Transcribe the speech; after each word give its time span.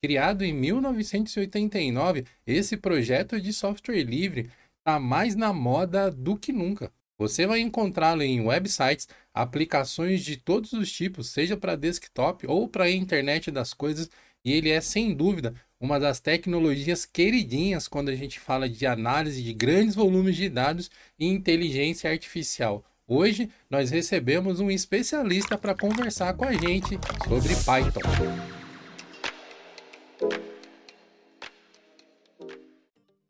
Criado 0.00 0.44
em 0.44 0.52
1989, 0.52 2.24
esse 2.46 2.76
projeto 2.76 3.40
de 3.40 3.52
software 3.52 4.04
livre 4.04 4.48
está 4.78 5.00
mais 5.00 5.34
na 5.34 5.52
moda 5.52 6.08
do 6.10 6.36
que 6.36 6.52
nunca. 6.52 6.92
Você 7.18 7.48
vai 7.48 7.58
encontrá-lo 7.58 8.22
em 8.22 8.40
websites, 8.40 9.08
aplicações 9.34 10.22
de 10.22 10.36
todos 10.36 10.72
os 10.72 10.92
tipos, 10.92 11.30
seja 11.30 11.56
para 11.56 11.74
desktop 11.74 12.46
ou 12.46 12.68
para 12.68 12.84
a 12.84 12.90
internet 12.90 13.50
das 13.50 13.74
coisas, 13.74 14.08
e 14.44 14.52
ele 14.52 14.70
é 14.70 14.80
sem 14.80 15.12
dúvida 15.12 15.52
uma 15.80 15.98
das 15.98 16.20
tecnologias 16.20 17.04
queridinhas 17.04 17.88
quando 17.88 18.08
a 18.08 18.14
gente 18.14 18.38
fala 18.38 18.68
de 18.68 18.86
análise 18.86 19.42
de 19.42 19.52
grandes 19.52 19.96
volumes 19.96 20.36
de 20.36 20.48
dados 20.48 20.88
e 21.18 21.26
inteligência 21.26 22.08
artificial. 22.08 22.84
Hoje 23.06 23.50
nós 23.68 23.90
recebemos 23.90 24.60
um 24.60 24.70
especialista 24.70 25.58
para 25.58 25.74
conversar 25.74 26.34
com 26.34 26.44
a 26.44 26.52
gente 26.52 26.98
sobre 27.28 27.54
Python. 27.64 28.57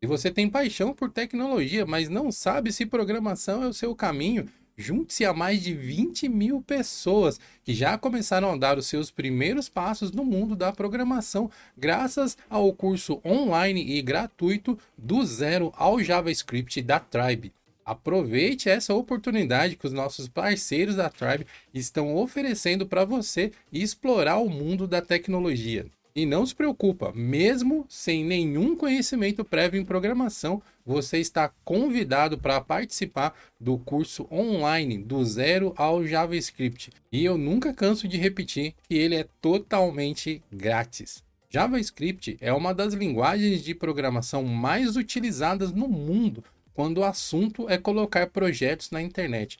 Se 0.01 0.07
você 0.07 0.31
tem 0.31 0.49
paixão 0.49 0.93
por 0.93 1.11
tecnologia, 1.11 1.85
mas 1.85 2.07
não 2.07 2.31
sabe 2.31 2.71
se 2.71 2.85
programação 2.85 3.61
é 3.61 3.67
o 3.67 3.73
seu 3.73 3.93
caminho, 3.93 4.47
junte-se 4.77 5.25
a 5.25 5.33
mais 5.33 5.61
de 5.61 5.73
20 5.73 6.29
mil 6.29 6.61
pessoas 6.61 7.37
que 7.65 7.73
já 7.73 7.97
começaram 7.97 8.49
a 8.49 8.55
dar 8.55 8.77
os 8.77 8.87
seus 8.87 9.11
primeiros 9.11 9.67
passos 9.67 10.13
no 10.13 10.23
mundo 10.23 10.55
da 10.55 10.71
programação, 10.71 11.51
graças 11.77 12.37
ao 12.49 12.71
curso 12.71 13.19
online 13.25 13.91
e 13.91 14.01
gratuito 14.01 14.79
do 14.97 15.25
zero 15.25 15.73
ao 15.75 16.01
JavaScript 16.01 16.81
da 16.81 17.01
Tribe. 17.01 17.51
Aproveite 17.83 18.69
essa 18.69 18.93
oportunidade 18.93 19.75
que 19.75 19.85
os 19.85 19.91
nossos 19.91 20.29
parceiros 20.29 20.95
da 20.95 21.09
Tribe 21.09 21.45
estão 21.73 22.15
oferecendo 22.15 22.87
para 22.87 23.03
você 23.03 23.51
explorar 23.69 24.37
o 24.37 24.49
mundo 24.49 24.87
da 24.87 25.01
tecnologia. 25.01 25.87
E 26.19 26.25
não 26.25 26.45
se 26.45 26.53
preocupa, 26.53 27.13
mesmo 27.15 27.85
sem 27.87 28.25
nenhum 28.25 28.75
conhecimento 28.75 29.45
prévio 29.45 29.79
em 29.79 29.85
programação, 29.85 30.61
você 30.85 31.17
está 31.17 31.49
convidado 31.63 32.37
para 32.37 32.59
participar 32.59 33.33
do 33.57 33.77
curso 33.77 34.27
online 34.29 34.97
do 34.97 35.23
zero 35.23 35.73
ao 35.77 36.05
JavaScript. 36.05 36.91
E 37.09 37.23
eu 37.23 37.37
nunca 37.37 37.73
canso 37.73 38.05
de 38.05 38.17
repetir 38.17 38.75
que 38.83 38.95
ele 38.95 39.15
é 39.15 39.25
totalmente 39.39 40.43
grátis. 40.51 41.23
JavaScript 41.49 42.37
é 42.41 42.51
uma 42.51 42.73
das 42.73 42.93
linguagens 42.93 43.63
de 43.63 43.73
programação 43.73 44.43
mais 44.43 44.97
utilizadas 44.97 45.71
no 45.71 45.87
mundo 45.87 46.43
quando 46.73 46.97
o 46.97 47.05
assunto 47.05 47.69
é 47.69 47.77
colocar 47.77 48.27
projetos 48.27 48.91
na 48.91 49.01
internet. 49.01 49.57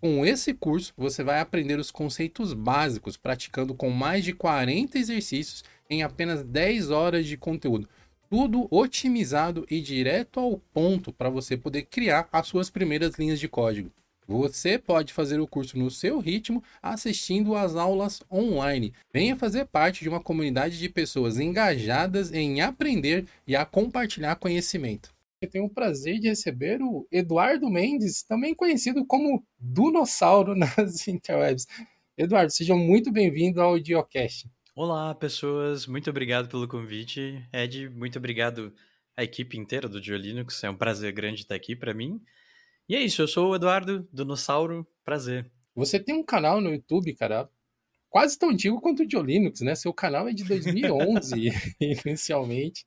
Com 0.00 0.24
esse 0.24 0.54
curso, 0.54 0.94
você 0.96 1.22
vai 1.22 1.40
aprender 1.40 1.78
os 1.78 1.90
conceitos 1.90 2.54
básicos, 2.54 3.18
praticando 3.18 3.74
com 3.74 3.90
mais 3.90 4.24
de 4.24 4.32
40 4.32 4.98
exercícios 4.98 5.62
em 5.90 6.02
apenas 6.04 6.44
10 6.44 6.90
horas 6.90 7.26
de 7.26 7.36
conteúdo. 7.36 7.88
Tudo 8.30 8.68
otimizado 8.70 9.66
e 9.68 9.80
direto 9.80 10.38
ao 10.38 10.56
ponto 10.72 11.12
para 11.12 11.28
você 11.28 11.56
poder 11.56 11.82
criar 11.82 12.28
as 12.32 12.46
suas 12.46 12.70
primeiras 12.70 13.16
linhas 13.16 13.40
de 13.40 13.48
código. 13.48 13.90
Você 14.28 14.78
pode 14.78 15.12
fazer 15.12 15.40
o 15.40 15.46
curso 15.46 15.76
no 15.76 15.90
seu 15.90 16.20
ritmo, 16.20 16.62
assistindo 16.80 17.56
às 17.56 17.74
aulas 17.74 18.22
online. 18.30 18.94
Venha 19.12 19.34
fazer 19.34 19.64
parte 19.64 20.04
de 20.04 20.08
uma 20.08 20.20
comunidade 20.22 20.78
de 20.78 20.88
pessoas 20.88 21.40
engajadas 21.40 22.32
em 22.32 22.60
aprender 22.60 23.26
e 23.44 23.56
a 23.56 23.66
compartilhar 23.66 24.36
conhecimento. 24.36 25.12
Eu 25.40 25.50
tenho 25.50 25.64
o 25.64 25.70
prazer 25.70 26.20
de 26.20 26.28
receber 26.28 26.80
o 26.80 27.08
Eduardo 27.10 27.68
Mendes, 27.68 28.22
também 28.22 28.54
conhecido 28.54 29.04
como 29.04 29.42
Dunossauro 29.58 30.54
nas 30.54 31.08
interwebs. 31.08 31.66
Eduardo, 32.16 32.52
seja 32.52 32.76
muito 32.76 33.10
bem-vindo 33.10 33.60
ao 33.60 33.80
Diocast. 33.80 34.48
Olá, 34.74 35.12
pessoas. 35.16 35.84
Muito 35.86 36.08
obrigado 36.10 36.48
pelo 36.48 36.68
convite. 36.68 37.44
Ed, 37.52 37.88
muito 37.90 38.18
obrigado 38.18 38.72
à 39.16 39.24
equipe 39.24 39.58
inteira 39.58 39.88
do 39.88 40.00
Diolinux. 40.00 40.62
É 40.62 40.70
um 40.70 40.76
prazer 40.76 41.12
grande 41.12 41.40
estar 41.40 41.56
aqui 41.56 41.74
para 41.74 41.92
mim. 41.92 42.22
E 42.88 42.94
é 42.94 43.02
isso, 43.02 43.20
eu 43.20 43.26
sou 43.26 43.50
o 43.50 43.56
Eduardo, 43.56 44.08
Dinossauro. 44.12 44.86
Prazer. 45.04 45.50
Você 45.74 45.98
tem 45.98 46.14
um 46.14 46.24
canal 46.24 46.60
no 46.60 46.70
YouTube, 46.70 47.12
cara, 47.14 47.50
quase 48.08 48.38
tão 48.38 48.50
antigo 48.50 48.80
quanto 48.80 49.02
o 49.02 49.06
Diolinux, 49.06 49.60
né? 49.60 49.74
Seu 49.74 49.92
canal 49.92 50.28
é 50.28 50.32
de 50.32 50.44
2011, 50.44 51.50
inicialmente. 51.80 52.84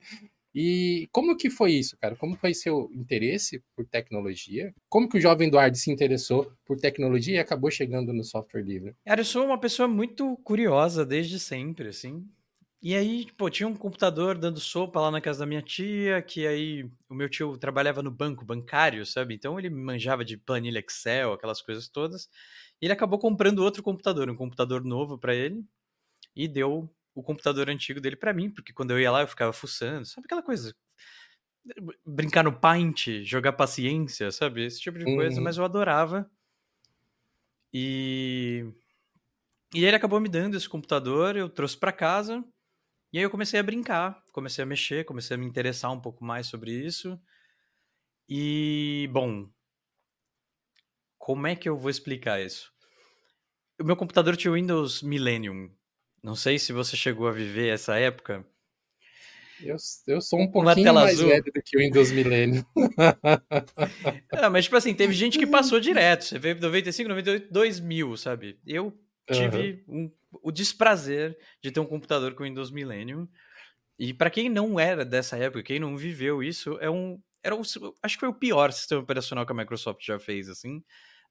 E 0.53 1.07
como 1.11 1.35
que 1.35 1.49
foi 1.49 1.73
isso, 1.73 1.97
cara? 1.97 2.15
Como 2.15 2.35
foi 2.35 2.53
seu 2.53 2.89
interesse 2.93 3.63
por 3.75 3.85
tecnologia? 3.85 4.73
Como 4.89 5.09
que 5.09 5.17
o 5.17 5.21
jovem 5.21 5.47
Eduardo 5.47 5.77
se 5.77 5.91
interessou 5.91 6.51
por 6.65 6.79
tecnologia 6.79 7.35
e 7.35 7.39
acabou 7.39 7.71
chegando 7.71 8.13
no 8.13 8.23
software 8.23 8.61
livre? 8.63 8.95
Cara, 9.05 9.21
eu 9.21 9.25
sou 9.25 9.45
uma 9.45 9.59
pessoa 9.59 9.87
muito 9.87 10.37
curiosa 10.37 11.05
desde 11.05 11.39
sempre, 11.39 11.89
assim. 11.89 12.25
E 12.81 12.95
aí, 12.95 13.27
pô, 13.37 13.49
tinha 13.49 13.67
um 13.67 13.75
computador 13.75 14.37
dando 14.37 14.59
sopa 14.59 14.99
lá 14.99 15.09
na 15.09 15.21
casa 15.21 15.39
da 15.39 15.45
minha 15.45 15.61
tia, 15.61 16.21
que 16.21 16.45
aí 16.45 16.83
o 17.09 17.13
meu 17.15 17.29
tio 17.29 17.57
trabalhava 17.57 18.03
no 18.03 18.11
banco 18.11 18.43
bancário, 18.45 19.05
sabe? 19.05 19.35
Então 19.35 19.57
ele 19.57 19.69
manjava 19.69 20.23
de 20.25 20.37
planilha 20.37 20.79
Excel, 20.79 21.33
aquelas 21.33 21.61
coisas 21.61 21.87
todas. 21.87 22.29
E 22.81 22.85
ele 22.85 22.93
acabou 22.93 23.17
comprando 23.19 23.59
outro 23.59 23.81
computador, 23.81 24.29
um 24.29 24.35
computador 24.35 24.83
novo 24.83 25.17
para 25.17 25.33
ele, 25.33 25.63
e 26.35 26.47
deu 26.47 26.89
o 27.13 27.23
computador 27.23 27.69
antigo 27.69 28.01
dele 28.01 28.15
para 28.15 28.33
mim, 28.33 28.49
porque 28.49 28.73
quando 28.73 28.91
eu 28.91 28.99
ia 28.99 29.11
lá 29.11 29.21
eu 29.21 29.27
ficava 29.27 29.53
fuçando, 29.53 30.05
sabe 30.05 30.25
aquela 30.25 30.43
coisa? 30.43 30.75
Brincar 32.05 32.43
no 32.43 32.59
Paint, 32.59 33.23
jogar 33.23 33.53
paciência, 33.53 34.31
sabe? 34.31 34.65
Esse 34.65 34.79
tipo 34.79 34.97
de 34.99 35.05
coisa, 35.05 35.37
uhum. 35.37 35.43
mas 35.43 35.57
eu 35.57 35.63
adorava. 35.63 36.29
E. 37.73 38.65
E 39.73 39.83
ele 39.83 39.95
acabou 39.95 40.19
me 40.19 40.29
dando 40.29 40.55
esse 40.55 40.69
computador, 40.69 41.35
eu 41.35 41.49
trouxe 41.49 41.75
para 41.75 41.91
casa, 41.91 42.43
e 43.11 43.17
aí 43.17 43.23
eu 43.23 43.29
comecei 43.29 43.59
a 43.59 43.63
brincar, 43.63 44.23
comecei 44.31 44.63
a 44.63 44.67
mexer, 44.67 45.03
comecei 45.05 45.35
a 45.35 45.37
me 45.37 45.45
interessar 45.45 45.91
um 45.91 45.99
pouco 45.99 46.23
mais 46.23 46.47
sobre 46.47 46.71
isso. 46.71 47.19
E, 48.29 49.09
bom, 49.11 49.49
como 51.17 51.47
é 51.47 51.55
que 51.55 51.67
eu 51.67 51.77
vou 51.77 51.89
explicar 51.89 52.41
isso? 52.41 52.71
O 53.79 53.83
meu 53.83 53.95
computador 53.95 54.37
tinha 54.37 54.51
o 54.51 54.55
Windows 54.55 55.01
Millennium, 55.01 55.71
não 56.23 56.35
sei 56.35 56.57
se 56.57 56.71
você 56.71 56.95
chegou 56.95 57.27
a 57.27 57.31
viver 57.31 57.67
essa 57.67 57.97
época. 57.97 58.45
Eu, 59.61 59.75
eu 60.07 60.21
sou 60.21 60.39
um 60.39 60.49
pouquinho 60.49 60.93
mais 60.93 61.11
azul. 61.11 61.29
velho 61.29 61.43
do 61.43 61.61
que 61.61 61.77
o 61.77 61.79
Windows 61.79 62.11
Millennium. 62.11 62.63
ah, 64.31 64.49
mas, 64.49 64.65
tipo 64.65 64.75
assim, 64.77 64.93
teve 64.93 65.13
gente 65.13 65.37
que 65.37 65.45
passou 65.45 65.79
direto. 65.81 66.23
Você 66.23 66.39
veio 66.39 66.59
95, 66.59 67.09
98, 67.09 67.51
2000, 67.51 68.17
sabe? 68.17 68.59
Eu 68.65 68.97
tive 69.31 69.83
uhum. 69.87 70.05
um, 70.05 70.11
o 70.41 70.51
desprazer 70.51 71.37
de 71.61 71.71
ter 71.71 71.79
um 71.79 71.85
computador 71.85 72.33
com 72.33 72.43
Windows 72.43 72.71
Millennium. 72.71 73.27
E 73.99 74.13
para 74.13 74.29
quem 74.29 74.49
não 74.49 74.79
era 74.79 75.05
dessa 75.05 75.37
época, 75.37 75.63
quem 75.63 75.79
não 75.79 75.95
viveu 75.97 76.41
isso, 76.41 76.77
é 76.79 76.89
um, 76.89 77.21
era 77.43 77.55
um, 77.55 77.61
acho 78.01 78.15
que 78.15 78.19
foi 78.19 78.29
o 78.29 78.33
pior 78.33 78.71
sistema 78.71 79.01
operacional 79.01 79.45
que 79.45 79.51
a 79.51 79.55
Microsoft 79.55 80.03
já 80.05 80.17
fez, 80.17 80.49
assim 80.49 80.81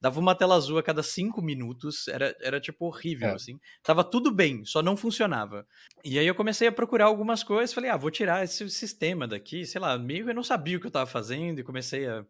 dava 0.03 0.19
uma 0.19 0.35
tela 0.35 0.57
azul 0.57 0.79
a 0.79 0.83
cada 0.83 1.01
cinco 1.01 1.41
minutos, 1.41 2.09
era, 2.09 2.37
era 2.41 2.61
tipo 2.61 2.87
horrível, 2.87 3.29
é. 3.29 3.35
assim. 3.35 3.61
Tava 3.85 4.03
tudo 4.03 4.33
bem, 4.33 4.65
só 4.65 4.83
não 4.83 4.97
funcionava. 4.97 5.65
E 6.05 6.19
aí 6.19 6.27
eu 6.27 6.35
comecei 6.35 6.67
a 6.67 6.73
procurar 6.73 7.05
algumas 7.05 7.45
coisas, 7.45 7.73
falei, 7.73 7.89
ah, 7.89 7.97
vou 7.97 8.11
tirar 8.11 8.43
esse 8.43 8.69
sistema 8.69 9.29
daqui, 9.29 9.65
sei 9.65 9.81
lá, 9.81 9.97
meio 9.97 10.29
eu 10.29 10.35
não 10.35 10.43
sabia 10.43 10.77
o 10.77 10.81
que 10.81 10.89
eu 10.89 10.91
tava 10.91 11.07
fazendo 11.07 11.61
e 11.61 11.63
comecei 11.63 12.09
a 12.09 12.27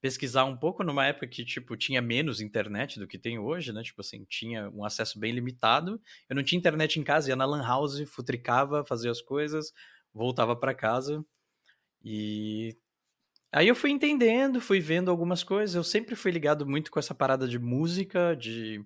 pesquisar 0.00 0.44
um 0.44 0.56
pouco 0.56 0.84
numa 0.84 1.04
época 1.04 1.26
que, 1.26 1.44
tipo, 1.44 1.76
tinha 1.76 2.00
menos 2.00 2.40
internet 2.40 3.00
do 3.00 3.08
que 3.08 3.18
tem 3.18 3.40
hoje, 3.40 3.72
né? 3.72 3.82
Tipo 3.82 4.00
assim, 4.00 4.24
tinha 4.28 4.70
um 4.70 4.84
acesso 4.84 5.18
bem 5.18 5.32
limitado. 5.32 6.00
Eu 6.28 6.36
não 6.36 6.44
tinha 6.44 6.60
internet 6.60 7.00
em 7.00 7.02
casa, 7.02 7.28
ia 7.28 7.34
na 7.34 7.44
lan 7.44 7.66
house, 7.66 8.08
futricava, 8.08 8.84
fazia 8.84 9.10
as 9.10 9.20
coisas, 9.20 9.72
voltava 10.14 10.54
para 10.54 10.72
casa 10.72 11.24
e 12.04 12.78
Aí 13.52 13.68
eu 13.68 13.74
fui 13.74 13.90
entendendo, 13.90 14.60
fui 14.60 14.80
vendo 14.80 15.10
algumas 15.10 15.42
coisas. 15.42 15.74
Eu 15.74 15.84
sempre 15.84 16.14
fui 16.14 16.30
ligado 16.30 16.66
muito 16.66 16.90
com 16.90 16.98
essa 16.98 17.14
parada 17.14 17.48
de 17.48 17.58
música, 17.58 18.34
de, 18.36 18.84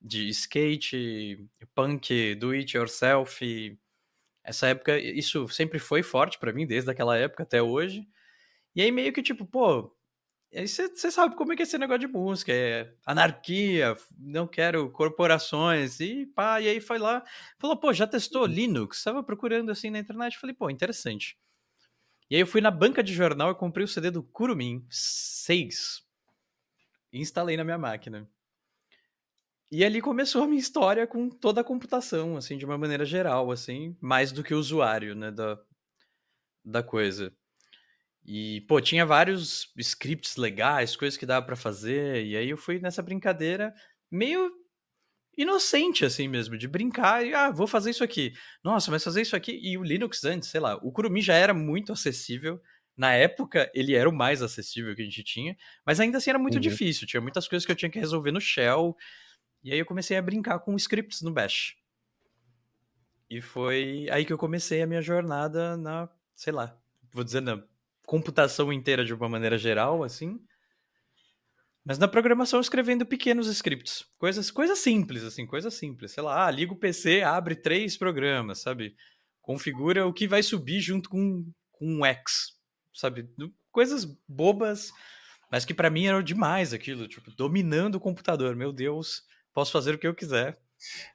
de 0.00 0.28
skate, 0.28 1.48
punk, 1.74 2.34
do 2.36 2.50
it 2.50 2.76
yourself. 2.76 3.78
Essa 4.44 4.68
época, 4.68 4.98
isso 4.98 5.48
sempre 5.48 5.78
foi 5.78 6.02
forte 6.02 6.38
para 6.38 6.52
mim, 6.52 6.66
desde 6.66 6.90
aquela 6.90 7.16
época 7.16 7.42
até 7.42 7.62
hoje. 7.62 8.06
E 8.74 8.82
aí 8.82 8.92
meio 8.92 9.12
que 9.12 9.22
tipo, 9.22 9.44
pô, 9.44 9.92
você 10.52 11.10
sabe 11.10 11.36
como 11.36 11.52
é 11.52 11.56
que 11.56 11.62
é 11.62 11.64
esse 11.64 11.78
negócio 11.78 12.00
de 12.00 12.08
música, 12.08 12.52
é 12.52 12.92
anarquia, 13.06 13.96
não 14.18 14.46
quero 14.48 14.90
corporações, 14.90 16.00
e 16.00 16.26
pá, 16.26 16.60
e 16.60 16.68
aí 16.68 16.80
foi 16.80 16.98
lá, 16.98 17.24
falou, 17.58 17.76
pô, 17.76 17.92
já 17.92 18.06
testou 18.06 18.42
uhum. 18.42 18.48
Linux? 18.48 18.98
Estava 18.98 19.22
procurando 19.22 19.70
assim 19.70 19.90
na 19.90 20.00
internet, 20.00 20.38
falei, 20.38 20.54
pô, 20.54 20.68
interessante. 20.70 21.38
E 22.30 22.36
aí 22.36 22.42
eu 22.42 22.46
fui 22.46 22.60
na 22.60 22.70
banca 22.70 23.02
de 23.02 23.12
jornal 23.12 23.50
e 23.50 23.56
comprei 23.56 23.84
o 23.84 23.88
CD 23.88 24.10
do 24.10 24.22
Kurumin 24.22 24.86
6 24.88 26.00
e 27.12 27.20
instalei 27.20 27.56
na 27.56 27.64
minha 27.64 27.76
máquina. 27.76 28.30
E 29.72 29.84
ali 29.84 30.00
começou 30.00 30.44
a 30.44 30.46
minha 30.46 30.60
história 30.60 31.06
com 31.06 31.28
toda 31.28 31.60
a 31.60 31.64
computação, 31.64 32.36
assim, 32.36 32.56
de 32.56 32.64
uma 32.64 32.78
maneira 32.78 33.04
geral, 33.04 33.50
assim, 33.50 33.96
mais 34.00 34.30
do 34.32 34.42
que 34.44 34.54
usuário, 34.54 35.14
né, 35.14 35.30
da, 35.30 35.58
da 36.64 36.82
coisa. 36.82 37.32
E, 38.24 38.60
pô, 38.62 38.80
tinha 38.80 39.06
vários 39.06 39.72
scripts 39.76 40.36
legais, 40.36 40.94
coisas 40.94 41.16
que 41.16 41.26
dava 41.26 41.44
para 41.44 41.56
fazer, 41.56 42.24
e 42.24 42.36
aí 42.36 42.50
eu 42.50 42.56
fui 42.56 42.78
nessa 42.78 43.02
brincadeira, 43.02 43.74
meio 44.10 44.52
inocente, 45.36 46.04
assim 46.04 46.28
mesmo, 46.28 46.56
de 46.56 46.68
brincar 46.68 47.24
e, 47.24 47.34
ah, 47.34 47.50
vou 47.50 47.66
fazer 47.66 47.90
isso 47.90 48.04
aqui. 48.04 48.32
Nossa, 48.62 48.90
mas 48.90 49.02
fazer 49.02 49.22
isso 49.22 49.36
aqui. 49.36 49.58
E 49.62 49.78
o 49.78 49.82
Linux 49.82 50.24
antes, 50.24 50.48
sei 50.48 50.60
lá, 50.60 50.76
o 50.76 50.92
Kurumi 50.92 51.22
já 51.22 51.34
era 51.34 51.54
muito 51.54 51.92
acessível. 51.92 52.60
Na 52.96 53.12
época, 53.14 53.70
ele 53.74 53.94
era 53.94 54.08
o 54.08 54.12
mais 54.12 54.42
acessível 54.42 54.94
que 54.94 55.02
a 55.02 55.04
gente 55.04 55.24
tinha, 55.24 55.56
mas 55.86 56.00
ainda 56.00 56.18
assim 56.18 56.30
era 56.30 56.38
muito 56.38 56.56
uhum. 56.56 56.60
difícil. 56.60 57.06
Tinha 57.06 57.20
muitas 57.20 57.48
coisas 57.48 57.64
que 57.64 57.72
eu 57.72 57.76
tinha 57.76 57.90
que 57.90 57.98
resolver 57.98 58.32
no 58.32 58.40
Shell. 58.40 58.94
E 59.62 59.72
aí 59.72 59.78
eu 59.78 59.86
comecei 59.86 60.16
a 60.16 60.22
brincar 60.22 60.58
com 60.58 60.76
scripts 60.76 61.22
no 61.22 61.32
Bash. 61.32 61.76
E 63.30 63.40
foi 63.40 64.08
aí 64.10 64.24
que 64.24 64.32
eu 64.32 64.38
comecei 64.38 64.82
a 64.82 64.86
minha 64.86 65.00
jornada 65.00 65.76
na, 65.76 66.08
sei 66.34 66.52
lá, 66.52 66.76
vou 67.12 67.22
dizer 67.22 67.40
na 67.40 67.62
computação 68.04 68.72
inteira 68.72 69.04
de 69.04 69.14
uma 69.14 69.28
maneira 69.28 69.56
geral, 69.56 70.02
assim. 70.02 70.40
Mas 71.84 71.98
na 71.98 72.06
programação 72.06 72.60
escrevendo 72.60 73.06
pequenos 73.06 73.48
scripts, 73.48 74.04
coisas, 74.18 74.50
coisas 74.50 74.78
simples, 74.78 75.24
assim, 75.24 75.46
coisas 75.46 75.72
simples. 75.74 76.12
Sei 76.12 76.22
lá, 76.22 76.46
ah, 76.46 76.50
liga 76.50 76.72
o 76.72 76.78
PC, 76.78 77.22
abre 77.22 77.56
três 77.56 77.96
programas, 77.96 78.60
sabe? 78.60 78.94
Configura 79.40 80.06
o 80.06 80.12
que 80.12 80.28
vai 80.28 80.42
subir 80.42 80.80
junto 80.80 81.08
com, 81.08 81.44
com 81.72 81.86
um 81.86 82.04
X, 82.04 82.52
sabe? 82.92 83.28
Coisas 83.72 84.04
bobas, 84.28 84.92
mas 85.50 85.64
que 85.64 85.72
para 85.72 85.90
mim 85.90 86.06
eram 86.06 86.22
demais 86.22 86.74
aquilo, 86.74 87.08
tipo, 87.08 87.30
dominando 87.30 87.94
o 87.94 88.00
computador. 88.00 88.54
Meu 88.54 88.72
Deus, 88.72 89.22
posso 89.54 89.72
fazer 89.72 89.94
o 89.94 89.98
que 89.98 90.06
eu 90.06 90.14
quiser. 90.14 90.58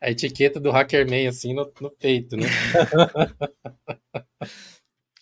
A 0.02 0.12
etiqueta 0.12 0.60
do 0.60 0.72
Hackerman, 0.72 1.28
assim, 1.28 1.54
no, 1.54 1.72
no 1.80 1.92
peito, 1.92 2.36
né? 2.36 2.46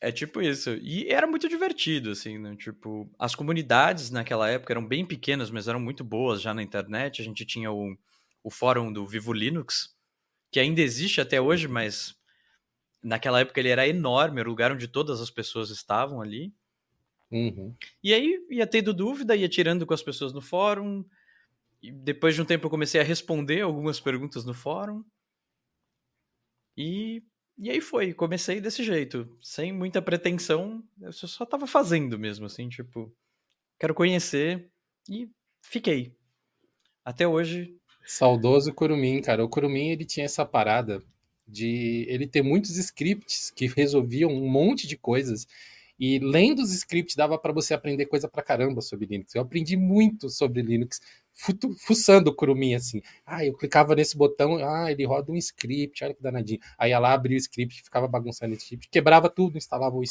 É 0.04 0.12
tipo 0.12 0.42
isso. 0.42 0.72
E 0.82 1.08
era 1.08 1.26
muito 1.26 1.48
divertido, 1.48 2.12
assim, 2.12 2.38
né? 2.38 2.58
Tipo, 2.58 3.10
as 3.18 3.34
comunidades 3.34 4.12
naquela 4.12 4.50
época 4.50 4.74
eram 4.74 4.86
bem 4.86 5.06
pequenas, 5.06 5.50
mas 5.50 5.70
eram 5.70 5.80
muito 5.80 6.04
boas 6.04 6.42
já 6.42 6.54
na 6.54 6.62
internet. 6.62 7.22
A 7.22 7.24
gente 7.24 7.46
tinha 7.46 7.72
o, 7.72 7.98
o 8.44 8.52
fórum 8.52 8.92
do 8.92 9.08
Vivo 9.08 9.32
Linux, 9.32 9.96
que 10.52 10.60
ainda 10.60 10.82
existe 10.82 11.22
até 11.22 11.40
hoje, 11.40 11.70
mas 11.70 12.14
naquela 13.02 13.40
época 13.40 13.62
ele 13.62 13.70
era 13.70 13.88
enorme, 13.88 14.42
era 14.42 14.50
o 14.50 14.52
lugar 14.52 14.74
onde 14.74 14.90
todas 14.90 15.22
as 15.22 15.30
pessoas 15.30 15.70
estavam 15.70 16.20
ali. 16.20 16.54
Uhum. 17.32 17.74
E 18.04 18.14
aí 18.14 18.46
ia 18.50 18.68
tendo 18.68 18.94
dúvida, 18.94 19.38
ia 19.38 19.48
tirando 19.48 19.86
com 19.86 19.94
as 19.94 20.04
pessoas 20.04 20.34
no 20.34 20.42
fórum. 20.42 21.06
E 21.82 21.94
depois 21.94 22.36
de 22.36 22.42
um 22.42 22.46
tempo 22.46 22.66
eu 22.66 22.70
comecei 22.70 23.00
a 23.00 23.06
responder 23.06 23.62
algumas 23.62 24.02
perguntas 24.02 24.44
no 24.44 24.54
fórum. 24.54 25.02
E 26.76 27.24
e 27.58 27.70
aí 27.70 27.82
foi, 27.82 28.14
comecei 28.14 28.60
desse 28.60 28.84
jeito, 28.84 29.30
sem 29.42 29.72
muita 29.72 30.02
pretensão, 30.02 30.84
eu 31.02 31.12
só 31.14 31.46
tava 31.46 31.68
fazendo 31.68 32.18
mesmo, 32.18 32.46
assim, 32.46 32.68
tipo, 32.68 33.14
quero 33.80 33.94
conhecer 33.94 34.70
e 35.10 35.30
fiquei. 35.62 36.16
Até 37.06 37.28
hoje. 37.28 37.76
Saudoso 38.06 38.74
Kurumin, 38.74 39.22
cara. 39.22 39.44
O 39.44 39.50
Kurumin, 39.50 39.90
ele 39.90 40.06
tinha 40.06 40.26
essa 40.26 40.46
parada 40.46 41.04
de 41.48 42.06
ele 42.08 42.26
ter 42.26 42.42
muitos 42.42 42.78
scripts 42.78 43.52
que 43.52 43.68
resolviam 43.68 44.32
um 44.32 44.50
monte 44.50 44.88
de 44.88 44.98
coisas. 44.98 45.46
E 46.00 46.20
lendo 46.20 46.62
os 46.62 46.74
scripts 46.74 47.16
dava 47.16 47.38
para 47.38 47.54
você 47.54 47.74
aprender 47.74 48.06
coisa 48.08 48.28
pra 48.28 48.42
caramba 48.42 48.82
sobre 48.82 49.06
Linux. 49.06 49.36
Eu 49.36 49.42
aprendi 49.42 49.78
muito 49.78 50.30
sobre 50.30 50.62
Linux 50.62 51.00
fuçando 51.80 52.30
o 52.30 52.36
Kurumin 52.36 52.76
assim. 52.76 53.02
Ah, 53.26 53.46
eu 53.46 53.56
clicava 53.58 53.96
nesse 53.96 54.16
botão, 54.16 54.58
ah, 54.58 54.92
ele 54.92 55.06
roda 55.06 55.32
um 55.32 55.36
script, 55.36 56.04
olha 56.04 56.14
que 56.14 56.22
danadinho. 56.22 56.60
Aí 56.78 56.92
ela 56.92 57.14
abria 57.14 57.36
o 57.36 57.40
script, 57.40 57.84
ficava 57.84 58.08
bagunçando 58.08 58.54
esse 58.54 58.64
script, 58.64 58.90
quebrava 58.90 59.30
tudo, 59.30 59.58
instalava 59.58 59.96
o, 59.96 60.02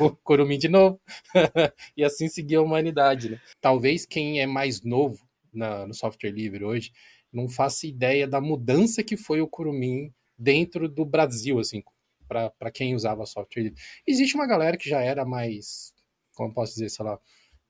o 0.00 0.10
Kurumin 0.22 0.58
de 0.58 0.68
novo. 0.68 1.00
e 1.96 2.04
assim 2.04 2.28
seguia 2.28 2.58
a 2.58 2.62
humanidade, 2.62 3.30
né? 3.30 3.40
Talvez 3.60 4.04
quem 4.04 4.40
é 4.40 4.46
mais 4.46 4.82
novo 4.82 5.26
na, 5.52 5.86
no 5.86 5.94
software 5.94 6.30
livre 6.30 6.64
hoje 6.64 6.92
não 7.32 7.48
faça 7.48 7.86
ideia 7.86 8.28
da 8.28 8.40
mudança 8.40 9.02
que 9.02 9.16
foi 9.16 9.40
o 9.40 9.48
Kurumin 9.48 10.12
dentro 10.38 10.88
do 10.88 11.04
Brasil, 11.04 11.58
assim, 11.58 11.82
para 12.28 12.70
quem 12.72 12.94
usava 12.94 13.26
software 13.26 13.64
livre. 13.64 13.80
Existe 14.06 14.34
uma 14.34 14.46
galera 14.46 14.76
que 14.76 14.88
já 14.88 15.00
era 15.00 15.24
mais, 15.24 15.92
como 16.34 16.52
posso 16.52 16.74
dizer, 16.74 16.88
sei 16.90 17.04
lá, 17.04 17.18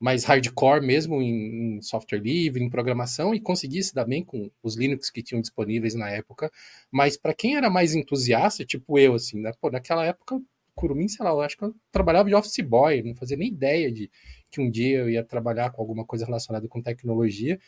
mais 0.00 0.24
hardcore 0.24 0.84
mesmo 0.84 1.22
em, 1.22 1.76
em, 1.76 1.82
software 1.82 2.18
livre, 2.18 2.62
em 2.62 2.68
programação, 2.68 3.34
e 3.34 3.40
conseguia 3.40 3.82
se 3.82 3.94
dar 3.94 4.04
bem 4.04 4.24
com 4.24 4.50
os 4.62 4.76
Linux 4.76 5.10
que 5.10 5.22
tinham 5.22 5.40
disponíveis 5.40 5.94
na 5.94 6.10
época. 6.10 6.50
Mas 6.90 7.16
para 7.16 7.34
quem 7.34 7.56
era 7.56 7.70
mais 7.70 7.94
entusiasta, 7.94 8.64
tipo 8.64 8.98
eu, 8.98 9.14
assim, 9.14 9.40
né? 9.40 9.52
Pô, 9.60 9.70
naquela 9.70 10.04
época, 10.04 10.40
Kurumin, 10.74 11.08
sei 11.08 11.24
lá, 11.24 11.30
eu 11.30 11.40
acho 11.40 11.56
que 11.56 11.64
eu 11.64 11.74
trabalhava 11.90 12.28
de 12.28 12.34
office 12.34 12.60
boy, 12.60 13.02
não 13.02 13.14
fazia 13.14 13.36
nem 13.36 13.48
ideia 13.48 13.90
de 13.92 14.10
que 14.50 14.60
um 14.60 14.70
dia 14.70 14.98
eu 14.98 15.10
ia 15.10 15.24
trabalhar 15.24 15.70
com 15.70 15.80
alguma 15.80 16.04
coisa 16.04 16.26
relacionada 16.26 16.68
com 16.68 16.82
tecnologia. 16.82 17.58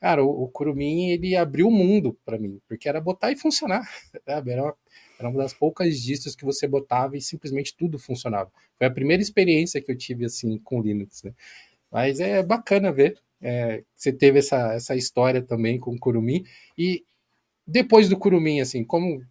Cara, 0.00 0.24
o, 0.24 0.50
o 0.52 0.80
ele 0.80 1.36
abriu 1.36 1.68
o 1.68 1.70
mundo 1.70 2.18
para 2.24 2.38
mim, 2.38 2.60
porque 2.68 2.88
era 2.88 3.00
botar 3.00 3.30
e 3.32 3.36
funcionar, 3.36 3.88
sabe? 4.26 4.50
Era 4.50 4.64
uma, 4.64 4.76
era 5.18 5.28
uma 5.28 5.38
das 5.38 5.52
poucas 5.52 6.00
distros 6.00 6.34
que 6.34 6.44
você 6.44 6.66
botava 6.66 7.16
e 7.16 7.20
simplesmente 7.20 7.76
tudo 7.76 7.98
funcionava. 7.98 8.50
Foi 8.76 8.86
a 8.86 8.90
primeira 8.90 9.22
experiência 9.22 9.80
que 9.80 9.90
eu 9.90 9.96
tive, 9.96 10.24
assim, 10.24 10.58
com 10.58 10.80
Linux, 10.80 11.22
né? 11.22 11.32
Mas 11.90 12.18
é 12.20 12.42
bacana 12.42 12.90
ver 12.90 13.22
é, 13.44 13.84
você 13.94 14.10
teve 14.10 14.38
essa, 14.38 14.72
essa 14.72 14.96
história 14.96 15.42
também 15.42 15.78
com 15.78 15.94
o 15.94 15.98
Curumim. 15.98 16.46
E 16.78 17.04
depois 17.66 18.08
do 18.08 18.18
Curumim, 18.18 18.60
assim, 18.60 18.82
como. 18.82 19.22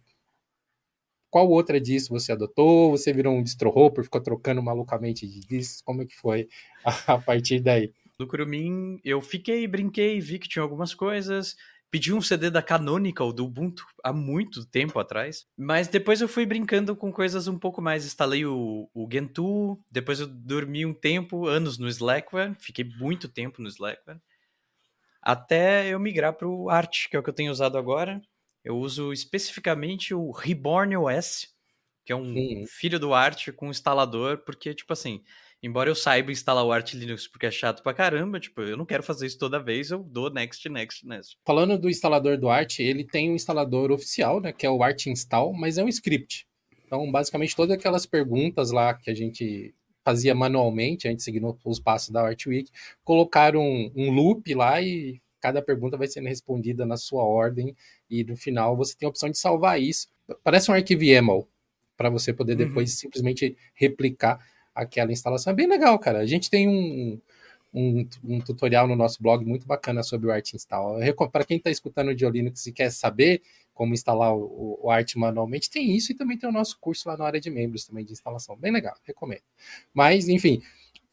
Qual 1.28 1.50
outra 1.50 1.80
disso 1.80 2.10
você 2.10 2.30
adotou? 2.30 2.92
Você 2.92 3.12
virou 3.12 3.34
um 3.34 3.42
distro-hopper, 3.42 4.04
ficou 4.04 4.20
trocando 4.20 4.62
malucamente 4.62 5.26
de 5.26 5.40
discos? 5.40 5.82
Como 5.82 6.02
é 6.02 6.06
que 6.06 6.14
foi 6.14 6.48
a, 6.84 7.18
partir 7.18 7.58
daí? 7.58 7.92
Do 8.16 8.28
Curumim, 8.28 9.00
eu 9.04 9.20
fiquei, 9.20 9.66
brinquei, 9.66 10.20
vi 10.20 10.38
que 10.38 10.48
tinha 10.48 10.62
algumas 10.62 10.94
coisas, 10.94 11.56
pedi 11.94 12.12
um 12.12 12.20
CD 12.20 12.50
da 12.50 12.60
Canonical 12.60 13.32
do 13.32 13.44
Ubuntu 13.44 13.86
há 14.02 14.12
muito 14.12 14.66
tempo 14.66 14.98
atrás, 14.98 15.46
mas 15.56 15.86
depois 15.86 16.20
eu 16.20 16.26
fui 16.26 16.44
brincando 16.44 16.96
com 16.96 17.12
coisas 17.12 17.46
um 17.46 17.56
pouco 17.56 17.80
mais. 17.80 18.04
Instalei 18.04 18.44
o, 18.44 18.90
o 18.92 19.08
Gentoo, 19.08 19.80
depois 19.88 20.18
eu 20.18 20.26
dormi 20.26 20.84
um 20.84 20.92
tempo, 20.92 21.46
anos 21.46 21.78
no 21.78 21.86
Slackware, 21.86 22.56
fiquei 22.58 22.84
muito 22.98 23.28
tempo 23.28 23.62
no 23.62 23.68
Slackware, 23.68 24.18
até 25.22 25.86
eu 25.86 26.00
migrar 26.00 26.32
para 26.32 26.48
o 26.48 26.68
Arch, 26.68 27.08
que 27.08 27.14
é 27.14 27.20
o 27.20 27.22
que 27.22 27.30
eu 27.30 27.34
tenho 27.34 27.52
usado 27.52 27.78
agora. 27.78 28.20
Eu 28.64 28.76
uso 28.76 29.12
especificamente 29.12 30.12
o 30.12 30.32
Reborn 30.32 30.96
OS, 30.96 31.46
que 32.04 32.12
é 32.12 32.16
um 32.16 32.34
Sim. 32.34 32.66
filho 32.66 32.98
do 32.98 33.14
Arch 33.14 33.52
com 33.52 33.70
instalador, 33.70 34.38
porque, 34.38 34.74
tipo 34.74 34.92
assim, 34.92 35.22
Embora 35.64 35.88
eu 35.88 35.94
saiba 35.94 36.30
instalar 36.30 36.62
o 36.62 36.70
Arch 36.70 36.92
Linux 36.92 37.26
porque 37.26 37.46
é 37.46 37.50
chato 37.50 37.82
pra 37.82 37.94
caramba, 37.94 38.38
tipo, 38.38 38.60
eu 38.60 38.76
não 38.76 38.84
quero 38.84 39.02
fazer 39.02 39.26
isso 39.26 39.38
toda 39.38 39.58
vez, 39.58 39.90
eu 39.90 40.00
dou 40.00 40.28
next, 40.28 40.68
next, 40.68 41.06
next. 41.06 41.38
Falando 41.42 41.78
do 41.78 41.88
instalador 41.88 42.36
do 42.36 42.50
Arch, 42.50 42.80
ele 42.80 43.02
tem 43.02 43.30
um 43.30 43.34
instalador 43.34 43.90
oficial, 43.90 44.42
né, 44.42 44.52
que 44.52 44.66
é 44.66 44.70
o 44.70 44.82
Arch 44.82 45.06
Install, 45.06 45.54
mas 45.54 45.78
é 45.78 45.82
um 45.82 45.88
script. 45.88 46.46
Então, 46.84 47.10
basicamente, 47.10 47.56
todas 47.56 47.74
aquelas 47.74 48.04
perguntas 48.04 48.70
lá 48.72 48.92
que 48.92 49.10
a 49.10 49.14
gente 49.14 49.74
fazia 50.04 50.34
manualmente, 50.34 51.08
a 51.08 51.10
gente 51.10 51.22
seguindo 51.22 51.58
os 51.64 51.80
passos 51.80 52.10
da 52.10 52.26
Archwiki, 52.26 52.70
colocaram 53.02 53.62
um, 53.62 53.90
um 53.96 54.10
loop 54.10 54.54
lá 54.54 54.82
e 54.82 55.18
cada 55.40 55.62
pergunta 55.62 55.96
vai 55.96 56.08
sendo 56.08 56.28
respondida 56.28 56.84
na 56.84 56.98
sua 56.98 57.24
ordem 57.24 57.74
e 58.10 58.22
no 58.22 58.36
final 58.36 58.76
você 58.76 58.94
tem 58.94 59.06
a 59.06 59.08
opção 59.08 59.30
de 59.30 59.38
salvar 59.38 59.80
isso. 59.80 60.08
Parece 60.42 60.70
um 60.70 60.74
arquivo 60.74 61.04
YAML 61.04 61.48
para 61.96 62.10
você 62.10 62.34
poder 62.34 62.52
uhum. 62.52 62.68
depois 62.68 62.90
uhum. 62.90 62.96
simplesmente 62.98 63.56
replicar 63.72 64.38
aquela 64.74 65.12
instalação. 65.12 65.52
É 65.52 65.56
bem 65.56 65.66
legal, 65.66 65.98
cara. 65.98 66.18
A 66.18 66.26
gente 66.26 66.50
tem 66.50 66.68
um, 66.68 67.20
um, 67.72 68.08
um 68.24 68.40
tutorial 68.40 68.86
no 68.86 68.96
nosso 68.96 69.22
blog 69.22 69.44
muito 69.44 69.66
bacana 69.66 70.02
sobre 70.02 70.28
o 70.28 70.32
Art 70.32 70.54
Install. 70.54 70.98
Para 71.30 71.44
quem 71.44 71.58
está 71.58 71.70
escutando 71.70 72.08
o 72.08 72.30
Linux 72.30 72.66
e 72.66 72.72
quer 72.72 72.90
saber 72.90 73.42
como 73.72 73.92
instalar 73.92 74.32
o, 74.34 74.78
o 74.82 74.90
Art 74.90 75.16
manualmente, 75.16 75.68
tem 75.68 75.96
isso 75.96 76.12
e 76.12 76.14
também 76.14 76.38
tem 76.38 76.48
o 76.48 76.52
nosso 76.52 76.78
curso 76.78 77.08
lá 77.08 77.16
na 77.16 77.24
área 77.24 77.40
de 77.40 77.50
membros 77.50 77.84
também 77.84 78.04
de 78.04 78.12
instalação. 78.12 78.56
Bem 78.56 78.72
legal, 78.72 78.94
recomendo. 79.04 79.42
Mas, 79.92 80.28
enfim, 80.28 80.62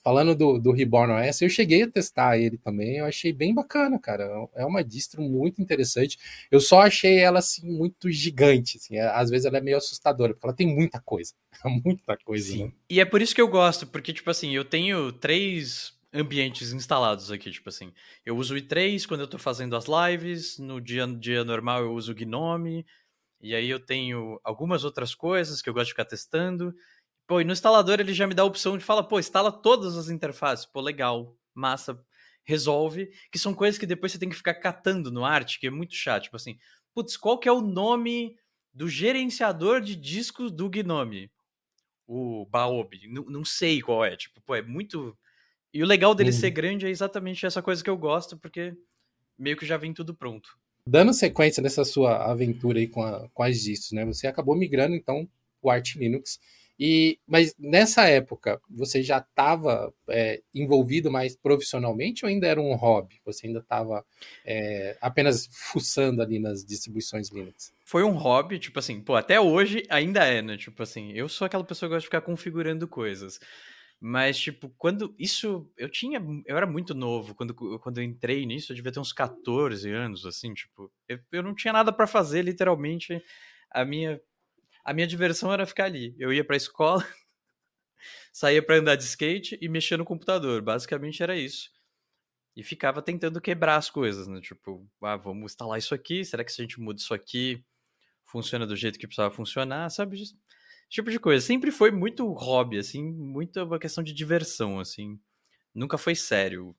falando 0.03 0.35
do, 0.35 0.59
do 0.59 0.71
Reborn 0.71 1.13
OS, 1.13 1.41
eu 1.41 1.49
cheguei 1.49 1.83
a 1.83 1.89
testar 1.89 2.37
ele 2.37 2.57
também, 2.57 2.97
eu 2.97 3.05
achei 3.05 3.31
bem 3.31 3.53
bacana, 3.53 3.99
cara. 3.99 4.23
É 4.55 4.65
uma 4.65 4.83
distro 4.83 5.21
muito 5.21 5.61
interessante. 5.61 6.17
Eu 6.49 6.59
só 6.59 6.81
achei 6.81 7.19
ela 7.19 7.39
assim 7.39 7.69
muito 7.69 8.09
gigante, 8.09 8.77
assim, 8.77 8.97
é, 8.97 9.07
às 9.07 9.29
vezes 9.29 9.45
ela 9.45 9.57
é 9.57 9.61
meio 9.61 9.77
assustadora, 9.77 10.33
porque 10.33 10.45
ela 10.45 10.55
tem 10.55 10.67
muita 10.67 10.99
coisa, 10.99 11.33
muita 11.85 12.17
coisa. 12.17 12.51
Sim. 12.51 12.65
Né? 12.65 12.71
E 12.89 12.99
é 12.99 13.05
por 13.05 13.21
isso 13.21 13.35
que 13.35 13.41
eu 13.41 13.47
gosto, 13.47 13.87
porque 13.87 14.13
tipo 14.13 14.29
assim, 14.29 14.55
eu 14.55 14.65
tenho 14.65 15.11
três 15.11 15.93
ambientes 16.13 16.73
instalados 16.73 17.31
aqui, 17.31 17.49
tipo 17.51 17.69
assim. 17.69 17.93
Eu 18.25 18.35
uso 18.37 18.53
o 18.53 18.57
i3 18.57 19.07
quando 19.07 19.21
eu 19.21 19.27
tô 19.27 19.37
fazendo 19.37 19.75
as 19.75 19.85
lives, 19.85 20.57
no 20.57 20.81
dia, 20.81 21.07
dia 21.07 21.43
normal 21.43 21.83
eu 21.83 21.93
uso 21.93 22.11
o 22.11 22.15
Gnome, 22.15 22.85
e 23.41 23.55
aí 23.55 23.69
eu 23.69 23.79
tenho 23.79 24.39
algumas 24.43 24.83
outras 24.83 25.15
coisas 25.15 25.61
que 25.61 25.69
eu 25.69 25.73
gosto 25.73 25.87
de 25.87 25.93
ficar 25.93 26.05
testando. 26.05 26.73
Pô, 27.27 27.39
e 27.39 27.43
no 27.43 27.53
instalador 27.53 27.99
ele 27.99 28.13
já 28.13 28.27
me 28.27 28.33
dá 28.33 28.43
a 28.43 28.45
opção 28.45 28.77
de 28.77 28.83
falar, 28.83 29.03
pô, 29.03 29.19
instala 29.19 29.51
todas 29.51 29.95
as 29.97 30.09
interfaces. 30.09 30.65
Pô, 30.65 30.81
legal, 30.81 31.37
massa, 31.53 32.03
resolve. 32.43 33.09
Que 33.31 33.39
são 33.39 33.53
coisas 33.53 33.77
que 33.77 33.85
depois 33.85 34.11
você 34.11 34.19
tem 34.19 34.29
que 34.29 34.35
ficar 34.35 34.55
catando 34.55 35.11
no 35.11 35.23
arte, 35.23 35.59
que 35.59 35.67
é 35.67 35.71
muito 35.71 35.95
chato. 35.95 36.23
Tipo 36.23 36.35
assim, 36.35 36.57
putz, 36.93 37.15
qual 37.15 37.37
que 37.39 37.47
é 37.47 37.51
o 37.51 37.61
nome 37.61 38.35
do 38.73 38.87
gerenciador 38.89 39.81
de 39.81 39.95
discos 39.95 40.51
do 40.51 40.69
Gnome? 40.69 41.31
O 42.05 42.45
Baob. 42.45 42.97
N 43.03 43.25
não 43.29 43.45
sei 43.45 43.81
qual 43.81 44.03
é. 44.03 44.17
Tipo, 44.17 44.41
pô, 44.41 44.55
é 44.55 44.61
muito. 44.61 45.17
E 45.73 45.81
o 45.81 45.87
legal 45.87 46.13
dele 46.13 46.31
uhum. 46.31 46.37
ser 46.37 46.49
grande 46.49 46.85
é 46.85 46.89
exatamente 46.89 47.45
essa 47.45 47.61
coisa 47.61 47.81
que 47.81 47.89
eu 47.89 47.97
gosto, 47.97 48.37
porque 48.37 48.75
meio 49.37 49.55
que 49.55 49.65
já 49.65 49.77
vem 49.77 49.93
tudo 49.93 50.13
pronto. 50.13 50.49
dando 50.85 51.13
sequência 51.13 51.63
nessa 51.63 51.85
sua 51.85 52.29
aventura 52.29 52.79
aí 52.79 52.87
com, 52.87 53.01
a, 53.01 53.29
com 53.29 53.43
as 53.43 53.61
distros, 53.61 53.93
né? 53.93 54.05
Você 54.05 54.27
acabou 54.27 54.55
migrando, 54.55 54.95
então, 54.95 55.29
o 55.61 55.69
Arch 55.69 55.95
Linux. 55.95 56.39
E, 56.83 57.19
mas 57.27 57.53
nessa 57.59 58.09
época, 58.09 58.59
você 58.67 59.03
já 59.03 59.19
estava 59.19 59.93
é, 60.09 60.41
envolvido 60.51 61.11
mais 61.11 61.35
profissionalmente 61.35 62.25
ou 62.25 62.29
ainda 62.29 62.47
era 62.47 62.59
um 62.59 62.73
hobby? 62.73 63.21
Você 63.23 63.45
ainda 63.45 63.59
estava 63.59 64.03
é, 64.43 64.97
apenas 64.99 65.47
fuçando 65.51 66.23
ali 66.23 66.39
nas 66.39 66.65
distribuições 66.65 67.29
Linux? 67.29 67.71
Foi 67.85 68.03
um 68.03 68.17
hobby, 68.17 68.57
tipo 68.57 68.79
assim, 68.79 68.99
pô, 68.99 69.15
até 69.15 69.39
hoje 69.39 69.83
ainda 69.91 70.25
é, 70.25 70.41
né? 70.41 70.57
Tipo 70.57 70.81
assim, 70.81 71.11
eu 71.11 71.29
sou 71.29 71.45
aquela 71.45 71.63
pessoa 71.63 71.87
que 71.87 71.93
gosta 71.93 72.01
de 72.01 72.07
ficar 72.07 72.21
configurando 72.21 72.87
coisas. 72.87 73.39
Mas, 73.99 74.39
tipo, 74.39 74.73
quando 74.75 75.13
isso. 75.19 75.71
Eu 75.77 75.87
tinha. 75.87 76.19
Eu 76.47 76.57
era 76.57 76.65
muito 76.65 76.95
novo. 76.95 77.35
Quando, 77.35 77.53
quando 77.53 77.99
eu 77.99 78.03
entrei 78.03 78.43
nisso, 78.47 78.71
eu 78.71 78.75
devia 78.75 78.91
ter 78.91 78.99
uns 78.99 79.13
14 79.13 79.87
anos, 79.91 80.25
assim, 80.25 80.51
tipo. 80.55 80.91
Eu, 81.07 81.19
eu 81.31 81.43
não 81.43 81.53
tinha 81.53 81.71
nada 81.71 81.93
para 81.93 82.07
fazer, 82.07 82.41
literalmente. 82.41 83.21
A 83.69 83.85
minha 83.85 84.19
a 84.83 84.93
minha 84.93 85.07
diversão 85.07 85.51
era 85.51 85.65
ficar 85.65 85.85
ali. 85.85 86.15
Eu 86.17 86.33
ia 86.33 86.43
pra 86.43 86.55
escola, 86.55 87.05
saía 88.33 88.61
para 88.61 88.77
andar 88.77 88.95
de 88.95 89.03
skate 89.03 89.57
e 89.61 89.69
mexer 89.69 89.97
no 89.97 90.05
computador. 90.05 90.61
Basicamente 90.61 91.21
era 91.21 91.35
isso. 91.35 91.69
E 92.55 92.63
ficava 92.63 93.01
tentando 93.01 93.39
quebrar 93.39 93.77
as 93.77 93.89
coisas, 93.89 94.27
né? 94.27 94.41
Tipo, 94.41 94.85
ah, 95.01 95.15
vamos 95.15 95.53
instalar 95.53 95.79
isso 95.79 95.93
aqui. 95.93 96.25
Será 96.25 96.43
que 96.43 96.51
se 96.51 96.61
a 96.61 96.63
gente 96.63 96.79
muda 96.79 96.99
isso 96.99 97.13
aqui, 97.13 97.63
funciona 98.25 98.67
do 98.67 98.75
jeito 98.75 98.99
que 98.99 99.07
precisava 99.07 99.33
funcionar? 99.33 99.89
Sabe? 99.89 100.21
Esse 100.21 100.35
tipo 100.89 101.09
de 101.09 101.19
coisa. 101.19 101.45
Sempre 101.45 101.71
foi 101.71 101.91
muito 101.91 102.29
hobby, 102.33 102.77
assim, 102.77 103.11
muita 103.11 103.63
uma 103.63 103.79
questão 103.79 104.03
de 104.03 104.13
diversão, 104.13 104.79
assim. 104.79 105.17
Nunca 105.73 105.97
foi 105.97 106.13
sério. 106.13 106.75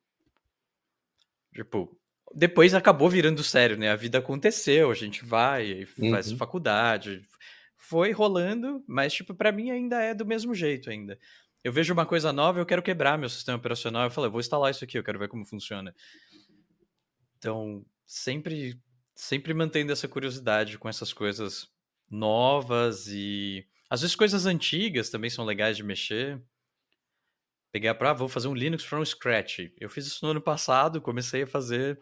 Tipo, 1.54 1.98
depois 2.34 2.74
acabou 2.74 3.08
virando 3.08 3.42
sério, 3.42 3.76
né? 3.76 3.90
A 3.90 3.96
vida 3.96 4.18
aconteceu, 4.18 4.90
a 4.90 4.94
gente 4.94 5.24
vai, 5.24 5.86
faz 5.86 6.30
uhum. 6.30 6.36
faculdade, 6.36 7.26
foi 7.82 8.12
rolando, 8.12 8.82
mas, 8.86 9.12
tipo, 9.12 9.34
para 9.34 9.50
mim 9.50 9.70
ainda 9.70 10.00
é 10.00 10.14
do 10.14 10.24
mesmo 10.24 10.54
jeito 10.54 10.88
ainda. 10.88 11.18
Eu 11.64 11.72
vejo 11.72 11.92
uma 11.92 12.06
coisa 12.06 12.32
nova, 12.32 12.60
eu 12.60 12.66
quero 12.66 12.82
quebrar 12.82 13.18
meu 13.18 13.28
sistema 13.28 13.58
operacional, 13.58 14.04
eu 14.04 14.10
falo, 14.10 14.28
eu 14.28 14.30
vou 14.30 14.40
instalar 14.40 14.70
isso 14.70 14.84
aqui, 14.84 14.96
eu 14.96 15.02
quero 15.02 15.18
ver 15.18 15.28
como 15.28 15.44
funciona. 15.44 15.94
Então, 17.36 17.84
sempre, 18.06 18.80
sempre 19.16 19.52
mantendo 19.52 19.90
essa 19.90 20.06
curiosidade 20.06 20.78
com 20.78 20.88
essas 20.88 21.12
coisas 21.12 21.68
novas 22.08 23.08
e 23.08 23.66
às 23.90 24.00
vezes 24.00 24.14
coisas 24.14 24.46
antigas 24.46 25.10
também 25.10 25.28
são 25.28 25.44
legais 25.44 25.76
de 25.76 25.82
mexer. 25.82 26.40
Pegar 27.72 27.94
para, 27.94 28.10
ah, 28.10 28.14
vou 28.14 28.28
fazer 28.28 28.48
um 28.48 28.54
Linux 28.54 28.84
from 28.84 29.04
scratch. 29.04 29.60
Eu 29.80 29.90
fiz 29.90 30.06
isso 30.06 30.24
no 30.24 30.30
ano 30.30 30.40
passado, 30.40 31.00
comecei 31.00 31.42
a 31.42 31.46
fazer 31.46 31.98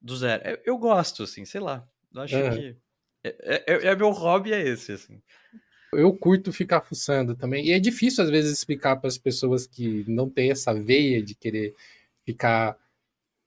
do 0.00 0.14
zero. 0.16 0.46
Eu, 0.46 0.62
eu 0.66 0.78
gosto, 0.78 1.22
assim, 1.22 1.44
sei 1.44 1.60
lá. 1.60 1.88
Eu 2.12 2.20
acho 2.20 2.36
é. 2.36 2.50
que 2.50 2.83
é, 3.24 3.34
é, 3.42 3.64
é, 3.66 3.86
é, 3.86 3.96
meu 3.96 4.10
hobby 4.10 4.52
é 4.52 4.60
esse, 4.60 4.92
assim. 4.92 5.20
Eu 5.92 6.12
curto 6.12 6.52
ficar 6.52 6.82
fuçando 6.82 7.34
também. 7.34 7.66
E 7.66 7.72
é 7.72 7.78
difícil, 7.78 8.22
às 8.22 8.30
vezes, 8.30 8.52
explicar 8.52 8.96
para 8.96 9.08
as 9.08 9.16
pessoas 9.16 9.66
que 9.66 10.04
não 10.06 10.28
têm 10.28 10.50
essa 10.50 10.74
veia 10.74 11.22
de 11.22 11.34
querer 11.34 11.74
ficar 12.24 12.76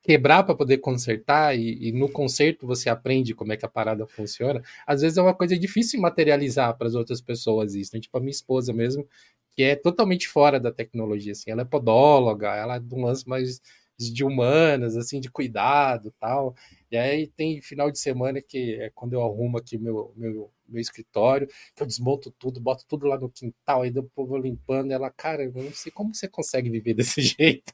quebrar 0.07 0.43
para 0.43 0.55
poder 0.55 0.77
consertar 0.77 1.53
e, 1.57 1.89
e, 1.89 1.91
no 1.91 2.09
conserto 2.09 2.65
você 2.65 2.89
aprende 2.89 3.35
como 3.35 3.51
é 3.51 3.57
que 3.57 3.65
a 3.65 3.69
parada 3.69 4.07
funciona. 4.07 4.63
Às 4.85 5.01
vezes 5.01 5.17
é 5.17 5.21
uma 5.21 5.33
coisa 5.33 5.59
difícil 5.59 5.99
materializar 5.99 6.77
para 6.77 6.87
as 6.87 6.95
outras 6.95 7.19
pessoas 7.19 7.75
isso. 7.75 7.91
Né? 7.93 7.99
Tipo 7.99 8.17
a 8.17 8.21
minha 8.21 8.31
esposa 8.31 8.71
mesmo, 8.71 9.05
que 9.51 9.63
é 9.63 9.75
totalmente 9.75 10.29
fora 10.29 10.61
da 10.61 10.71
tecnologia. 10.71 11.33
Assim, 11.33 11.51
ela 11.51 11.63
é 11.63 11.65
podóloga, 11.65 12.55
ela 12.55 12.77
é 12.77 12.79
de 12.79 12.95
um 12.95 13.03
lance 13.03 13.27
mais 13.27 13.61
de 13.97 14.23
humanas, 14.23 14.95
assim, 14.95 15.19
de 15.19 15.29
cuidado 15.29 16.13
tal. 16.19 16.55
E 16.91 16.95
aí 16.95 17.27
tem 17.27 17.61
final 17.61 17.91
de 17.91 17.99
semana 17.99 18.41
que 18.41 18.75
é 18.75 18.89
quando 18.91 19.13
eu 19.13 19.21
arrumo 19.21 19.57
aqui 19.57 19.77
meu, 19.77 20.13
meu, 20.15 20.51
meu 20.69 20.81
escritório, 20.81 21.47
que 21.75 21.83
eu 21.83 21.87
desmonto 21.87 22.31
tudo, 22.31 22.61
boto 22.61 22.85
tudo 22.87 23.07
lá 23.07 23.19
no 23.19 23.29
quintal, 23.29 23.81
aí 23.81 23.91
depois 23.91 24.29
vou 24.29 24.37
limpando. 24.37 24.91
Ela, 24.91 25.09
cara, 25.09 25.43
eu 25.43 25.51
não 25.51 25.73
sei 25.73 25.91
como 25.91 26.13
você 26.13 26.27
consegue 26.27 26.69
viver 26.69 26.93
desse 26.93 27.21
jeito. 27.21 27.73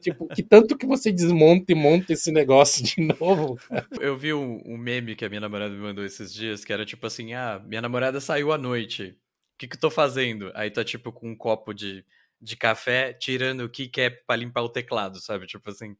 tipo, 0.00 0.26
que 0.28 0.42
tanto 0.42 0.78
que 0.78 0.86
você 0.86 1.12
desmonta 1.12 1.72
e 1.72 1.74
monta 1.74 2.12
esse 2.12 2.30
negócio 2.30 2.82
de 2.84 3.02
novo. 3.02 3.56
Cara. 3.56 3.86
Eu 4.00 4.16
vi 4.16 4.32
um, 4.32 4.62
um, 4.64 4.78
meme 4.78 5.16
que 5.16 5.24
a 5.24 5.28
minha 5.28 5.40
namorada 5.40 5.74
me 5.74 5.80
mandou 5.80 6.04
esses 6.04 6.32
dias, 6.32 6.64
que 6.64 6.72
era 6.72 6.86
tipo 6.86 7.06
assim: 7.06 7.34
ah, 7.34 7.62
minha 7.66 7.82
namorada 7.82 8.20
saiu 8.20 8.52
à 8.52 8.58
noite. 8.58 9.16
O 9.54 9.58
que, 9.58 9.66
que 9.66 9.76
eu 9.76 9.80
tô 9.80 9.90
fazendo? 9.90 10.52
Aí 10.54 10.70
tá 10.70 10.84
tipo 10.84 11.12
com 11.12 11.30
um 11.30 11.36
copo 11.36 11.74
de 11.74 12.04
de 12.40 12.56
café 12.56 13.12
tirando 13.12 13.62
o 13.62 13.68
que 13.68 13.88
quer 13.88 14.24
para 14.24 14.36
limpar 14.36 14.62
o 14.62 14.68
teclado, 14.68 15.20
sabe? 15.20 15.46
Tipo 15.46 15.70
assim, 15.70 15.96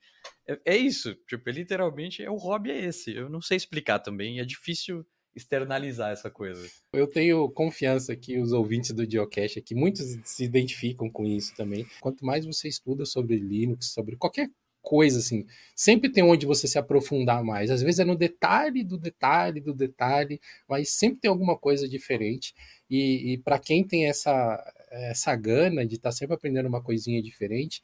é, 0.46 0.60
é, 0.64 0.76
isso. 0.76 1.14
Tipo, 1.26 1.50
literalmente, 1.50 2.22
é 2.22 2.30
o 2.30 2.36
hobby 2.36 2.70
é 2.70 2.84
esse. 2.84 3.14
Eu 3.14 3.28
não 3.28 3.40
sei 3.40 3.56
explicar 3.56 3.98
também, 3.98 4.40
é 4.40 4.44
difícil 4.44 5.04
externalizar 5.34 6.10
essa 6.10 6.30
coisa. 6.30 6.68
Eu 6.92 7.06
tenho 7.06 7.48
confiança 7.50 8.16
que 8.16 8.38
os 8.38 8.52
ouvintes 8.52 8.92
do 8.92 9.08
Geocache 9.08 9.58
aqui, 9.58 9.74
muitos 9.74 10.18
se 10.24 10.44
identificam 10.44 11.08
com 11.10 11.24
isso 11.24 11.54
também. 11.56 11.86
Quanto 12.00 12.24
mais 12.24 12.44
você 12.44 12.68
estuda 12.68 13.04
sobre 13.04 13.36
Linux, 13.36 13.92
sobre 13.92 14.16
qualquer 14.16 14.50
coisa 14.80 15.18
assim, 15.18 15.44
sempre 15.76 16.10
tem 16.10 16.24
onde 16.24 16.46
você 16.46 16.66
se 16.66 16.78
aprofundar 16.78 17.44
mais. 17.44 17.70
Às 17.70 17.82
vezes 17.82 18.00
é 18.00 18.04
no 18.04 18.16
detalhe 18.16 18.82
do 18.82 18.96
detalhe 18.96 19.60
do 19.60 19.74
detalhe, 19.74 20.40
mas 20.68 20.90
sempre 20.90 21.20
tem 21.20 21.28
alguma 21.28 21.58
coisa 21.58 21.88
diferente. 21.88 22.54
E, 22.88 23.34
e 23.34 23.38
para 23.38 23.58
quem 23.58 23.86
tem 23.86 24.06
essa 24.06 24.64
essa 24.90 25.34
gana 25.36 25.86
de 25.86 25.96
estar 25.96 26.10
tá 26.10 26.16
sempre 26.16 26.34
aprendendo 26.34 26.66
uma 26.66 26.82
coisinha 26.82 27.22
diferente. 27.22 27.82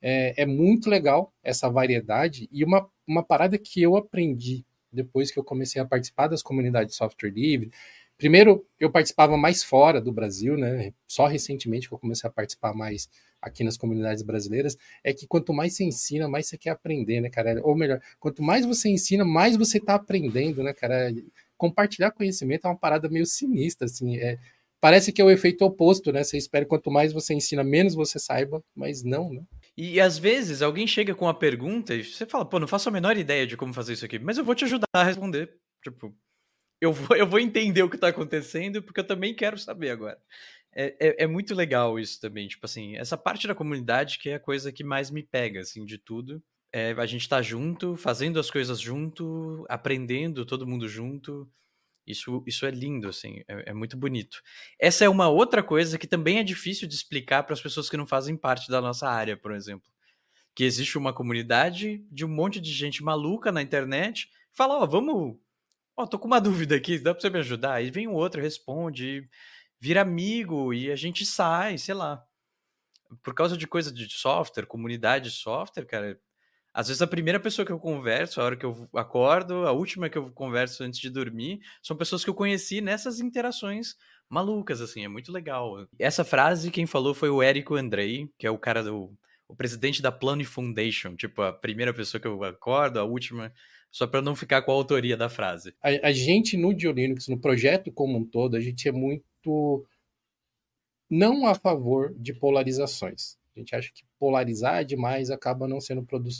É, 0.00 0.42
é, 0.42 0.46
muito 0.46 0.90
legal 0.90 1.32
essa 1.42 1.68
variedade. 1.68 2.48
E 2.52 2.64
uma, 2.64 2.88
uma 3.06 3.22
parada 3.22 3.58
que 3.58 3.80
eu 3.82 3.96
aprendi 3.96 4.64
depois 4.92 5.30
que 5.30 5.38
eu 5.38 5.44
comecei 5.44 5.80
a 5.80 5.84
participar 5.84 6.28
das 6.28 6.42
comunidades 6.42 6.92
de 6.92 6.96
software 6.96 7.30
livre. 7.30 7.70
Primeiro, 8.16 8.64
eu 8.78 8.90
participava 8.90 9.36
mais 9.36 9.64
fora 9.64 10.00
do 10.00 10.12
Brasil, 10.12 10.56
né? 10.56 10.92
Só 11.06 11.26
recentemente 11.26 11.88
que 11.88 11.94
eu 11.94 11.98
comecei 11.98 12.28
a 12.28 12.32
participar 12.32 12.72
mais 12.72 13.08
aqui 13.44 13.62
nas 13.62 13.76
comunidades 13.76 14.22
brasileiras, 14.22 14.76
é 15.02 15.12
que 15.12 15.26
quanto 15.26 15.52
mais 15.52 15.74
você 15.74 15.84
ensina, 15.84 16.26
mais 16.26 16.48
você 16.48 16.56
quer 16.56 16.70
aprender, 16.70 17.20
né, 17.20 17.28
cara? 17.28 17.60
Ou 17.62 17.76
melhor, 17.76 18.00
quanto 18.18 18.42
mais 18.42 18.64
você 18.64 18.88
ensina, 18.88 19.24
mais 19.24 19.56
você 19.56 19.78
está 19.78 19.96
aprendendo, 19.96 20.62
né, 20.62 20.72
cara? 20.72 21.12
Compartilhar 21.56 22.10
conhecimento 22.12 22.66
é 22.66 22.70
uma 22.70 22.78
parada 22.78 23.08
meio 23.08 23.26
sinistra, 23.26 23.84
assim. 23.86 24.16
É, 24.16 24.38
Parece 24.84 25.14
que 25.14 25.22
é 25.22 25.24
o 25.24 25.30
efeito 25.30 25.64
oposto, 25.64 26.12
né? 26.12 26.22
Você 26.22 26.36
espera 26.36 26.66
quanto 26.66 26.90
mais 26.90 27.10
você 27.10 27.32
ensina, 27.32 27.64
menos 27.64 27.94
você 27.94 28.18
saiba, 28.18 28.62
mas 28.76 29.02
não, 29.02 29.32
né? 29.32 29.42
E 29.74 29.98
às 29.98 30.18
vezes 30.18 30.60
alguém 30.60 30.86
chega 30.86 31.14
com 31.14 31.24
uma 31.24 31.32
pergunta 31.32 31.94
e 31.94 32.04
você 32.04 32.26
fala, 32.26 32.44
pô, 32.44 32.60
não 32.60 32.68
faço 32.68 32.90
a 32.90 32.92
menor 32.92 33.16
ideia 33.16 33.46
de 33.46 33.56
como 33.56 33.72
fazer 33.72 33.94
isso 33.94 34.04
aqui, 34.04 34.18
mas 34.18 34.36
eu 34.36 34.44
vou 34.44 34.54
te 34.54 34.66
ajudar 34.66 34.86
a 34.92 35.02
responder. 35.02 35.56
Tipo, 35.82 36.14
eu 36.82 36.92
vou, 36.92 37.16
eu 37.16 37.26
vou 37.26 37.40
entender 37.40 37.82
o 37.82 37.88
que 37.88 37.96
tá 37.96 38.08
acontecendo 38.08 38.82
porque 38.82 39.00
eu 39.00 39.06
também 39.06 39.34
quero 39.34 39.56
saber 39.56 39.88
agora. 39.88 40.18
É, 40.76 40.94
é, 41.00 41.24
é, 41.24 41.26
muito 41.26 41.54
legal 41.54 41.98
isso 41.98 42.20
também, 42.20 42.46
tipo 42.46 42.66
assim, 42.66 42.94
essa 42.98 43.16
parte 43.16 43.48
da 43.48 43.54
comunidade 43.54 44.18
que 44.18 44.28
é 44.28 44.34
a 44.34 44.38
coisa 44.38 44.70
que 44.70 44.84
mais 44.84 45.10
me 45.10 45.22
pega, 45.22 45.60
assim, 45.60 45.86
de 45.86 45.96
tudo. 45.96 46.42
É, 46.70 46.92
a 46.92 47.06
gente 47.06 47.26
tá 47.26 47.40
junto, 47.40 47.96
fazendo 47.96 48.38
as 48.38 48.50
coisas 48.50 48.78
junto, 48.78 49.64
aprendendo 49.66 50.44
todo 50.44 50.66
mundo 50.66 50.86
junto. 50.86 51.48
Isso, 52.06 52.42
isso 52.46 52.66
é 52.66 52.70
lindo, 52.70 53.08
assim, 53.08 53.42
é, 53.48 53.70
é, 53.70 53.72
muito 53.72 53.96
bonito. 53.96 54.42
Essa 54.78 55.04
é 55.04 55.08
uma 55.08 55.28
outra 55.28 55.62
coisa 55.62 55.98
que 55.98 56.06
também 56.06 56.38
é 56.38 56.42
difícil 56.42 56.86
de 56.86 56.94
explicar 56.94 57.42
para 57.44 57.54
as 57.54 57.62
pessoas 57.62 57.88
que 57.88 57.96
não 57.96 58.06
fazem 58.06 58.36
parte 58.36 58.70
da 58.70 58.80
nossa 58.80 59.08
área, 59.08 59.36
por 59.36 59.52
exemplo. 59.52 59.88
Que 60.54 60.64
existe 60.64 60.98
uma 60.98 61.14
comunidade 61.14 62.04
de 62.10 62.24
um 62.24 62.28
monte 62.28 62.60
de 62.60 62.72
gente 62.72 63.02
maluca 63.02 63.50
na 63.50 63.62
internet, 63.62 64.28
fala, 64.52 64.74
ó, 64.78 64.84
oh, 64.84 64.86
vamos. 64.86 65.36
Ó, 65.96 66.02
oh, 66.02 66.06
tô 66.06 66.18
com 66.18 66.26
uma 66.26 66.40
dúvida 66.40 66.76
aqui, 66.76 66.98
dá 66.98 67.14
para 67.14 67.22
você 67.22 67.30
me 67.30 67.38
ajudar? 67.38 67.74
Aí 67.74 67.90
vem 67.90 68.06
um 68.06 68.14
outro, 68.14 68.42
responde, 68.42 69.28
vira 69.80 70.02
amigo 70.02 70.74
e 70.74 70.90
a 70.90 70.96
gente 70.96 71.24
sai, 71.24 71.78
sei 71.78 71.94
lá. 71.94 72.22
Por 73.22 73.34
causa 73.34 73.56
de 73.56 73.66
coisa 73.66 73.92
de 73.92 74.08
software, 74.10 74.66
comunidade 74.66 75.30
de 75.30 75.36
software, 75.36 75.86
cara, 75.86 76.20
às 76.74 76.88
vezes 76.88 77.00
a 77.00 77.06
primeira 77.06 77.38
pessoa 77.38 77.64
que 77.64 77.70
eu 77.70 77.78
converso, 77.78 78.40
a 78.40 78.44
hora 78.44 78.56
que 78.56 78.66
eu 78.66 78.88
acordo, 78.94 79.64
a 79.66 79.70
última 79.70 80.10
que 80.10 80.18
eu 80.18 80.28
converso 80.32 80.82
antes 80.82 80.98
de 80.98 81.08
dormir, 81.08 81.60
são 81.80 81.96
pessoas 81.96 82.24
que 82.24 82.28
eu 82.28 82.34
conheci 82.34 82.80
nessas 82.80 83.20
interações 83.20 83.94
malucas, 84.28 84.80
assim, 84.80 85.04
é 85.04 85.08
muito 85.08 85.30
legal. 85.30 85.86
Essa 85.96 86.24
frase 86.24 86.72
quem 86.72 86.84
falou 86.84 87.14
foi 87.14 87.30
o 87.30 87.40
Érico 87.40 87.76
Andrei, 87.76 88.28
que 88.36 88.46
é 88.46 88.50
o 88.50 88.58
cara 88.58 88.82
do 88.82 89.16
o 89.46 89.54
presidente 89.54 90.02
da 90.02 90.10
Plano 90.10 90.44
Foundation, 90.44 91.14
tipo, 91.14 91.42
a 91.42 91.52
primeira 91.52 91.92
pessoa 91.92 92.20
que 92.20 92.26
eu 92.26 92.42
acordo, 92.42 92.98
a 92.98 93.04
última, 93.04 93.52
só 93.90 94.06
para 94.06 94.22
não 94.22 94.34
ficar 94.34 94.62
com 94.62 94.72
a 94.72 94.74
autoria 94.74 95.16
da 95.16 95.28
frase. 95.28 95.74
A, 95.82 96.08
a 96.08 96.12
gente 96.12 96.56
no 96.56 96.74
Diolinux, 96.74 97.28
no 97.28 97.38
projeto 97.38 97.92
como 97.92 98.18
um 98.18 98.24
todo, 98.24 98.56
a 98.56 98.60
gente 98.60 98.88
é 98.88 98.92
muito 98.92 99.86
não 101.08 101.46
a 101.46 101.54
favor 101.54 102.12
de 102.16 102.32
polarizações. 102.32 103.36
A 103.54 103.60
gente 103.60 103.76
acha 103.76 103.92
que 103.94 104.02
polarizar 104.18 104.84
demais 104.84 105.30
acaba 105.30 105.68
não 105.68 105.80
sendo 105.80 106.02
produ 106.02 106.30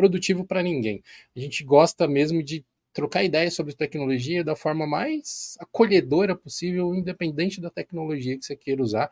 produtivo 0.00 0.46
para 0.46 0.62
ninguém. 0.62 1.02
A 1.36 1.40
gente 1.40 1.62
gosta 1.62 2.08
mesmo 2.08 2.42
de 2.42 2.64
trocar 2.92 3.22
ideias 3.22 3.54
sobre 3.54 3.74
tecnologia 3.74 4.42
da 4.42 4.56
forma 4.56 4.86
mais 4.86 5.56
acolhedora 5.60 6.34
possível, 6.34 6.94
independente 6.94 7.60
da 7.60 7.68
tecnologia 7.68 8.38
que 8.38 8.44
você 8.44 8.56
queira 8.56 8.82
usar. 8.82 9.10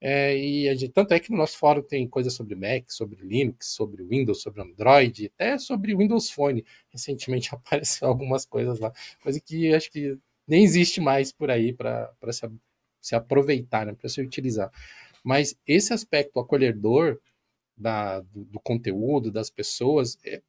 É, 0.00 0.36
e 0.36 0.74
gente, 0.76 0.92
tanto 0.92 1.14
é 1.14 1.20
que 1.20 1.30
no 1.30 1.38
nosso 1.38 1.56
fórum 1.56 1.82
tem 1.82 2.06
coisas 2.08 2.34
sobre 2.34 2.56
Mac, 2.56 2.90
sobre 2.90 3.24
Linux, 3.24 3.68
sobre 3.68 4.02
Windows, 4.02 4.42
sobre 4.42 4.60
Android, 4.60 5.30
até 5.34 5.56
sobre 5.56 5.94
Windows 5.94 6.30
Phone. 6.30 6.64
Recentemente 6.90 7.50
apareceu 7.54 8.08
algumas 8.08 8.44
coisas 8.44 8.80
lá, 8.80 8.92
coisa 9.22 9.40
que 9.40 9.72
acho 9.72 9.90
que 9.90 10.18
nem 10.48 10.64
existe 10.64 11.00
mais 11.00 11.32
por 11.32 11.48
aí 11.50 11.72
para 11.72 12.12
se, 12.32 12.50
se 13.00 13.14
aproveitar, 13.14 13.86
né, 13.86 13.94
para 13.94 14.08
se 14.08 14.20
utilizar. 14.20 14.70
Mas 15.22 15.56
esse 15.66 15.94
aspecto 15.94 16.40
acolhedor 16.40 17.18
da, 17.76 18.20
do, 18.20 18.44
do, 18.44 18.60
conteúdo, 18.60 19.30
das 19.30 19.50
pessoas, 19.50 20.18
é, 20.24 20.40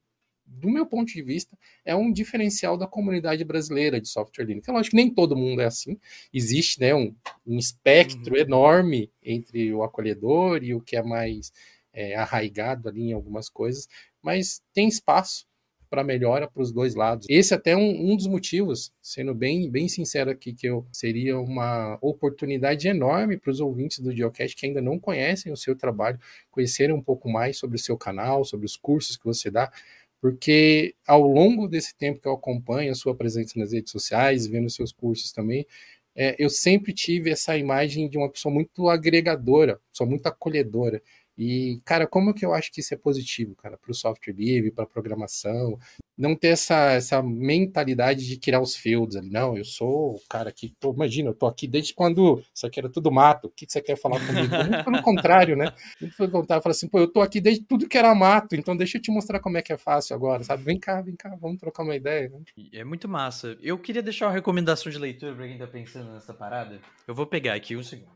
do 0.45 0.69
meu 0.69 0.85
ponto 0.85 1.11
de 1.11 1.21
vista, 1.23 1.57
é 1.83 1.95
um 1.95 2.11
diferencial 2.11 2.77
da 2.77 2.87
comunidade 2.87 3.43
brasileira 3.43 3.99
de 3.99 4.07
software 4.07 4.45
Linux. 4.45 4.67
É 4.67 4.71
lógico 4.71 4.91
que 4.91 4.95
nem 4.95 5.13
todo 5.13 5.35
mundo 5.35 5.61
é 5.61 5.65
assim. 5.65 5.99
Existe 6.33 6.79
né, 6.79 6.93
um, 6.93 7.15
um 7.45 7.57
espectro 7.57 8.35
uhum. 8.35 8.39
enorme 8.39 9.11
entre 9.23 9.73
o 9.73 9.83
acolhedor 9.83 10.63
e 10.63 10.73
o 10.73 10.81
que 10.81 10.95
é 10.95 11.01
mais 11.01 11.51
é, 11.91 12.15
arraigado 12.15 12.89
ali 12.89 13.09
em 13.09 13.13
algumas 13.13 13.49
coisas, 13.49 13.87
mas 14.21 14.61
tem 14.73 14.87
espaço 14.87 15.47
para 15.95 16.03
melhora 16.03 16.45
para 16.45 16.61
os 16.61 16.73
dois 16.73 16.93
lados. 16.93 17.25
Esse 17.29 17.53
é 17.53 17.57
até 17.57 17.71
é 17.71 17.77
um, 17.77 18.11
um 18.11 18.17
dos 18.17 18.27
motivos, 18.27 18.91
sendo 19.01 19.33
bem, 19.33 19.71
bem 19.71 19.87
sincero 19.87 20.29
aqui, 20.29 20.51
que 20.53 20.67
eu 20.67 20.85
seria 20.91 21.39
uma 21.39 21.97
oportunidade 22.01 22.85
enorme 22.85 23.37
para 23.37 23.49
os 23.49 23.61
ouvintes 23.61 23.99
do 23.99 24.13
Geocast 24.13 24.57
que 24.57 24.65
ainda 24.65 24.81
não 24.81 24.99
conhecem 24.99 25.53
o 25.53 25.57
seu 25.57 25.73
trabalho, 25.73 26.19
conhecerem 26.51 26.93
um 26.93 27.01
pouco 27.01 27.29
mais 27.29 27.57
sobre 27.57 27.77
o 27.77 27.79
seu 27.79 27.97
canal, 27.97 28.43
sobre 28.43 28.65
os 28.65 28.75
cursos 28.75 29.15
que 29.15 29.23
você 29.23 29.49
dá, 29.49 29.71
porque 30.19 30.93
ao 31.07 31.21
longo 31.21 31.65
desse 31.65 31.95
tempo 31.95 32.19
que 32.19 32.27
eu 32.27 32.33
acompanho 32.33 32.91
a 32.91 32.95
sua 32.95 33.15
presença 33.15 33.57
nas 33.57 33.71
redes 33.71 33.93
sociais, 33.93 34.45
vendo 34.45 34.69
seus 34.69 34.91
cursos 34.91 35.31
também, 35.31 35.65
é, 36.13 36.35
eu 36.37 36.49
sempre 36.49 36.91
tive 36.91 37.29
essa 37.29 37.57
imagem 37.57 38.09
de 38.09 38.17
uma 38.17 38.29
pessoa 38.29 38.53
muito 38.53 38.89
agregadora, 38.89 39.79
pessoa 39.91 40.09
muito 40.09 40.27
acolhedora. 40.27 41.01
E, 41.37 41.81
cara, 41.83 42.07
como 42.07 42.33
que 42.33 42.45
eu 42.45 42.53
acho 42.53 42.71
que 42.71 42.79
isso 42.79 42.93
é 42.93 42.97
positivo, 42.97 43.55
cara, 43.55 43.77
para 43.77 43.91
o 43.91 43.95
software 43.95 44.33
livre, 44.33 44.71
para 44.71 44.85
programação, 44.85 45.77
não 46.17 46.35
ter 46.35 46.49
essa, 46.49 46.91
essa 46.91 47.21
mentalidade 47.21 48.25
de 48.25 48.37
criar 48.37 48.61
os 48.61 48.75
fields 48.75 49.17
ali. 49.17 49.29
Não, 49.29 49.57
eu 49.57 49.65
sou 49.65 50.15
o 50.15 50.21
cara 50.29 50.51
que, 50.51 50.73
imagina, 50.83 51.29
eu 51.29 51.33
tô 51.33 51.45
aqui 51.45 51.67
desde 51.67 51.93
quando 51.93 52.41
isso 52.53 52.65
aqui 52.65 52.79
era 52.79 52.89
tudo 52.89 53.11
mato, 53.11 53.47
o 53.47 53.49
que, 53.49 53.65
você 53.67 53.81
quer 53.81 53.97
falar 53.97 54.25
comigo? 54.25 54.55
Muito 54.55 54.83
pelo 54.85 55.01
contrário, 55.01 55.57
né? 55.57 55.73
Muito 55.99 56.15
pelo 56.15 56.31
contrário, 56.31 56.63
fala 56.63 56.71
assim, 56.71 56.87
pô, 56.87 56.99
eu 56.99 57.11
tô 57.11 57.21
aqui 57.21 57.41
desde 57.41 57.65
tudo 57.65 57.87
que 57.87 57.97
era 57.97 58.15
mato, 58.15 58.55
então 58.55 58.75
deixa 58.75 58.97
eu 58.97 59.01
te 59.01 59.11
mostrar 59.11 59.39
como 59.39 59.57
é 59.57 59.61
que 59.61 59.73
é 59.73 59.77
fácil 59.77 60.15
agora, 60.15 60.43
sabe? 60.43 60.63
Vem 60.63 60.79
cá, 60.79 61.01
vem 61.01 61.15
cá, 61.15 61.35
vamos 61.39 61.57
trocar 61.57 61.83
uma 61.83 61.95
ideia. 61.95 62.29
Né? 62.29 62.39
É 62.71 62.83
muito 62.83 63.09
massa. 63.09 63.57
Eu 63.61 63.77
queria 63.77 64.01
deixar 64.01 64.27
uma 64.27 64.33
recomendação 64.33 64.91
de 64.91 64.97
leitura 64.97 65.35
para 65.35 65.47
quem 65.47 65.57
tá 65.57 65.67
pensando 65.67 66.13
nessa 66.13 66.33
parada. 66.33 66.79
Eu 67.05 67.13
vou 67.13 67.25
pegar 67.25 67.53
aqui 67.53 67.75
um 67.75 67.83
segundo. 67.83 68.15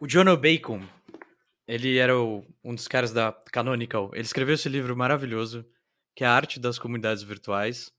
O 0.00 0.06
John 0.06 0.36
Bacon, 0.36 0.80
ele 1.68 1.98
era 1.98 2.18
o, 2.18 2.46
um 2.64 2.74
dos 2.74 2.88
caras 2.88 3.12
da 3.12 3.30
Canonical. 3.52 4.10
Ele 4.14 4.22
escreveu 4.22 4.54
esse 4.54 4.70
livro 4.70 4.96
maravilhoso, 4.96 5.66
que 6.16 6.24
é 6.24 6.26
a 6.26 6.32
arte 6.32 6.58
das 6.58 6.78
comunidades 6.78 7.22
virtuais. 7.22 7.92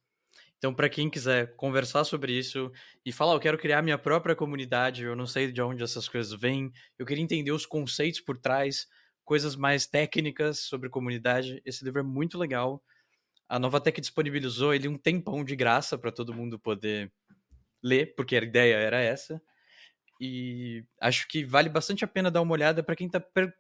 Então, 0.58 0.74
para 0.74 0.90
quem 0.90 1.08
quiser 1.08 1.56
conversar 1.56 2.04
sobre 2.04 2.34
isso 2.34 2.72
e 3.06 3.12
falar, 3.14 3.34
eu 3.34 3.40
quero 3.40 3.60
criar 3.60 3.84
minha 3.84 3.98
própria 3.98 4.36
comunidade, 4.36 5.04
eu 5.04 5.16
não 5.16 5.28
sei 5.28 5.52
de 5.52 5.62
onde 5.62 5.84
essas 5.84 6.10
coisas 6.10 6.38
vêm, 6.38 6.74
eu 6.98 7.06
queria 7.06 7.24
entender 7.24 7.52
os 7.52 7.66
conceitos 7.66 8.20
por 8.20 8.38
trás, 8.38 8.88
coisas 9.24 9.56
mais 9.56 9.86
técnicas 9.86 10.60
sobre 10.60 10.90
comunidade, 10.90 11.62
esse 11.64 11.86
livro 11.86 12.00
é 12.00 12.04
muito 12.04 12.38
legal. 12.38 12.84
A 13.48 13.60
Novatec 13.60 14.02
disponibilizou 14.02 14.74
ele 14.74 14.88
um 14.88 14.98
tempão 14.98 15.46
de 15.46 15.56
graça 15.56 15.98
para 15.98 16.12
todo 16.12 16.34
mundo 16.34 16.60
poder 16.60 17.12
ler, 17.82 18.16
porque 18.16 18.36
a 18.36 18.44
ideia 18.44 18.76
era 18.76 19.00
essa. 19.00 19.42
E 20.20 20.84
acho 21.00 21.28
que 21.28 21.46
vale 21.46 21.70
bastante 21.70 22.04
a 22.04 22.08
pena 22.08 22.30
dar 22.30 22.42
uma 22.42 22.52
olhada 22.54 22.84
para 22.84 22.96
quem 22.96 23.10
tá. 23.10 23.20
Per... 23.20 23.54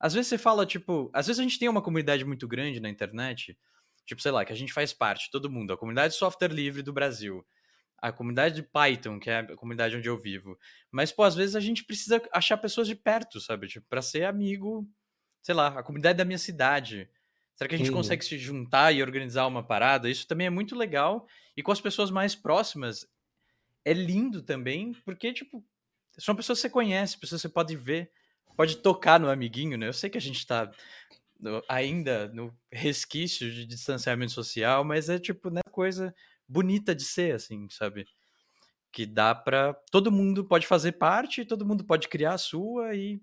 Às 0.00 0.14
vezes 0.14 0.28
você 0.28 0.38
fala, 0.38 0.66
tipo. 0.66 1.10
Às 1.14 1.26
vezes 1.26 1.38
a 1.40 1.42
gente 1.42 1.58
tem 1.58 1.68
uma 1.68 1.82
comunidade 1.82 2.24
muito 2.24 2.48
grande 2.48 2.80
na 2.80 2.88
internet, 2.88 3.56
tipo, 4.04 4.20
sei 4.20 4.32
lá, 4.32 4.44
que 4.44 4.52
a 4.52 4.56
gente 4.56 4.72
faz 4.72 4.92
parte, 4.92 5.30
todo 5.30 5.50
mundo, 5.50 5.72
a 5.72 5.76
comunidade 5.76 6.14
de 6.14 6.18
software 6.18 6.52
livre 6.52 6.82
do 6.82 6.92
Brasil, 6.92 7.46
a 7.98 8.12
comunidade 8.12 8.56
de 8.56 8.62
Python, 8.62 9.18
que 9.18 9.30
é 9.30 9.38
a 9.38 9.56
comunidade 9.56 9.96
onde 9.96 10.08
eu 10.08 10.18
vivo. 10.18 10.58
Mas, 10.90 11.12
pô, 11.12 11.22
às 11.22 11.34
vezes 11.34 11.54
a 11.54 11.60
gente 11.60 11.84
precisa 11.84 12.20
achar 12.32 12.56
pessoas 12.56 12.88
de 12.88 12.94
perto, 12.94 13.40
sabe? 13.40 13.68
Tipo, 13.68 13.86
pra 13.88 14.02
ser 14.02 14.24
amigo, 14.24 14.88
sei 15.42 15.54
lá, 15.54 15.68
a 15.68 15.82
comunidade 15.82 16.18
da 16.18 16.24
minha 16.24 16.38
cidade. 16.38 17.08
Será 17.54 17.68
que 17.68 17.74
a 17.74 17.78
gente 17.78 17.90
uhum. 17.90 17.96
consegue 17.96 18.24
se 18.24 18.36
juntar 18.38 18.92
e 18.92 19.02
organizar 19.02 19.46
uma 19.46 19.62
parada? 19.62 20.10
Isso 20.10 20.26
também 20.26 20.46
é 20.46 20.50
muito 20.50 20.76
legal. 20.76 21.26
E 21.56 21.62
com 21.62 21.72
as 21.72 21.80
pessoas 21.80 22.10
mais 22.10 22.34
próximas, 22.34 23.06
é 23.84 23.92
lindo 23.92 24.42
também, 24.42 24.92
porque, 25.04 25.32
tipo, 25.32 25.64
são 26.18 26.34
pessoas 26.34 26.58
que 26.58 26.62
você 26.62 26.70
conhece, 26.70 27.18
pessoas 27.18 27.40
que 27.42 27.48
você 27.48 27.52
pode 27.52 27.76
ver, 27.76 28.10
pode 28.56 28.78
tocar 28.78 29.20
no 29.20 29.28
amiguinho, 29.28 29.76
né? 29.76 29.88
Eu 29.88 29.92
sei 29.92 30.08
que 30.08 30.18
a 30.18 30.20
gente 30.20 30.38
está 30.38 30.70
ainda 31.68 32.28
no 32.28 32.56
resquício 32.72 33.50
de 33.50 33.66
distanciamento 33.66 34.32
social, 34.32 34.84
mas 34.84 35.08
é 35.08 35.18
tipo, 35.18 35.50
né, 35.50 35.60
coisa 35.70 36.14
bonita 36.48 36.94
de 36.94 37.04
ser, 37.04 37.34
assim, 37.34 37.68
sabe? 37.70 38.06
Que 38.90 39.04
dá 39.04 39.34
para 39.34 39.74
todo 39.90 40.12
mundo 40.12 40.44
pode 40.44 40.66
fazer 40.66 40.92
parte, 40.92 41.44
todo 41.44 41.66
mundo 41.66 41.84
pode 41.84 42.08
criar 42.08 42.34
a 42.34 42.38
sua 42.38 42.94
e 42.94 43.20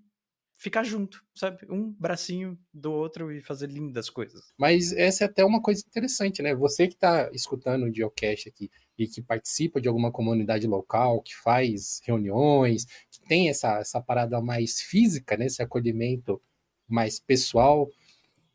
ficar 0.64 0.82
junto, 0.82 1.22
sabe? 1.34 1.58
Um 1.68 1.92
bracinho 1.92 2.58
do 2.72 2.90
outro 2.90 3.30
e 3.30 3.42
fazer 3.42 3.68
lindas 3.68 4.08
coisas. 4.08 4.50
Mas 4.56 4.92
essa 4.92 5.24
é 5.24 5.26
até 5.26 5.44
uma 5.44 5.60
coisa 5.60 5.84
interessante, 5.86 6.40
né? 6.40 6.54
Você 6.54 6.88
que 6.88 6.94
está 6.94 7.30
escutando 7.34 7.84
o 7.84 7.94
Geocache 7.94 8.48
aqui 8.48 8.70
e 8.98 9.06
que 9.06 9.20
participa 9.20 9.78
de 9.78 9.88
alguma 9.88 10.10
comunidade 10.10 10.66
local, 10.66 11.20
que 11.20 11.36
faz 11.36 12.00
reuniões, 12.02 12.86
que 13.10 13.20
tem 13.28 13.50
essa, 13.50 13.78
essa 13.78 14.00
parada 14.00 14.40
mais 14.40 14.80
física, 14.80 15.36
né? 15.36 15.44
Esse 15.44 15.62
acolhimento 15.62 16.40
mais 16.88 17.20
pessoal, 17.20 17.86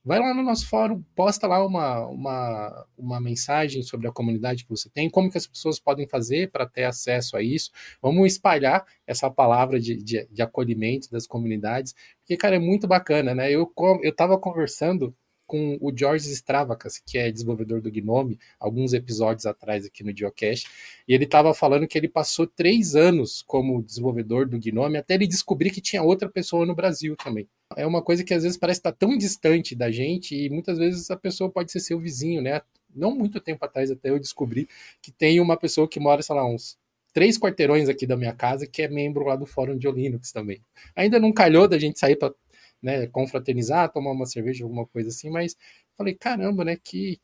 vai 0.03 0.19
lá 0.19 0.33
no 0.33 0.43
nosso 0.43 0.67
fórum, 0.67 1.03
posta 1.15 1.47
lá 1.47 1.65
uma, 1.65 2.05
uma, 2.07 2.87
uma 2.97 3.21
mensagem 3.21 3.81
sobre 3.83 4.07
a 4.07 4.11
comunidade 4.11 4.63
que 4.63 4.69
você 4.69 4.89
tem, 4.89 5.09
como 5.09 5.29
que 5.29 5.37
as 5.37 5.47
pessoas 5.47 5.79
podem 5.79 6.07
fazer 6.07 6.51
para 6.51 6.65
ter 6.65 6.85
acesso 6.85 7.35
a 7.35 7.41
isso. 7.41 7.71
Vamos 8.01 8.27
espalhar 8.27 8.85
essa 9.05 9.29
palavra 9.29 9.79
de, 9.79 9.95
de, 9.97 10.27
de, 10.31 10.41
acolhimento 10.41 11.11
das 11.11 11.27
comunidades, 11.27 11.93
porque, 12.19 12.37
cara, 12.37 12.55
é 12.55 12.59
muito 12.59 12.87
bacana, 12.87 13.35
né? 13.35 13.51
Eu 13.51 13.71
estava 14.03 14.39
conversando 14.39 15.15
com 15.49 15.79
o 15.81 15.91
George 15.91 16.31
Stravacas, 16.31 16.99
que 17.03 17.17
é 17.17 17.31
desenvolvedor 17.31 17.81
do 17.81 17.89
Gnome, 17.89 18.37
alguns 18.59 18.93
episódios 18.93 19.47
atrás 19.47 19.83
aqui 19.83 20.03
no 20.03 20.15
Geocache, 20.15 20.67
e 21.07 21.13
ele 21.15 21.23
estava 21.23 21.55
falando 21.55 21.87
que 21.87 21.97
ele 21.97 22.07
passou 22.07 22.45
três 22.45 22.95
anos 22.95 23.43
como 23.47 23.81
desenvolvedor 23.81 24.47
do 24.47 24.59
Gnome 24.59 24.97
até 24.97 25.15
ele 25.15 25.25
descobrir 25.25 25.71
que 25.71 25.81
tinha 25.81 26.03
outra 26.03 26.29
pessoa 26.29 26.67
no 26.67 26.75
Brasil 26.75 27.15
também. 27.15 27.49
É 27.75 27.85
uma 27.85 28.03
coisa 28.03 28.23
que 28.23 28.31
às 28.31 28.43
vezes 28.43 28.59
parece 28.59 28.79
estar 28.79 28.91
tão 28.91 29.17
distante 29.17 29.75
da 29.75 29.89
gente 29.89 30.35
e 30.35 30.51
muitas 30.51 30.77
vezes 30.77 31.09
a 31.09 31.17
pessoa 31.17 31.49
pode 31.49 31.71
ser 31.71 31.79
seu 31.79 31.99
vizinho, 31.99 32.43
né? 32.43 32.61
Não 32.95 33.15
muito 33.15 33.39
tempo 33.39 33.65
atrás 33.65 33.89
até 33.89 34.11
eu 34.11 34.19
descobri 34.19 34.69
que 35.01 35.11
tem 35.11 35.39
uma 35.39 35.57
pessoa 35.57 35.87
que 35.87 35.99
mora, 35.99 36.21
sei 36.21 36.35
lá, 36.35 36.45
uns 36.45 36.77
três 37.11 37.39
quarteirões 37.39 37.89
aqui 37.89 38.05
da 38.05 38.15
minha 38.15 38.33
casa 38.33 38.67
que 38.67 38.83
é 38.83 38.87
membro 38.87 39.25
lá 39.25 39.35
do 39.35 39.47
Fórum 39.47 39.75
de 39.75 39.89
Linux 39.89 40.31
também. 40.31 40.61
Ainda 40.95 41.19
não 41.19 41.33
calhou 41.33 41.67
da 41.67 41.79
gente 41.79 41.97
sair 41.97 42.15
para 42.15 42.35
né, 42.81 43.07
confraternizar, 43.07 43.91
tomar 43.91 44.11
uma 44.11 44.25
cerveja, 44.25 44.63
alguma 44.63 44.85
coisa 44.87 45.09
assim, 45.09 45.29
mas 45.29 45.55
falei, 45.97 46.15
caramba, 46.15 46.63
né, 46.63 46.77
que, 46.81 47.19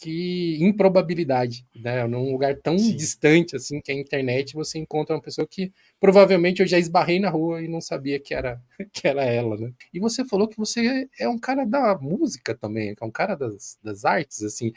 que 0.00 0.58
improbabilidade, 0.60 1.66
né, 1.74 2.06
num 2.06 2.30
lugar 2.32 2.56
tão 2.60 2.78
Sim. 2.78 2.94
distante 2.96 3.56
assim 3.56 3.80
que 3.80 3.90
é 3.90 3.94
a 3.94 3.98
internet, 3.98 4.54
você 4.54 4.78
encontra 4.78 5.16
uma 5.16 5.22
pessoa 5.22 5.46
que 5.46 5.72
provavelmente 5.98 6.60
eu 6.60 6.66
já 6.66 6.78
esbarrei 6.78 7.18
na 7.18 7.30
rua 7.30 7.62
e 7.62 7.68
não 7.68 7.80
sabia 7.80 8.20
que 8.20 8.34
era 8.34 8.60
que 8.92 9.08
era 9.08 9.24
ela, 9.24 9.56
né? 9.56 9.72
E 9.92 9.98
você 9.98 10.24
falou 10.24 10.48
que 10.48 10.56
você 10.56 11.08
é 11.18 11.28
um 11.28 11.38
cara 11.38 11.64
da 11.64 11.96
música 11.98 12.54
também, 12.54 12.94
é 13.00 13.04
um 13.04 13.10
cara 13.10 13.34
das, 13.34 13.78
das 13.82 14.04
artes, 14.04 14.42
assim. 14.42 14.72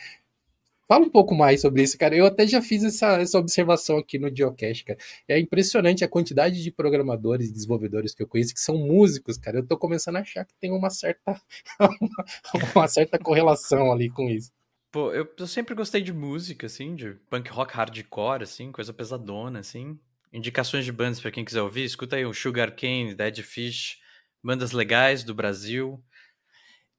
Fala 0.91 1.05
um 1.05 1.09
pouco 1.09 1.33
mais 1.33 1.61
sobre 1.61 1.83
isso, 1.83 1.97
cara. 1.97 2.13
Eu 2.13 2.25
até 2.25 2.45
já 2.45 2.61
fiz 2.61 2.83
essa, 2.83 3.13
essa 3.13 3.39
observação 3.39 3.97
aqui 3.97 4.19
no 4.19 4.29
Geocache, 4.29 4.83
cara. 4.83 4.99
É 5.25 5.39
impressionante 5.39 6.03
a 6.03 6.07
quantidade 6.09 6.61
de 6.61 6.69
programadores 6.69 7.47
e 7.47 7.53
desenvolvedores 7.53 8.13
que 8.13 8.21
eu 8.21 8.27
conheço 8.27 8.53
que 8.53 8.59
são 8.59 8.75
músicos, 8.75 9.37
cara. 9.37 9.59
Eu 9.59 9.65
tô 9.65 9.77
começando 9.77 10.17
a 10.17 10.19
achar 10.19 10.43
que 10.43 10.53
tem 10.59 10.69
uma 10.69 10.89
certa, 10.89 11.21
uma, 11.79 12.71
uma 12.75 12.87
certa 12.89 13.17
correlação 13.17 13.89
ali 13.89 14.09
com 14.09 14.27
isso. 14.29 14.51
Pô, 14.91 15.13
eu, 15.13 15.25
eu, 15.39 15.47
sempre 15.47 15.73
gostei 15.73 16.01
de 16.01 16.11
música, 16.11 16.65
assim, 16.65 16.93
de 16.93 17.13
punk 17.29 17.49
rock 17.49 17.73
hardcore, 17.73 18.43
assim, 18.43 18.69
coisa 18.69 18.91
pesadona, 18.91 19.59
assim. 19.59 19.97
Indicações 20.33 20.83
de 20.83 20.91
bandas 20.91 21.21
para 21.21 21.31
quem 21.31 21.45
quiser 21.45 21.61
ouvir, 21.61 21.85
escuta 21.85 22.17
aí 22.17 22.25
o 22.25 22.33
Sugar 22.33 22.75
Cane, 22.75 23.15
Dead 23.15 23.41
Fish, 23.43 23.97
bandas 24.43 24.73
legais 24.73 25.23
do 25.23 25.33
Brasil. 25.33 26.03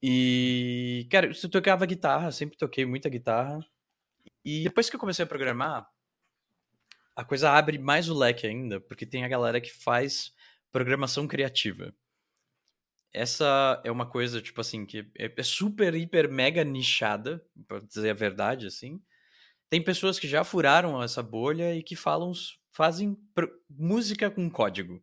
E, 0.02 1.06
cara, 1.10 1.26
eu 1.26 1.50
tocava 1.50 1.84
guitarra, 1.84 2.32
sempre 2.32 2.56
toquei 2.56 2.86
muita 2.86 3.10
guitarra. 3.10 3.60
E 4.44 4.64
depois 4.64 4.90
que 4.90 4.96
eu 4.96 5.00
comecei 5.00 5.24
a 5.24 5.28
programar, 5.28 5.86
a 7.14 7.24
coisa 7.24 7.50
abre 7.50 7.78
mais 7.78 8.08
o 8.08 8.14
leque 8.14 8.46
ainda, 8.46 8.80
porque 8.80 9.06
tem 9.06 9.24
a 9.24 9.28
galera 9.28 9.60
que 9.60 9.70
faz 9.70 10.32
programação 10.70 11.28
criativa. 11.28 11.94
Essa 13.12 13.80
é 13.84 13.90
uma 13.90 14.06
coisa, 14.06 14.40
tipo 14.40 14.60
assim, 14.60 14.86
que 14.86 15.06
é, 15.18 15.32
é 15.36 15.42
super, 15.42 15.94
hiper, 15.94 16.30
mega 16.30 16.64
nichada, 16.64 17.44
pra 17.68 17.78
dizer 17.78 18.10
a 18.10 18.14
verdade, 18.14 18.66
assim. 18.66 19.02
Tem 19.68 19.82
pessoas 19.82 20.18
que 20.18 20.26
já 20.26 20.42
furaram 20.44 21.02
essa 21.02 21.22
bolha 21.22 21.74
e 21.74 21.82
que 21.82 21.94
falam, 21.94 22.32
fazem 22.70 23.16
música 23.68 24.30
com 24.30 24.50
código. 24.50 25.02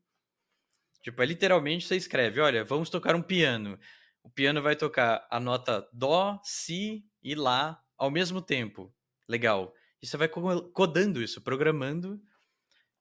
Tipo, 1.02 1.22
é 1.22 1.26
literalmente 1.26 1.86
você 1.88 1.96
escreve, 1.96 2.42
olha, 2.42 2.64
vamos 2.64 2.90
tocar 2.90 3.16
um 3.16 3.22
piano. 3.22 3.80
O 4.24 4.30
piano 4.30 4.62
vai 4.62 4.76
tocar 4.76 5.26
a 5.30 5.40
nota 5.40 5.88
dó, 5.94 6.40
si 6.44 7.06
e 7.24 7.36
lá 7.36 7.82
ao 7.98 8.12
mesmo 8.12 8.42
tempo. 8.42 8.94
Legal. 9.30 9.74
E 10.02 10.08
você 10.08 10.18
vai 10.18 10.28
codando 10.28 11.22
isso, 11.22 11.40
programando, 11.40 12.20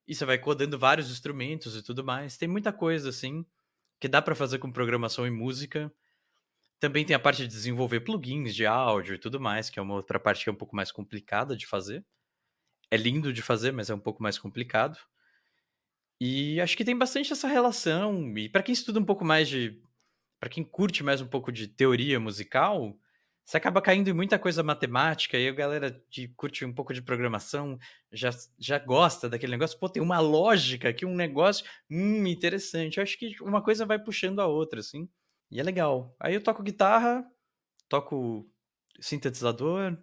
e 0.06 0.14
você 0.14 0.26
vai 0.26 0.38
codando 0.38 0.78
vários 0.78 1.10
instrumentos 1.10 1.74
e 1.74 1.82
tudo 1.82 2.04
mais. 2.04 2.36
Tem 2.36 2.48
muita 2.48 2.72
coisa 2.72 3.08
assim 3.08 3.46
que 3.98 4.06
dá 4.06 4.20
para 4.20 4.34
fazer 4.34 4.58
com 4.58 4.70
programação 4.70 5.26
e 5.26 5.30
música. 5.30 5.92
Também 6.78 7.04
tem 7.04 7.16
a 7.16 7.18
parte 7.18 7.42
de 7.42 7.48
desenvolver 7.48 8.00
plugins 8.00 8.54
de 8.54 8.66
áudio 8.66 9.14
e 9.14 9.18
tudo 9.18 9.40
mais, 9.40 9.70
que 9.70 9.78
é 9.78 9.82
uma 9.82 9.94
outra 9.94 10.20
parte 10.20 10.44
que 10.44 10.50
é 10.50 10.52
um 10.52 10.56
pouco 10.56 10.76
mais 10.76 10.92
complicada 10.92 11.56
de 11.56 11.66
fazer. 11.66 12.04
É 12.90 12.96
lindo 12.96 13.32
de 13.32 13.42
fazer, 13.42 13.72
mas 13.72 13.90
é 13.90 13.94
um 13.94 14.00
pouco 14.00 14.22
mais 14.22 14.38
complicado. 14.38 14.98
E 16.20 16.60
acho 16.60 16.76
que 16.76 16.84
tem 16.84 16.96
bastante 16.96 17.32
essa 17.32 17.48
relação. 17.48 18.36
E 18.36 18.48
para 18.48 18.62
quem 18.62 18.72
estuda 18.72 19.00
um 19.00 19.04
pouco 19.04 19.24
mais 19.24 19.48
de. 19.48 19.80
para 20.38 20.48
quem 20.48 20.64
curte 20.64 21.02
mais 21.02 21.20
um 21.20 21.26
pouco 21.26 21.50
de 21.50 21.68
teoria 21.68 22.20
musical, 22.20 22.98
você 23.48 23.56
acaba 23.56 23.80
caindo 23.80 24.08
em 24.08 24.12
muita 24.12 24.38
coisa 24.38 24.62
matemática. 24.62 25.38
E 25.38 25.48
a 25.48 25.52
galera 25.52 26.04
que 26.10 26.28
curte 26.28 26.66
um 26.66 26.72
pouco 26.72 26.92
de 26.92 27.00
programação 27.00 27.78
já, 28.12 28.28
já 28.58 28.78
gosta 28.78 29.26
daquele 29.26 29.52
negócio. 29.52 29.78
Pô, 29.78 29.88
tem 29.88 30.02
uma 30.02 30.20
lógica 30.20 30.90
aqui, 30.90 31.06
um 31.06 31.14
negócio 31.14 31.64
hum, 31.90 32.26
interessante. 32.26 32.98
Eu 32.98 33.02
acho 33.02 33.18
que 33.18 33.42
uma 33.42 33.62
coisa 33.62 33.86
vai 33.86 33.98
puxando 33.98 34.40
a 34.40 34.46
outra, 34.46 34.80
assim. 34.80 35.08
E 35.50 35.58
é 35.58 35.62
legal. 35.62 36.14
Aí 36.20 36.34
eu 36.34 36.42
toco 36.42 36.62
guitarra, 36.62 37.24
toco 37.88 38.46
sintetizador, 39.00 39.96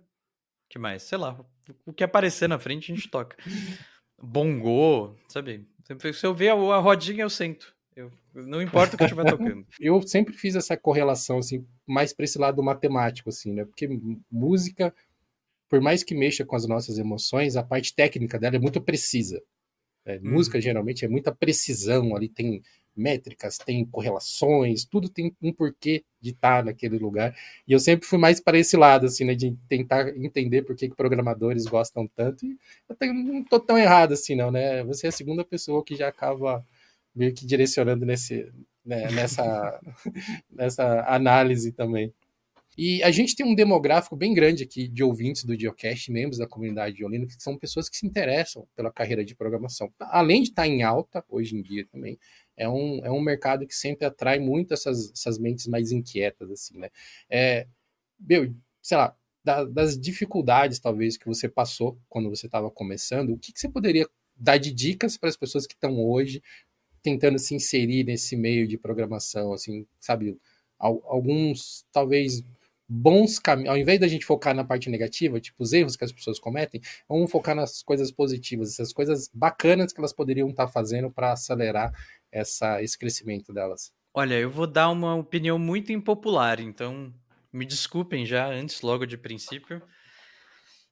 que 0.67 0.79
mais? 0.79 1.03
Sei 1.03 1.19
lá, 1.19 1.39
o 1.85 1.93
que 1.93 2.03
aparecer 2.03 2.49
na 2.49 2.57
frente 2.57 2.91
a 2.91 2.95
gente 2.95 3.07
toca. 3.11 3.37
Bongo, 4.17 5.15
sabe? 5.29 5.69
Se 6.15 6.25
eu 6.25 6.33
ver 6.33 6.49
a 6.49 6.79
rodinha, 6.79 7.21
eu 7.21 7.29
sento. 7.29 7.74
Eu, 7.95 8.11
não 8.33 8.61
importa 8.61 8.95
o 8.95 8.97
que 8.97 9.05
estiver 9.05 9.25
tocando. 9.25 9.65
Eu 9.79 10.01
sempre 10.01 10.33
fiz 10.33 10.55
essa 10.55 10.75
correlação, 10.75 11.37
assim, 11.37 11.65
mais 11.85 12.11
para 12.11 12.25
esse 12.25 12.37
lado 12.37 12.61
matemático, 12.61 13.29
assim, 13.29 13.53
né? 13.53 13.63
Porque 13.63 13.87
música, 14.29 14.93
por 15.69 15.79
mais 15.79 16.03
que 16.03 16.13
mexa 16.13 16.45
com 16.45 16.55
as 16.55 16.67
nossas 16.67 16.97
emoções, 16.97 17.55
a 17.55 17.63
parte 17.63 17.95
técnica 17.95 18.37
dela 18.37 18.57
é 18.57 18.59
muito 18.59 18.81
precisa. 18.81 19.41
Hum. 20.05 20.19
Música, 20.23 20.59
geralmente, 20.59 21.05
é 21.05 21.07
muita 21.07 21.33
precisão 21.33 22.15
ali, 22.15 22.27
tem 22.27 22.61
métricas, 22.95 23.57
tem 23.57 23.85
correlações, 23.85 24.85
tudo 24.85 25.09
tem 25.09 25.35
um 25.41 25.51
porquê 25.51 26.03
de 26.21 26.31
estar 26.31 26.63
naquele 26.63 26.97
lugar. 26.97 27.35
E 27.67 27.73
eu 27.73 27.79
sempre 27.79 28.07
fui 28.07 28.17
mais 28.17 28.39
para 28.39 28.57
esse 28.57 28.77
lado, 28.77 29.05
assim, 29.05 29.25
né, 29.25 29.35
de 29.35 29.55
tentar 29.67 30.09
entender 30.17 30.63
por 30.63 30.75
que, 30.75 30.89
que 30.89 30.95
programadores 30.95 31.65
gostam 31.65 32.07
tanto. 32.07 32.45
E 32.45 32.57
eu 33.01 33.13
não 33.13 33.41
estou 33.41 33.59
tão 33.59 33.77
errado 33.77 34.13
assim, 34.13 34.35
não, 34.35 34.51
né? 34.51 34.83
Você 34.83 35.07
é 35.07 35.09
a 35.09 35.13
segunda 35.13 35.43
pessoa 35.43 35.83
que 35.83 35.95
já 35.95 36.07
acaba 36.07 36.65
meio 37.15 37.33
que 37.33 37.45
direcionando 37.45 38.05
nesse, 38.05 38.51
né, 38.85 39.09
nessa, 39.11 39.79
nessa 40.51 41.05
análise 41.07 41.71
também. 41.71 42.13
E 42.77 43.01
a 43.03 43.11
gente 43.11 43.35
tem 43.35 43.45
um 43.45 43.55
demográfico 43.55 44.17
bem 44.17 44.33
grande 44.33 44.63
aqui 44.63 44.87
de 44.87 45.01
ouvintes 45.01 45.45
do 45.45 45.57
Geocast, 45.57 46.11
membros 46.11 46.39
da 46.39 46.47
comunidade 46.47 46.97
de 46.97 47.07
Linux, 47.07 47.37
que 47.37 47.43
são 47.43 47.57
pessoas 47.57 47.87
que 47.87 47.95
se 47.95 48.05
interessam 48.05 48.67
pela 48.75 48.91
carreira 48.91 49.23
de 49.23 49.33
programação. 49.33 49.89
Além 49.97 50.43
de 50.43 50.49
estar 50.49 50.67
em 50.67 50.83
alta 50.83 51.23
hoje 51.29 51.55
em 51.55 51.61
dia 51.61 51.87
também, 51.89 52.19
é 52.57 52.67
um, 52.67 52.99
é 53.03 53.09
um 53.09 53.21
mercado 53.21 53.65
que 53.65 53.73
sempre 53.73 54.05
atrai 54.05 54.39
muito 54.39 54.73
essas, 54.73 55.09
essas 55.11 55.37
mentes 55.37 55.67
mais 55.67 55.91
inquietas, 55.91 56.51
assim, 56.51 56.77
né? 56.77 56.89
É, 57.29 57.65
meu, 58.19 58.53
sei 58.81 58.97
lá, 58.97 59.15
da, 59.43 59.63
das 59.63 59.97
dificuldades, 59.97 60.79
talvez, 60.79 61.15
que 61.15 61.27
você 61.27 61.47
passou 61.47 61.97
quando 62.09 62.29
você 62.29 62.47
estava 62.47 62.69
começando, 62.69 63.31
o 63.31 63.37
que, 63.37 63.53
que 63.53 63.59
você 63.59 63.69
poderia 63.69 64.05
dar 64.35 64.57
de 64.57 64.73
dicas 64.73 65.17
para 65.17 65.29
as 65.29 65.37
pessoas 65.37 65.65
que 65.65 65.73
estão 65.73 65.97
hoje 65.97 66.43
tentando 67.05 67.37
se 67.37 67.53
inserir 67.53 68.03
nesse 68.03 68.35
meio 68.35 68.67
de 68.67 68.77
programação, 68.77 69.53
assim, 69.53 69.85
sabe? 69.99 70.37
Alguns, 70.79 71.85
talvez, 71.91 72.43
bons 72.89 73.37
caminhos, 73.37 73.69
ao 73.69 73.77
invés 73.77 73.99
da 73.99 74.07
gente 74.07 74.25
focar 74.25 74.55
na 74.55 74.63
parte 74.63 74.89
negativa, 74.89 75.39
tipo 75.39 75.61
os 75.61 75.71
erros 75.71 75.95
que 75.95 76.03
as 76.03 76.11
pessoas 76.11 76.39
cometem, 76.39 76.81
vamos 77.07 77.31
focar 77.31 77.55
nas 77.55 77.83
coisas 77.83 78.11
positivas, 78.11 78.73
essas 78.73 78.91
coisas 78.91 79.29
bacanas 79.31 79.93
que 79.93 79.99
elas 79.99 80.13
poderiam 80.13 80.49
estar 80.49 80.65
tá 80.65 80.71
fazendo 80.71 81.11
para 81.11 81.31
acelerar 81.31 81.93
essa, 82.31 82.81
esse 82.81 82.97
crescimento 82.97 83.53
delas? 83.53 83.93
Olha, 84.11 84.33
eu 84.33 84.49
vou 84.49 84.65
dar 84.65 84.89
uma 84.89 85.15
opinião 85.15 85.59
muito 85.59 85.91
impopular, 85.91 86.59
então 86.59 87.13
me 87.53 87.65
desculpem 87.65 88.25
já 88.25 88.47
antes, 88.47 88.81
logo 88.81 89.05
de 89.05 89.17
princípio. 89.17 89.79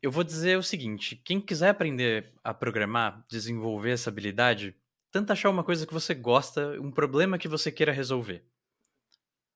Eu 0.02 0.12
vou 0.12 0.24
dizer 0.24 0.58
o 0.58 0.64
seguinte: 0.64 1.16
quem 1.26 1.42
quiser 1.42 1.70
aprender 1.70 2.32
a 2.44 2.54
programar, 2.54 3.26
desenvolver 3.30 3.92
essa 3.92 4.10
habilidade, 4.10 4.76
tenta 5.14 5.34
achar 5.34 5.50
uma 5.50 5.64
coisa 5.64 5.88
que 5.88 5.94
você 5.94 6.14
gosta, 6.14 6.82
um 6.82 6.92
problema 6.92 7.38
que 7.38 7.48
você 7.48 7.72
queira 7.72 7.94
resolver 7.94 8.44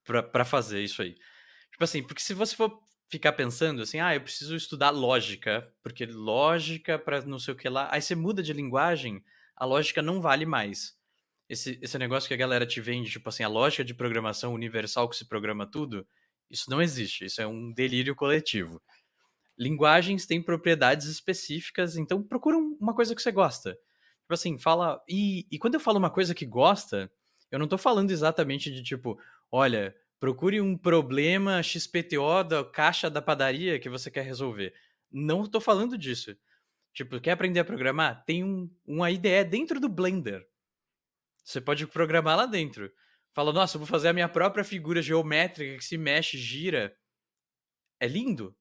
para 0.05 0.45
fazer 0.45 0.81
isso 0.81 1.01
aí. 1.01 1.15
Tipo 1.71 1.83
assim, 1.83 2.01
porque 2.01 2.21
se 2.21 2.33
você 2.33 2.55
for 2.55 2.79
ficar 3.09 3.33
pensando 3.33 3.81
assim, 3.81 3.99
ah, 3.99 4.15
eu 4.15 4.21
preciso 4.21 4.55
estudar 4.55 4.91
lógica, 4.91 5.69
porque 5.83 6.05
lógica 6.05 6.97
para 6.97 7.21
não 7.23 7.39
sei 7.39 7.53
o 7.53 7.57
que 7.57 7.67
lá, 7.67 7.89
aí 7.91 8.01
você 8.01 8.15
muda 8.15 8.41
de 8.41 8.53
linguagem, 8.53 9.21
a 9.55 9.65
lógica 9.65 10.01
não 10.01 10.21
vale 10.21 10.45
mais 10.45 10.95
esse, 11.49 11.79
esse 11.81 11.97
negócio 11.97 12.27
que 12.27 12.33
a 12.33 12.37
galera 12.37 12.65
te 12.65 12.79
vende, 12.79 13.09
tipo 13.09 13.27
assim, 13.27 13.43
a 13.43 13.47
lógica 13.47 13.83
de 13.83 13.93
programação 13.93 14.53
universal 14.53 15.09
que 15.09 15.15
se 15.15 15.27
programa 15.27 15.65
tudo, 15.65 16.07
isso 16.49 16.69
não 16.69 16.81
existe. 16.81 17.25
Isso 17.25 17.41
é 17.41 17.47
um 17.47 17.73
delírio 17.73 18.15
coletivo. 18.15 18.81
Linguagens 19.57 20.25
têm 20.25 20.41
propriedades 20.41 21.07
específicas, 21.07 21.97
então 21.97 22.21
procura 22.21 22.57
uma 22.57 22.93
coisa 22.93 23.15
que 23.15 23.21
você 23.21 23.31
gosta. 23.31 23.77
Tipo 24.27 24.33
assim, 24.33 24.57
fala. 24.57 25.01
E, 25.07 25.47
e 25.49 25.57
quando 25.57 25.75
eu 25.75 25.79
falo 25.79 25.97
uma 25.97 26.09
coisa 26.09 26.35
que 26.35 26.45
gosta, 26.45 27.09
eu 27.49 27.57
não 27.57 27.65
tô 27.65 27.77
falando 27.77 28.11
exatamente 28.11 28.69
de 28.69 28.83
tipo, 28.83 29.17
olha, 29.49 29.95
procure 30.19 30.59
um 30.59 30.77
problema 30.77 31.63
XPTO 31.63 32.43
da 32.45 32.65
caixa 32.65 33.09
da 33.09 33.21
padaria 33.21 33.79
que 33.79 33.87
você 33.87 34.11
quer 34.11 34.23
resolver. 34.23 34.73
Não 35.09 35.45
tô 35.45 35.61
falando 35.61 35.97
disso. 35.97 36.35
Tipo, 36.93 37.21
quer 37.21 37.31
aprender 37.31 37.61
a 37.61 37.63
programar? 37.65 38.25
Tem 38.25 38.43
um, 38.43 38.69
uma 38.85 39.09
IDE 39.09 39.45
dentro 39.45 39.79
do 39.79 39.87
Blender. 39.87 40.45
Você 41.41 41.61
pode 41.61 41.87
programar 41.87 42.35
lá 42.35 42.45
dentro. 42.45 42.91
Fala, 43.33 43.53
nossa, 43.53 43.77
vou 43.77 43.87
fazer 43.87 44.09
a 44.09 44.13
minha 44.13 44.27
própria 44.27 44.65
figura 44.65 45.01
geométrica 45.01 45.77
que 45.77 45.85
se 45.85 45.97
mexe, 45.97 46.37
gira. 46.37 46.93
É 47.97 48.07
lindo. 48.07 48.53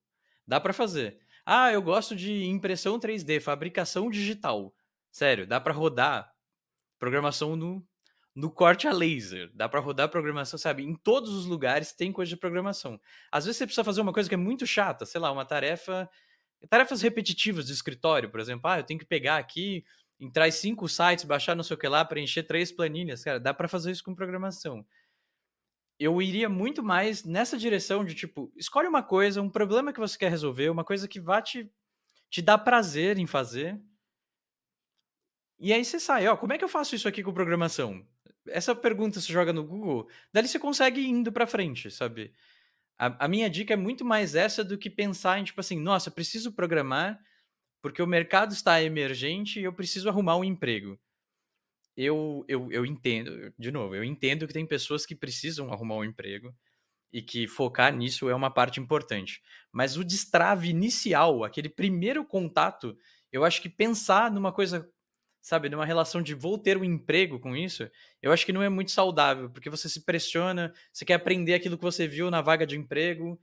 Dá 0.46 0.60
para 0.60 0.72
fazer. 0.72 1.18
Ah, 1.44 1.72
eu 1.72 1.82
gosto 1.82 2.14
de 2.14 2.44
impressão 2.44 3.00
3D, 3.00 3.40
fabricação 3.40 4.08
digital. 4.08 4.72
Sério, 5.16 5.46
dá 5.46 5.58
para 5.58 5.72
rodar 5.72 6.30
programação 6.98 7.56
no, 7.56 7.82
no 8.34 8.50
corte 8.50 8.86
a 8.86 8.92
laser. 8.92 9.50
Dá 9.54 9.66
para 9.66 9.80
rodar 9.80 10.10
programação, 10.10 10.58
sabe? 10.58 10.84
Em 10.84 10.94
todos 10.94 11.32
os 11.32 11.46
lugares 11.46 11.90
tem 11.90 12.12
coisa 12.12 12.28
de 12.28 12.36
programação. 12.36 13.00
Às 13.32 13.46
vezes 13.46 13.56
você 13.56 13.64
precisa 13.64 13.82
fazer 13.82 14.02
uma 14.02 14.12
coisa 14.12 14.28
que 14.28 14.34
é 14.34 14.36
muito 14.36 14.66
chata, 14.66 15.06
sei 15.06 15.18
lá, 15.18 15.32
uma 15.32 15.46
tarefa. 15.46 16.06
Tarefas 16.68 17.00
repetitivas 17.00 17.64
de 17.64 17.72
escritório, 17.72 18.30
por 18.30 18.40
exemplo. 18.40 18.70
Ah, 18.70 18.80
eu 18.80 18.84
tenho 18.84 19.00
que 19.00 19.06
pegar 19.06 19.38
aqui 19.38 19.86
entrar 20.20 20.48
em 20.48 20.50
cinco 20.50 20.86
sites, 20.86 21.24
baixar 21.24 21.56
não 21.56 21.64
sei 21.64 21.76
o 21.76 21.78
que 21.78 21.88
lá, 21.88 22.04
preencher 22.04 22.42
três 22.42 22.70
planilhas. 22.70 23.24
Cara, 23.24 23.40
dá 23.40 23.54
para 23.54 23.68
fazer 23.68 23.92
isso 23.92 24.04
com 24.04 24.14
programação. 24.14 24.84
Eu 25.98 26.20
iria 26.20 26.50
muito 26.50 26.82
mais 26.82 27.24
nessa 27.24 27.56
direção 27.56 28.04
de 28.04 28.14
tipo, 28.14 28.52
escolhe 28.54 28.86
uma 28.86 29.02
coisa, 29.02 29.40
um 29.40 29.48
problema 29.48 29.94
que 29.94 29.98
você 29.98 30.18
quer 30.18 30.28
resolver, 30.28 30.68
uma 30.68 30.84
coisa 30.84 31.08
que 31.08 31.18
vá 31.18 31.40
te, 31.40 31.72
te 32.28 32.42
dar 32.42 32.58
prazer 32.58 33.16
em 33.16 33.26
fazer. 33.26 33.80
E 35.58 35.72
aí 35.72 35.84
você 35.84 35.98
sai, 35.98 36.26
ó, 36.28 36.36
como 36.36 36.52
é 36.52 36.58
que 36.58 36.64
eu 36.64 36.68
faço 36.68 36.94
isso 36.94 37.08
aqui 37.08 37.22
com 37.22 37.32
programação? 37.32 38.06
Essa 38.48 38.74
pergunta 38.74 39.20
você 39.20 39.32
joga 39.32 39.52
no 39.52 39.64
Google, 39.64 40.08
dali 40.32 40.46
você 40.48 40.58
consegue 40.58 41.04
indo 41.06 41.32
para 41.32 41.46
frente, 41.46 41.90
sabe? 41.90 42.32
A, 42.98 43.24
a 43.24 43.28
minha 43.28 43.50
dica 43.50 43.74
é 43.74 43.76
muito 43.76 44.04
mais 44.04 44.34
essa 44.34 44.62
do 44.62 44.78
que 44.78 44.90
pensar 44.90 45.38
em 45.38 45.44
tipo 45.44 45.60
assim, 45.60 45.80
nossa, 45.80 46.10
preciso 46.10 46.52
programar 46.52 47.18
porque 47.86 48.02
o 48.02 48.06
mercado 48.06 48.52
está 48.52 48.82
emergente 48.82 49.60
e 49.60 49.64
eu 49.64 49.72
preciso 49.72 50.08
arrumar 50.08 50.36
um 50.36 50.42
emprego. 50.42 50.98
Eu, 51.96 52.44
eu, 52.48 52.70
eu 52.72 52.84
entendo, 52.84 53.54
de 53.58 53.70
novo, 53.70 53.94
eu 53.94 54.02
entendo 54.02 54.46
que 54.46 54.52
tem 54.52 54.66
pessoas 54.66 55.06
que 55.06 55.14
precisam 55.14 55.72
arrumar 55.72 55.96
um 55.96 56.04
emprego 56.04 56.52
e 57.12 57.22
que 57.22 57.46
focar 57.46 57.94
nisso 57.94 58.28
é 58.28 58.34
uma 58.34 58.50
parte 58.50 58.80
importante. 58.80 59.40
Mas 59.72 59.96
o 59.96 60.04
destrave 60.04 60.68
inicial, 60.68 61.44
aquele 61.44 61.68
primeiro 61.68 62.24
contato, 62.24 62.98
eu 63.32 63.44
acho 63.44 63.62
que 63.62 63.68
pensar 63.68 64.30
numa 64.30 64.52
coisa, 64.52 64.90
sabe, 65.46 65.68
numa 65.68 65.86
relação 65.86 66.20
de 66.20 66.34
vou 66.34 66.58
ter 66.58 66.76
um 66.76 66.82
emprego 66.82 67.38
com 67.38 67.54
isso, 67.54 67.88
eu 68.20 68.32
acho 68.32 68.44
que 68.44 68.52
não 68.52 68.64
é 68.64 68.68
muito 68.68 68.90
saudável, 68.90 69.48
porque 69.48 69.70
você 69.70 69.88
se 69.88 70.04
pressiona, 70.04 70.74
você 70.92 71.04
quer 71.04 71.14
aprender 71.14 71.54
aquilo 71.54 71.78
que 71.78 71.84
você 71.84 72.08
viu 72.08 72.32
na 72.32 72.40
vaga 72.40 72.66
de 72.66 72.76
emprego. 72.76 73.40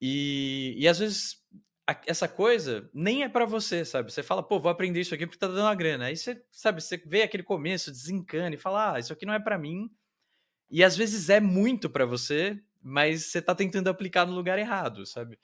E, 0.00 0.74
e 0.76 0.88
às 0.88 0.98
vezes 0.98 1.36
essa 2.04 2.26
coisa 2.26 2.90
nem 2.92 3.22
é 3.22 3.28
para 3.28 3.44
você, 3.44 3.84
sabe? 3.84 4.12
Você 4.12 4.24
fala, 4.24 4.42
pô, 4.42 4.58
vou 4.58 4.72
aprender 4.72 5.00
isso 5.00 5.14
aqui 5.14 5.24
porque 5.24 5.38
tá 5.38 5.46
dando 5.46 5.60
uma 5.60 5.74
grana. 5.76 6.06
Aí 6.06 6.16
você, 6.16 6.42
sabe, 6.50 6.82
você 6.82 6.96
vê 6.96 7.22
aquele 7.22 7.44
começo, 7.44 7.92
desencana 7.92 8.56
e 8.56 8.58
fala, 8.58 8.94
ah, 8.94 8.98
isso 8.98 9.12
aqui 9.12 9.24
não 9.24 9.34
é 9.34 9.38
para 9.38 9.56
mim. 9.56 9.88
E 10.68 10.82
às 10.82 10.96
vezes 10.96 11.30
é 11.30 11.38
muito 11.38 11.88
para 11.88 12.06
você, 12.06 12.60
mas 12.82 13.26
você 13.26 13.40
tá 13.40 13.54
tentando 13.54 13.88
aplicar 13.88 14.26
no 14.26 14.34
lugar 14.34 14.58
errado, 14.58 15.06
sabe? 15.06 15.38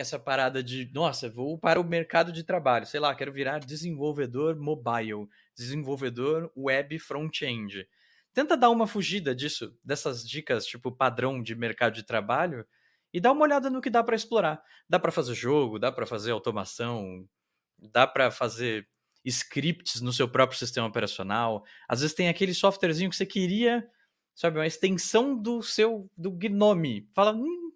Essa 0.00 0.18
parada 0.18 0.62
de, 0.62 0.90
nossa, 0.94 1.28
vou 1.28 1.58
para 1.58 1.78
o 1.78 1.84
mercado 1.84 2.32
de 2.32 2.42
trabalho, 2.42 2.86
sei 2.86 2.98
lá, 2.98 3.14
quero 3.14 3.30
virar 3.30 3.58
desenvolvedor 3.58 4.56
mobile, 4.56 5.28
desenvolvedor 5.54 6.50
web 6.56 6.98
front-end. 6.98 7.86
Tenta 8.32 8.56
dar 8.56 8.70
uma 8.70 8.86
fugida 8.86 9.34
disso, 9.34 9.76
dessas 9.84 10.26
dicas 10.26 10.64
tipo 10.64 10.90
padrão 10.90 11.42
de 11.42 11.54
mercado 11.54 11.92
de 11.92 12.02
trabalho 12.02 12.66
e 13.12 13.20
dá 13.20 13.30
uma 13.30 13.42
olhada 13.42 13.68
no 13.68 13.82
que 13.82 13.90
dá 13.90 14.02
para 14.02 14.16
explorar. 14.16 14.62
Dá 14.88 14.98
para 14.98 15.12
fazer 15.12 15.34
jogo, 15.34 15.78
dá 15.78 15.92
para 15.92 16.06
fazer 16.06 16.30
automação, 16.30 17.28
dá 17.78 18.06
para 18.06 18.30
fazer 18.30 18.88
scripts 19.22 20.00
no 20.00 20.14
seu 20.14 20.26
próprio 20.26 20.58
sistema 20.58 20.86
operacional. 20.86 21.62
Às 21.86 22.00
vezes 22.00 22.16
tem 22.16 22.30
aquele 22.30 22.54
softwarezinho 22.54 23.10
que 23.10 23.16
você 23.16 23.26
queria, 23.26 23.86
sabe, 24.34 24.58
uma 24.58 24.66
extensão 24.66 25.36
do 25.36 25.60
seu 25.62 26.10
do 26.16 26.30
Gnome. 26.30 27.06
Fala, 27.14 27.32
hum, 27.32 27.69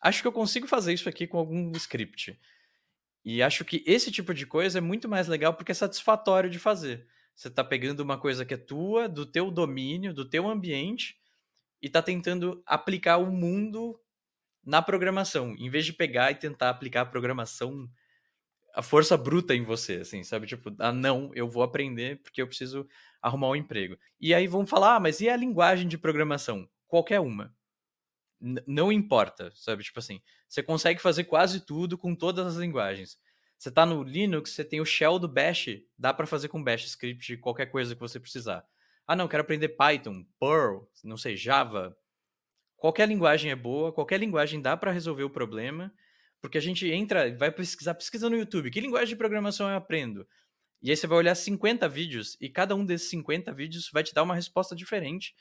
acho 0.00 0.22
que 0.22 0.28
eu 0.28 0.32
consigo 0.32 0.66
fazer 0.66 0.92
isso 0.92 1.08
aqui 1.08 1.26
com 1.26 1.38
algum 1.38 1.72
script. 1.72 2.38
E 3.24 3.42
acho 3.42 3.64
que 3.64 3.82
esse 3.86 4.10
tipo 4.10 4.32
de 4.32 4.46
coisa 4.46 4.78
é 4.78 4.80
muito 4.80 5.08
mais 5.08 5.28
legal 5.28 5.54
porque 5.54 5.72
é 5.72 5.74
satisfatório 5.74 6.48
de 6.48 6.58
fazer. 6.58 7.06
Você 7.34 7.48
está 7.48 7.62
pegando 7.62 8.00
uma 8.00 8.18
coisa 8.18 8.44
que 8.44 8.54
é 8.54 8.56
tua, 8.56 9.08
do 9.08 9.24
teu 9.24 9.50
domínio, 9.50 10.14
do 10.14 10.28
teu 10.28 10.48
ambiente, 10.48 11.16
e 11.80 11.86
está 11.86 12.02
tentando 12.02 12.62
aplicar 12.66 13.18
o 13.18 13.30
mundo 13.30 14.00
na 14.64 14.82
programação, 14.82 15.54
em 15.56 15.70
vez 15.70 15.86
de 15.86 15.92
pegar 15.92 16.30
e 16.30 16.34
tentar 16.34 16.68
aplicar 16.70 17.02
a 17.02 17.06
programação, 17.06 17.88
a 18.74 18.82
força 18.82 19.16
bruta 19.16 19.54
em 19.54 19.62
você, 19.62 19.96
assim, 19.96 20.22
sabe? 20.22 20.46
Tipo, 20.46 20.74
ah, 20.78 20.92
não, 20.92 21.30
eu 21.34 21.48
vou 21.48 21.62
aprender 21.62 22.20
porque 22.22 22.42
eu 22.42 22.46
preciso 22.46 22.88
arrumar 23.22 23.50
um 23.50 23.56
emprego. 23.56 23.96
E 24.20 24.34
aí 24.34 24.46
vão 24.46 24.66
falar, 24.66 24.96
ah, 24.96 25.00
mas 25.00 25.20
e 25.20 25.28
a 25.28 25.36
linguagem 25.36 25.88
de 25.88 25.96
programação? 25.96 26.68
Qualquer 26.86 27.20
uma. 27.20 27.54
Não 28.40 28.92
importa, 28.92 29.50
sabe? 29.54 29.82
Tipo 29.82 29.98
assim, 29.98 30.20
você 30.48 30.62
consegue 30.62 31.00
fazer 31.00 31.24
quase 31.24 31.64
tudo 31.64 31.98
com 31.98 32.14
todas 32.14 32.46
as 32.46 32.56
linguagens. 32.56 33.18
Você 33.58 33.70
tá 33.70 33.84
no 33.84 34.02
Linux, 34.02 34.52
você 34.52 34.64
tem 34.64 34.80
o 34.80 34.84
shell 34.84 35.18
do 35.18 35.28
Bash, 35.28 35.80
dá 35.98 36.14
para 36.14 36.26
fazer 36.26 36.48
com 36.48 36.62
Bash 36.62 36.86
script 36.86 37.36
qualquer 37.38 37.66
coisa 37.66 37.94
que 37.94 38.00
você 38.00 38.20
precisar. 38.20 38.64
Ah, 39.06 39.16
não, 39.16 39.26
quero 39.26 39.42
aprender 39.42 39.70
Python, 39.70 40.24
Perl, 40.38 40.88
não 41.02 41.16
sei, 41.16 41.36
Java, 41.36 41.96
Qualquer 42.78 43.08
linguagem 43.08 43.50
é 43.50 43.56
boa, 43.56 43.92
qualquer 43.92 44.20
linguagem 44.20 44.62
dá 44.62 44.76
para 44.76 44.92
resolver 44.92 45.24
o 45.24 45.30
problema, 45.30 45.92
porque 46.40 46.56
a 46.56 46.60
gente 46.60 46.88
entra, 46.88 47.36
vai 47.36 47.50
pesquisar, 47.50 47.92
pesquisa 47.92 48.30
no 48.30 48.36
YouTube, 48.36 48.70
que 48.70 48.80
linguagem 48.80 49.08
de 49.08 49.16
programação 49.16 49.68
eu 49.68 49.76
aprendo? 49.76 50.24
E 50.80 50.90
aí 50.90 50.96
você 50.96 51.08
vai 51.08 51.18
olhar 51.18 51.34
50 51.34 51.88
vídeos 51.88 52.36
e 52.40 52.48
cada 52.48 52.76
um 52.76 52.86
desses 52.86 53.10
50 53.10 53.52
vídeos 53.52 53.90
vai 53.92 54.04
te 54.04 54.14
dar 54.14 54.22
uma 54.22 54.34
resposta 54.34 54.76
diferente. 54.76 55.34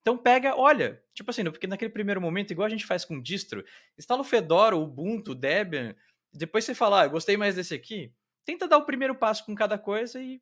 Então 0.00 0.16
pega, 0.16 0.56
olha, 0.56 1.02
tipo 1.14 1.30
assim, 1.30 1.44
porque 1.44 1.66
naquele 1.66 1.90
primeiro 1.90 2.20
momento, 2.20 2.50
igual 2.50 2.66
a 2.66 2.70
gente 2.70 2.86
faz 2.86 3.04
com 3.04 3.20
distro, 3.20 3.64
instala 3.98 4.20
o 4.20 4.24
Fedora, 4.24 4.76
o 4.76 4.82
Ubuntu, 4.82 5.32
o 5.32 5.34
Debian, 5.34 5.94
depois 6.32 6.64
você 6.64 6.74
fala, 6.74 7.02
ah, 7.02 7.06
eu 7.06 7.10
gostei 7.10 7.36
mais 7.36 7.56
desse 7.56 7.74
aqui, 7.74 8.12
tenta 8.44 8.68
dar 8.68 8.78
o 8.78 8.86
primeiro 8.86 9.14
passo 9.14 9.44
com 9.44 9.54
cada 9.54 9.78
coisa 9.78 10.22
e 10.22 10.40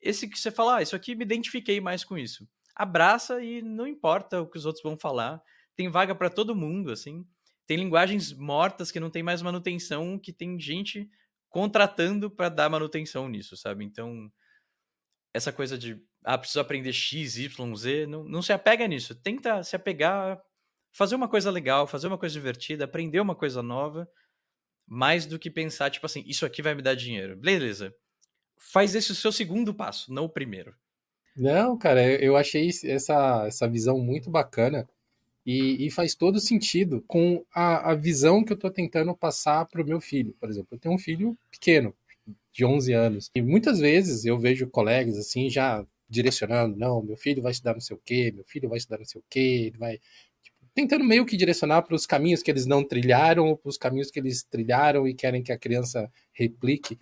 esse 0.00 0.28
que 0.28 0.38
você 0.38 0.50
fala, 0.50 0.76
ah, 0.76 0.82
isso 0.82 0.96
aqui 0.96 1.14
me 1.14 1.24
identifiquei 1.24 1.80
mais 1.80 2.04
com 2.04 2.16
isso. 2.16 2.48
Abraça 2.74 3.42
e 3.42 3.62
não 3.62 3.86
importa 3.86 4.40
o 4.40 4.46
que 4.46 4.56
os 4.56 4.64
outros 4.64 4.82
vão 4.82 4.96
falar, 4.96 5.42
tem 5.76 5.88
vaga 5.88 6.14
para 6.14 6.30
todo 6.30 6.56
mundo, 6.56 6.90
assim. 6.90 7.26
Tem 7.66 7.76
linguagens 7.76 8.32
mortas 8.32 8.90
que 8.90 8.98
não 8.98 9.10
tem 9.10 9.22
mais 9.22 9.42
manutenção, 9.42 10.18
que 10.18 10.32
tem 10.32 10.58
gente 10.58 11.08
contratando 11.48 12.30
para 12.30 12.48
dar 12.48 12.68
manutenção 12.68 13.28
nisso, 13.28 13.56
sabe? 13.56 13.84
Então, 13.84 14.30
essa 15.32 15.52
coisa 15.52 15.78
de, 15.78 16.00
ah, 16.24 16.36
preciso 16.36 16.60
aprender 16.60 16.92
X, 16.92 17.36
Y, 17.36 17.76
Z, 17.76 18.06
não, 18.06 18.24
não 18.24 18.42
se 18.42 18.52
apega 18.52 18.86
nisso. 18.86 19.14
Tenta 19.14 19.62
se 19.62 19.76
apegar, 19.76 20.40
fazer 20.92 21.14
uma 21.14 21.28
coisa 21.28 21.50
legal, 21.50 21.86
fazer 21.86 22.08
uma 22.08 22.18
coisa 22.18 22.32
divertida, 22.32 22.84
aprender 22.84 23.20
uma 23.20 23.34
coisa 23.34 23.62
nova, 23.62 24.08
mais 24.86 25.26
do 25.26 25.38
que 25.38 25.50
pensar, 25.50 25.90
tipo 25.90 26.04
assim, 26.06 26.24
isso 26.26 26.44
aqui 26.44 26.62
vai 26.62 26.74
me 26.74 26.82
dar 26.82 26.94
dinheiro. 26.94 27.36
Beleza. 27.36 27.94
Faz 28.58 28.94
esse 28.94 29.12
o 29.12 29.14
seu 29.14 29.32
segundo 29.32 29.72
passo, 29.72 30.12
não 30.12 30.24
o 30.24 30.28
primeiro. 30.28 30.74
Não, 31.36 31.78
cara, 31.78 32.02
eu 32.20 32.36
achei 32.36 32.68
essa, 32.84 33.46
essa 33.46 33.68
visão 33.68 33.98
muito 33.98 34.28
bacana. 34.30 34.88
E, 35.46 35.86
e, 35.86 35.90
faz 35.90 36.14
todo 36.14 36.38
sentido 36.38 37.02
com 37.08 37.42
a, 37.54 37.92
a 37.92 37.94
visão 37.94 38.44
que 38.44 38.52
eu 38.52 38.56
estou 38.56 38.70
tentando 38.70 39.16
passar 39.16 39.64
para 39.64 39.80
o 39.80 39.86
meu 39.86 39.98
filho. 39.98 40.34
Por 40.38 40.50
exemplo, 40.50 40.68
eu 40.72 40.78
tenho 40.78 40.94
um 40.94 40.98
filho 40.98 41.36
pequeno, 41.50 41.94
de 42.52 42.64
11 42.64 42.92
anos. 42.92 43.30
E 43.34 43.42
muitas 43.42 43.78
vezes 43.78 44.24
eu 44.24 44.38
vejo 44.38 44.68
colegas 44.68 45.16
assim 45.16 45.48
já 45.48 45.84
direcionando: 46.08 46.76
não, 46.76 47.02
meu 47.02 47.16
filho 47.16 47.42
vai 47.42 47.52
estudar 47.52 47.74
não 47.74 47.80
sei 47.80 47.96
o 47.96 48.00
quê, 48.04 48.32
meu 48.34 48.44
filho 48.44 48.68
vai 48.68 48.78
estudar 48.78 48.98
não 48.98 49.04
sei 49.04 49.20
o 49.20 49.24
quê, 49.30 49.68
ele 49.68 49.78
vai. 49.78 49.98
Tipo, 50.42 50.56
tentando 50.74 51.04
meio 51.04 51.24
que 51.24 51.36
direcionar 51.36 51.82
para 51.82 51.94
os 51.94 52.06
caminhos 52.06 52.42
que 52.42 52.50
eles 52.50 52.66
não 52.66 52.84
trilharam 52.84 53.48
ou 53.48 53.56
para 53.56 53.68
os 53.68 53.78
caminhos 53.78 54.10
que 54.10 54.18
eles 54.18 54.42
trilharam 54.42 55.06
e 55.06 55.14
querem 55.14 55.42
que 55.42 55.52
a 55.52 55.58
criança 55.58 56.10
replique. 56.32 56.98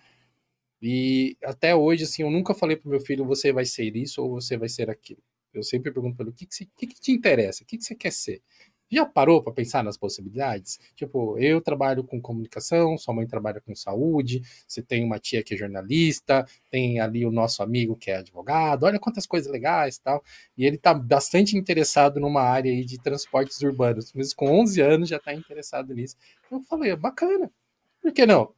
E 0.80 1.36
até 1.42 1.74
hoje, 1.74 2.04
assim, 2.04 2.22
eu 2.22 2.30
nunca 2.30 2.54
falei 2.54 2.76
para 2.76 2.90
meu 2.90 3.00
filho: 3.00 3.24
você 3.24 3.52
vai 3.52 3.64
ser 3.64 3.96
isso 3.96 4.22
ou 4.22 4.30
você 4.30 4.56
vai 4.56 4.68
ser 4.68 4.90
aquilo. 4.90 5.22
Eu 5.52 5.62
sempre 5.62 5.90
pergunto 5.90 6.16
para 6.16 6.24
ele, 6.24 6.30
o 6.30 6.34
que, 6.34 6.46
que, 6.46 6.66
que, 6.66 6.86
que 6.86 7.00
te 7.00 7.10
interessa? 7.12 7.64
O 7.64 7.66
que, 7.66 7.78
que 7.78 7.84
você 7.84 7.94
quer 7.94 8.12
ser? 8.12 8.42
Já 8.90 9.04
parou 9.04 9.42
para 9.42 9.52
pensar 9.52 9.84
nas 9.84 9.96
possibilidades? 9.96 10.78
Tipo, 10.94 11.38
eu 11.38 11.60
trabalho 11.60 12.02
com 12.02 12.20
comunicação, 12.20 12.96
sua 12.96 13.14
mãe 13.14 13.26
trabalha 13.26 13.60
com 13.60 13.74
saúde, 13.74 14.42
você 14.66 14.82
tem 14.82 15.04
uma 15.04 15.18
tia 15.18 15.42
que 15.42 15.54
é 15.54 15.56
jornalista, 15.56 16.46
tem 16.70 16.98
ali 17.00 17.26
o 17.26 17.30
nosso 17.30 17.62
amigo 17.62 17.96
que 17.96 18.10
é 18.10 18.16
advogado, 18.16 18.84
olha 18.84 18.98
quantas 18.98 19.26
coisas 19.26 19.50
legais 19.52 19.96
e 19.96 20.02
tal. 20.02 20.22
E 20.56 20.64
ele 20.64 20.76
está 20.76 20.94
bastante 20.94 21.56
interessado 21.56 22.18
numa 22.18 22.42
área 22.42 22.70
aí 22.72 22.84
de 22.84 22.98
transportes 23.00 23.60
urbanos, 23.60 24.12
mas 24.14 24.32
com 24.32 24.50
11 24.50 24.80
anos 24.80 25.08
já 25.08 25.16
está 25.16 25.34
interessado 25.34 25.94
nisso. 25.94 26.16
Então 26.46 26.58
eu 26.58 26.64
falei, 26.64 26.94
bacana, 26.96 27.50
por 28.00 28.12
que 28.12 28.24
não? 28.26 28.54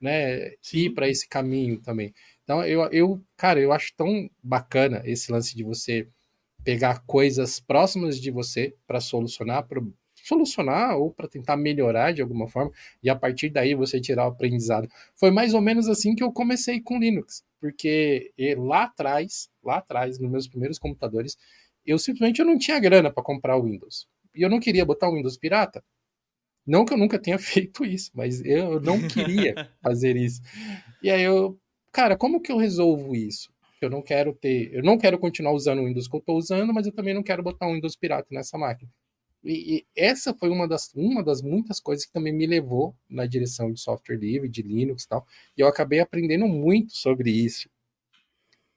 Né, 0.00 0.54
ir 0.72 0.90
para 0.94 1.08
esse 1.08 1.28
caminho 1.28 1.80
também. 1.80 2.12
Então 2.44 2.64
eu, 2.64 2.82
eu, 2.90 3.22
cara, 3.36 3.60
eu 3.60 3.72
acho 3.72 3.92
tão 3.96 4.28
bacana 4.42 5.02
esse 5.04 5.30
lance 5.30 5.54
de 5.56 5.62
você 5.62 6.08
pegar 6.64 7.02
coisas 7.06 7.60
próximas 7.60 8.20
de 8.20 8.30
você 8.30 8.74
para 8.86 9.00
solucionar, 9.00 9.66
para 9.66 9.82
solucionar 10.22 10.96
ou 10.96 11.10
para 11.10 11.28
tentar 11.28 11.56
melhorar 11.56 12.12
de 12.12 12.22
alguma 12.22 12.46
forma 12.48 12.70
e 13.02 13.10
a 13.10 13.16
partir 13.16 13.50
daí 13.50 13.74
você 13.74 14.00
tirar 14.00 14.24
o 14.24 14.28
aprendizado. 14.30 14.88
Foi 15.14 15.30
mais 15.30 15.54
ou 15.54 15.60
menos 15.60 15.88
assim 15.88 16.14
que 16.14 16.22
eu 16.22 16.32
comecei 16.32 16.80
com 16.80 16.98
Linux, 16.98 17.44
porque 17.60 18.32
lá 18.56 18.84
atrás, 18.84 19.48
lá 19.62 19.78
atrás, 19.78 20.18
nos 20.18 20.30
meus 20.30 20.48
primeiros 20.48 20.78
computadores, 20.78 21.36
eu 21.84 21.98
simplesmente 21.98 22.40
eu 22.40 22.46
não 22.46 22.58
tinha 22.58 22.78
grana 22.78 23.10
para 23.10 23.22
comprar 23.22 23.56
o 23.56 23.64
Windows. 23.64 24.06
E 24.34 24.42
eu 24.42 24.48
não 24.48 24.60
queria 24.60 24.84
botar 24.84 25.08
o 25.08 25.14
Windows 25.14 25.36
pirata. 25.36 25.84
Não 26.64 26.84
que 26.84 26.92
eu 26.92 26.98
nunca 26.98 27.18
tenha 27.18 27.38
feito 27.40 27.84
isso, 27.84 28.10
mas 28.14 28.44
eu 28.44 28.80
não 28.80 29.06
queria 29.08 29.54
fazer 29.82 30.16
isso. 30.16 30.40
E 31.02 31.10
aí 31.10 31.22
eu, 31.22 31.58
cara, 31.90 32.16
como 32.16 32.40
que 32.40 32.52
eu 32.52 32.56
resolvo 32.56 33.16
isso? 33.16 33.52
Eu 33.84 33.90
não 33.90 34.02
quero 34.02 34.32
ter, 34.34 34.72
eu 34.72 34.82
não 34.82 34.98
quero 34.98 35.18
continuar 35.18 35.52
usando 35.52 35.80
o 35.80 35.86
Windows 35.86 36.08
que 36.08 36.16
eu 36.16 36.20
estou 36.20 36.36
usando, 36.36 36.72
mas 36.72 36.86
eu 36.86 36.92
também 36.92 37.14
não 37.14 37.22
quero 37.22 37.42
botar 37.42 37.66
um 37.66 37.74
Windows 37.74 37.96
pirata 37.96 38.28
nessa 38.30 38.56
máquina. 38.58 38.90
E, 39.44 39.78
e, 39.78 39.86
essa 39.96 40.32
foi 40.32 40.50
uma 40.50 40.68
das, 40.68 40.92
uma 40.94 41.22
das 41.22 41.42
muitas 41.42 41.80
coisas 41.80 42.06
que 42.06 42.12
também 42.12 42.32
me 42.32 42.46
levou 42.46 42.94
na 43.08 43.26
direção 43.26 43.72
de 43.72 43.80
software 43.80 44.16
livre, 44.16 44.48
de 44.48 44.62
Linux 44.62 45.02
e 45.04 45.08
tal. 45.08 45.26
E 45.56 45.60
eu 45.60 45.66
acabei 45.66 46.00
aprendendo 46.00 46.46
muito 46.46 46.96
sobre 46.96 47.30
isso. 47.30 47.68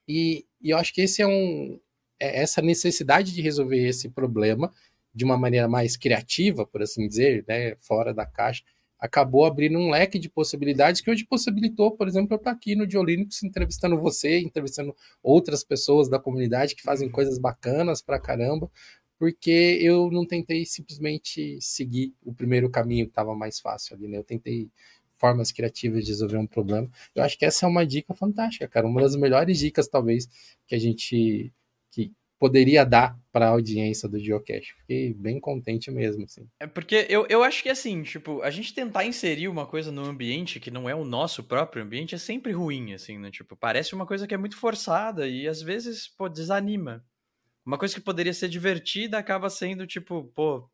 E, 0.08 0.46
e 0.62 0.72
eu 0.72 0.78
acho 0.78 0.94
que 0.94 1.02
esse 1.02 1.22
é 1.22 1.28
um, 1.28 1.80
é 2.20 2.42
essa 2.42 2.62
necessidade 2.62 3.34
de 3.34 3.42
resolver 3.42 3.78
esse 3.88 4.10
problema 4.10 4.74
de 5.14 5.24
uma 5.24 5.38
maneira 5.38 5.68
mais 5.68 5.96
criativa, 5.96 6.66
por 6.66 6.82
assim 6.82 7.08
dizer, 7.08 7.46
né, 7.48 7.76
fora 7.78 8.14
da 8.14 8.26
caixa, 8.26 8.64
acabou 9.06 9.46
abrindo 9.46 9.78
um 9.78 9.90
leque 9.90 10.18
de 10.18 10.30
possibilidades 10.30 11.02
que 11.02 11.10
hoje 11.10 11.26
possibilitou, 11.26 11.92
por 11.92 12.08
exemplo, 12.08 12.34
eu 12.34 12.38
estar 12.38 12.52
aqui 12.52 12.76
no 12.76 12.88
Diolinux 12.88 13.44
entrevistando 13.44 14.00
você, 14.00 14.40
entrevistando 14.40 14.96
outras 15.22 15.64
pessoas 15.64 16.10
da 16.10 16.20
comunidade 16.20 16.76
que 16.76 16.82
fazem 16.82 17.10
coisas 17.10 17.38
bacanas 17.38 18.02
pra 18.02 18.20
caramba, 18.20 18.70
porque 19.18 19.80
eu 19.82 20.10
não 20.12 20.26
tentei 20.26 20.66
simplesmente 20.66 21.58
seguir 21.62 22.14
o 22.24 22.34
primeiro 22.34 22.70
caminho 22.70 23.06
que 23.06 23.12
estava 23.12 23.36
mais 23.36 23.60
fácil 23.60 23.96
ali, 23.96 24.08
né? 24.08 24.18
Eu 24.18 24.24
tentei 24.24 24.70
formas 25.18 25.52
criativas 25.52 26.04
de 26.04 26.12
resolver 26.12 26.38
um 26.38 26.48
problema. 26.48 26.90
Eu 27.14 27.24
acho 27.24 27.38
que 27.38 27.46
essa 27.46 27.66
é 27.66 27.70
uma 27.70 27.86
dica 27.86 28.14
fantástica, 28.14 28.68
cara. 28.68 28.86
Uma 28.86 29.02
das 29.02 29.16
melhores 29.16 29.58
dicas, 29.58 29.88
talvez, 29.88 30.28
que 30.68 30.76
a 30.76 30.80
gente 30.80 31.54
poderia 32.40 32.86
dar 32.86 33.18
para 33.32 33.48
a 33.48 33.50
audiência 33.50 34.08
do 34.08 34.20
Geocache. 34.20 34.74
Fiquei 34.80 35.14
bem 35.14 35.40
contente 35.40 35.90
mesmo, 35.92 36.24
assim. 36.24 36.48
É 36.60 36.68
porque 36.68 37.06
eu, 37.10 37.26
eu 37.30 37.44
acho 37.44 37.62
que 37.64 37.70
assim, 37.70 38.04
tipo, 38.04 38.42
a 38.42 38.50
gente 38.50 38.74
tentar 38.74 39.06
inserir 39.06 39.48
uma 39.48 39.66
coisa 39.66 39.92
no 39.92 40.06
ambiente 40.06 40.60
que 40.60 40.72
não 40.72 40.90
é 40.90 40.96
o 40.96 41.06
nosso 41.06 41.44
próprio 41.44 41.84
ambiente 41.84 42.16
é 42.16 42.18
sempre 42.18 42.52
ruim, 42.52 42.94
assim, 42.94 43.18
né? 43.18 43.32
Tipo, 43.32 43.56
parece 43.56 43.94
uma 43.94 44.06
coisa 44.06 44.28
que 44.28 44.34
é 44.34 44.38
muito 44.38 44.58
forçada 44.58 45.28
e 45.28 45.48
às 45.48 45.62
vezes, 45.62 46.08
pô, 46.08 46.30
desanima. 46.30 47.04
Uma 47.66 47.78
coisa 47.78 47.96
que 47.96 48.02
poderia 48.02 48.34
ser 48.34 48.48
divertida 48.48 49.18
acaba 49.18 49.50
sendo 49.50 49.88
tipo, 49.88 50.26
pô, 50.36 50.70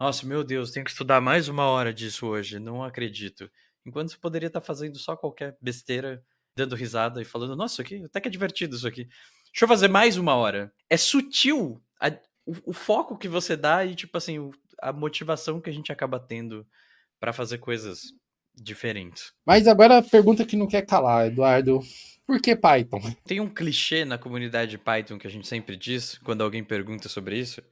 nossa, 0.00 0.26
meu 0.26 0.42
Deus, 0.42 0.70
tenho 0.70 0.84
que 0.84 0.90
estudar 0.90 1.20
mais 1.20 1.48
uma 1.48 1.66
hora 1.66 1.92
disso 1.92 2.26
hoje, 2.26 2.58
não 2.58 2.82
acredito. 2.82 3.50
Enquanto 3.84 4.10
você 4.10 4.18
poderia 4.18 4.46
estar 4.46 4.60
fazendo 4.62 4.98
só 4.98 5.14
qualquer 5.14 5.56
besteira, 5.60 6.24
dando 6.56 6.74
risada 6.74 7.20
e 7.20 7.24
falando, 7.24 7.54
nossa, 7.54 7.82
aqui 7.82 8.02
até 8.04 8.20
que 8.20 8.28
é 8.28 8.30
divertido 8.30 8.76
isso 8.76 8.88
aqui. 8.88 9.06
Deixa 9.52 9.64
eu 9.64 9.68
fazer 9.68 9.88
mais 9.88 10.16
uma 10.16 10.34
hora. 10.34 10.72
É 10.88 10.96
sutil 10.96 11.80
a, 12.00 12.08
o, 12.46 12.54
o, 12.66 12.72
foco 12.72 13.18
que 13.18 13.28
você 13.28 13.56
dá 13.56 13.84
e, 13.84 13.94
tipo 13.94 14.16
assim, 14.16 14.38
o, 14.38 14.52
a 14.80 14.92
motivação 14.92 15.60
que 15.60 15.70
a 15.70 15.72
gente 15.72 15.92
acaba 15.92 16.18
tendo 16.18 16.66
para 17.18 17.32
fazer 17.32 17.58
coisas 17.58 18.14
diferentes. 18.54 19.32
Mas 19.44 19.66
agora 19.66 19.98
a 19.98 20.02
pergunta 20.02 20.44
que 20.44 20.56
não 20.56 20.66
quer 20.66 20.82
calar, 20.82 21.26
Eduardo. 21.26 21.80
Por 22.26 22.40
que 22.40 22.54
Python? 22.54 23.00
Tem 23.24 23.40
um 23.40 23.48
clichê 23.48 24.04
na 24.04 24.16
comunidade 24.16 24.70
de 24.70 24.78
Python 24.78 25.18
que 25.18 25.26
a 25.26 25.30
gente 25.30 25.48
sempre 25.48 25.76
diz, 25.76 26.18
quando 26.18 26.42
alguém 26.42 26.62
pergunta 26.62 27.08
sobre 27.08 27.38
isso. 27.38 27.62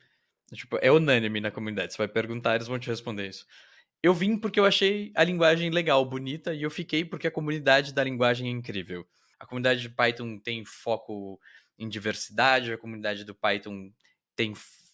Tipo, 0.52 0.78
é 0.80 0.90
unânime 0.90 1.40
na 1.40 1.50
comunidade. 1.50 1.92
Você 1.92 1.98
vai 1.98 2.08
perguntar, 2.08 2.56
eles 2.56 2.66
vão 2.66 2.78
te 2.78 2.88
responder 2.88 3.28
isso. 3.28 3.46
Eu 4.02 4.14
vim 4.14 4.36
porque 4.36 4.58
eu 4.58 4.64
achei 4.64 5.12
a 5.14 5.24
linguagem 5.24 5.70
legal, 5.70 6.04
bonita, 6.04 6.54
e 6.54 6.62
eu 6.62 6.70
fiquei 6.70 7.04
porque 7.04 7.26
a 7.26 7.30
comunidade 7.30 7.92
da 7.92 8.02
linguagem 8.02 8.48
é 8.48 8.50
incrível. 8.50 9.06
A 9.38 9.46
comunidade 9.46 9.80
de 9.80 9.88
Python 9.88 10.38
tem 10.38 10.64
foco 10.64 11.38
em 11.78 11.88
diversidade, 11.88 12.72
a 12.72 12.78
comunidade 12.78 13.24
do 13.24 13.34
Python 13.34 13.92
tem 14.34 14.52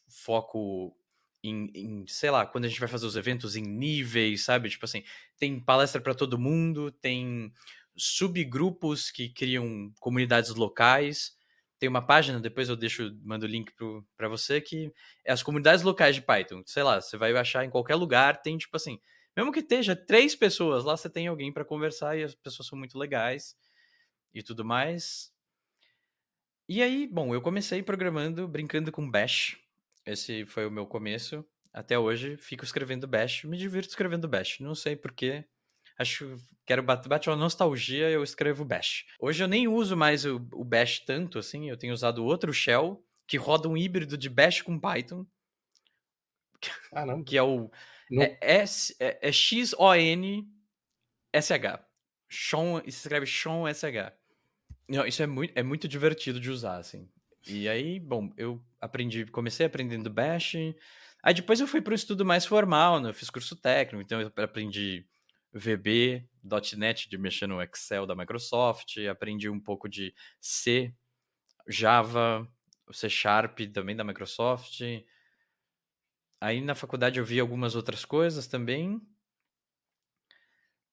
foco 0.09 0.97
em, 1.43 1.71
em, 1.75 2.07
sei 2.07 2.31
lá, 2.31 2.47
quando 2.47 2.65
a 2.65 2.69
gente 2.69 2.81
vai 2.81 2.89
fazer 2.89 3.07
os 3.07 3.17
eventos 3.17 3.57
em 3.57 3.63
níveis, 3.63 4.45
sabe? 4.45 4.71
Tipo 4.71 4.87
assim, 4.87 5.03
tem 5.39 5.61
palestra 5.61 6.01
para 6.01 6.15
todo 6.15 6.39
mundo, 6.39 6.91
tem 6.91 7.53
subgrupos 7.97 9.11
que 9.11 9.29
criam 9.29 9.93
comunidades 10.01 10.55
locais. 10.55 11.33
Tem 11.79 11.89
uma 11.89 12.05
página, 12.05 12.41
depois 12.41 12.69
eu 12.69 12.77
deixo, 12.77 13.15
mando 13.23 13.45
o 13.45 13.49
link 13.49 13.73
para 14.17 14.29
você, 14.29 14.61
que 14.61 14.91
é 15.25 15.33
as 15.33 15.43
comunidades 15.43 15.85
locais 15.85 16.15
de 16.15 16.23
Python. 16.23 16.63
Sei 16.67 16.83
lá, 16.83 17.01
você 17.01 17.17
vai 17.17 17.33
achar 17.37 17.65
em 17.65 17.71
qualquer 17.71 17.97
lugar, 17.97 18.41
tem 18.41 18.57
tipo 18.57 18.77
assim, 18.77 18.99
mesmo 19.37 19.53
que 19.53 19.61
esteja 19.61 19.95
três 19.97 20.35
pessoas, 20.35 20.85
lá 20.85 20.97
você 20.97 21.11
tem 21.11 21.27
alguém 21.27 21.53
para 21.53 21.65
conversar 21.65 22.17
e 22.17 22.23
as 22.23 22.35
pessoas 22.35 22.69
são 22.69 22.79
muito 22.79 22.97
legais 22.99 23.55
e 24.35 24.43
tudo 24.43 24.65
mais. 24.65 25.34
E 26.67 26.83
aí, 26.83 27.07
bom, 27.07 27.35
eu 27.35 27.43
comecei 27.43 27.83
programando, 27.83 28.49
brincando 28.49 28.91
com 28.91 29.11
Bash. 29.11 29.59
Esse 30.07 30.47
foi 30.47 30.67
o 30.67 30.71
meu 30.71 30.87
começo. 30.87 31.45
Até 31.73 31.99
hoje, 31.99 32.39
fico 32.39 32.65
escrevendo 32.65 33.07
Bash. 33.07 33.45
Me 33.45 33.59
divirto 33.59 33.91
escrevendo 33.91 34.27
Bash. 34.27 34.61
Não 34.61 34.75
sei 34.75 34.97
porquê. 34.97 35.45
Acho 35.99 36.27
que 36.27 36.43
quero 36.67 36.83
bater, 36.83 37.09
bate 37.09 37.29
uma 37.29 37.37
nostalgia, 37.37 38.09
eu 38.09 38.25
escrevo 38.25 38.65
Bash. 38.65 39.05
Hoje 39.21 39.45
eu 39.45 39.49
nem 39.49 39.69
uso 39.69 39.95
mais 39.97 40.25
o, 40.25 40.37
o 40.53 40.65
Bash 40.65 41.01
tanto, 41.01 41.39
assim. 41.39 41.69
Eu 41.69 41.77
tenho 41.77 41.93
usado 41.93 42.25
outro 42.25 42.51
shell 42.53 43.05
que 43.27 43.37
roda 43.37 43.69
um 43.69 43.77
híbrido 43.77 44.17
de 44.17 44.31
Bash 44.31 44.63
com 44.63 44.81
Python. 44.81 45.27
Caramba. 46.91 47.25
Que 47.25 47.37
é 47.37 47.43
o... 47.43 47.71
É, 48.13 48.39
S, 48.63 48.97
é, 48.99 49.19
é 49.29 49.33
X-O-N-S-H. 49.33 50.47
Sean, 52.31 52.81
se 52.83 52.89
escreve 52.89 53.27
Sean 53.27 53.69
S-H. 53.69 54.17
Não, 54.89 55.07
isso 55.07 55.23
é 55.23 55.27
muito, 55.27 55.53
é 55.57 55.63
muito 55.63 55.89
divertido 55.89 56.39
de 56.39 56.51
usar, 56.51 56.77
assim. 56.77 57.09
E 57.47 57.69
aí, 57.69 57.99
bom, 58.01 58.31
eu 58.37 58.63
aprendi, 58.81 59.25
comecei 59.27 59.67
aprendendo 59.67 60.11
Bash. 60.11 60.55
Aí 61.23 61.33
depois 61.35 61.61
eu 61.61 61.67
fui 61.67 61.81
para 61.81 61.93
um 61.93 61.95
estudo 61.95 62.25
mais 62.25 62.45
formal, 62.45 63.01
né? 63.01 63.09
Eu 63.11 63.15
fiz 63.15 63.31
curso 63.31 63.57
técnico, 63.57 64.03
então 64.03 64.21
eu 64.21 64.45
aprendi 64.45 65.07
VB, 65.53 66.27
.NET 66.77 67.09
de 67.09 67.17
mexer 67.19 67.47
no 67.47 67.63
Excel 67.63 68.07
da 68.07 68.15
Microsoft, 68.15 68.99
aprendi 69.11 69.49
um 69.49 69.61
pouco 69.61 69.89
de 69.89 70.15
C, 70.41 70.93
Java, 71.69 72.49
C 72.93 73.09
Sharp 73.11 73.61
também 73.73 73.97
da 73.97 74.05
Microsoft. 74.05 74.81
Aí 76.41 76.61
na 76.61 76.75
faculdade 76.75 77.19
eu 77.19 77.25
vi 77.25 77.41
algumas 77.41 77.75
outras 77.75 78.05
coisas 78.05 78.47
também. 78.47 79.01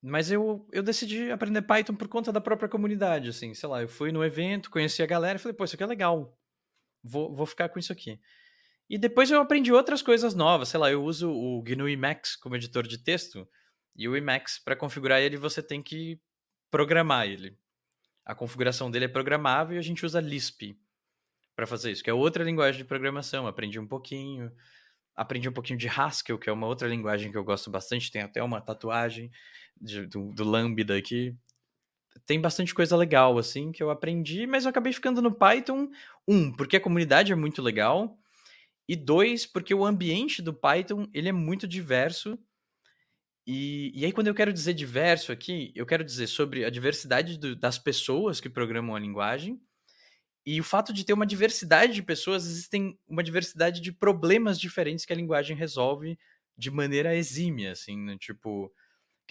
Mas 0.02 0.32
eu, 0.32 0.68
eu 0.72 0.82
decidi 0.82 1.30
aprender 1.30 1.62
Python 1.62 1.96
por 1.96 2.08
conta 2.08 2.32
da 2.32 2.42
própria 2.42 2.68
comunidade, 2.68 3.30
assim, 3.30 3.54
sei 3.54 3.70
lá, 3.70 3.82
eu 3.82 3.88
fui 3.88 4.12
no 4.12 4.24
evento, 4.24 4.72
conheci 4.72 5.04
a 5.04 5.06
galera 5.06 5.38
e 5.38 5.40
falei, 5.40 5.56
pô, 5.56 5.64
isso 5.64 5.76
aqui 5.76 5.84
é 5.84 5.88
legal, 5.88 6.36
vou, 7.04 7.36
vou 7.36 7.46
ficar 7.46 7.70
com 7.70 7.78
isso 7.78 7.94
aqui. 7.94 8.20
E 8.90 8.98
depois 8.98 9.30
eu 9.30 9.40
aprendi 9.40 9.72
outras 9.72 10.02
coisas 10.02 10.34
novas, 10.34 10.70
sei 10.70 10.80
lá, 10.80 10.92
eu 10.92 11.04
uso 11.04 11.32
o 11.32 11.62
GNU 11.62 11.88
Emacs 11.88 12.36
como 12.36 12.56
editor 12.56 12.88
de 12.88 12.98
texto, 12.98 13.48
e 13.96 14.08
o 14.08 14.16
Emacs, 14.16 14.58
para 14.58 14.76
configurar 14.76 15.22
ele, 15.22 15.38
você 15.38 15.62
tem 15.62 15.84
que 15.84 16.20
programar 16.72 17.28
ele. 17.28 17.56
A 18.26 18.34
configuração 18.34 18.90
dele 18.90 19.06
é 19.06 19.08
programável 19.08 19.76
e 19.76 19.80
a 19.80 19.84
gente 19.84 20.06
usa 20.06 20.20
Lisp 20.20 20.78
para 21.56 21.68
fazer 21.68 21.92
isso, 21.92 22.04
que 22.04 22.10
é 22.10 22.14
outra 22.14 22.44
linguagem 22.44 22.82
de 22.82 22.88
programação, 22.88 23.46
aprendi 23.46 23.80
um 23.80 23.88
pouquinho, 23.88 24.52
aprendi 25.16 25.48
um 25.48 25.54
pouquinho 25.54 25.78
de 25.78 25.88
Haskell, 25.88 26.40
que 26.40 26.50
é 26.50 26.54
uma 26.54 26.66
outra 26.66 26.88
linguagem 26.88 27.32
que 27.32 27.38
eu 27.38 27.44
gosto 27.44 27.70
bastante, 27.70 28.12
tem 28.12 28.22
até 28.22 28.42
uma 28.42 28.62
tatuagem 28.62 29.30
de, 29.82 30.06
do, 30.06 30.32
do 30.32 30.44
Lambda 30.44 30.96
aqui. 30.96 31.36
Tem 32.26 32.39
bastante 32.39 32.74
coisa 32.74 32.96
legal, 32.96 33.38
assim, 33.38 33.72
que 33.72 33.82
eu 33.82 33.89
aprendi, 33.89 34.46
mas 34.46 34.63
eu 34.63 34.70
acabei 34.70 34.94
ficando 34.94 35.22
no 35.22 35.34
Python, 35.34 35.89
um, 36.28 36.52
porque 36.52 36.78
a 36.78 36.82
comunidade 36.82 37.32
é 37.32 37.36
muito 37.36 37.62
legal, 37.62 38.17
e 38.88 38.96
dois, 38.96 39.46
porque 39.46 39.74
o 39.74 39.86
ambiente 39.86 40.41
do 40.41 40.54
Python, 40.54 41.08
ele 41.13 41.30
é 41.30 41.32
muito 41.32 41.67
diverso, 41.67 42.38
e, 43.48 43.91
e 43.96 44.06
aí 44.06 44.12
quando 44.12 44.28
eu 44.28 44.36
quero 44.36 44.54
dizer 44.54 44.74
diverso 44.74 45.32
aqui, 45.32 45.72
eu 45.76 45.86
quero 45.86 46.04
dizer 46.04 46.28
sobre 46.28 46.63
a 46.63 46.70
diversidade 46.70 47.39
do, 47.39 47.56
das 47.56 47.80
pessoas 47.80 48.39
que 48.39 48.50
programam 48.50 48.96
a 48.96 49.00
linguagem, 49.00 49.60
e 50.46 50.60
o 50.60 50.63
fato 50.63 50.91
de 50.91 51.06
ter 51.06 51.13
uma 51.13 51.26
diversidade 51.26 51.94
de 51.94 52.04
pessoas, 52.04 52.46
existem 52.46 53.00
uma 53.08 53.24
diversidade 53.24 53.80
de 53.80 53.91
problemas 53.91 54.60
diferentes 54.60 55.06
que 55.06 55.13
a 55.13 55.15
linguagem 55.15 55.56
resolve 55.56 56.17
de 56.58 56.72
maneira 56.72 57.15
exímia, 57.15 57.72
assim, 57.72 57.98
né? 57.98 58.17
Tipo, 58.20 58.72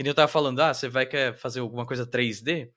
que 0.00 0.04
nem 0.04 0.10
eu 0.10 0.14
tava 0.14 0.28
falando, 0.28 0.60
ah, 0.60 0.72
você 0.72 0.88
vai 0.88 1.04
querer 1.04 1.36
fazer 1.36 1.60
alguma 1.60 1.84
coisa 1.84 2.06
3D? 2.06 2.70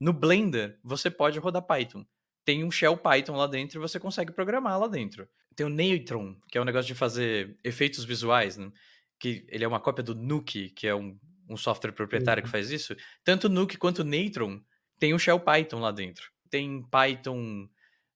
No 0.00 0.12
Blender, 0.12 0.78
você 0.82 1.10
pode 1.10 1.38
rodar 1.38 1.62
Python. 1.62 2.06
Tem 2.44 2.64
um 2.64 2.70
shell 2.70 2.96
Python 2.96 3.36
lá 3.36 3.46
dentro 3.46 3.78
e 3.78 3.82
você 3.82 3.98
consegue 3.98 4.32
programar 4.32 4.78
lá 4.78 4.86
dentro. 4.86 5.28
Tem 5.56 5.66
o 5.66 5.68
Neutron, 5.68 6.36
que 6.48 6.56
é 6.56 6.60
um 6.60 6.64
negócio 6.64 6.86
de 6.86 6.94
fazer 6.94 7.58
efeitos 7.64 8.04
visuais, 8.04 8.56
né? 8.56 8.70
que 9.18 9.44
ele 9.48 9.64
é 9.64 9.68
uma 9.68 9.80
cópia 9.80 10.02
do 10.02 10.14
Nuke, 10.14 10.70
que 10.70 10.86
é 10.86 10.94
um, 10.94 11.18
um 11.48 11.56
software 11.56 11.92
proprietário 11.92 12.40
uhum. 12.40 12.46
que 12.46 12.50
faz 12.50 12.70
isso. 12.70 12.96
Tanto 13.22 13.48
o 13.48 13.50
Nuke 13.50 13.76
quanto 13.76 13.98
o 13.98 14.04
Neutron 14.04 14.60
tem 14.98 15.12
o 15.12 15.18
shell 15.18 15.40
Python 15.40 15.80
lá 15.80 15.90
dentro 15.90 16.30
tem 16.50 16.82
Python 16.82 17.68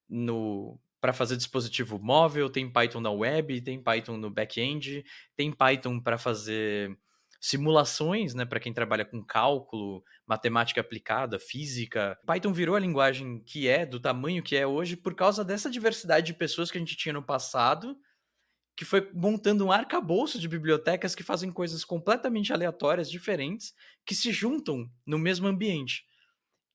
no 0.08 0.78
para 1.00 1.12
fazer 1.12 1.36
dispositivo 1.36 1.98
móvel, 1.98 2.48
tem 2.48 2.70
Python 2.70 3.00
na 3.00 3.10
web, 3.10 3.60
tem 3.60 3.78
Python 3.78 4.16
no 4.16 4.30
back-end, 4.30 5.04
tem 5.36 5.52
Python 5.52 6.00
para 6.00 6.16
fazer 6.16 6.98
simulações, 7.44 8.32
né, 8.32 8.46
para 8.46 8.58
quem 8.58 8.72
trabalha 8.72 9.04
com 9.04 9.22
cálculo, 9.22 10.02
matemática 10.26 10.80
aplicada, 10.80 11.38
física. 11.38 12.18
Python 12.24 12.54
virou 12.54 12.74
a 12.74 12.80
linguagem 12.80 13.38
que 13.44 13.68
é, 13.68 13.84
do 13.84 14.00
tamanho 14.00 14.42
que 14.42 14.56
é 14.56 14.66
hoje, 14.66 14.96
por 14.96 15.14
causa 15.14 15.44
dessa 15.44 15.70
diversidade 15.70 16.28
de 16.28 16.32
pessoas 16.32 16.70
que 16.70 16.78
a 16.78 16.80
gente 16.80 16.96
tinha 16.96 17.12
no 17.12 17.22
passado, 17.22 17.98
que 18.74 18.86
foi 18.86 19.10
montando 19.12 19.66
um 19.66 19.70
arcabouço 19.70 20.38
de 20.38 20.48
bibliotecas 20.48 21.14
que 21.14 21.22
fazem 21.22 21.52
coisas 21.52 21.84
completamente 21.84 22.50
aleatórias, 22.50 23.10
diferentes, 23.10 23.74
que 24.06 24.14
se 24.14 24.32
juntam 24.32 24.90
no 25.06 25.18
mesmo 25.18 25.46
ambiente. 25.46 26.02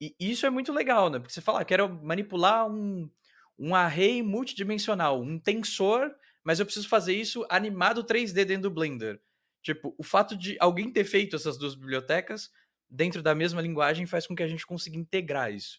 E 0.00 0.14
isso 0.20 0.46
é 0.46 0.50
muito 0.50 0.72
legal, 0.72 1.10
né? 1.10 1.18
Porque 1.18 1.34
você 1.34 1.40
fala, 1.40 1.62
ah, 1.62 1.64
quero 1.64 1.92
manipular 2.00 2.70
um, 2.70 3.10
um 3.58 3.74
array 3.74 4.22
multidimensional, 4.22 5.20
um 5.20 5.36
tensor, 5.36 6.14
mas 6.44 6.60
eu 6.60 6.64
preciso 6.64 6.88
fazer 6.88 7.14
isso 7.14 7.44
animado 7.50 8.04
3D 8.04 8.44
dentro 8.44 8.62
do 8.62 8.70
Blender. 8.70 9.20
Tipo, 9.62 9.94
o 9.98 10.02
fato 10.02 10.36
de 10.36 10.56
alguém 10.58 10.90
ter 10.90 11.04
feito 11.04 11.36
essas 11.36 11.58
duas 11.58 11.74
bibliotecas 11.74 12.50
dentro 12.88 13.22
da 13.22 13.34
mesma 13.34 13.60
linguagem 13.60 14.06
faz 14.06 14.26
com 14.26 14.34
que 14.34 14.42
a 14.42 14.48
gente 14.48 14.66
consiga 14.66 14.96
integrar 14.96 15.52
isso. 15.52 15.78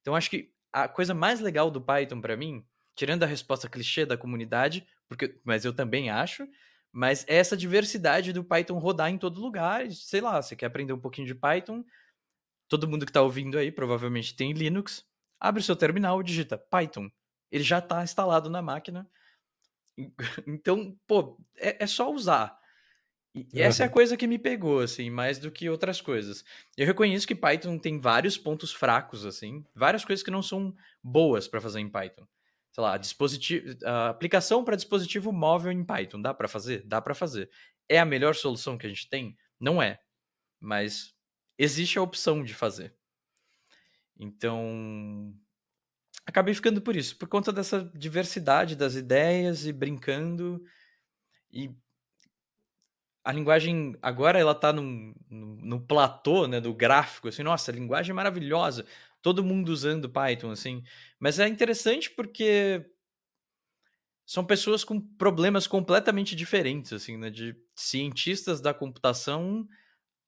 Então, 0.00 0.14
acho 0.14 0.28
que 0.28 0.52
a 0.72 0.88
coisa 0.88 1.14
mais 1.14 1.40
legal 1.40 1.70
do 1.70 1.80
Python 1.80 2.20
para 2.20 2.36
mim, 2.36 2.64
tirando 2.94 3.22
a 3.22 3.26
resposta 3.26 3.68
clichê 3.68 4.04
da 4.04 4.16
comunidade, 4.16 4.86
porque, 5.08 5.40
mas 5.44 5.64
eu 5.64 5.72
também 5.72 6.10
acho, 6.10 6.46
mas 6.92 7.24
é 7.28 7.36
essa 7.36 7.56
diversidade 7.56 8.32
do 8.32 8.44
Python 8.44 8.78
rodar 8.78 9.10
em 9.10 9.18
todo 9.18 9.40
lugar. 9.40 9.90
Sei 9.92 10.20
lá, 10.20 10.40
você 10.40 10.56
quer 10.56 10.66
aprender 10.66 10.92
um 10.92 11.00
pouquinho 11.00 11.26
de 11.26 11.34
Python, 11.34 11.84
todo 12.68 12.88
mundo 12.88 13.06
que 13.06 13.10
está 13.10 13.22
ouvindo 13.22 13.58
aí 13.58 13.70
provavelmente 13.72 14.34
tem 14.34 14.52
Linux. 14.52 15.04
Abre 15.38 15.60
o 15.60 15.64
seu 15.64 15.76
terminal 15.76 16.22
digita 16.22 16.58
Python. 16.58 17.10
Ele 17.50 17.64
já 17.64 17.78
está 17.78 18.02
instalado 18.02 18.50
na 18.50 18.62
máquina. 18.62 19.08
Então, 20.46 20.96
pô, 21.06 21.38
é, 21.56 21.84
é 21.84 21.86
só 21.86 22.10
usar. 22.10 22.58
E 23.32 23.62
essa 23.62 23.84
é 23.84 23.86
a 23.86 23.90
coisa 23.90 24.16
que 24.16 24.26
me 24.26 24.38
pegou, 24.38 24.80
assim, 24.80 25.08
mais 25.08 25.38
do 25.38 25.52
que 25.52 25.68
outras 25.68 26.00
coisas. 26.00 26.44
Eu 26.76 26.84
reconheço 26.84 27.26
que 27.26 27.34
Python 27.34 27.78
tem 27.78 28.00
vários 28.00 28.36
pontos 28.36 28.72
fracos, 28.72 29.24
assim, 29.24 29.64
várias 29.74 30.04
coisas 30.04 30.22
que 30.22 30.32
não 30.32 30.42
são 30.42 30.74
boas 31.02 31.46
para 31.46 31.60
fazer 31.60 31.78
em 31.78 31.88
Python. 31.88 32.26
Sei 32.72 32.82
lá, 32.82 32.96
dispositivo, 32.96 33.76
aplicação 34.08 34.64
para 34.64 34.76
dispositivo 34.76 35.32
móvel 35.32 35.70
em 35.70 35.84
Python, 35.84 36.20
dá 36.20 36.34
para 36.34 36.48
fazer? 36.48 36.82
Dá 36.86 37.00
para 37.00 37.14
fazer. 37.14 37.50
É 37.88 37.98
a 38.00 38.04
melhor 38.04 38.34
solução 38.34 38.76
que 38.76 38.86
a 38.86 38.88
gente 38.88 39.08
tem? 39.08 39.36
Não 39.58 39.80
é. 39.80 40.00
Mas 40.58 41.14
existe 41.56 41.98
a 41.98 42.02
opção 42.02 42.42
de 42.42 42.54
fazer. 42.54 42.94
Então, 44.18 45.32
acabei 46.26 46.52
ficando 46.52 46.82
por 46.82 46.94
isso, 46.96 47.16
por 47.16 47.28
conta 47.28 47.52
dessa 47.52 47.90
diversidade 47.94 48.76
das 48.76 48.94
ideias 48.94 49.66
e 49.66 49.72
brincando. 49.72 50.62
E 51.52 51.74
a 53.24 53.32
linguagem 53.32 53.96
agora 54.00 54.38
ela 54.38 54.54
tá 54.54 54.72
no, 54.72 55.14
no 55.28 55.80
platô, 55.80 56.46
né, 56.46 56.60
do 56.60 56.74
gráfico, 56.74 57.28
assim, 57.28 57.42
nossa, 57.42 57.70
a 57.70 57.74
linguagem 57.74 58.12
é 58.12 58.14
maravilhosa, 58.14 58.86
todo 59.22 59.44
mundo 59.44 59.68
usando 59.70 60.08
Python, 60.08 60.50
assim. 60.50 60.82
Mas 61.18 61.38
é 61.38 61.46
interessante 61.46 62.10
porque 62.10 62.84
são 64.26 64.44
pessoas 64.44 64.84
com 64.84 65.00
problemas 65.00 65.66
completamente 65.66 66.36
diferentes, 66.36 66.92
assim, 66.92 67.16
né, 67.16 67.30
de 67.30 67.54
cientistas 67.74 68.60
da 68.60 68.72
computação 68.72 69.68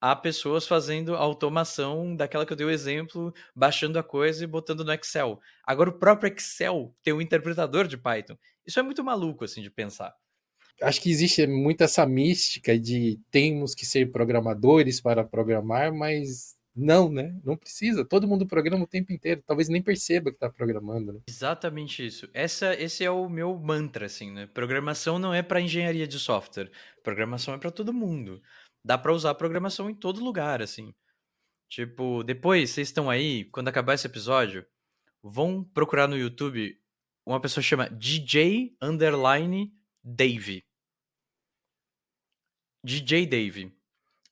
há 0.03 0.17
pessoas 0.17 0.67
fazendo 0.67 1.15
automação 1.15 2.17
daquela 2.17 2.45
que 2.45 2.53
eu 2.53 2.57
dei 2.57 2.67
o 2.67 2.71
exemplo, 2.71 3.33
baixando 3.55 4.01
a 4.01 4.03
coisa 4.03 4.43
e 4.43 4.49
botando 4.49 4.85
no 4.85 4.93
Excel. 4.93 5.41
Agora 5.65 5.91
o 5.91 5.99
próprio 5.99 6.35
Excel 6.35 6.93
tem 7.05 7.15
um 7.15 7.21
interpretador 7.21 7.87
de 7.87 7.97
Python. 7.97 8.37
Isso 8.67 8.81
é 8.81 8.83
muito 8.83 9.05
maluco 9.05 9.45
assim 9.45 9.63
de 9.63 9.71
pensar. 9.71 10.13
Acho 10.81 11.01
que 11.01 11.11
existe 11.11 11.47
muito 11.47 11.83
essa 11.83 12.05
mística 12.07 12.79
de 12.79 13.21
temos 13.31 13.75
que 13.75 13.87
ser 13.87 14.11
programadores 14.11 15.01
para 15.01 15.25
programar, 15.25 15.95
mas 15.95 16.57
não, 16.75 17.11
né? 17.11 17.39
Não 17.45 17.57
precisa. 17.57 18.05
Todo 18.05 18.27
mundo 18.27 18.47
programa 18.47 18.85
o 18.85 18.87
tempo 18.87 19.13
inteiro. 19.13 19.43
Talvez 19.47 19.69
nem 19.69 19.83
perceba 19.83 20.31
que 20.31 20.37
está 20.37 20.49
programando. 20.49 21.13
Né? 21.13 21.21
Exatamente 21.29 22.05
isso. 22.05 22.29
Essa, 22.33 22.75
esse 22.75 23.05
é 23.05 23.11
o 23.11 23.29
meu 23.29 23.59
mantra, 23.59 24.07
assim, 24.07 24.31
né? 24.31 24.47
Programação 24.47 25.19
não 25.19 25.35
é 25.35 25.43
para 25.43 25.61
engenharia 25.61 26.07
de 26.07 26.19
software. 26.19 26.71
Programação 27.03 27.55
é 27.55 27.59
para 27.59 27.71
todo 27.71 27.93
mundo. 27.93 28.43
Dá 28.85 28.97
para 28.97 29.13
usar 29.13 29.35
programação 29.35 29.91
em 29.91 29.95
todo 29.95 30.25
lugar, 30.25 30.63
assim. 30.63 30.95
Tipo, 31.69 32.23
depois 32.23 32.71
vocês 32.71 32.89
estão 32.89 33.09
aí, 33.09 33.45
quando 33.47 33.69
acabar 33.69 33.95
esse 33.95 34.07
episódio, 34.07 34.65
vão 35.23 35.63
procurar 35.63 36.09
no 36.09 36.17
YouTube 36.17 36.77
uma 37.25 37.41
pessoa 37.41 37.63
chama 37.63 37.89
DJ 37.89 38.77
Underline 38.83 39.73
Dave. 40.05 40.65
DJ 42.85 43.27
Dave. 43.27 43.73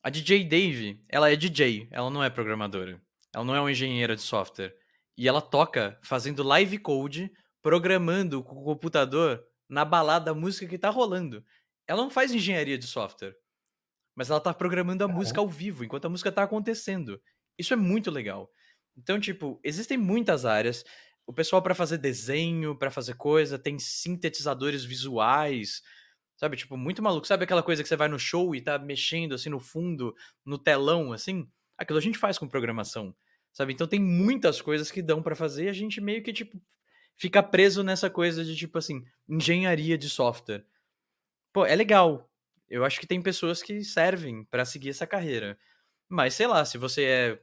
A 0.02 0.10
DJ 0.10 0.44
Dave, 0.44 1.04
ela 1.08 1.30
é 1.30 1.36
DJ, 1.36 1.86
ela 1.92 2.10
não 2.10 2.24
é 2.24 2.28
programadora. 2.28 3.00
Ela 3.32 3.44
não 3.44 3.54
é 3.54 3.60
uma 3.60 3.70
engenheira 3.70 4.16
de 4.16 4.22
software. 4.22 4.74
E 5.16 5.28
ela 5.28 5.40
toca 5.40 5.98
fazendo 6.02 6.42
live 6.42 6.78
code, 6.78 7.30
programando 7.62 8.42
com 8.42 8.56
o 8.56 8.64
computador 8.64 9.46
na 9.68 9.84
balada 9.84 10.32
a 10.32 10.34
música 10.34 10.66
que 10.66 10.78
tá 10.78 10.90
rolando. 10.90 11.44
Ela 11.86 12.02
não 12.02 12.10
faz 12.10 12.32
engenharia 12.32 12.76
de 12.76 12.86
software. 12.86 13.36
Mas 14.16 14.28
ela 14.28 14.40
tá 14.40 14.52
programando 14.52 15.04
a 15.04 15.08
música 15.08 15.40
ao 15.40 15.48
vivo, 15.48 15.84
enquanto 15.84 16.06
a 16.06 16.08
música 16.08 16.32
tá 16.32 16.42
acontecendo. 16.42 17.22
Isso 17.56 17.72
é 17.72 17.76
muito 17.76 18.10
legal. 18.10 18.50
Então, 18.96 19.20
tipo, 19.20 19.60
existem 19.62 19.96
muitas 19.96 20.44
áreas. 20.44 20.84
O 21.30 21.32
pessoal 21.32 21.62
para 21.62 21.76
fazer 21.76 21.98
desenho, 21.98 22.76
para 22.76 22.90
fazer 22.90 23.14
coisa, 23.14 23.56
tem 23.56 23.78
sintetizadores 23.78 24.84
visuais, 24.84 25.80
Sabe, 26.40 26.56
tipo, 26.56 26.74
muito 26.74 27.02
maluco. 27.02 27.26
Sabe 27.26 27.44
aquela 27.44 27.62
coisa 27.62 27.82
que 27.82 27.88
você 27.88 27.96
vai 27.96 28.08
no 28.08 28.18
show 28.18 28.54
e 28.54 28.62
tá 28.62 28.78
mexendo 28.78 29.34
assim 29.34 29.50
no 29.50 29.60
fundo, 29.60 30.16
no 30.42 30.56
telão, 30.56 31.12
assim? 31.12 31.46
Aquilo 31.76 31.98
a 31.98 32.02
gente 32.02 32.16
faz 32.16 32.38
com 32.38 32.48
programação, 32.48 33.14
sabe? 33.52 33.74
Então 33.74 33.86
tem 33.86 34.00
muitas 34.00 34.62
coisas 34.62 34.90
que 34.90 35.02
dão 35.02 35.22
para 35.22 35.36
fazer 35.36 35.66
e 35.66 35.68
a 35.68 35.72
gente 35.74 36.00
meio 36.00 36.22
que, 36.22 36.32
tipo, 36.32 36.58
fica 37.14 37.42
preso 37.42 37.82
nessa 37.82 38.08
coisa 38.08 38.42
de, 38.42 38.56
tipo 38.56 38.78
assim, 38.78 39.04
engenharia 39.28 39.98
de 39.98 40.08
software. 40.08 40.64
Pô, 41.52 41.66
é 41.66 41.76
legal. 41.76 42.32
Eu 42.70 42.86
acho 42.86 42.98
que 42.98 43.06
tem 43.06 43.20
pessoas 43.20 43.62
que 43.62 43.84
servem 43.84 44.42
para 44.44 44.64
seguir 44.64 44.88
essa 44.88 45.06
carreira. 45.06 45.58
Mas, 46.08 46.32
sei 46.32 46.46
lá, 46.46 46.64
se 46.64 46.78
você 46.78 47.04
é 47.04 47.42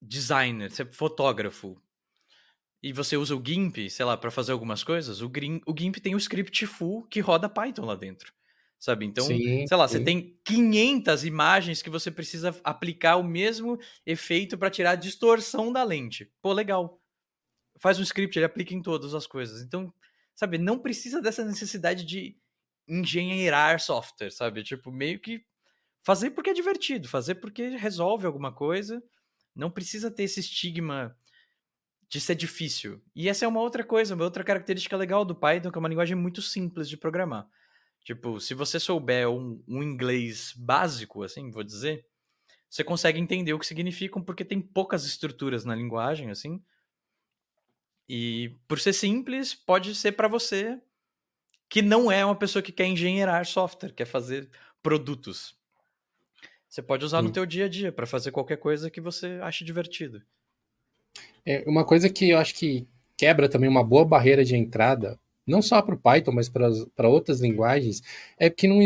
designer, 0.00 0.70
você 0.70 0.82
é 0.82 0.92
fotógrafo, 0.92 1.76
e 2.82 2.92
você 2.92 3.16
usa 3.16 3.36
o 3.36 3.42
GIMP, 3.44 3.88
sei 3.88 4.04
lá, 4.04 4.16
para 4.16 4.30
fazer 4.30 4.50
algumas 4.50 4.82
coisas, 4.82 5.20
o, 5.20 5.30
o 5.66 5.74
GIMP 5.78 5.96
tem 5.98 6.14
o 6.14 6.18
script 6.18 6.66
full 6.66 7.04
que 7.04 7.20
roda 7.20 7.48
Python 7.48 7.84
lá 7.84 7.94
dentro. 7.94 8.32
Sabe? 8.78 9.06
Então, 9.06 9.24
sim, 9.24 9.64
sei 9.64 9.76
lá, 9.76 9.86
sim. 9.86 9.98
você 9.98 10.04
tem 10.04 10.36
500 10.44 11.24
imagens 11.24 11.80
que 11.80 11.88
você 11.88 12.10
precisa 12.10 12.58
aplicar 12.64 13.14
o 13.14 13.22
mesmo 13.22 13.78
efeito 14.04 14.58
para 14.58 14.70
tirar 14.70 14.90
a 14.92 14.96
distorção 14.96 15.72
da 15.72 15.84
lente. 15.84 16.28
Pô, 16.42 16.52
legal. 16.52 17.00
Faz 17.78 18.00
um 18.00 18.02
script, 18.02 18.36
ele 18.36 18.46
aplica 18.46 18.74
em 18.74 18.82
todas 18.82 19.14
as 19.14 19.24
coisas. 19.24 19.62
Então, 19.62 19.94
sabe, 20.34 20.58
não 20.58 20.80
precisa 20.80 21.22
dessa 21.22 21.44
necessidade 21.44 22.04
de 22.04 22.36
engenheirar 22.88 23.78
software, 23.78 24.32
sabe? 24.32 24.64
Tipo, 24.64 24.90
meio 24.90 25.20
que 25.20 25.44
fazer 26.02 26.30
porque 26.30 26.50
é 26.50 26.54
divertido, 26.54 27.08
fazer 27.08 27.36
porque 27.36 27.68
resolve 27.76 28.26
alguma 28.26 28.52
coisa. 28.52 29.00
Não 29.54 29.70
precisa 29.70 30.10
ter 30.10 30.24
esse 30.24 30.40
estigma 30.40 31.16
de 32.12 32.20
ser 32.20 32.34
difícil. 32.34 33.02
E 33.16 33.26
essa 33.26 33.46
é 33.46 33.48
uma 33.48 33.62
outra 33.62 33.82
coisa, 33.82 34.14
uma 34.14 34.24
outra 34.24 34.44
característica 34.44 34.94
legal 34.98 35.24
do 35.24 35.34
Python, 35.34 35.70
que 35.70 35.78
é 35.78 35.80
uma 35.80 35.88
linguagem 35.88 36.14
muito 36.14 36.42
simples 36.42 36.86
de 36.86 36.98
programar. 36.98 37.48
Tipo, 38.04 38.38
se 38.38 38.52
você 38.52 38.78
souber 38.78 39.30
um, 39.30 39.64
um 39.66 39.82
inglês 39.82 40.52
básico, 40.54 41.22
assim, 41.22 41.50
vou 41.50 41.64
dizer, 41.64 42.04
você 42.68 42.84
consegue 42.84 43.18
entender 43.18 43.54
o 43.54 43.58
que 43.58 43.64
significam, 43.64 44.22
porque 44.22 44.44
tem 44.44 44.60
poucas 44.60 45.06
estruturas 45.06 45.64
na 45.64 45.74
linguagem, 45.74 46.28
assim. 46.30 46.62
E 48.06 48.58
por 48.68 48.78
ser 48.78 48.92
simples, 48.92 49.54
pode 49.54 49.94
ser 49.94 50.12
para 50.12 50.28
você 50.28 50.78
que 51.66 51.80
não 51.80 52.12
é 52.12 52.22
uma 52.26 52.36
pessoa 52.36 52.62
que 52.62 52.72
quer 52.72 52.84
engenheirar 52.84 53.46
software, 53.46 53.94
quer 53.94 54.04
fazer 54.04 54.50
produtos. 54.82 55.56
Você 56.68 56.82
pode 56.82 57.06
usar 57.06 57.22
no 57.22 57.32
teu 57.32 57.46
dia 57.46 57.64
a 57.64 57.68
dia 57.70 57.90
para 57.90 58.06
fazer 58.06 58.32
qualquer 58.32 58.58
coisa 58.58 58.90
que 58.90 59.00
você 59.00 59.38
ache 59.42 59.64
divertido. 59.64 60.22
É, 61.44 61.64
uma 61.66 61.84
coisa 61.84 62.08
que 62.08 62.30
eu 62.30 62.38
acho 62.38 62.54
que 62.54 62.86
quebra 63.16 63.48
também 63.48 63.68
uma 63.68 63.84
boa 63.84 64.04
barreira 64.04 64.44
de 64.44 64.56
entrada, 64.56 65.18
não 65.46 65.60
só 65.60 65.82
para 65.82 65.94
o 65.94 65.98
Python, 65.98 66.32
mas 66.32 66.48
para 66.48 67.08
outras 67.08 67.40
linguagens, 67.40 68.02
é 68.38 68.48
que 68.48 68.68
não, 68.68 68.78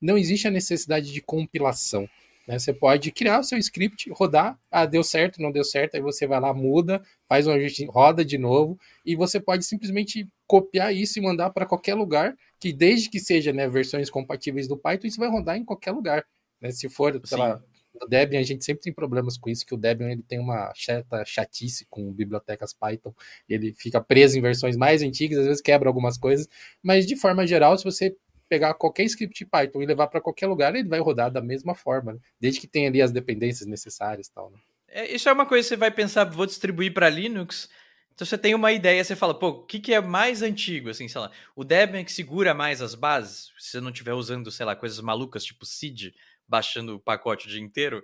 não 0.00 0.18
existe 0.18 0.46
a 0.46 0.50
necessidade 0.50 1.12
de 1.12 1.20
compilação. 1.20 2.08
Né? 2.46 2.58
Você 2.58 2.72
pode 2.72 3.10
criar 3.10 3.40
o 3.40 3.44
seu 3.44 3.58
script, 3.58 4.08
rodar, 4.10 4.58
ah, 4.70 4.86
deu 4.86 5.02
certo, 5.02 5.42
não 5.42 5.50
deu 5.50 5.64
certo, 5.64 5.96
aí 5.96 6.00
você 6.00 6.26
vai 6.26 6.38
lá, 6.38 6.54
muda, 6.54 7.02
faz 7.28 7.46
um 7.46 7.52
ajuste, 7.52 7.84
roda 7.86 8.24
de 8.24 8.38
novo, 8.38 8.78
e 9.04 9.16
você 9.16 9.40
pode 9.40 9.64
simplesmente 9.64 10.28
copiar 10.46 10.94
isso 10.94 11.18
e 11.18 11.22
mandar 11.22 11.50
para 11.50 11.66
qualquer 11.66 11.94
lugar, 11.94 12.36
que 12.60 12.72
desde 12.72 13.10
que 13.10 13.18
seja 13.18 13.52
né, 13.52 13.68
versões 13.68 14.08
compatíveis 14.08 14.68
do 14.68 14.76
Python, 14.76 15.06
isso 15.06 15.18
vai 15.20 15.28
rodar 15.28 15.56
em 15.56 15.64
qualquer 15.64 15.92
lugar. 15.92 16.24
Né? 16.60 16.70
Se 16.70 16.88
for, 16.88 17.20
sei 17.24 17.38
lá, 17.38 17.60
no 18.00 18.08
Debian 18.08 18.40
a 18.40 18.42
gente 18.42 18.64
sempre 18.64 18.82
tem 18.82 18.92
problemas 18.92 19.36
com 19.36 19.50
isso, 19.50 19.64
que 19.66 19.74
o 19.74 19.76
Debian 19.76 20.10
ele 20.10 20.22
tem 20.22 20.38
uma 20.38 20.72
certa 20.74 21.24
chatice 21.24 21.86
com 21.88 22.12
bibliotecas 22.12 22.72
Python, 22.72 23.14
ele 23.48 23.74
fica 23.76 24.00
preso 24.00 24.38
em 24.38 24.42
versões 24.42 24.76
mais 24.76 25.02
antigas, 25.02 25.38
às 25.38 25.46
vezes 25.46 25.62
quebra 25.62 25.88
algumas 25.88 26.16
coisas, 26.16 26.48
mas 26.82 27.06
de 27.06 27.16
forma 27.16 27.46
geral, 27.46 27.76
se 27.76 27.84
você 27.84 28.16
pegar 28.48 28.74
qualquer 28.74 29.04
script 29.04 29.44
Python 29.44 29.82
e 29.82 29.86
levar 29.86 30.06
para 30.06 30.20
qualquer 30.20 30.46
lugar, 30.46 30.74
ele 30.74 30.88
vai 30.88 31.00
rodar 31.00 31.30
da 31.30 31.40
mesma 31.40 31.74
forma, 31.74 32.14
né? 32.14 32.18
desde 32.40 32.60
que 32.60 32.66
tenha 32.66 32.88
ali 32.88 33.02
as 33.02 33.12
dependências 33.12 33.66
necessárias, 33.66 34.28
tal. 34.28 34.50
Né? 34.50 34.58
É, 34.88 35.14
isso 35.14 35.28
é 35.28 35.32
uma 35.32 35.46
coisa 35.46 35.64
que 35.64 35.68
você 35.68 35.76
vai 35.76 35.90
pensar, 35.90 36.24
vou 36.24 36.46
distribuir 36.46 36.92
para 36.94 37.08
Linux. 37.08 37.68
Então 38.14 38.26
você 38.26 38.38
tem 38.38 38.54
uma 38.54 38.72
ideia, 38.72 39.04
você 39.04 39.14
fala, 39.14 39.38
pô, 39.38 39.48
o 39.48 39.66
que, 39.66 39.78
que 39.78 39.92
é 39.92 40.00
mais 40.00 40.40
antigo, 40.40 40.88
assim, 40.88 41.06
sei 41.06 41.20
lá, 41.20 41.30
o 41.54 41.62
Debian 41.62 42.02
que 42.02 42.12
segura 42.12 42.54
mais 42.54 42.80
as 42.80 42.94
bases, 42.94 43.52
se 43.58 43.72
você 43.72 43.80
não 43.80 43.90
estiver 43.90 44.14
usando, 44.14 44.50
sei 44.50 44.64
lá, 44.64 44.74
coisas 44.74 44.98
malucas 45.00 45.44
tipo 45.44 45.66
seed, 45.66 46.14
baixando 46.48 46.96
o 46.96 47.00
pacote 47.00 47.46
o 47.46 47.50
dia 47.50 47.60
inteiro, 47.60 48.02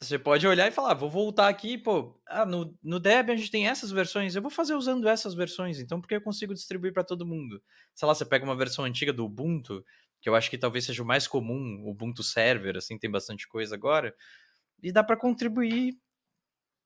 você 0.00 0.18
pode 0.18 0.46
olhar 0.46 0.68
e 0.68 0.70
falar, 0.70 0.94
vou 0.94 1.08
voltar 1.08 1.48
aqui, 1.48 1.78
pô, 1.78 2.20
ah, 2.26 2.44
no, 2.44 2.76
no 2.82 3.00
Debian 3.00 3.34
a 3.34 3.36
gente 3.36 3.50
tem 3.50 3.66
essas 3.66 3.90
versões, 3.90 4.36
eu 4.36 4.42
vou 4.42 4.50
fazer 4.50 4.74
usando 4.74 5.08
essas 5.08 5.34
versões, 5.34 5.80
então 5.80 6.00
porque 6.00 6.16
eu 6.16 6.20
consigo 6.20 6.52
distribuir 6.52 6.92
para 6.92 7.02
todo 7.04 7.26
mundo. 7.26 7.62
Sei 7.94 8.06
lá, 8.06 8.14
você 8.14 8.24
pega 8.24 8.44
uma 8.44 8.56
versão 8.56 8.84
antiga 8.84 9.12
do 9.12 9.24
Ubuntu, 9.24 9.84
que 10.20 10.28
eu 10.28 10.34
acho 10.34 10.50
que 10.50 10.58
talvez 10.58 10.84
seja 10.84 11.02
o 11.02 11.06
mais 11.06 11.26
comum, 11.26 11.82
o 11.84 11.90
Ubuntu 11.90 12.22
Server, 12.22 12.76
assim, 12.76 12.98
tem 12.98 13.10
bastante 13.10 13.48
coisa 13.48 13.74
agora, 13.74 14.14
e 14.82 14.92
dá 14.92 15.02
para 15.02 15.16
contribuir, 15.16 15.94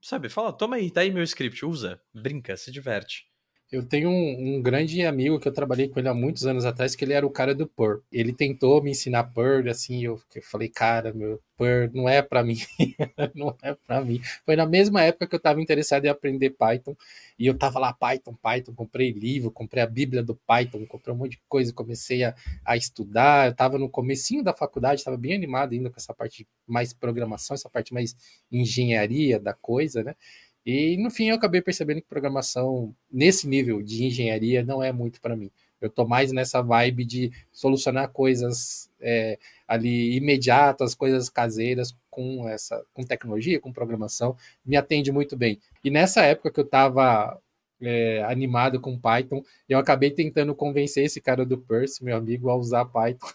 sabe, 0.03 0.29
fala, 0.29 0.53
toma 0.53 0.77
aí, 0.77 0.91
tá 0.91 1.03
aí 1.03 1.11
meu 1.11 1.25
script, 1.25 1.65
usa, 1.65 2.01
brinca, 2.15 2.57
se 2.57 2.71
diverte. 2.71 3.30
Eu 3.71 3.87
tenho 3.87 4.11
um, 4.11 4.57
um, 4.57 4.63
grande 4.63 5.01
amigo 5.07 5.39
que 5.39 5.47
eu 5.47 5.53
trabalhei 5.53 5.89
com 5.89 6.01
ele 6.01 6.09
há 6.09 6.15
muitos 6.15 6.45
anos 6.45 6.65
atrás, 6.65 6.97
que 6.97 7.05
ele 7.05 7.13
era 7.13 7.25
o 7.25 7.31
cara 7.31 7.55
do 7.55 7.69
Purl. 7.69 8.01
Ele 8.11 8.33
tentou 8.33 8.83
me 8.83 8.91
ensinar 8.91 9.23
Purl, 9.33 9.71
assim, 9.71 10.05
eu, 10.05 10.21
eu 10.35 10.43
falei, 10.43 10.69
cara, 10.69 11.13
meu, 11.15 11.41
Purl 11.57 11.89
não 11.95 12.09
é 12.09 12.21
para 12.21 12.43
mim, 12.43 12.57
não 13.33 13.57
é 13.63 13.77
para 13.87 14.05
mim. 14.05 14.21
Foi 14.45 14.57
na 14.57 14.67
mesma 14.67 15.03
época 15.03 15.29
que 15.29 15.37
eu 15.37 15.39
estava 15.39 15.63
interessado 15.63 16.05
em 16.05 16.09
aprender 16.09 16.51
Python, 16.51 16.97
e 17.39 17.47
eu 17.47 17.57
tava 17.57 17.79
lá, 17.79 17.93
Python, 17.93 18.35
Python, 18.43 18.75
comprei 18.75 19.13
livro, 19.13 19.53
comprei 19.53 19.85
a 19.85 19.87
Bíblia 19.87 20.21
do 20.21 20.35
Python, 20.35 20.85
comprei 20.87 21.15
um 21.15 21.19
monte 21.19 21.33
de 21.33 21.43
coisa, 21.49 21.73
comecei 21.73 22.25
a, 22.25 22.35
a 22.65 22.77
estudar, 22.77 23.47
eu 23.47 23.55
tava 23.55 23.79
no 23.79 23.89
comecinho 23.89 24.43
da 24.43 24.53
faculdade, 24.53 25.01
estava 25.01 25.17
bem 25.17 25.35
animado 25.35 25.75
ainda 25.75 25.91
com 25.91 25.97
essa 25.97 26.13
parte 26.13 26.45
mais 26.67 26.93
programação, 26.93 27.55
essa 27.55 27.71
parte 27.71 27.95
mais 27.95 28.17
engenharia 28.51 29.39
da 29.39 29.55
coisa, 29.55 30.03
né? 30.03 30.17
E 30.65 30.97
no 30.99 31.11
fim 31.11 31.29
eu 31.29 31.37
acabei 31.37 31.63
percebendo 31.63 32.03
que 32.03 32.09
programação 32.09 32.95
nesse 33.11 33.49
nível 33.49 33.83
de 33.83 34.05
engenharia 34.05 34.63
não 34.63 34.83
é 34.83 34.93
muito 34.93 35.21
para 35.21 35.37
mim. 35.37 35.51
Eu 35.81 35.89
tô 35.89 36.07
mais 36.07 36.31
nessa 36.31 36.61
vibe 36.61 37.05
de 37.05 37.33
solucionar 37.51 38.11
coisas 38.11 38.91
é, 39.01 39.39
ali 39.67 40.17
imediatas, 40.17 40.95
coisas 40.95 41.31
caseiras 41.31 41.97
com 42.11 42.47
essa 42.49 42.85
com 42.93 43.03
tecnologia, 43.03 43.61
com 43.61 43.73
programação, 43.73 44.37
me 44.65 44.77
atende 44.77 45.11
muito 45.11 45.37
bem. 45.37 45.59
E 45.83 45.91
nessa 45.91 46.23
época 46.23 46.51
que 46.51 46.61
eu 46.61 46.65
estava 46.65 47.41
é, 47.81 48.23
animado 48.25 48.81
com 48.81 48.99
Python, 48.99 49.43
eu 49.69 49.79
acabei 49.79 50.11
tentando 50.11 50.55
convencer 50.55 51.05
esse 51.05 51.21
cara 51.21 51.47
do 51.47 51.57
Percy, 51.57 52.05
meu 52.05 52.17
amigo, 52.17 52.51
a 52.51 52.57
usar 52.57 52.85
Python. 52.85 53.29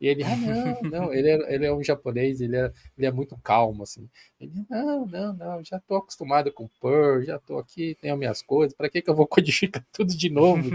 E 0.00 0.06
ele, 0.06 0.22
ah, 0.22 0.36
não, 0.36 0.82
não, 0.90 1.14
ele 1.14 1.30
é, 1.30 1.54
ele 1.54 1.66
é 1.66 1.72
um 1.72 1.82
japonês, 1.82 2.40
ele 2.40 2.56
é, 2.56 2.72
ele 2.96 3.06
é 3.06 3.12
muito 3.12 3.36
calmo, 3.38 3.82
assim. 3.82 4.08
Ele, 4.40 4.52
não, 4.68 5.06
não, 5.06 5.32
não, 5.32 5.64
já 5.64 5.80
tô 5.80 5.96
acostumado 5.96 6.52
com 6.52 6.68
Perl, 6.80 7.22
já 7.22 7.38
tô 7.38 7.58
aqui, 7.58 7.96
tenho 8.00 8.16
minhas 8.16 8.42
coisas, 8.42 8.76
para 8.76 8.88
que 8.88 9.02
que 9.02 9.10
eu 9.10 9.14
vou 9.14 9.26
codificar 9.28 9.84
tudo 9.92 10.16
de 10.16 10.30
novo? 10.30 10.70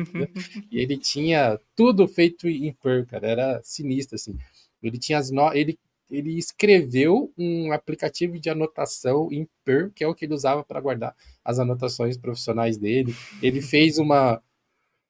e 0.71 0.79
ele 0.79 0.97
tinha 0.97 1.59
tudo 1.75 2.07
feito 2.07 2.47
em 2.47 2.73
Perl, 2.73 3.05
cara, 3.05 3.27
era 3.27 3.61
sinistro, 3.63 4.15
assim. 4.15 4.35
Ele 4.81 4.97
tinha 4.97 5.17
as 5.17 5.29
no... 5.29 5.53
ele 5.53 5.77
ele 6.09 6.37
escreveu 6.39 7.31
um 7.37 7.71
aplicativo 7.71 8.39
de 8.39 8.49
anotação 8.49 9.31
em 9.31 9.47
Perl, 9.63 9.91
que 9.91 10.03
é 10.03 10.07
o 10.07 10.15
que 10.15 10.25
ele 10.25 10.33
usava 10.33 10.63
para 10.63 10.81
guardar 10.81 11.15
as 11.45 11.59
anotações 11.59 12.17
profissionais 12.17 12.77
dele. 12.77 13.13
Ele 13.43 13.61
fez 13.61 13.99
uma 13.99 14.41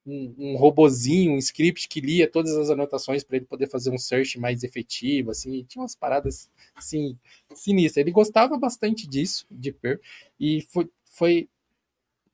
um, 0.06 0.34
um 0.38 0.56
robozinho, 0.56 1.32
um 1.32 1.38
script 1.38 1.88
que 1.88 2.00
lia 2.00 2.30
todas 2.30 2.56
as 2.56 2.70
anotações 2.70 3.22
para 3.22 3.36
ele 3.36 3.46
poder 3.46 3.68
fazer 3.68 3.90
um 3.90 3.98
search 3.98 4.38
mais 4.38 4.62
efetivo, 4.62 5.30
assim, 5.30 5.64
tinha 5.64 5.82
umas 5.82 5.94
paradas 5.94 6.50
assim 6.74 7.18
sinistras. 7.54 8.02
Ele 8.02 8.12
gostava 8.12 8.58
bastante 8.58 9.06
disso, 9.06 9.46
de 9.50 9.72
Perl, 9.72 10.00
e 10.38 10.62
foi, 10.70 10.88
foi 11.04 11.48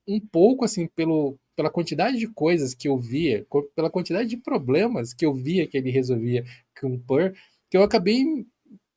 um 0.07 0.21
pouco 0.21 0.64
assim 0.64 0.87
pelo 0.87 1.39
pela 1.57 1.71
quantidade 1.71 2.19
de 2.19 2.29
coisas 2.29 2.75
que 2.75 2.87
eu 2.87 2.99
via, 2.99 3.47
pela 3.75 3.89
quantidade 3.89 4.29
de 4.29 4.37
problemas 4.37 5.14
que 5.14 5.25
eu 5.25 5.33
via 5.33 5.67
que 5.67 5.79
ele 5.79 5.91
resolvia 5.91 6.45
com 6.79 6.99
Perl, 6.99 7.33
que 7.71 7.77
eu 7.79 7.83
acabei 7.83 8.47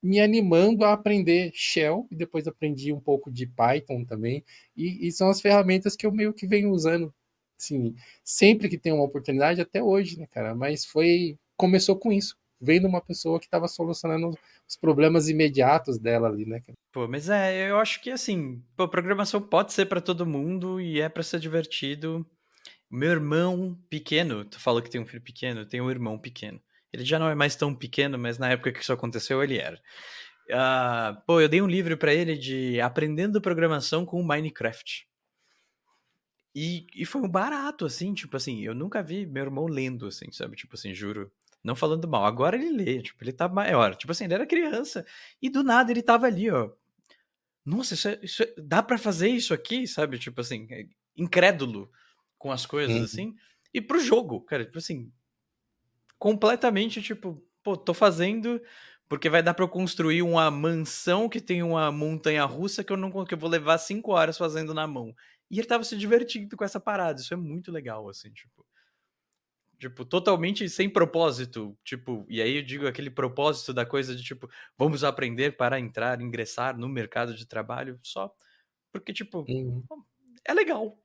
me 0.02 0.20
animando 0.20 0.86
a 0.86 0.94
aprender 0.94 1.52
Shell 1.54 2.08
e 2.10 2.16
depois 2.16 2.48
aprendi 2.48 2.92
um 2.94 3.00
pouco 3.00 3.32
de 3.32 3.46
Python 3.46 4.06
também. 4.06 4.44
E, 4.76 5.08
e, 5.08 5.12
são 5.12 5.30
as 5.30 5.42
ferramentas 5.42 5.96
que 5.96 6.06
eu 6.06 6.12
meio 6.12 6.34
que 6.34 6.48
venho 6.48 6.72
usando, 6.72 7.14
assim, 7.60 7.96
sempre 8.24 8.70
que 8.70 8.78
tem 8.78 8.94
uma 8.94 9.04
oportunidade, 9.04 9.62
até 9.62 9.84
hoje, 9.84 10.18
né, 10.18 10.28
cara? 10.28 10.56
Mas 10.56 10.86
foi. 10.86 11.38
Começou 11.58 11.98
com 11.98 12.10
isso, 12.12 12.38
vendo 12.60 12.88
uma 12.88 13.02
pessoa 13.02 13.38
que 13.38 13.46
estava 13.46 13.68
solucionando 13.68 14.34
os 14.68 14.78
problemas 14.78 15.28
imediatos 15.28 16.00
dela 16.00 16.30
ali, 16.30 16.46
né? 16.46 16.62
Pô, 16.92 17.08
mas 17.08 17.30
é, 17.30 17.70
eu 17.70 17.78
acho 17.78 18.02
que 18.02 18.10
assim, 18.10 18.64
pô, 18.78 18.88
programação 18.88 19.42
pode 19.42 19.74
ser 19.74 19.86
para 19.86 20.00
todo 20.00 20.26
mundo 20.26 20.80
e 20.80 21.02
é 21.02 21.10
para 21.10 21.22
ser 21.22 21.40
divertido. 21.40 22.26
Meu 22.90 23.12
irmão 23.12 23.78
pequeno, 23.90 24.46
tu 24.46 24.60
falou 24.60 24.82
que 24.82 24.90
tem 24.90 25.02
um 25.02 25.06
filho 25.06 25.22
pequeno, 25.22 25.66
tem 25.66 25.82
um 25.82 25.92
irmão 25.92 26.18
pequeno. 26.18 26.62
Ele 26.94 27.04
já 27.04 27.20
não 27.20 27.30
é 27.30 27.36
mais 27.36 27.56
tão 27.56 27.76
pequeno, 27.76 28.18
mas 28.18 28.38
na 28.38 28.50
época 28.50 28.72
que 28.72 28.80
isso 28.80 28.94
aconteceu, 28.94 29.44
ele 29.44 29.58
era. 29.58 29.80
Uh, 30.50 31.22
pô, 31.28 31.40
eu 31.40 31.48
dei 31.48 31.62
um 31.62 31.68
livro 31.68 31.96
para 31.98 32.14
ele 32.14 32.36
de 32.36 32.82
Aprendendo 32.82 33.42
Programação 33.42 34.06
com 34.06 34.24
Minecraft. 34.24 35.09
E, 36.56 36.88
e 36.96 37.06
foi 37.06 37.22
um 37.22 37.30
barato, 37.30 37.86
assim, 37.86 38.14
tipo 38.14 38.36
assim, 38.36 38.64
eu 38.64 38.74
nunca 38.74 39.04
vi 39.04 39.26
meu 39.26 39.44
irmão 39.44 39.66
lendo, 39.68 40.08
assim, 40.08 40.32
sabe? 40.32 40.56
Tipo 40.56 40.76
assim, 40.76 40.94
juro. 40.94 41.32
Não 41.64 41.76
falando 41.76 42.08
mal. 42.08 42.26
Agora 42.26 42.56
ele 42.56 42.70
lê, 42.70 43.02
tipo, 43.02 43.24
ele 43.24 43.34
tá 43.34 43.48
maior. 43.48 43.96
Tipo 43.96 44.12
assim, 44.12 44.24
ele 44.26 44.34
era 44.34 44.48
criança. 44.48 45.06
E 45.42 45.50
do 45.50 45.64
nada 45.64 45.92
ele 45.92 46.02
tava 46.02 46.26
ali, 46.26 46.50
ó. 46.50 46.72
Nossa, 47.66 47.94
isso, 47.94 48.08
é, 48.08 48.20
isso 48.24 48.44
é, 48.44 48.54
dá 48.58 48.82
para 48.82 48.98
fazer 48.98 49.30
isso 49.30 49.54
aqui, 49.54 49.86
sabe? 49.86 50.18
Tipo 50.18 50.42
assim, 50.42 50.68
é 50.72 50.88
incrédulo 51.16 51.92
com 52.38 52.52
as 52.52 52.66
coisas, 52.66 52.96
uhum. 52.96 53.04
assim. 53.04 53.36
E 53.74 53.82
pro 53.82 54.00
jogo, 54.00 54.42
cara, 54.42 54.66
tipo 54.66 54.78
assim, 54.78 55.12
completamente 56.18 57.02
tipo, 57.02 57.44
pô, 57.62 57.78
tô 57.78 57.94
fazendo 57.94 58.60
porque 59.08 59.30
vai 59.30 59.42
dar 59.42 59.56
para 59.56 59.66
eu 59.66 59.70
construir 59.70 60.22
uma 60.22 60.52
mansão 60.52 61.28
que 61.28 61.42
tem 61.42 61.64
uma 61.64 61.92
montanha 61.92 62.46
russa 62.46 62.84
que 62.84 62.94
eu 62.94 62.98
não 62.98 63.26
que 63.26 63.34
eu 63.34 63.38
vou 63.38 63.50
levar 63.50 63.80
cinco 63.80 64.12
horas 64.12 64.38
fazendo 64.38 64.74
na 64.74 64.86
mão. 64.86 65.16
E 65.50 65.60
ele 65.60 65.68
tava 65.68 65.84
se 65.84 65.98
divertindo 65.98 66.56
com 66.56 66.64
essa 66.64 66.80
parada. 66.80 67.20
Isso 67.20 67.34
é 67.34 67.38
muito 67.38 67.72
legal, 67.72 68.08
assim, 68.10 68.32
tipo. 68.32 68.66
Tipo, 69.80 70.04
totalmente 70.04 70.68
sem 70.70 70.90
propósito. 70.90 71.78
Tipo, 71.84 72.26
e 72.30 72.42
aí 72.42 72.58
eu 72.58 72.64
digo 72.64 72.86
aquele 72.86 73.10
propósito 73.10 73.74
da 73.74 73.86
coisa 73.86 74.14
de 74.16 74.22
tipo, 74.22 74.50
vamos 74.78 75.04
aprender 75.04 75.56
para 75.56 75.80
entrar, 75.80 76.22
ingressar 76.22 76.78
no 76.78 76.90
mercado 76.90 77.34
de 77.34 77.46
trabalho 77.46 77.98
só 78.04 78.34
porque, 78.92 79.14
tipo, 79.14 79.46
uhum. 79.48 79.84
é 80.44 80.54
legal 80.54 80.98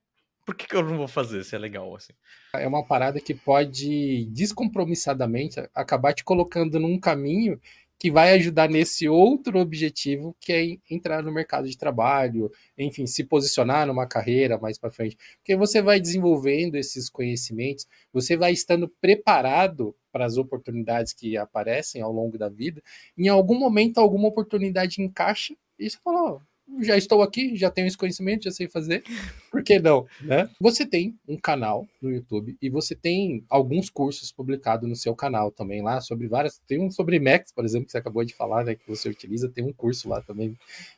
por 0.45 0.53
que, 0.53 0.67
que 0.67 0.75
eu 0.75 0.83
não 0.83 0.95
vou 0.95 1.07
fazer 1.07 1.43
se 1.43 1.55
é 1.55 1.57
legal 1.57 1.93
assim? 1.95 2.13
É 2.53 2.67
uma 2.67 2.85
parada 2.85 3.19
que 3.19 3.33
pode 3.33 4.25
descompromissadamente 4.27 5.59
acabar 5.73 6.13
te 6.13 6.23
colocando 6.23 6.79
num 6.79 6.99
caminho 6.99 7.59
que 7.97 8.11
vai 8.11 8.33
ajudar 8.33 8.69
nesse 8.69 9.07
outro 9.07 9.59
objetivo, 9.59 10.35
que 10.39 10.53
é 10.53 10.93
entrar 10.93 11.23
no 11.23 11.31
mercado 11.31 11.67
de 11.69 11.77
trabalho, 11.77 12.51
enfim, 12.77 13.07
se 13.07 13.23
posicionar 13.23 13.87
numa 13.87 14.05
carreira 14.07 14.57
mais 14.57 14.77
para 14.77 14.91
frente. 14.91 15.17
Porque 15.37 15.55
você 15.55 15.81
vai 15.81 15.99
desenvolvendo 15.99 16.75
esses 16.75 17.09
conhecimentos, 17.09 17.87
você 18.11 18.35
vai 18.35 18.51
estando 18.51 18.87
preparado 19.01 19.95
para 20.11 20.25
as 20.25 20.37
oportunidades 20.37 21.13
que 21.13 21.37
aparecem 21.37 22.01
ao 22.01 22.11
longo 22.11 22.37
da 22.37 22.49
vida. 22.49 22.81
Em 23.17 23.27
algum 23.27 23.57
momento, 23.57 23.97
alguma 23.97 24.27
oportunidade 24.27 25.01
encaixa 25.01 25.55
e 25.77 25.89
você 25.89 25.97
fala, 26.03 26.35
oh, 26.35 26.41
já 26.81 26.97
estou 26.97 27.21
aqui, 27.21 27.55
já 27.55 27.69
tenho 27.69 27.87
esse 27.87 27.97
conhecimento, 27.97 28.43
já 28.43 28.51
sei 28.51 28.67
fazer, 28.67 29.03
por 29.51 29.63
que 29.63 29.79
não, 29.79 30.05
né? 30.21 30.49
Você 30.59 30.85
tem 30.85 31.17
um 31.27 31.37
canal 31.37 31.87
no 32.01 32.11
YouTube 32.11 32.57
e 32.61 32.69
você 32.69 32.95
tem 32.95 33.43
alguns 33.49 33.89
cursos 33.89 34.31
publicados 34.31 34.87
no 34.87 34.95
seu 34.95 35.15
canal 35.15 35.51
também 35.51 35.81
lá 35.81 36.01
sobre 36.01 36.27
várias, 36.27 36.59
tem 36.67 36.79
um 36.79 36.89
sobre 36.89 37.19
Macs, 37.19 37.51
por 37.51 37.63
exemplo, 37.63 37.85
que 37.85 37.91
você 37.91 37.97
acabou 37.97 38.23
de 38.23 38.33
falar, 38.33 38.63
né, 38.63 38.75
que 38.75 38.87
você 38.87 39.09
utiliza, 39.09 39.49
tem 39.49 39.63
um 39.63 39.73
curso 39.73 40.09
lá 40.09 40.21
também 40.21 40.57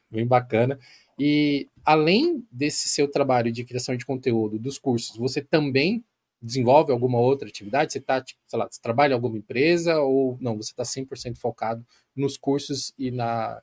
bem 0.10 0.26
bacana. 0.26 0.80
E 1.20 1.68
além 1.84 2.46
desse 2.52 2.88
seu 2.88 3.10
trabalho 3.10 3.52
de 3.52 3.64
criação 3.64 3.96
de 3.96 4.06
conteúdo 4.06 4.60
dos 4.60 4.78
cursos, 4.78 5.18
você 5.18 5.42
também 5.42 6.04
desenvolve 6.42 6.92
alguma 6.92 7.20
outra 7.20 7.48
atividade? 7.48 7.92
Você 7.92 8.00
tá, 8.00 8.22
tipo, 8.22 8.40
sei 8.46 8.60
lá, 8.60 8.68
você 8.70 8.80
trabalha 8.80 9.12
em 9.12 9.16
alguma 9.16 9.38
empresa 9.38 10.00
ou 10.00 10.38
não, 10.40 10.56
você 10.56 10.72
está 10.72 10.84
100% 10.84 11.38
focado 11.38 11.86
nos 12.16 12.38
cursos 12.38 12.94
e 12.98 13.10
na 13.12 13.62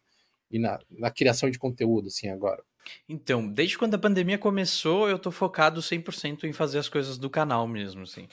e 0.54 0.58
na, 0.60 0.78
na 0.88 1.10
criação 1.10 1.50
de 1.50 1.58
conteúdo, 1.58 2.06
assim, 2.06 2.28
agora? 2.28 2.62
Então, 3.08 3.50
desde 3.50 3.76
quando 3.76 3.94
a 3.94 3.98
pandemia 3.98 4.38
começou, 4.38 5.08
eu 5.08 5.18
tô 5.18 5.32
focado 5.32 5.80
100% 5.82 6.44
em 6.44 6.52
fazer 6.52 6.78
as 6.78 6.88
coisas 6.88 7.18
do 7.18 7.28
canal 7.28 7.66
mesmo, 7.66 8.02
assim. 8.02 8.28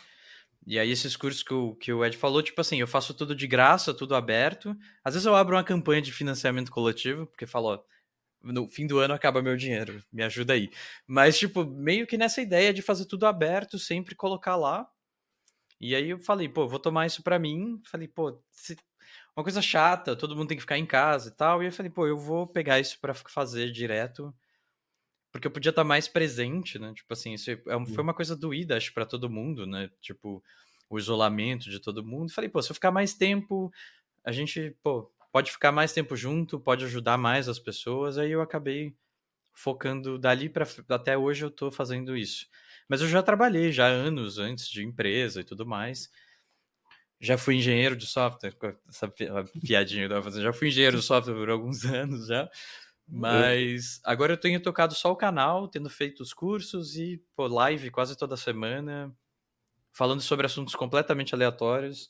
E 0.68 0.78
aí, 0.78 0.92
esses 0.92 1.18
cursos 1.18 1.42
que 1.42 1.52
o, 1.52 1.74
que 1.74 1.92
o 1.92 2.06
Ed 2.06 2.16
falou, 2.16 2.44
tipo 2.44 2.62
assim, 2.62 2.80
eu 2.80 2.86
faço 2.86 3.16
tudo 3.16 3.34
de 3.36 3.48
graça, 3.48 3.92
tudo 3.92 4.14
aberto. 4.14 4.78
Às 5.04 5.16
vezes 5.16 5.26
eu 5.26 5.36
abro 5.36 5.56
uma 5.56 5.64
campanha 5.64 6.00
de 6.00 6.12
financiamento 6.12 6.72
coletivo, 6.72 7.26
porque 7.26 7.48
falo, 7.48 7.74
ó, 7.74 7.80
no 8.44 8.68
fim 8.68 8.86
do 8.86 9.00
ano 9.00 9.16
acaba 9.16 9.42
meu 9.42 9.58
dinheiro, 9.58 10.04
me 10.14 10.22
ajuda 10.22 10.54
aí. 10.54 10.70
Mas, 11.08 11.40
tipo, 11.40 11.66
meio 11.66 12.06
que 12.06 12.20
nessa 12.20 12.40
ideia 12.40 12.72
de 12.72 12.84
fazer 12.84 13.06
tudo 13.06 13.26
aberto, 13.26 13.80
sempre 13.80 14.14
colocar 14.14 14.56
lá. 14.56 14.88
E 15.80 15.96
aí 15.96 16.12
eu 16.12 16.20
falei, 16.20 16.48
pô, 16.48 16.68
vou 16.68 16.78
tomar 16.78 17.08
isso 17.08 17.24
para 17.24 17.40
mim. 17.40 17.82
Falei, 17.90 18.08
pô, 18.08 18.40
se 18.52 18.78
uma 19.42 19.44
coisa 19.44 19.62
chata, 19.62 20.16
todo 20.16 20.36
mundo 20.36 20.50
tem 20.50 20.58
que 20.58 20.62
ficar 20.62 20.78
em 20.78 20.86
casa 20.86 21.30
e 21.30 21.32
tal. 21.32 21.62
E 21.62 21.66
eu 21.66 21.72
falei, 21.72 21.92
pô, 21.92 22.08
eu 22.08 22.18
vou 22.18 22.48
pegar 22.48 22.80
isso 22.80 23.00
para 23.00 23.14
fazer 23.14 23.72
direto, 23.72 24.34
porque 25.32 25.48
eu 25.48 25.52
podia 25.52 25.72
estar 25.72 25.84
mais 25.84 26.08
presente, 26.08 26.78
né? 26.78 26.94
Tipo 26.94 27.12
assim, 27.14 27.34
isso 27.34 27.50
é, 27.50 27.58
foi 27.88 28.04
uma 28.04 28.14
coisa 28.14 28.36
doída, 28.36 28.78
acho, 28.78 28.94
para 28.94 29.06
todo 29.06 29.30
mundo, 29.30 29.66
né? 29.66 29.89
Tipo, 30.00 30.44
o 30.89 31.00
isolamento 31.00 31.70
de 31.70 31.80
todo 31.80 32.06
mundo. 32.06 32.32
Falei, 32.32 32.50
pô, 32.50 32.62
se 32.62 32.72
eu 32.72 32.76
ficar 32.76 32.92
mais 32.92 33.14
tempo, 33.14 33.72
a 34.24 34.32
gente, 34.32 34.76
pô, 34.84 35.12
pode 35.32 35.52
ficar 35.52 35.72
mais 35.72 35.92
tempo 35.92 36.16
junto, 36.16 36.60
pode 36.60 36.86
ajudar 36.86 37.18
mais 37.18 37.50
as 37.50 37.58
pessoas. 37.60 38.18
Aí 38.18 38.32
eu 38.32 38.42
acabei 38.42 38.94
focando 39.54 40.20
dali 40.20 40.50
para 40.50 40.66
até 40.89 41.18
hoje 41.18 41.44
eu 41.44 41.52
tô 41.52 41.72
fazendo 41.72 42.16
isso. 42.16 42.48
Mas 42.88 43.02
eu 43.02 43.08
já 43.08 43.24
trabalhei 43.24 43.72
já 43.72 43.88
anos 43.88 44.38
antes 44.38 44.68
de 44.70 44.84
empresa 44.84 45.42
e 45.42 45.44
tudo 45.44 45.66
mais 45.66 46.10
já 47.22 47.38
fui 47.38 47.56
engenheiro 47.56 47.96
de 47.96 48.08
software, 48.08 48.56
essa 48.90 49.08
piadinha 49.62 50.08
que 50.08 50.14
eu 50.14 50.24
fazendo, 50.24 50.44
já 50.44 50.52
fui 50.52 50.70
engenheiro 50.70 50.98
de 50.98 51.04
software 51.04 51.36
por 51.36 51.50
alguns 51.50 51.86
anos 51.86 52.28
já, 52.28 52.50
mas 53.08 54.02
agora 54.04 54.34
eu 54.34 54.38
tenho 54.38 54.62
tocado 54.62 54.96
só 54.96 55.12
o 55.12 55.16
canal, 55.16 55.68
tendo 55.68 55.90
feito 55.90 56.22
os 56.22 56.34
cursos 56.34 56.96
e 56.96 57.22
pô, 57.36 57.48
live 57.48 57.92
quase 57.92 58.18
toda 58.18 58.36
semana, 58.36 59.14
falando 59.94 60.22
sobre 60.22 60.48
assuntos 60.48 60.76
completamente 60.76 61.36
aleatórios. 61.36 62.10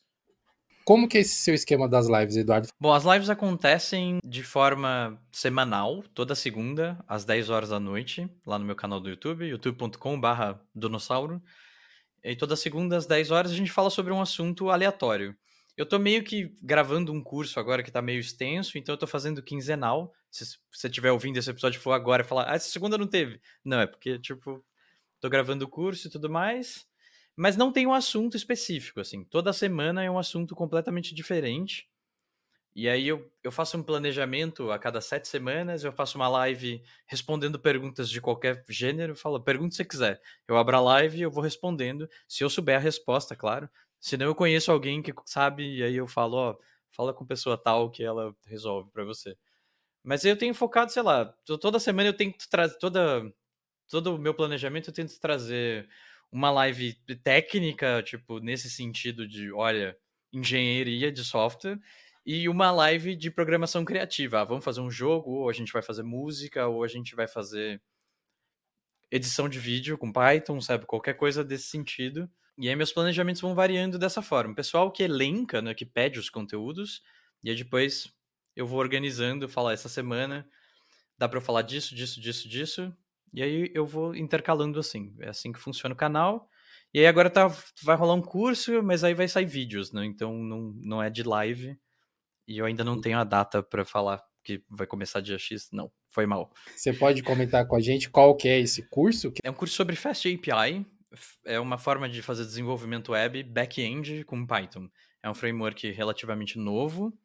Como 0.86 1.08
que 1.08 1.18
é 1.18 1.22
esse 1.22 1.36
seu 1.36 1.54
esquema 1.54 1.88
das 1.88 2.08
lives, 2.08 2.36
Eduardo? 2.36 2.70
Bom, 2.80 2.94
as 2.94 3.04
lives 3.04 3.30
acontecem 3.30 4.20
de 4.24 4.44
forma 4.44 5.22
semanal, 5.32 6.04
toda 6.14 6.36
segunda, 6.36 7.04
às 7.08 7.24
10 7.24 7.50
horas 7.50 7.70
da 7.70 7.80
noite, 7.80 8.28
lá 8.46 8.58
no 8.58 8.66
meu 8.66 8.76
canal 8.76 9.00
do 9.00 9.10
YouTube, 9.10 9.46
youtube.com/barra 9.46 10.60
donossauro. 10.74 11.42
E 12.24 12.36
toda 12.36 12.56
segunda 12.56 12.98
às 12.98 13.06
10 13.06 13.32
horas 13.32 13.52
a 13.52 13.56
gente 13.56 13.72
fala 13.72 13.90
sobre 13.90 14.14
um 14.14 14.22
assunto 14.22 14.70
aleatório. 14.70 15.36
Eu 15.76 15.86
tô 15.86 15.98
meio 15.98 16.24
que 16.24 16.54
gravando 16.62 17.12
um 17.12 17.24
curso 17.24 17.60
agora 17.60 17.82
que 17.82 17.92
tá 17.92 18.02
meio 18.02 18.20
extenso, 18.20 18.78
então 18.78 18.94
eu 18.94 19.00
tô 19.00 19.08
fazendo 19.08 19.42
quinzenal. 19.42 20.14
Se 20.30 20.58
você 20.72 20.88
estiver 20.88 21.12
ouvindo 21.12 21.38
esse 21.38 21.50
episódio 21.50 21.80
for 21.80 21.94
agora 21.94 22.24
e 22.24 22.26
falar, 22.26 22.52
ah, 22.52 22.56
essa 22.56 22.70
segunda 22.70 22.98
não 22.98 23.08
teve. 23.08 23.42
Não, 23.64 23.80
é 23.80 23.88
porque, 23.88 24.20
tipo, 24.20 24.64
tô 25.20 25.30
gravando 25.30 25.66
o 25.66 25.70
curso 25.70 26.08
e 26.08 26.12
tudo 26.12 26.30
mais. 26.30 26.86
Mas 27.36 27.56
não 27.58 27.72
tem 27.72 27.88
um 27.88 27.94
assunto 27.94 28.36
específico, 28.36 29.00
assim. 29.00 29.24
Toda 29.24 29.54
semana 29.54 30.04
é 30.04 30.12
um 30.12 30.20
assunto 30.20 30.56
completamente 30.56 31.16
diferente. 31.16 31.90
E 32.74 32.88
aí 32.88 33.08
eu, 33.08 33.30
eu 33.44 33.52
faço 33.52 33.78
um 33.78 33.84
planejamento 33.84 34.72
a 34.72 34.80
cada 34.80 35.02
sete 35.02 35.28
semanas, 35.28 35.84
eu 35.84 35.92
faço 35.92 36.18
uma 36.18 36.28
live 36.30 36.82
respondendo 37.06 37.60
perguntas 37.60 38.10
de 38.10 38.22
qualquer 38.22 38.64
gênero, 38.70 39.16
falo, 39.16 39.42
pergunta 39.42 39.76
se 39.76 39.84
quiser. 39.84 40.22
Eu 40.48 40.56
abro 40.58 40.78
a 40.78 40.80
live 40.80 41.18
e 41.18 41.22
eu 41.22 41.32
vou 41.32 41.44
respondendo, 41.44 42.08
se 42.28 42.44
eu 42.44 42.50
souber 42.50 42.78
a 42.78 42.80
resposta, 42.80 43.36
claro. 43.36 43.70
Se 44.00 44.16
não, 44.18 44.26
eu 44.26 44.36
conheço 44.36 44.72
alguém 44.72 45.02
que 45.02 45.14
sabe, 45.26 45.78
e 45.80 45.84
aí 45.84 45.96
eu 45.96 46.08
falo, 46.08 46.38
ó, 46.38 46.58
fala 46.92 47.14
com 47.14 47.26
pessoa 47.26 47.58
tal 47.58 47.92
que 47.92 48.04
ela 48.04 48.34
resolve 48.46 48.90
para 48.92 49.04
você. 49.04 49.36
Mas 50.04 50.26
eu 50.26 50.38
tenho 50.38 50.54
focado, 50.54 50.92
sei 50.92 51.04
lá, 51.04 51.26
toda 51.46 51.80
semana 51.80 52.10
eu 52.10 52.14
tento 52.14 52.50
trazer, 52.50 52.78
toda, 52.80 53.32
todo 53.90 54.16
o 54.16 54.20
meu 54.20 54.34
planejamento 54.34 54.90
eu 54.90 54.94
tento 54.94 55.20
trazer 55.20 55.88
uma 56.32 56.52
live 56.52 56.94
técnica, 57.24 58.02
tipo, 58.04 58.40
nesse 58.40 58.70
sentido 58.70 59.28
de, 59.28 59.52
olha, 59.52 59.98
engenharia 60.34 61.12
de 61.12 61.24
software, 61.24 61.80
e 62.26 62.48
uma 62.48 62.72
live 62.72 63.16
de 63.16 63.32
programação 63.32 63.84
criativa. 63.84 64.42
Ah, 64.42 64.46
vamos 64.46 64.64
fazer 64.64 64.82
um 64.82 64.92
jogo, 64.92 65.32
ou 65.32 65.50
a 65.50 65.54
gente 65.54 65.72
vai 65.74 65.82
fazer 65.82 66.04
música, 66.04 66.68
ou 66.68 66.84
a 66.84 66.88
gente 66.88 67.16
vai 67.16 67.28
fazer 67.28 67.82
edição 69.10 69.50
de 69.50 69.60
vídeo 69.60 69.98
com 69.98 70.12
Python, 70.12 70.62
sabe? 70.62 70.86
Qualquer 70.86 71.16
coisa 71.16 71.44
desse 71.44 71.66
sentido. 71.66 72.30
E 72.58 72.70
aí 72.70 72.76
meus 72.76 72.94
planejamentos 72.94 73.42
vão 73.42 73.56
variando 73.56 74.00
dessa 74.00 74.22
forma. 74.22 74.54
O 74.54 74.56
pessoal 74.56 74.92
que 74.92 75.04
elenca, 75.04 75.62
né, 75.62 75.74
que 75.74 75.86
pede 75.86 76.20
os 76.20 76.30
conteúdos, 76.30 77.02
e 77.44 77.50
aí 77.50 77.56
depois 77.56 78.14
eu 78.56 78.68
vou 78.68 78.80
organizando, 78.80 79.50
falar 79.50 79.74
essa 79.74 79.90
semana 79.90 80.48
dá 81.18 81.30
para 81.30 81.38
eu 81.38 81.42
falar 81.42 81.62
disso, 81.62 81.94
disso, 81.94 82.20
disso, 82.20 82.50
disso, 82.50 82.98
e 83.32 83.44
aí 83.44 83.72
eu 83.76 83.86
vou 83.86 84.16
intercalando 84.16 84.80
assim. 84.80 85.16
É 85.20 85.30
assim 85.30 85.52
que 85.52 85.60
funciona 85.60 85.94
o 85.94 85.98
canal. 85.98 86.50
E 86.94 87.00
aí 87.00 87.06
agora 87.06 87.30
tá, 87.30 87.48
vai 87.84 87.96
rolar 87.96 88.16
um 88.16 88.22
curso, 88.22 88.82
mas 88.82 89.04
aí 89.04 89.14
vai 89.14 89.28
sair 89.28 89.46
vídeos, 89.46 89.92
né? 89.92 90.04
Então 90.04 90.34
não, 90.34 90.74
não 90.82 91.04
é 91.04 91.10
de 91.10 91.22
live. 91.24 91.78
E 92.52 92.58
eu 92.58 92.66
ainda 92.66 92.84
não 92.84 93.00
tenho 93.00 93.18
a 93.18 93.24
data 93.24 93.64
para 93.64 93.86
falar 93.86 94.22
que 94.44 94.62
vai 94.70 94.86
começar 94.86 95.22
dia 95.22 95.40
X. 95.40 95.70
Não, 95.72 95.90
foi 96.10 96.26
mal. 96.26 96.52
Você 96.76 96.92
pode 96.92 97.24
comentar 97.24 97.66
com 97.66 97.78
a 97.78 97.80
gente 97.80 98.10
qual 98.10 98.36
que 98.36 98.50
é 98.50 98.60
esse 98.60 98.90
curso? 98.90 99.32
É 99.42 99.50
um 99.50 99.54
curso 99.54 99.74
sobre 99.74 99.96
Fast 99.96 100.28
API. 100.28 100.86
É 101.46 101.58
uma 101.62 101.78
forma 101.78 102.10
de 102.10 102.22
fazer 102.22 102.44
desenvolvimento 102.44 103.14
web 103.14 103.42
back-end 103.44 104.26
com 104.26 104.46
Python. 104.46 104.90
É 105.24 105.30
um 105.30 105.34
framework 105.34 105.90
relativamente 105.92 106.60
novo 106.60 107.18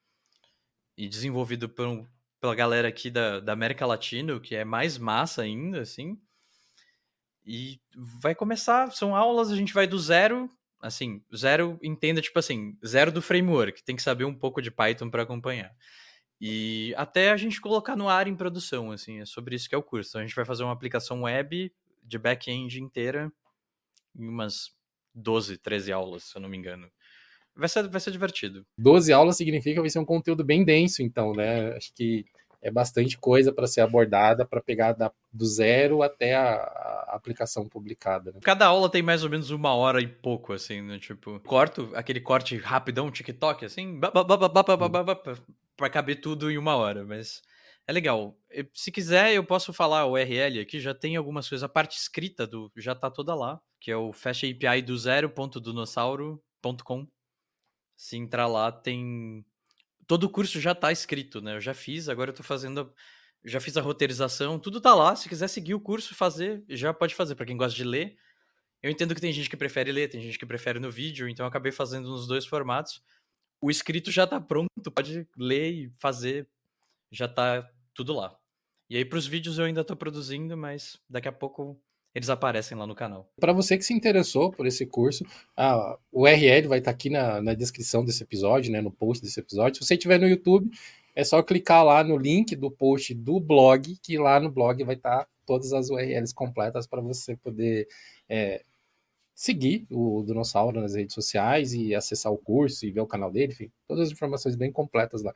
e 0.96 1.08
desenvolvido 1.08 1.68
por 1.68 2.06
pela 2.40 2.54
galera 2.54 2.86
aqui 2.86 3.10
da, 3.10 3.40
da 3.40 3.52
América 3.52 3.84
Latina, 3.84 4.36
o 4.36 4.40
que 4.40 4.54
é 4.54 4.64
mais 4.64 4.96
massa 4.96 5.42
ainda, 5.42 5.80
assim. 5.80 6.16
E 7.44 7.80
vai 7.96 8.34
começar, 8.34 8.92
são 8.92 9.16
aulas, 9.16 9.50
a 9.50 9.56
gente 9.56 9.74
vai 9.74 9.88
do 9.88 9.98
zero, 9.98 10.48
assim, 10.86 11.22
zero, 11.34 11.78
entenda, 11.82 12.20
tipo 12.20 12.38
assim, 12.38 12.76
zero 12.84 13.12
do 13.12 13.20
framework, 13.20 13.82
tem 13.84 13.96
que 13.96 14.02
saber 14.02 14.24
um 14.24 14.34
pouco 14.34 14.62
de 14.62 14.70
Python 14.70 15.10
para 15.10 15.22
acompanhar. 15.22 15.74
E 16.40 16.94
até 16.96 17.30
a 17.30 17.36
gente 17.36 17.60
colocar 17.60 17.96
no 17.96 18.08
ar 18.08 18.28
em 18.28 18.36
produção, 18.36 18.92
assim, 18.92 19.20
é 19.20 19.24
sobre 19.24 19.56
isso 19.56 19.68
que 19.68 19.74
é 19.74 19.78
o 19.78 19.82
curso. 19.82 20.10
Então, 20.10 20.20
a 20.20 20.24
gente 20.24 20.36
vai 20.36 20.44
fazer 20.44 20.64
uma 20.64 20.72
aplicação 20.72 21.22
web 21.22 21.72
de 22.02 22.18
back-end 22.18 22.80
inteira 22.80 23.32
em 24.14 24.28
umas 24.28 24.70
12, 25.14 25.58
13 25.58 25.92
aulas, 25.92 26.24
se 26.24 26.36
eu 26.36 26.42
não 26.42 26.48
me 26.48 26.56
engano. 26.56 26.90
Vai 27.54 27.68
ser, 27.68 27.88
vai 27.88 28.00
ser 28.00 28.10
divertido. 28.10 28.66
12 28.76 29.12
aulas 29.12 29.36
significa 29.38 29.76
que 29.76 29.80
vai 29.80 29.88
ser 29.88 29.98
um 29.98 30.04
conteúdo 30.04 30.44
bem 30.44 30.62
denso, 30.62 31.02
então, 31.02 31.32
né? 31.32 31.74
Acho 31.74 31.92
que 31.94 32.26
é 32.62 32.70
bastante 32.70 33.18
coisa 33.18 33.52
para 33.52 33.66
ser 33.66 33.80
abordada 33.80 34.44
para 34.44 34.60
pegar 34.60 34.92
da, 34.92 35.10
do 35.32 35.46
zero 35.46 36.02
até 36.02 36.34
a, 36.34 36.54
a 36.54 37.16
aplicação 37.16 37.68
publicada. 37.68 38.32
Né? 38.32 38.40
Cada 38.42 38.66
aula 38.66 38.90
tem 38.90 39.02
mais 39.02 39.24
ou 39.24 39.30
menos 39.30 39.50
uma 39.50 39.74
hora 39.74 40.00
e 40.00 40.06
pouco, 40.06 40.52
assim, 40.52 40.82
né? 40.82 40.98
Tipo, 40.98 41.40
corto, 41.40 41.90
aquele 41.94 42.20
corte 42.20 42.56
rapidão, 42.56 43.10
TikTok, 43.10 43.64
assim, 43.64 43.98
para 45.76 45.90
caber 45.90 46.20
tudo 46.20 46.50
em 46.50 46.58
uma 46.58 46.76
hora, 46.76 47.04
mas 47.04 47.42
é 47.86 47.92
legal. 47.92 48.36
Se 48.74 48.90
quiser, 48.90 49.34
eu 49.34 49.44
posso 49.44 49.72
falar 49.72 50.06
o 50.06 50.12
URL 50.12 50.60
aqui, 50.60 50.80
já 50.80 50.92
tem 50.92 51.16
algumas 51.16 51.48
coisas. 51.48 51.62
A 51.62 51.68
parte 51.68 51.96
escrita 51.96 52.46
do 52.46 52.70
já 52.76 52.94
tá 52.94 53.10
toda 53.10 53.34
lá, 53.34 53.60
que 53.80 53.90
é 53.90 53.96
o 53.96 54.10
API 54.10 54.82
do 54.82 54.98
zero.donossauro.com. 54.98 57.06
Se 57.96 58.16
entrar 58.16 58.48
lá, 58.48 58.72
tem. 58.72 59.44
Todo 60.06 60.24
o 60.24 60.30
curso 60.30 60.60
já 60.60 60.74
tá 60.74 60.92
escrito, 60.92 61.40
né? 61.40 61.56
Eu 61.56 61.60
já 61.60 61.74
fiz, 61.74 62.08
agora 62.08 62.30
eu 62.30 62.34
tô 62.34 62.42
fazendo. 62.42 62.92
Já 63.44 63.60
fiz 63.60 63.76
a 63.76 63.80
roteirização, 63.80 64.58
tudo 64.58 64.80
tá 64.80 64.94
lá. 64.94 65.14
Se 65.14 65.28
quiser 65.28 65.48
seguir 65.48 65.74
o 65.74 65.80
curso, 65.80 66.14
fazer, 66.14 66.64
já 66.68 66.92
pode 66.92 67.14
fazer. 67.14 67.34
Para 67.34 67.46
quem 67.46 67.56
gosta 67.56 67.76
de 67.76 67.84
ler. 67.84 68.16
Eu 68.82 68.90
entendo 68.90 69.14
que 69.14 69.20
tem 69.20 69.32
gente 69.32 69.50
que 69.50 69.56
prefere 69.56 69.90
ler, 69.90 70.08
tem 70.08 70.20
gente 70.20 70.38
que 70.38 70.46
prefere 70.46 70.78
no 70.78 70.90
vídeo, 70.90 71.28
então 71.28 71.44
eu 71.44 71.48
acabei 71.48 71.72
fazendo 71.72 72.08
nos 72.08 72.26
dois 72.26 72.46
formatos. 72.46 73.02
O 73.60 73.70
escrito 73.70 74.10
já 74.10 74.26
tá 74.26 74.40
pronto, 74.40 74.68
pode 74.94 75.26
ler 75.36 75.72
e 75.72 75.92
fazer, 75.98 76.48
já 77.10 77.26
tá 77.26 77.68
tudo 77.94 78.12
lá. 78.14 78.36
E 78.88 78.96
aí 78.96 79.04
para 79.04 79.18
os 79.18 79.26
vídeos 79.26 79.58
eu 79.58 79.64
ainda 79.64 79.82
tô 79.82 79.96
produzindo, 79.96 80.56
mas 80.56 81.00
daqui 81.08 81.26
a 81.26 81.32
pouco 81.32 81.80
eles 82.16 82.30
aparecem 82.30 82.78
lá 82.78 82.86
no 82.86 82.94
canal. 82.94 83.30
Para 83.38 83.52
você 83.52 83.76
que 83.76 83.84
se 83.84 83.92
interessou 83.92 84.50
por 84.50 84.66
esse 84.66 84.86
curso, 84.86 85.22
a, 85.54 85.98
URL 86.10 86.66
vai 86.66 86.78
estar 86.78 86.90
tá 86.90 86.94
aqui 86.94 87.10
na, 87.10 87.42
na, 87.42 87.52
descrição 87.52 88.02
desse 88.02 88.22
episódio, 88.22 88.72
né, 88.72 88.80
no 88.80 88.90
post 88.90 89.22
desse 89.22 89.38
episódio. 89.38 89.74
Se 89.74 89.86
você 89.86 89.96
estiver 89.96 90.18
no 90.18 90.26
YouTube, 90.26 90.70
é 91.14 91.22
só 91.22 91.42
clicar 91.42 91.84
lá 91.84 92.02
no 92.02 92.16
link 92.16 92.56
do 92.56 92.70
post 92.70 93.12
do 93.12 93.38
blog, 93.38 93.98
que 94.02 94.16
lá 94.16 94.40
no 94.40 94.50
blog 94.50 94.82
vai 94.82 94.94
estar 94.94 95.24
tá 95.24 95.28
todas 95.44 95.74
as 95.74 95.90
URLs 95.90 96.32
completas 96.34 96.86
para 96.86 97.02
você 97.02 97.36
poder 97.36 97.86
é, 98.26 98.64
seguir 99.34 99.86
o 99.90 100.24
Dinossauro 100.26 100.80
nas 100.80 100.94
redes 100.94 101.14
sociais 101.14 101.74
e 101.74 101.94
acessar 101.94 102.32
o 102.32 102.38
curso 102.38 102.86
e 102.86 102.90
ver 102.90 103.02
o 103.02 103.06
canal 103.06 103.30
dele, 103.30 103.52
enfim, 103.52 103.70
todas 103.86 104.06
as 104.06 104.12
informações 104.12 104.56
bem 104.56 104.72
completas 104.72 105.22
lá. 105.22 105.34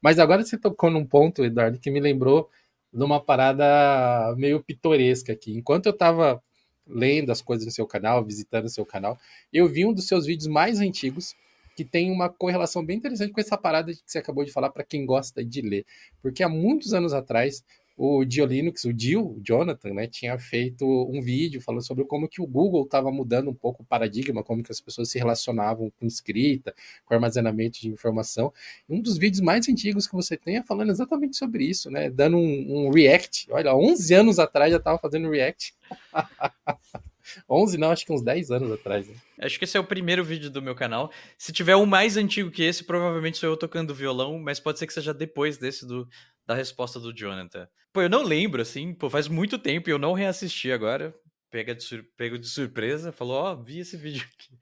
Mas 0.00 0.18
agora 0.18 0.42
você 0.42 0.56
tocou 0.56 0.90
num 0.90 1.04
ponto, 1.04 1.44
Eduardo, 1.44 1.78
que 1.78 1.90
me 1.90 2.00
lembrou 2.00 2.48
numa 2.92 3.20
parada 3.20 4.34
meio 4.36 4.62
pitoresca 4.62 5.32
aqui. 5.32 5.52
Enquanto 5.52 5.86
eu 5.86 5.92
estava 5.92 6.42
lendo 6.86 7.30
as 7.30 7.40
coisas 7.40 7.64
no 7.64 7.72
seu 7.72 7.86
canal, 7.86 8.24
visitando 8.24 8.66
o 8.66 8.70
seu 8.70 8.84
canal, 8.84 9.18
eu 9.52 9.68
vi 9.68 9.86
um 9.86 9.92
dos 9.92 10.06
seus 10.06 10.26
vídeos 10.26 10.48
mais 10.48 10.80
antigos 10.80 11.34
que 11.74 11.84
tem 11.84 12.10
uma 12.10 12.28
correlação 12.28 12.84
bem 12.84 12.98
interessante 12.98 13.32
com 13.32 13.40
essa 13.40 13.56
parada 13.56 13.92
que 13.92 14.02
você 14.04 14.18
acabou 14.18 14.44
de 14.44 14.52
falar 14.52 14.70
para 14.70 14.84
quem 14.84 15.06
gosta 15.06 15.42
de 15.44 15.62
ler. 15.62 15.86
Porque 16.20 16.42
há 16.42 16.48
muitos 16.48 16.92
anos 16.92 17.14
atrás 17.14 17.64
o 17.96 18.24
Diolinux, 18.24 18.84
o 18.84 18.92
Dio, 18.92 19.36
o 19.36 19.40
Jonathan, 19.42 19.94
né, 19.94 20.06
tinha 20.06 20.38
feito 20.38 20.84
um 20.84 21.20
vídeo 21.20 21.60
falando 21.60 21.86
sobre 21.86 22.04
como 22.04 22.28
que 22.28 22.40
o 22.40 22.46
Google 22.46 22.84
estava 22.84 23.10
mudando 23.10 23.50
um 23.50 23.54
pouco 23.54 23.82
o 23.82 23.86
paradigma, 23.86 24.42
como 24.42 24.62
que 24.62 24.72
as 24.72 24.80
pessoas 24.80 25.10
se 25.10 25.18
relacionavam 25.18 25.90
com 25.98 26.06
escrita, 26.06 26.74
com 27.04 27.14
armazenamento 27.14 27.80
de 27.80 27.88
informação. 27.88 28.52
Um 28.88 29.00
dos 29.00 29.18
vídeos 29.18 29.40
mais 29.40 29.68
antigos 29.68 30.06
que 30.06 30.14
você 30.14 30.36
tem 30.36 30.56
é 30.56 30.62
falando 30.62 30.90
exatamente 30.90 31.36
sobre 31.36 31.64
isso, 31.64 31.90
né, 31.90 32.10
dando 32.10 32.36
um, 32.36 32.86
um 32.86 32.90
react. 32.90 33.46
Olha, 33.50 33.74
11 33.74 34.14
anos 34.14 34.38
atrás 34.38 34.70
já 34.70 34.78
estava 34.78 34.98
fazendo 34.98 35.30
react. 35.30 35.74
11 37.48 37.78
não, 37.78 37.90
acho 37.90 38.04
que 38.04 38.12
uns 38.12 38.22
10 38.22 38.50
anos 38.50 38.72
atrás. 38.72 39.08
Né? 39.08 39.14
Acho 39.38 39.58
que 39.58 39.64
esse 39.64 39.76
é 39.76 39.80
o 39.80 39.84
primeiro 39.84 40.24
vídeo 40.24 40.50
do 40.50 40.60
meu 40.60 40.74
canal. 40.74 41.10
Se 41.38 41.52
tiver 41.52 41.76
um 41.76 41.86
mais 41.86 42.16
antigo 42.16 42.50
que 42.50 42.62
esse, 42.62 42.84
provavelmente 42.84 43.38
sou 43.38 43.48
eu 43.48 43.56
tocando 43.56 43.94
violão, 43.94 44.38
mas 44.38 44.60
pode 44.60 44.78
ser 44.78 44.86
que 44.86 44.92
seja 44.92 45.14
depois 45.14 45.56
desse 45.56 45.86
do, 45.86 46.08
da 46.46 46.54
resposta 46.54 46.98
do 46.98 47.14
Jonathan. 47.14 47.68
Pô, 47.92 48.02
eu 48.02 48.08
não 48.08 48.22
lembro, 48.22 48.62
assim, 48.62 48.94
pô, 48.94 49.10
faz 49.10 49.28
muito 49.28 49.58
tempo 49.58 49.88
e 49.88 49.92
eu 49.92 49.98
não 49.98 50.12
reassisti 50.12 50.72
agora. 50.72 51.14
Pega 51.50 51.74
de 51.74 51.82
sur... 51.82 52.02
Pego 52.16 52.38
de 52.38 52.48
surpresa, 52.48 53.12
falou, 53.12 53.36
ó, 53.36 53.52
oh, 53.52 53.62
vi 53.62 53.80
esse 53.80 53.96
vídeo 53.98 54.26
aqui. 54.32 54.54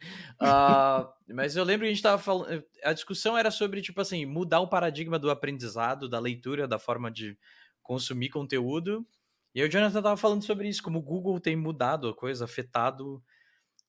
Uh, 0.43 1.35
mas 1.35 1.55
eu 1.55 1.63
lembro 1.63 1.87
que 1.87 1.91
a 1.91 1.95
gente 1.95 2.03
tava 2.03 2.21
falando. 2.21 2.65
A 2.83 2.93
discussão 2.93 3.39
era 3.39 3.51
sobre, 3.51 3.81
tipo 3.81 4.01
assim, 4.01 4.27
mudar 4.27 4.61
o 4.61 4.69
paradigma 4.69 5.19
do 5.19 5.31
aprendizado, 5.31 6.09
da 6.09 6.19
leitura, 6.19 6.67
da 6.67 6.79
forma 6.79 7.11
de 7.11 7.39
consumir 7.83 8.31
conteúdo. 8.31 9.07
E 9.55 9.61
aí 9.61 9.69
o 9.69 9.71
Jonathan 9.71 10.03
tava 10.03 10.17
falando 10.17 10.45
sobre 10.45 10.69
isso, 10.69 10.83
como 10.83 10.99
o 10.99 11.03
Google 11.03 11.39
tem 11.41 11.57
mudado 11.57 12.09
a 12.09 12.15
coisa, 12.15 12.45
afetado 12.45 13.23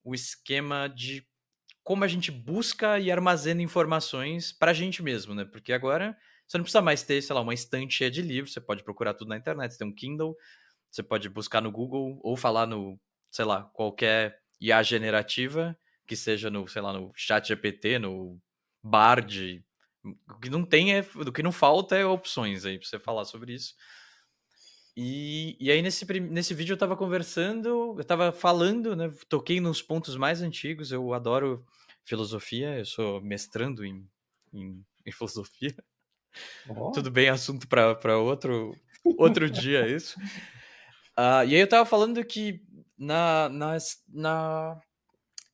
o 0.03 0.15
esquema 0.15 0.87
de 0.87 1.25
como 1.83 2.03
a 2.03 2.07
gente 2.07 2.31
busca 2.31 2.99
e 2.99 3.11
armazena 3.11 3.61
informações 3.61 4.51
pra 4.51 4.73
gente 4.73 5.01
mesmo, 5.01 5.33
né? 5.33 5.45
Porque 5.45 5.73
agora 5.73 6.15
você 6.51 6.57
não 6.57 6.63
precisa 6.65 6.81
mais 6.81 7.01
ter, 7.01 7.21
sei 7.21 7.33
lá, 7.33 7.39
uma 7.39 7.53
estante 7.53 7.93
cheia 7.93 8.11
de 8.11 8.21
livros, 8.21 8.51
você 8.51 8.59
pode 8.59 8.83
procurar 8.83 9.13
tudo 9.13 9.29
na 9.29 9.37
internet, 9.37 9.71
você 9.71 9.77
tem 9.77 9.87
um 9.87 9.95
Kindle, 9.95 10.35
você 10.91 11.01
pode 11.01 11.29
buscar 11.29 11.61
no 11.61 11.71
Google 11.71 12.19
ou 12.21 12.35
falar 12.35 12.67
no, 12.67 12.99
sei 13.31 13.45
lá, 13.45 13.63
qualquer 13.73 14.37
IA 14.59 14.83
generativa, 14.83 15.77
que 16.05 16.13
seja 16.13 16.49
no, 16.49 16.67
sei 16.67 16.81
lá, 16.81 16.91
no 16.91 17.09
Chat 17.15 17.47
GPT, 17.47 17.99
no 17.99 18.37
Bard. 18.83 19.63
O 20.03 20.39
que 20.39 20.49
não 20.49 20.65
tem 20.65 20.93
é, 20.93 21.05
o 21.15 21.31
que 21.31 21.41
não 21.41 21.53
falta 21.53 21.95
é 21.95 22.05
opções 22.05 22.65
aí 22.65 22.77
para 22.77 22.85
você 22.85 22.99
falar 22.99 23.23
sobre 23.23 23.53
isso. 23.53 23.73
E, 24.97 25.55
e 25.57 25.71
aí 25.71 25.81
nesse, 25.81 26.05
nesse 26.19 26.53
vídeo 26.53 26.73
eu 26.73 26.77
tava 26.77 26.97
conversando, 26.97 27.95
eu 27.97 28.03
tava 28.03 28.33
falando, 28.33 28.93
né, 28.93 29.09
toquei 29.29 29.61
nos 29.61 29.81
pontos 29.81 30.17
mais 30.17 30.41
antigos, 30.41 30.91
eu 30.91 31.13
adoro 31.13 31.65
filosofia, 32.03 32.77
eu 32.77 32.85
sou 32.85 33.21
mestrando 33.21 33.85
em, 33.85 34.05
em, 34.53 34.83
em 35.05 35.11
filosofia. 35.13 35.73
Oh. 36.69 36.91
Tudo 36.91 37.11
bem, 37.11 37.29
assunto 37.29 37.67
para 37.67 38.17
outro, 38.17 38.75
outro 39.17 39.49
dia 39.49 39.87
isso. 39.87 40.19
Uh, 41.17 41.43
e 41.47 41.55
aí 41.55 41.59
eu 41.59 41.67
tava 41.67 41.85
falando 41.85 42.23
que 42.23 42.61
na, 42.97 43.49
na, 43.49 43.77
na, 44.09 44.81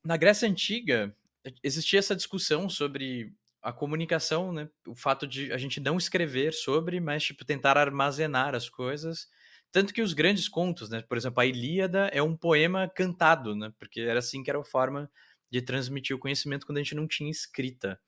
na 0.03 0.17
Grécia 0.17 0.47
Antiga 0.47 1.15
existia 1.63 1.99
essa 1.99 2.15
discussão 2.15 2.69
sobre 2.69 3.33
a 3.61 3.73
comunicação, 3.73 4.51
né? 4.51 4.69
O 4.87 4.95
fato 4.95 5.27
de 5.27 5.51
a 5.51 5.57
gente 5.57 5.79
não 5.79 5.97
escrever 5.97 6.53
sobre, 6.53 6.99
mas 6.99 7.23
tipo 7.23 7.45
tentar 7.45 7.77
armazenar 7.77 8.55
as 8.55 8.69
coisas. 8.69 9.27
Tanto 9.71 9.93
que 9.93 10.01
os 10.01 10.13
grandes 10.13 10.47
contos, 10.47 10.89
né? 10.89 11.01
Por 11.01 11.17
exemplo, 11.17 11.41
a 11.41 11.45
Ilíada 11.45 12.07
é 12.13 12.21
um 12.21 12.35
poema 12.35 12.89
cantado, 12.89 13.55
né? 13.55 13.71
Porque 13.77 14.01
era 14.01 14.19
assim 14.19 14.41
que 14.41 14.49
era 14.49 14.59
a 14.59 14.63
forma 14.63 15.09
de 15.49 15.61
transmitir 15.61 16.15
o 16.15 16.19
conhecimento 16.19 16.65
quando 16.65 16.77
a 16.77 16.81
gente 16.81 16.95
não 16.95 17.07
tinha 17.07 17.29
escrita. 17.29 17.99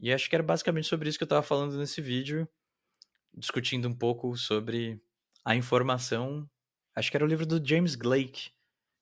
E 0.00 0.12
acho 0.12 0.28
que 0.28 0.36
era 0.36 0.42
basicamente 0.42 0.88
sobre 0.88 1.08
isso 1.08 1.18
que 1.18 1.24
eu 1.24 1.26
estava 1.26 1.42
falando 1.42 1.76
nesse 1.78 2.00
vídeo, 2.00 2.48
discutindo 3.32 3.88
um 3.88 3.94
pouco 3.94 4.36
sobre 4.36 5.00
a 5.44 5.54
informação. 5.54 6.48
Acho 6.94 7.10
que 7.10 7.16
era 7.16 7.24
o 7.24 7.28
livro 7.28 7.46
do 7.46 7.64
James 7.66 7.94
Blake 7.96 8.50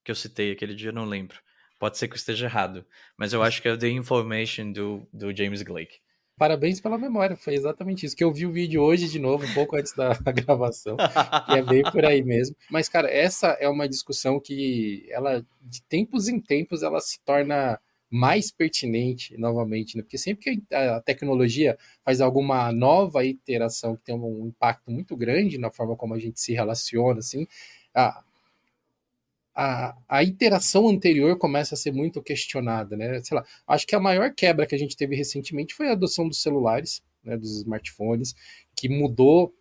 que 0.04 0.10
eu 0.10 0.14
citei 0.14 0.52
aquele 0.52 0.74
dia, 0.74 0.92
não 0.92 1.04
lembro. 1.04 1.38
Pode 1.78 1.98
ser 1.98 2.06
que 2.08 2.14
eu 2.14 2.18
esteja 2.18 2.46
errado, 2.46 2.84
mas 3.16 3.32
eu 3.32 3.42
acho 3.42 3.60
que 3.60 3.68
é 3.68 3.76
The 3.76 3.88
Information 3.88 4.72
do, 4.72 5.08
do 5.12 5.34
James 5.34 5.62
Blake. 5.62 5.98
Parabéns 6.38 6.80
pela 6.80 6.98
memória, 6.98 7.36
foi 7.36 7.54
exatamente 7.54 8.06
isso. 8.06 8.16
Que 8.16 8.24
eu 8.24 8.32
vi 8.32 8.46
o 8.46 8.52
vídeo 8.52 8.82
hoje 8.82 9.08
de 9.08 9.18
novo, 9.18 9.44
um 9.44 9.54
pouco 9.54 9.76
antes 9.76 9.92
da 9.92 10.14
gravação, 10.32 10.96
que 10.96 11.58
é 11.58 11.62
bem 11.62 11.82
por 11.82 12.04
aí 12.04 12.22
mesmo. 12.22 12.56
Mas, 12.70 12.88
cara, 12.88 13.08
essa 13.08 13.48
é 13.60 13.68
uma 13.68 13.88
discussão 13.88 14.40
que 14.40 15.06
ela, 15.10 15.44
de 15.60 15.82
tempos 15.84 16.28
em 16.28 16.40
tempos, 16.40 16.82
ela 16.82 17.00
se 17.00 17.20
torna 17.24 17.78
mais 18.12 18.50
pertinente 18.50 19.34
novamente, 19.38 19.96
né? 19.96 20.02
Porque 20.02 20.18
sempre 20.18 20.44
que 20.44 20.74
a 20.74 21.00
tecnologia 21.00 21.78
faz 22.04 22.20
alguma 22.20 22.70
nova 22.70 23.24
iteração 23.24 23.96
que 23.96 24.04
tem 24.04 24.14
um 24.14 24.48
impacto 24.48 24.90
muito 24.90 25.16
grande 25.16 25.56
na 25.56 25.70
forma 25.70 25.96
como 25.96 26.12
a 26.12 26.18
gente 26.18 26.38
se 26.38 26.52
relaciona, 26.52 27.20
assim, 27.20 27.46
a, 27.94 28.22
a, 29.54 29.96
a 30.06 30.22
iteração 30.22 30.88
anterior 30.88 31.38
começa 31.38 31.74
a 31.74 31.78
ser 31.78 31.90
muito 31.90 32.22
questionada, 32.22 32.98
né? 32.98 33.18
Sei 33.22 33.34
lá, 33.34 33.46
acho 33.66 33.86
que 33.86 33.96
a 33.96 34.00
maior 34.00 34.34
quebra 34.34 34.66
que 34.66 34.74
a 34.74 34.78
gente 34.78 34.94
teve 34.94 35.16
recentemente 35.16 35.74
foi 35.74 35.88
a 35.88 35.92
adoção 35.92 36.28
dos 36.28 36.42
celulares, 36.42 37.02
né, 37.24 37.34
dos 37.38 37.60
smartphones, 37.60 38.34
que 38.76 38.90
mudou 38.90 39.54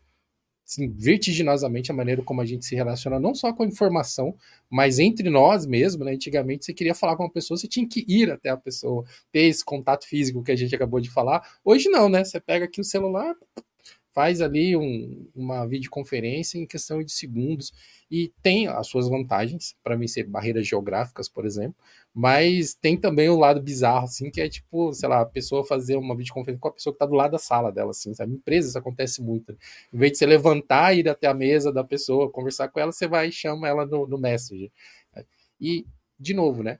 assim, 0.71 0.89
vertiginosamente 0.89 1.91
a 1.91 1.93
maneira 1.93 2.21
como 2.23 2.41
a 2.41 2.45
gente 2.45 2.65
se 2.65 2.75
relaciona, 2.75 3.19
não 3.19 3.35
só 3.35 3.51
com 3.51 3.63
a 3.63 3.67
informação, 3.67 4.33
mas 4.69 4.99
entre 4.99 5.29
nós 5.29 5.65
mesmo, 5.65 6.05
né? 6.05 6.13
Antigamente 6.13 6.65
você 6.65 6.73
queria 6.73 6.95
falar 6.95 7.17
com 7.17 7.23
uma 7.23 7.31
pessoa, 7.31 7.57
você 7.57 7.67
tinha 7.67 7.87
que 7.87 8.05
ir 8.07 8.31
até 8.31 8.49
a 8.49 8.57
pessoa, 8.57 9.03
ter 9.31 9.41
esse 9.41 9.63
contato 9.63 10.07
físico 10.07 10.43
que 10.43 10.51
a 10.51 10.55
gente 10.55 10.73
acabou 10.73 11.01
de 11.01 11.09
falar. 11.09 11.41
Hoje 11.63 11.89
não, 11.89 12.07
né? 12.07 12.23
Você 12.23 12.39
pega 12.39 12.65
aqui 12.65 12.79
o 12.79 12.85
celular, 12.85 13.35
faz 14.13 14.41
ali 14.41 14.75
um, 14.75 15.29
uma 15.33 15.65
videoconferência 15.65 16.57
em 16.57 16.65
questão 16.65 17.03
de 17.03 17.11
segundos 17.11 17.71
e 18.09 18.31
tem 18.43 18.67
as 18.67 18.87
suas 18.87 19.07
vantagens 19.07 19.75
para 19.83 19.95
vencer 19.95 20.27
barreiras 20.27 20.67
geográficas, 20.67 21.29
por 21.29 21.45
exemplo, 21.45 21.75
mas 22.13 22.73
tem 22.73 22.97
também 22.97 23.29
o 23.29 23.37
lado 23.37 23.61
bizarro, 23.61 24.05
assim, 24.05 24.29
que 24.29 24.41
é 24.41 24.49
tipo, 24.49 24.93
sei 24.93 25.07
lá, 25.07 25.21
a 25.21 25.25
pessoa 25.25 25.65
fazer 25.65 25.95
uma 25.95 26.15
videoconferência 26.15 26.59
com 26.59 26.67
a 26.67 26.73
pessoa 26.73 26.93
que 26.93 26.97
está 26.97 27.05
do 27.05 27.15
lado 27.15 27.31
da 27.31 27.37
sala 27.37 27.71
dela, 27.71 27.91
assim, 27.91 28.13
sabe? 28.13 28.33
Em 28.33 28.35
empresas 28.35 28.75
acontece 28.75 29.21
muito. 29.21 29.53
Né? 29.53 29.57
Em 29.93 29.97
vez 29.97 30.11
de 30.11 30.17
você 30.17 30.25
levantar, 30.25 30.93
ir 30.93 31.07
até 31.07 31.27
a 31.27 31.33
mesa 31.33 31.71
da 31.71 31.83
pessoa, 31.83 32.29
conversar 32.29 32.67
com 32.67 32.79
ela, 32.79 32.91
você 32.91 33.07
vai 33.07 33.29
e 33.29 33.31
chama 33.31 33.67
ela 33.67 33.85
no, 33.85 34.05
no 34.05 34.17
Messenger. 34.17 34.69
E, 35.59 35.85
de 36.19 36.33
novo, 36.33 36.63
né? 36.63 36.79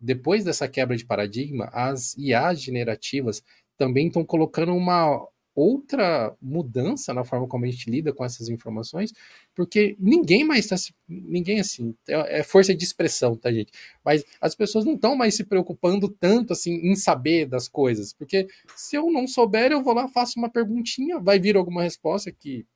Depois 0.00 0.42
dessa 0.42 0.66
quebra 0.66 0.96
de 0.96 1.04
paradigma, 1.04 1.66
as 1.72 2.16
IAs 2.16 2.60
generativas 2.60 3.42
também 3.76 4.08
estão 4.08 4.24
colocando 4.24 4.74
uma 4.74 5.24
outra 5.54 6.34
mudança 6.40 7.12
na 7.12 7.24
forma 7.24 7.46
como 7.46 7.64
a 7.64 7.68
gente 7.68 7.90
lida 7.90 8.12
com 8.12 8.24
essas 8.24 8.48
informações, 8.48 9.12
porque 9.54 9.96
ninguém 9.98 10.44
mais 10.44 10.70
está 10.70 10.76
ninguém 11.08 11.60
assim, 11.60 11.94
é, 12.08 12.40
é 12.40 12.42
força 12.42 12.74
de 12.74 12.84
expressão, 12.84 13.36
tá 13.36 13.52
gente? 13.52 13.72
Mas 14.04 14.24
as 14.40 14.54
pessoas 14.54 14.84
não 14.84 14.94
estão 14.94 15.14
mais 15.14 15.34
se 15.34 15.44
preocupando 15.44 16.08
tanto 16.08 16.52
assim 16.52 16.74
em 16.74 16.96
saber 16.96 17.46
das 17.46 17.68
coisas, 17.68 18.12
porque 18.12 18.48
se 18.76 18.96
eu 18.96 19.10
não 19.10 19.26
souber, 19.26 19.72
eu 19.72 19.82
vou 19.82 19.94
lá, 19.94 20.08
faço 20.08 20.38
uma 20.38 20.50
perguntinha, 20.50 21.18
vai 21.18 21.38
vir 21.38 21.56
alguma 21.56 21.82
resposta 21.82 22.32
que 22.32 22.66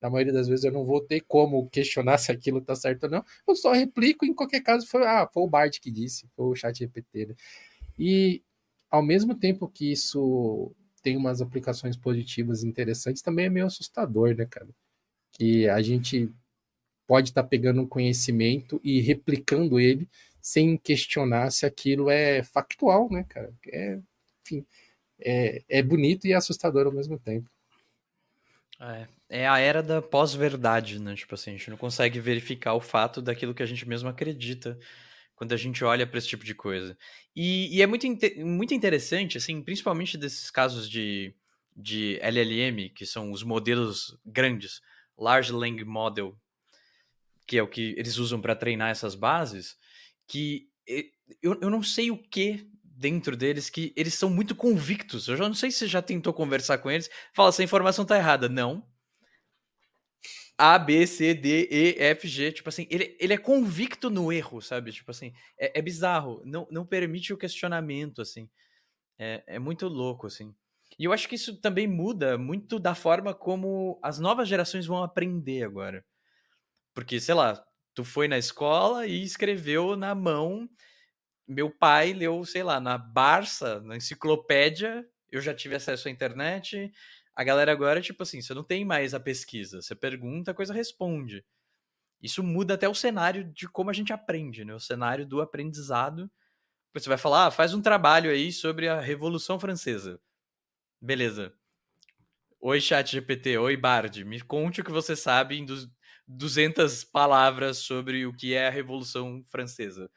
na 0.00 0.10
maioria 0.10 0.32
das 0.32 0.48
vezes 0.48 0.64
eu 0.64 0.72
não 0.72 0.84
vou 0.84 1.00
ter 1.00 1.20
como 1.20 1.68
questionar 1.68 2.18
se 2.18 2.32
aquilo 2.32 2.58
está 2.58 2.74
certo 2.74 3.04
ou 3.04 3.10
não, 3.10 3.24
eu 3.46 3.54
só 3.54 3.72
replico, 3.72 4.24
em 4.24 4.34
qualquer 4.34 4.60
caso 4.60 4.86
foi, 4.86 5.06
ah, 5.06 5.28
foi 5.32 5.42
o 5.42 5.48
Bard 5.48 5.80
que 5.80 5.90
disse, 5.90 6.26
foi 6.34 6.46
o 6.46 6.54
chat 6.56 6.76
GPT, 6.76 7.26
né? 7.26 7.34
E 7.98 8.42
ao 8.90 9.02
mesmo 9.02 9.34
tempo 9.34 9.68
que 9.68 9.92
isso 9.92 10.74
tem 11.02 11.16
umas 11.16 11.40
aplicações 11.40 11.96
positivas 11.96 12.62
interessantes, 12.62 13.22
também 13.22 13.46
é 13.46 13.50
meio 13.50 13.66
assustador, 13.66 14.34
né, 14.34 14.46
cara? 14.46 14.68
Que 15.32 15.68
a 15.68 15.82
gente 15.82 16.30
pode 17.06 17.30
estar 17.30 17.42
tá 17.42 17.48
pegando 17.48 17.82
um 17.82 17.86
conhecimento 17.86 18.80
e 18.84 19.00
replicando 19.00 19.78
ele 19.80 20.08
sem 20.40 20.76
questionar 20.76 21.50
se 21.50 21.66
aquilo 21.66 22.10
é 22.10 22.42
factual, 22.42 23.10
né, 23.10 23.24
cara? 23.28 23.52
É, 23.68 23.98
enfim, 24.44 24.64
é, 25.20 25.62
é 25.68 25.82
bonito 25.82 26.26
e 26.26 26.34
assustador 26.34 26.86
ao 26.86 26.92
mesmo 26.92 27.18
tempo. 27.18 27.48
É, 28.80 29.06
é 29.28 29.48
a 29.48 29.58
era 29.58 29.82
da 29.82 30.02
pós-verdade, 30.02 30.98
né? 30.98 31.14
Tipo 31.14 31.34
assim, 31.34 31.50
a 31.50 31.52
gente 31.54 31.70
não 31.70 31.76
consegue 31.76 32.18
verificar 32.18 32.74
o 32.74 32.80
fato 32.80 33.22
daquilo 33.22 33.54
que 33.54 33.62
a 33.62 33.66
gente 33.66 33.88
mesmo 33.88 34.08
acredita 34.08 34.78
quando 35.42 35.54
a 35.54 35.56
gente 35.56 35.82
olha 35.82 36.06
para 36.06 36.18
esse 36.18 36.28
tipo 36.28 36.44
de 36.44 36.54
coisa. 36.54 36.96
E, 37.34 37.76
e 37.76 37.82
é 37.82 37.86
muito, 37.88 38.06
muito 38.46 38.74
interessante, 38.74 39.36
assim, 39.36 39.60
principalmente 39.60 40.16
desses 40.16 40.52
casos 40.52 40.88
de, 40.88 41.34
de 41.76 42.16
LLM, 42.22 42.90
que 42.90 43.04
são 43.04 43.32
os 43.32 43.42
modelos 43.42 44.16
grandes, 44.24 44.80
Large 45.18 45.50
Language 45.50 45.84
Model, 45.84 46.38
que 47.44 47.58
é 47.58 47.62
o 47.62 47.66
que 47.66 47.92
eles 47.98 48.18
usam 48.18 48.40
para 48.40 48.54
treinar 48.54 48.90
essas 48.90 49.16
bases, 49.16 49.76
que 50.28 50.68
eu, 51.42 51.58
eu 51.60 51.68
não 51.68 51.82
sei 51.82 52.12
o 52.12 52.16
que 52.16 52.64
dentro 52.84 53.36
deles 53.36 53.68
que 53.68 53.92
eles 53.96 54.14
são 54.14 54.30
muito 54.30 54.54
convictos. 54.54 55.26
Eu 55.26 55.36
já 55.36 55.48
não 55.48 55.56
sei 55.56 55.72
se 55.72 55.78
você 55.78 55.88
já 55.88 56.00
tentou 56.00 56.32
conversar 56.32 56.78
com 56.78 56.88
eles. 56.88 57.10
Fala, 57.34 57.48
essa 57.48 57.64
informação 57.64 58.04
tá 58.04 58.16
errada. 58.16 58.48
Não. 58.48 58.86
A, 60.58 60.78
B, 60.78 61.06
C, 61.06 61.34
D, 61.34 61.68
E, 61.70 61.96
F, 62.02 62.28
G. 62.28 62.52
Tipo 62.52 62.68
assim, 62.68 62.86
ele, 62.90 63.16
ele 63.18 63.32
é 63.34 63.38
convicto 63.38 64.10
no 64.10 64.32
erro, 64.32 64.60
sabe? 64.60 64.92
Tipo 64.92 65.10
assim, 65.10 65.32
é, 65.58 65.78
é 65.78 65.82
bizarro. 65.82 66.42
Não, 66.44 66.66
não 66.70 66.86
permite 66.86 67.32
o 67.32 67.38
questionamento, 67.38 68.22
assim. 68.22 68.48
É, 69.18 69.42
é 69.46 69.58
muito 69.58 69.88
louco, 69.88 70.26
assim. 70.26 70.54
E 70.98 71.04
eu 71.04 71.12
acho 71.12 71.28
que 71.28 71.36
isso 71.36 71.60
também 71.60 71.86
muda 71.86 72.38
muito 72.38 72.78
da 72.78 72.94
forma 72.94 73.34
como 73.34 73.98
as 74.02 74.18
novas 74.18 74.48
gerações 74.48 74.86
vão 74.86 75.02
aprender 75.02 75.64
agora. 75.64 76.04
Porque, 76.94 77.20
sei 77.20 77.34
lá, 77.34 77.62
tu 77.94 78.04
foi 78.04 78.28
na 78.28 78.38
escola 78.38 79.06
e 79.06 79.22
escreveu 79.22 79.96
na 79.96 80.14
mão. 80.14 80.68
Meu 81.48 81.70
pai 81.70 82.12
leu, 82.12 82.44
sei 82.44 82.62
lá, 82.62 82.80
na 82.80 82.98
Barça, 82.98 83.80
na 83.80 83.96
enciclopédia. 83.96 85.04
Eu 85.30 85.40
já 85.40 85.54
tive 85.54 85.74
acesso 85.76 86.08
à 86.08 86.10
internet 86.10 86.92
a 87.34 87.44
galera 87.44 87.72
agora, 87.72 88.00
tipo 88.00 88.22
assim, 88.22 88.40
você 88.42 88.52
não 88.54 88.64
tem 88.64 88.84
mais 88.84 89.14
a 89.14 89.20
pesquisa. 89.20 89.80
Você 89.80 89.94
pergunta, 89.94 90.50
a 90.50 90.54
coisa 90.54 90.74
responde. 90.74 91.44
Isso 92.20 92.42
muda 92.42 92.74
até 92.74 92.88
o 92.88 92.94
cenário 92.94 93.44
de 93.52 93.68
como 93.68 93.90
a 93.90 93.92
gente 93.92 94.12
aprende, 94.12 94.64
né? 94.64 94.74
O 94.74 94.80
cenário 94.80 95.26
do 95.26 95.40
aprendizado. 95.40 96.30
Você 96.94 97.08
vai 97.08 97.18
falar, 97.18 97.46
ah, 97.46 97.50
faz 97.50 97.74
um 97.74 97.82
trabalho 97.82 98.30
aí 98.30 98.52
sobre 98.52 98.86
a 98.88 99.00
Revolução 99.00 99.58
Francesa. 99.58 100.20
Beleza. 101.00 101.52
Oi, 102.60 102.80
chat 102.80 103.10
GPT. 103.10 103.58
Oi, 103.58 103.76
Bard. 103.76 104.24
Me 104.24 104.40
conte 104.40 104.80
o 104.80 104.84
que 104.84 104.92
você 104.92 105.16
sabe 105.16 105.56
em 105.58 105.66
200 106.28 107.02
palavras 107.04 107.78
sobre 107.78 108.26
o 108.26 108.32
que 108.32 108.54
é 108.54 108.68
a 108.68 108.70
Revolução 108.70 109.42
Francesa. 109.46 110.10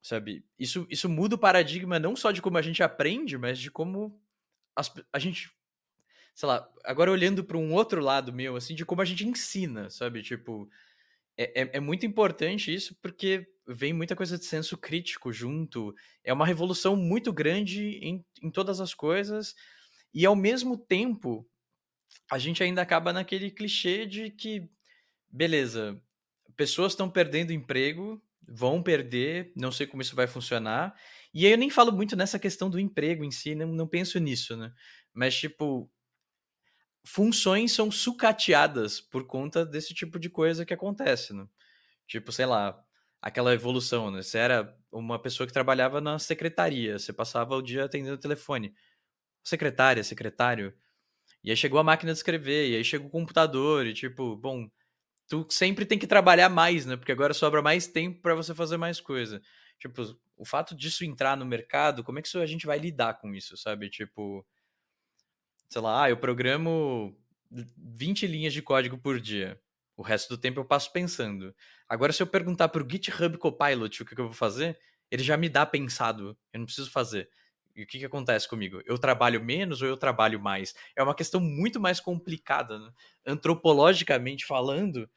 Sabe? 0.00 0.44
Isso, 0.58 0.86
isso 0.88 1.08
muda 1.08 1.34
o 1.34 1.38
paradigma 1.38 1.98
não 1.98 2.16
só 2.16 2.30
de 2.30 2.40
como 2.40 2.56
a 2.56 2.62
gente 2.62 2.82
aprende, 2.82 3.36
mas 3.36 3.58
de 3.58 3.70
como 3.70 4.18
as, 4.74 4.90
a 5.12 5.18
gente 5.18 5.50
sei 6.38 6.48
lá, 6.48 6.70
agora 6.84 7.10
olhando 7.10 7.42
para 7.42 7.58
um 7.58 7.74
outro 7.74 8.00
lado 8.00 8.32
meu, 8.32 8.54
assim, 8.54 8.72
de 8.72 8.84
como 8.84 9.02
a 9.02 9.04
gente 9.04 9.26
ensina, 9.26 9.90
sabe? 9.90 10.22
Tipo, 10.22 10.70
é, 11.36 11.62
é, 11.62 11.70
é, 11.72 11.80
muito 11.80 12.06
importante 12.06 12.72
isso 12.72 12.96
porque 13.02 13.44
vem 13.66 13.92
muita 13.92 14.14
coisa 14.14 14.38
de 14.38 14.44
senso 14.44 14.78
crítico 14.78 15.32
junto. 15.32 15.92
É 16.22 16.32
uma 16.32 16.46
revolução 16.46 16.94
muito 16.94 17.32
grande 17.32 17.98
em, 18.00 18.24
em 18.40 18.52
todas 18.52 18.80
as 18.80 18.94
coisas. 18.94 19.52
E 20.14 20.24
ao 20.24 20.36
mesmo 20.36 20.78
tempo, 20.78 21.44
a 22.30 22.38
gente 22.38 22.62
ainda 22.62 22.82
acaba 22.82 23.12
naquele 23.12 23.50
clichê 23.50 24.06
de 24.06 24.30
que, 24.30 24.70
beleza, 25.28 26.00
pessoas 26.56 26.92
estão 26.92 27.10
perdendo 27.10 27.52
emprego, 27.52 28.22
vão 28.46 28.80
perder, 28.80 29.52
não 29.56 29.72
sei 29.72 29.88
como 29.88 30.02
isso 30.02 30.14
vai 30.14 30.28
funcionar. 30.28 30.94
E 31.34 31.46
aí 31.46 31.50
eu 31.50 31.58
nem 31.58 31.68
falo 31.68 31.90
muito 31.90 32.14
nessa 32.14 32.38
questão 32.38 32.70
do 32.70 32.78
emprego 32.78 33.24
em 33.24 33.30
si, 33.32 33.56
não, 33.56 33.66
não 33.66 33.88
penso 33.88 34.20
nisso, 34.20 34.56
né? 34.56 34.72
Mas, 35.12 35.36
tipo, 35.36 35.90
funções 37.08 37.72
são 37.72 37.90
sucateadas 37.90 39.00
por 39.00 39.26
conta 39.26 39.64
desse 39.64 39.94
tipo 39.94 40.18
de 40.18 40.28
coisa 40.28 40.66
que 40.66 40.74
acontece, 40.74 41.32
né? 41.32 41.46
Tipo, 42.06 42.30
sei 42.30 42.44
lá, 42.44 42.78
aquela 43.20 43.54
evolução, 43.54 44.10
né? 44.10 44.22
Você 44.22 44.36
era 44.36 44.76
uma 44.92 45.18
pessoa 45.18 45.46
que 45.46 45.52
trabalhava 45.52 46.02
na 46.02 46.18
secretaria, 46.18 46.98
você 46.98 47.10
passava 47.10 47.56
o 47.56 47.62
dia 47.62 47.86
atendendo 47.86 48.14
o 48.14 48.20
telefone. 48.20 48.74
Secretária, 49.42 50.04
secretário. 50.04 50.74
E 51.42 51.50
aí 51.50 51.56
chegou 51.56 51.80
a 51.80 51.84
máquina 51.84 52.12
de 52.12 52.18
escrever, 52.18 52.68
e 52.70 52.76
aí 52.76 52.84
chegou 52.84 53.08
o 53.08 53.10
computador, 53.10 53.86
e 53.86 53.94
tipo, 53.94 54.36
bom, 54.36 54.68
tu 55.26 55.46
sempre 55.50 55.86
tem 55.86 55.98
que 55.98 56.06
trabalhar 56.06 56.50
mais, 56.50 56.84
né? 56.84 56.96
Porque 56.96 57.12
agora 57.12 57.32
sobra 57.32 57.62
mais 57.62 57.86
tempo 57.86 58.20
para 58.20 58.34
você 58.34 58.54
fazer 58.54 58.76
mais 58.76 59.00
coisa. 59.00 59.40
Tipo, 59.78 60.02
o 60.36 60.44
fato 60.44 60.76
disso 60.76 61.06
entrar 61.06 61.38
no 61.38 61.46
mercado, 61.46 62.04
como 62.04 62.18
é 62.18 62.22
que 62.22 62.36
a 62.36 62.46
gente 62.46 62.66
vai 62.66 62.78
lidar 62.78 63.14
com 63.14 63.34
isso, 63.34 63.56
sabe? 63.56 63.88
Tipo, 63.88 64.46
sei 65.68 65.82
lá, 65.82 66.04
ah, 66.04 66.10
eu 66.10 66.16
programo 66.16 67.16
20 67.50 68.26
linhas 68.26 68.52
de 68.52 68.62
código 68.62 68.98
por 68.98 69.20
dia. 69.20 69.60
O 69.96 70.02
resto 70.02 70.28
do 70.28 70.38
tempo 70.38 70.60
eu 70.60 70.64
passo 70.64 70.92
pensando. 70.92 71.54
Agora, 71.88 72.12
se 72.12 72.22
eu 72.22 72.26
perguntar 72.26 72.68
para 72.68 72.82
o 72.82 72.88
GitHub 72.88 73.36
Copilot 73.38 74.02
o 74.02 74.06
que, 74.06 74.14
que 74.14 74.20
eu 74.20 74.26
vou 74.26 74.34
fazer, 74.34 74.78
ele 75.10 75.22
já 75.22 75.36
me 75.36 75.48
dá 75.48 75.66
pensado. 75.66 76.36
Eu 76.52 76.60
não 76.60 76.66
preciso 76.66 76.90
fazer. 76.90 77.28
E 77.74 77.82
o 77.82 77.86
que, 77.86 77.98
que 77.98 78.04
acontece 78.04 78.48
comigo? 78.48 78.80
Eu 78.84 78.98
trabalho 78.98 79.42
menos 79.42 79.82
ou 79.82 79.88
eu 79.88 79.96
trabalho 79.96 80.40
mais? 80.40 80.74
É 80.96 81.02
uma 81.02 81.14
questão 81.14 81.40
muito 81.40 81.78
mais 81.80 82.00
complicada, 82.00 82.78
né? 82.78 82.92
antropologicamente 83.26 84.46
falando, 84.46 85.08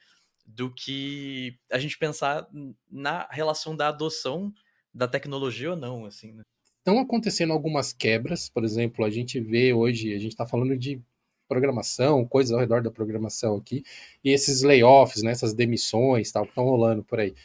do 0.46 0.74
que 0.74 1.58
a 1.72 1.80
gente 1.80 1.98
pensar 1.98 2.48
na 2.90 3.28
relação 3.32 3.76
da 3.76 3.88
adoção 3.88 4.54
da 4.94 5.08
tecnologia 5.08 5.72
ou 5.72 5.78
não, 5.78 6.06
assim, 6.06 6.34
né? 6.34 6.44
Estão 6.82 7.00
acontecendo 7.00 7.54
algumas 7.54 7.94
quebras, 7.94 8.50
por 8.50 8.64
exemplo, 8.64 9.06
a 9.06 9.10
gente 9.10 9.40
vê 9.40 9.74
hoje, 9.74 10.14
a 10.14 10.18
gente 10.18 10.32
está 10.32 10.46
falando 10.46 10.78
de 10.78 11.00
programação, 11.48 12.26
coisas 12.26 12.52
ao 12.52 12.60
redor 12.60 12.82
da 12.82 12.90
programação 12.90 13.58
aqui, 13.58 13.84
e 14.24 14.32
esses 14.32 14.64
layoffs, 14.64 15.22
né, 15.22 15.32
essas 15.32 15.54
demissões 15.54 16.32
tal, 16.32 16.44
que 16.44 16.50
estão 16.50 16.66
rolando 16.66 17.04
por 17.04 17.20
aí. 17.20 17.36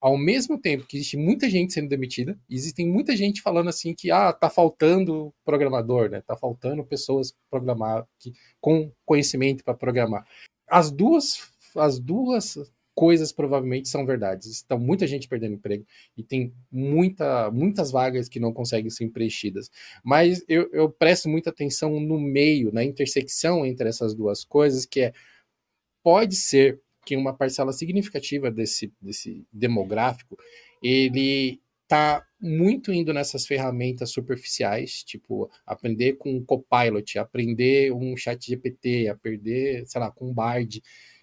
Ao 0.00 0.18
mesmo 0.18 0.58
tempo 0.58 0.86
que 0.86 0.98
existe 0.98 1.16
muita 1.16 1.48
gente 1.48 1.72
sendo 1.72 1.88
demitida, 1.88 2.38
existem 2.50 2.86
muita 2.86 3.16
gente 3.16 3.40
falando 3.40 3.70
assim 3.70 3.94
que 3.94 4.10
ah, 4.10 4.32
tá 4.34 4.50
faltando 4.50 5.32
programador, 5.44 6.10
né? 6.10 6.20
Tá 6.20 6.36
faltando 6.36 6.84
pessoas 6.84 7.34
programar 7.50 8.06
que, 8.18 8.34
com 8.60 8.92
conhecimento 9.06 9.64
para 9.64 9.72
programar. 9.72 10.26
As 10.68 10.90
duas 10.90 11.50
as 11.74 11.98
duas 11.98 12.58
coisas 12.94 13.32
provavelmente 13.32 13.88
são 13.88 14.06
verdades. 14.06 14.62
Então, 14.64 14.78
muita 14.78 15.06
gente 15.06 15.28
perdendo 15.28 15.54
emprego 15.54 15.84
e 16.16 16.22
tem 16.22 16.54
muita, 16.70 17.50
muitas 17.50 17.90
vagas 17.90 18.28
que 18.28 18.40
não 18.40 18.52
conseguem 18.52 18.90
ser 18.90 19.08
preenchidas. 19.10 19.70
Mas 20.02 20.44
eu, 20.48 20.70
eu 20.72 20.90
presto 20.90 21.28
muita 21.28 21.50
atenção 21.50 21.98
no 22.00 22.18
meio, 22.18 22.72
na 22.72 22.84
intersecção 22.84 23.66
entre 23.66 23.88
essas 23.88 24.14
duas 24.14 24.44
coisas, 24.44 24.86
que 24.86 25.00
é 25.00 25.12
pode 26.02 26.36
ser 26.36 26.80
que 27.04 27.16
uma 27.16 27.36
parcela 27.36 27.72
significativa 27.72 28.50
desse, 28.50 28.92
desse 29.00 29.46
demográfico 29.52 30.38
ele 30.82 31.60
está 31.82 32.24
muito 32.40 32.92
indo 32.92 33.12
nessas 33.12 33.46
ferramentas 33.46 34.10
superficiais, 34.10 35.02
tipo 35.02 35.50
aprender 35.66 36.14
com 36.14 36.34
um 36.34 36.44
Copilot, 36.44 37.18
aprender 37.18 37.92
um 37.92 38.16
chat 38.16 38.46
GPT, 38.46 39.08
aprender, 39.08 39.86
sei 39.86 40.00
lá, 40.00 40.10
com 40.10 40.30
um 40.30 40.34
Bard, 40.34 40.82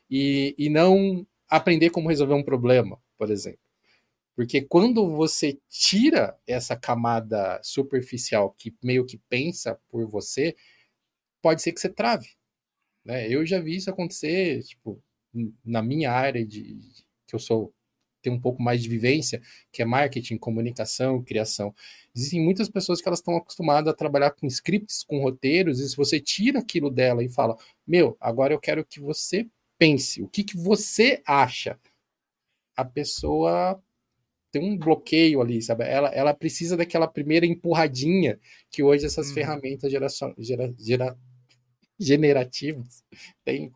e, 0.09 0.55
e 0.57 0.69
não 0.69 1.25
aprender 1.51 1.89
como 1.89 2.09
resolver 2.09 2.33
um 2.33 2.43
problema, 2.43 2.97
por 3.17 3.29
exemplo. 3.29 3.59
Porque 4.35 4.61
quando 4.61 5.09
você 5.09 5.59
tira 5.69 6.37
essa 6.47 6.75
camada 6.75 7.59
superficial 7.61 8.55
que 8.57 8.73
meio 8.81 9.05
que 9.05 9.17
pensa 9.29 9.77
por 9.89 10.07
você, 10.07 10.55
pode 11.41 11.61
ser 11.61 11.73
que 11.73 11.81
você 11.81 11.89
trave. 11.89 12.29
Né? 13.03 13.27
Eu 13.27 13.45
já 13.45 13.59
vi 13.59 13.75
isso 13.75 13.89
acontecer, 13.89 14.63
tipo, 14.63 15.03
na 15.65 15.81
minha 15.81 16.11
área 16.11 16.45
de 16.45 16.79
que 17.27 17.35
eu 17.35 17.39
sou 17.39 17.73
tenho 18.21 18.35
um 18.35 18.39
pouco 18.39 18.61
mais 18.61 18.83
de 18.83 18.87
vivência, 18.87 19.41
que 19.71 19.81
é 19.81 19.85
marketing, 19.85 20.37
comunicação, 20.37 21.23
criação. 21.23 21.73
Existem 22.15 22.39
muitas 22.39 22.69
pessoas 22.69 23.01
que 23.01 23.09
elas 23.09 23.19
estão 23.19 23.35
acostumadas 23.35 23.91
a 23.91 23.97
trabalhar 23.97 24.29
com 24.31 24.45
scripts, 24.45 25.03
com 25.03 25.19
roteiros, 25.19 25.79
e 25.79 25.89
se 25.89 25.97
você 25.97 26.19
tira 26.19 26.59
aquilo 26.59 26.91
dela 26.91 27.23
e 27.23 27.29
fala, 27.29 27.57
meu, 27.85 28.15
agora 28.19 28.53
eu 28.53 28.59
quero 28.59 28.85
que 28.85 28.99
você 28.99 29.47
pense, 29.81 30.21
o 30.21 30.27
que, 30.27 30.43
que 30.43 30.55
você 30.55 31.23
acha? 31.25 31.75
A 32.77 32.85
pessoa 32.85 33.81
tem 34.51 34.61
um 34.61 34.77
bloqueio 34.77 35.41
ali, 35.41 35.59
sabe? 35.59 35.85
Ela, 35.85 36.09
ela 36.09 36.35
precisa 36.35 36.77
daquela 36.77 37.07
primeira 37.07 37.47
empurradinha 37.47 38.39
que 38.69 38.83
hoje 38.83 39.07
essas 39.07 39.31
hum. 39.31 39.33
ferramentas 39.33 39.91
geração, 39.91 40.35
gera, 40.37 40.71
gera, 40.77 41.17
generativas 41.99 43.03
tem, 43.43 43.71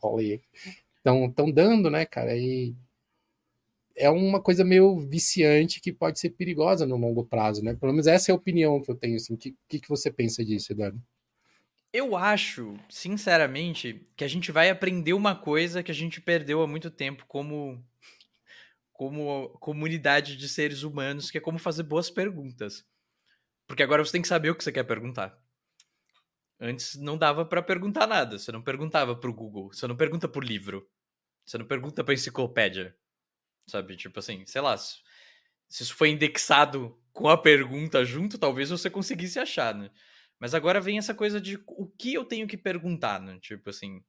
estão 1.00 1.52
dando, 1.52 1.90
né, 1.90 2.06
cara? 2.06 2.38
E 2.38 2.76
é 3.96 4.08
uma 4.08 4.40
coisa 4.40 4.64
meio 4.64 5.00
viciante 5.00 5.82
que 5.82 5.92
pode 5.92 6.20
ser 6.20 6.30
perigosa 6.32 6.86
no 6.86 6.98
longo 6.98 7.26
prazo, 7.26 7.64
né? 7.64 7.74
Pelo 7.74 7.94
menos 7.94 8.06
essa 8.06 8.32
é 8.32 8.34
a 8.34 8.36
opinião 8.36 8.80
que 8.80 8.92
eu 8.92 8.96
tenho. 8.96 9.16
Assim. 9.16 9.34
O 9.34 9.38
que, 9.38 9.56
que, 9.68 9.80
que 9.80 9.90
você 9.90 10.12
pensa 10.12 10.46
disso, 10.46 10.72
Eduardo? 10.72 11.02
Eu 11.96 12.14
acho, 12.18 12.78
sinceramente, 12.90 14.06
que 14.18 14.26
a 14.26 14.28
gente 14.28 14.52
vai 14.52 14.70
aprender 14.70 15.14
uma 15.14 15.34
coisa 15.34 15.82
que 15.82 15.92
a 15.92 15.96
gente 15.96 16.20
perdeu 16.20 16.62
há 16.62 16.68
muito 16.68 16.92
tempo 16.92 17.26
como 17.26 17.82
como 18.92 19.48
comunidade 19.62 20.36
de 20.36 20.50
seres 20.50 20.84
humanos, 20.84 21.32
que 21.32 21.38
é 21.38 21.42
como 21.42 21.58
fazer 21.58 21.84
boas 21.84 22.10
perguntas. 22.10 22.86
Porque 23.66 23.82
agora 23.82 24.04
você 24.04 24.12
tem 24.12 24.22
que 24.22 24.28
saber 24.28 24.50
o 24.50 24.56
que 24.56 24.62
você 24.62 24.74
quer 24.74 24.84
perguntar. 24.84 25.42
Antes 26.60 26.98
não 26.98 27.18
dava 27.18 27.46
para 27.46 27.64
perguntar 27.64 28.06
nada. 28.06 28.38
Você 28.38 28.52
não 28.52 28.62
perguntava 28.62 29.16
pro 29.16 29.34
Google, 29.34 29.72
você 29.72 29.88
não 29.88 29.96
pergunta 29.96 30.28
por 30.28 30.44
livro. 30.44 30.86
Você 31.46 31.58
não 31.58 31.66
pergunta 31.66 32.04
pra 32.04 32.14
enciclopédia. 32.14 32.94
Sabe? 33.68 33.96
Tipo 33.96 34.20
assim, 34.20 34.46
sei 34.46 34.60
lá, 34.60 34.78
se 34.78 35.02
isso 35.70 35.96
foi 35.96 36.10
indexado 36.10 37.02
com 37.14 37.30
a 37.30 37.38
pergunta 37.38 38.04
junto, 38.04 38.38
talvez 38.38 38.70
você 38.70 38.90
conseguisse 38.90 39.40
achar, 39.40 39.74
né? 39.74 39.90
Mas 40.40 40.54
agora 40.54 40.82
vem 40.82 40.98
essa 40.98 41.14
coisa 41.14 41.40
de 41.40 41.62
o 41.68 41.88
que 41.88 42.14
eu 42.14 42.26
tenho 42.26 42.48
que 42.48 42.58
perguntar, 42.58 43.22
né? 43.22 43.38
Tipo 43.40 43.70
assim. 43.70 44.04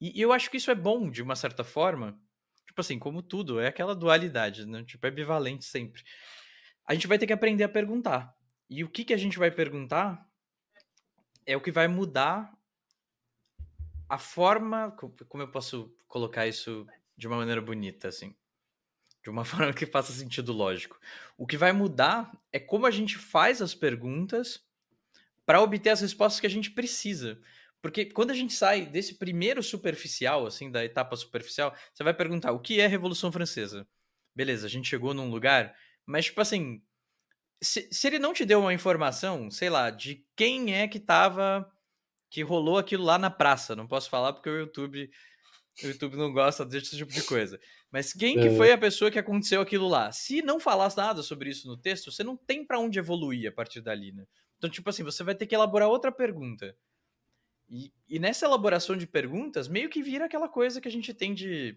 E, 0.00 0.20
eu 0.20 0.32
acho 0.32 0.50
que 0.50 0.56
isso 0.56 0.70
é 0.70 0.74
bom, 0.74 1.10
de 1.10 1.22
uma 1.22 1.36
certa 1.36 1.64
forma. 1.64 2.20
Tipo 2.66 2.80
assim, 2.80 2.98
como 2.98 3.22
tudo, 3.22 3.60
é 3.60 3.68
aquela 3.68 3.94
dualidade, 3.94 4.66
né? 4.66 4.84
Tipo, 4.84 5.06
é 5.06 5.10
bivalente 5.10 5.64
sempre. 5.64 6.02
A 6.86 6.94
gente 6.94 7.06
vai 7.06 7.18
ter 7.18 7.26
que 7.26 7.32
aprender 7.32 7.64
a 7.64 7.68
perguntar. 7.68 8.34
E 8.68 8.82
o 8.84 8.88
que, 8.88 9.04
que 9.04 9.14
a 9.14 9.18
gente 9.18 9.38
vai 9.38 9.50
perguntar 9.50 10.26
é 11.46 11.56
o 11.56 11.60
que 11.60 11.70
vai 11.70 11.88
mudar 11.88 12.52
a 14.08 14.18
forma. 14.18 14.90
Como 15.28 15.42
eu 15.42 15.50
posso 15.50 15.94
colocar 16.06 16.46
isso 16.46 16.86
de 17.16 17.26
uma 17.26 17.36
maneira 17.36 17.60
bonita, 17.60 18.08
assim? 18.08 18.34
De 19.22 19.30
uma 19.30 19.44
forma 19.46 19.72
que 19.72 19.86
faça 19.86 20.12
sentido 20.12 20.52
lógico. 20.52 20.98
O 21.38 21.46
que 21.46 21.56
vai 21.56 21.72
mudar 21.72 22.30
é 22.52 22.58
como 22.58 22.86
a 22.86 22.90
gente 22.90 23.16
faz 23.16 23.62
as 23.62 23.74
perguntas 23.74 24.62
para 25.52 25.60
obter 25.60 25.90
as 25.90 26.00
respostas 26.00 26.40
que 26.40 26.46
a 26.46 26.50
gente 26.50 26.70
precisa. 26.70 27.38
Porque 27.82 28.06
quando 28.06 28.30
a 28.30 28.34
gente 28.34 28.54
sai 28.54 28.86
desse 28.86 29.18
primeiro 29.18 29.62
superficial, 29.62 30.46
assim, 30.46 30.70
da 30.70 30.82
etapa 30.82 31.14
superficial, 31.14 31.76
você 31.92 32.02
vai 32.02 32.14
perguntar 32.14 32.52
o 32.52 32.58
que 32.58 32.80
é 32.80 32.86
Revolução 32.86 33.30
Francesa? 33.30 33.86
Beleza, 34.34 34.66
a 34.66 34.70
gente 34.70 34.88
chegou 34.88 35.12
num 35.12 35.28
lugar, 35.28 35.76
mas, 36.06 36.24
tipo 36.24 36.40
assim, 36.40 36.82
se, 37.62 37.86
se 37.92 38.06
ele 38.06 38.18
não 38.18 38.32
te 38.32 38.46
deu 38.46 38.60
uma 38.60 38.72
informação, 38.72 39.50
sei 39.50 39.68
lá, 39.68 39.90
de 39.90 40.24
quem 40.34 40.74
é 40.74 40.88
que 40.88 40.98
tava, 40.98 41.70
que 42.30 42.40
rolou 42.40 42.78
aquilo 42.78 43.04
lá 43.04 43.18
na 43.18 43.28
praça, 43.28 43.76
não 43.76 43.86
posso 43.86 44.08
falar 44.08 44.32
porque 44.32 44.48
o 44.48 44.58
YouTube, 44.58 45.10
o 45.84 45.86
YouTube 45.86 46.16
não 46.16 46.32
gosta 46.32 46.64
desse 46.64 46.96
tipo 46.96 47.12
de 47.12 47.24
coisa. 47.24 47.60
Mas 47.90 48.14
quem 48.14 48.40
que 48.40 48.48
é. 48.48 48.56
foi 48.56 48.72
a 48.72 48.78
pessoa 48.78 49.10
que 49.10 49.18
aconteceu 49.18 49.60
aquilo 49.60 49.86
lá? 49.86 50.10
Se 50.12 50.40
não 50.40 50.58
falasse 50.58 50.96
nada 50.96 51.22
sobre 51.22 51.50
isso 51.50 51.68
no 51.68 51.76
texto, 51.76 52.10
você 52.10 52.24
não 52.24 52.38
tem 52.38 52.64
para 52.64 52.80
onde 52.80 52.98
evoluir 52.98 53.50
a 53.50 53.52
partir 53.52 53.82
dali, 53.82 54.12
né? 54.12 54.24
Então, 54.62 54.70
tipo 54.70 54.88
assim, 54.88 55.02
você 55.02 55.24
vai 55.24 55.34
ter 55.34 55.44
que 55.44 55.56
elaborar 55.56 55.88
outra 55.88 56.12
pergunta. 56.12 56.76
E, 57.68 57.92
e 58.08 58.20
nessa 58.20 58.46
elaboração 58.46 58.96
de 58.96 59.08
perguntas, 59.08 59.66
meio 59.66 59.90
que 59.90 60.00
vira 60.00 60.26
aquela 60.26 60.48
coisa 60.48 60.80
que 60.80 60.86
a 60.86 60.90
gente 60.90 61.12
tem 61.12 61.34
de, 61.34 61.76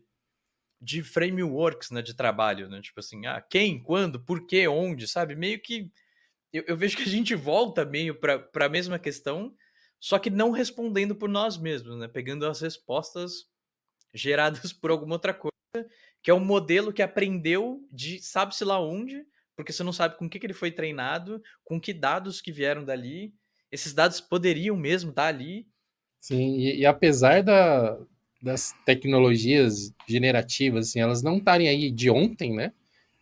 de 0.80 1.02
frameworks, 1.02 1.90
né, 1.90 2.04
de 2.04 2.14
trabalho, 2.14 2.70
né? 2.70 2.80
Tipo 2.82 3.00
assim, 3.00 3.26
ah, 3.26 3.42
quem, 3.42 3.82
quando, 3.82 4.20
por 4.20 4.46
quê, 4.46 4.68
onde, 4.68 5.08
sabe? 5.08 5.36
Meio 5.36 5.60
que 5.60 5.92
eu, 6.54 6.64
eu 6.68 6.78
vejo 6.78 6.96
que 6.96 7.02
a 7.02 7.08
gente 7.08 7.34
volta 7.34 7.84
meio 7.84 8.20
para 8.20 8.66
a 8.68 8.70
mesma 8.70 9.00
questão, 9.00 9.56
só 10.00 10.20
que 10.20 10.30
não 10.30 10.52
respondendo 10.52 11.16
por 11.16 11.28
nós 11.28 11.58
mesmos, 11.58 11.98
né? 11.98 12.08
Pegando 12.08 12.46
as 12.46 12.62
respostas 12.62 13.50
geradas 14.14 14.72
por 14.80 14.92
alguma 14.92 15.16
outra 15.16 15.34
coisa, 15.34 15.90
que 16.22 16.30
é 16.30 16.34
um 16.36 16.46
modelo 16.46 16.94
que 16.94 17.02
aprendeu 17.02 17.84
de 17.92 18.22
sabe-se 18.22 18.64
lá 18.64 18.80
onde 18.80 19.26
porque 19.56 19.72
você 19.72 19.84
não 19.84 19.94
sabe 19.94 20.18
com 20.18 20.30
que, 20.30 20.40
que 20.40 20.46
ele 20.46 20.54
foi 20.54 20.72
treinado, 20.72 21.42
com 21.64 21.80
que 21.80 21.94
dados 21.94 22.42
que 22.42 22.52
vieram 22.52 22.84
dali. 22.84 23.34
Esses 23.72 23.94
dados 23.94 24.20
poderiam 24.20 24.76
mesmo 24.76 25.10
estar 25.10 25.28
ali. 25.28 25.68
Sim, 26.20 26.58
e, 26.58 26.80
e 26.80 26.86
apesar 26.86 27.42
da, 27.42 27.98
das 28.42 28.74
tecnologias 28.86 29.94
generativas, 30.08 30.90
assim, 30.90 31.00
elas 31.00 31.24
não 31.24 31.38
estarem 31.38 31.68
aí 31.68 31.90
de 31.90 32.10
ontem, 32.10 32.54
né? 32.54 32.74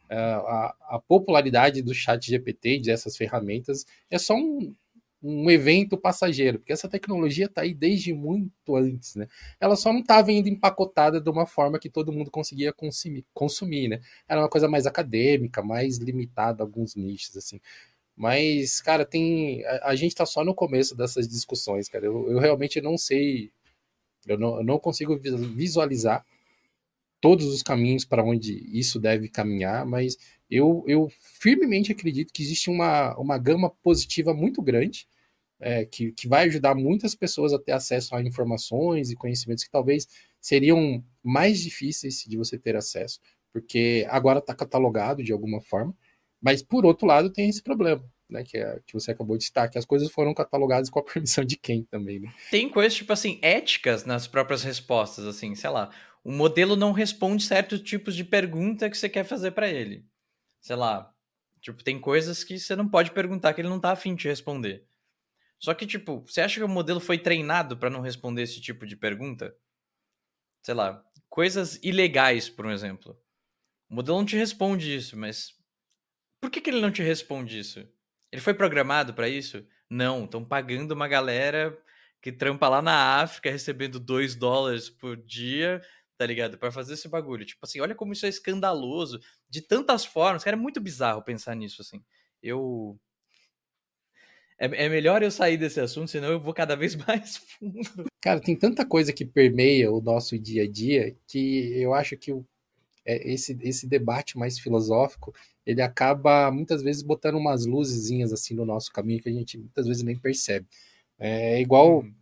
A, 0.10 0.76
a, 0.90 1.00
popularidade 1.00 1.82
do 1.82 1.92
chat 1.92 2.28
GPT 2.28 2.82
dessas 2.82 3.18
ferramentas 3.18 3.84
é 4.12 4.20
só 4.20 4.36
um, 4.36 4.76
um 5.24 5.50
evento 5.50 5.98
passageiro, 5.98 6.60
porque 6.60 6.74
essa 6.74 6.90
tecnologia 6.90 7.46
está 7.46 7.62
aí 7.62 7.74
desde 7.74 8.14
muito 8.14 8.76
antes, 8.76 9.16
né? 9.16 9.28
Ela 9.58 9.78
só 9.78 9.94
não 9.94 10.02
estava 10.02 10.34
indo 10.34 10.50
empacotada 10.50 11.22
de 11.22 11.30
uma 11.30 11.46
forma 11.46 11.80
que 11.80 11.90
todo 11.90 12.12
mundo 12.12 12.30
conseguia 12.30 12.74
consumir, 12.74 13.26
consumir, 13.34 13.88
né? 13.88 14.02
Era 14.28 14.42
uma 14.42 14.50
coisa 14.50 14.68
mais 14.68 14.86
acadêmica, 14.86 15.64
mais 15.64 15.98
limitada 15.98 16.62
a 16.62 16.66
alguns 16.66 16.96
nichos, 16.96 17.38
assim. 17.38 17.62
Mas, 18.16 18.82
cara, 18.82 19.06
tem. 19.06 19.66
A, 19.66 19.92
a 19.92 19.96
gente 19.96 20.12
está 20.12 20.26
só 20.26 20.44
no 20.44 20.54
começo 20.54 20.96
dessas 20.96 21.28
discussões, 21.28 21.88
cara. 21.90 22.06
Eu, 22.06 22.30
eu 22.30 22.40
realmente 22.40 22.82
não 22.82 22.98
sei. 22.98 23.52
Eu 24.28 24.38
não, 24.38 24.58
eu 24.58 24.64
não 24.64 24.80
consigo 24.80 25.18
visualizar 25.18 26.26
todos 27.22 27.46
os 27.48 27.64
caminhos 27.64 28.04
para 28.06 28.24
onde 28.24 28.54
isso 28.78 29.00
deve 29.00 29.30
caminhar, 29.30 29.86
mas 29.86 30.18
eu, 30.54 30.84
eu 30.88 31.12
firmemente 31.40 31.92
acredito 31.92 32.32
que 32.32 32.44
existe 32.44 32.70
uma, 32.70 33.18
uma 33.18 33.38
gama 33.38 33.70
positiva 33.82 34.34
muito 34.34 34.62
grande 34.62 35.08
é, 35.60 35.86
que, 35.86 36.12
que 36.12 36.28
vai 36.28 36.46
ajudar 36.46 36.76
muitas 36.76 37.16
pessoas 37.16 37.54
a 37.54 37.60
ter 37.60 37.72
acesso 37.72 38.16
a 38.16 38.22
informações 38.22 39.10
e 39.10 39.16
conhecimentos 39.16 39.64
que 39.64 39.72
talvez 39.72 40.08
seriam 40.40 41.04
mais 41.24 41.60
difíceis 41.60 42.24
de 42.28 42.38
você 42.38 42.58
ter 42.58 42.76
acesso, 42.76 43.20
porque 43.52 44.06
agora 44.10 44.40
está 44.40 44.54
catalogado 44.54 45.24
de 45.24 45.32
alguma 45.32 45.62
forma, 45.62 45.96
mas 46.42 46.62
por 46.62 46.86
outro 46.86 47.08
lado 47.08 47.32
tem 47.32 47.50
esse 47.50 47.64
problema. 47.64 48.04
Né, 48.30 48.44
que, 48.44 48.58
é, 48.58 48.80
que 48.88 48.94
você 48.94 49.12
acabou 49.12 49.38
de 49.38 49.44
citar, 49.44 49.70
que 49.70 49.78
as 49.78 49.86
coisas 49.86 50.10
foram 50.10 50.34
catalogadas 50.34 50.90
com 50.90 50.98
a 50.98 51.04
permissão 51.04 51.44
de 51.44 51.56
quem 51.56 51.84
também, 51.84 52.20
né? 52.20 52.34
Tem 52.50 52.68
coisas, 52.68 52.96
tipo 52.96 53.14
assim, 53.14 53.38
éticas 53.44 54.06
nas 54.06 54.28
próprias 54.28 54.64
respostas, 54.64 55.26
assim, 55.26 55.54
sei 55.54 55.70
lá, 55.70 55.92
o 56.24 56.32
modelo 56.32 56.76
não 56.76 56.94
responde 56.94 57.44
certos 57.44 57.82
tipos 57.82 58.16
de 58.16 58.24
pergunta 58.24 58.90
que 58.90 58.98
você 58.98 59.08
quer 59.08 59.24
fazer 59.24 59.52
para 59.52 59.70
ele. 59.70 60.04
Sei 60.64 60.76
lá, 60.76 61.14
Tipo, 61.64 61.82
tem 61.82 61.98
coisas 61.98 62.44
que 62.44 62.60
você 62.60 62.76
não 62.76 62.90
pode 62.90 63.12
perguntar 63.12 63.54
que 63.54 63.62
ele 63.62 63.70
não 63.70 63.80
tá 63.80 63.94
afim 63.94 64.14
de 64.16 64.28
responder. 64.28 64.86
Só 65.58 65.74
que, 65.74 65.88
tipo, 65.88 66.20
você 66.28 66.42
acha 66.42 66.60
que 66.60 66.64
o 66.64 66.68
modelo 66.68 67.00
foi 67.00 67.18
treinado 67.18 67.78
para 67.78 67.90
não 67.90 68.02
responder 68.02 68.42
esse 68.42 68.60
tipo 68.60 68.86
de 68.86 68.98
pergunta? 68.98 69.56
Sei 70.62 70.74
lá, 70.74 71.02
coisas 71.30 71.80
ilegais, 71.82 72.50
por 72.50 72.66
um 72.66 72.72
exemplo. 72.72 73.18
O 73.90 73.96
modelo 73.96 74.18
não 74.18 74.26
te 74.26 74.36
responde 74.36 74.94
isso, 74.94 75.18
mas 75.18 75.54
por 76.42 76.52
que, 76.52 76.60
que 76.60 76.70
ele 76.70 76.82
não 76.82 76.92
te 76.92 77.02
responde 77.02 77.60
isso? 77.60 77.80
Ele 78.30 78.42
foi 78.42 78.54
programado 78.54 79.14
para 79.14 79.30
isso? 79.30 79.66
Não, 79.90 80.26
estão 80.26 80.44
pagando 80.44 80.92
uma 80.92 81.08
galera 81.08 81.82
que 82.22 82.30
trampa 82.30 82.68
lá 82.68 82.82
na 82.82 83.22
África 83.22 83.50
recebendo 83.50 84.02
2 84.02 84.36
dólares 84.36 84.90
por 84.90 85.16
dia, 85.16 85.82
tá 86.18 86.26
ligado? 86.26 86.58
Para 86.58 86.72
fazer 86.72 86.94
esse 86.94 87.08
bagulho. 87.08 87.46
Tipo 87.46 87.66
assim, 87.66 87.80
olha 87.80 87.96
como 87.96 88.14
isso 88.14 88.26
é 88.26 88.30
escandaloso 88.30 89.20
de 89.50 89.62
tantas 89.62 90.06
formas. 90.06 90.44
Cara, 90.44 90.56
é 90.56 90.60
muito 90.60 90.82
bizarro 90.82 91.24
pensar 91.24 91.56
nisso, 91.56 91.82
assim. 91.82 92.04
Eu. 92.42 92.98
É, 94.60 94.86
é 94.86 94.90
melhor 94.90 95.24
eu 95.24 95.32
sair 95.32 95.58
desse 95.58 95.80
assunto, 95.80 96.12
senão 96.12 96.30
eu 96.30 96.40
vou 96.40 96.54
cada 96.54 96.76
vez 96.76 96.96
mais 97.08 97.38
fundo. 97.38 98.06
Cara, 98.22 98.40
tem 98.40 98.56
tanta 98.56 98.86
coisa 98.86 99.12
que 99.12 99.26
permeia 99.26 99.92
o 99.92 100.02
nosso 100.02 100.38
dia 100.38 100.64
a 100.64 100.68
dia 100.70 101.16
que 101.28 101.74
eu 101.82 101.94
acho 101.94 102.16
que 102.16 102.32
o, 102.32 102.46
é, 103.06 103.32
esse, 103.32 103.58
esse 103.62 103.88
debate 103.88 104.38
mais 104.38 104.58
filosófico 104.60 105.34
ele 105.66 105.82
acaba 105.82 106.52
muitas 106.52 106.82
vezes 106.82 107.02
botando 107.02 107.36
umas 107.36 107.66
luzezinhas 107.66 108.32
assim 108.34 108.54
no 108.54 108.66
nosso 108.66 108.92
caminho 108.92 109.22
que 109.22 109.30
a 109.30 109.32
gente 109.34 109.58
muitas 109.58 109.88
vezes 109.88 110.04
nem 110.04 110.18
percebe. 110.18 110.68
É 111.20 111.62
igual, 111.62 112.00
uhum. 112.00 112.14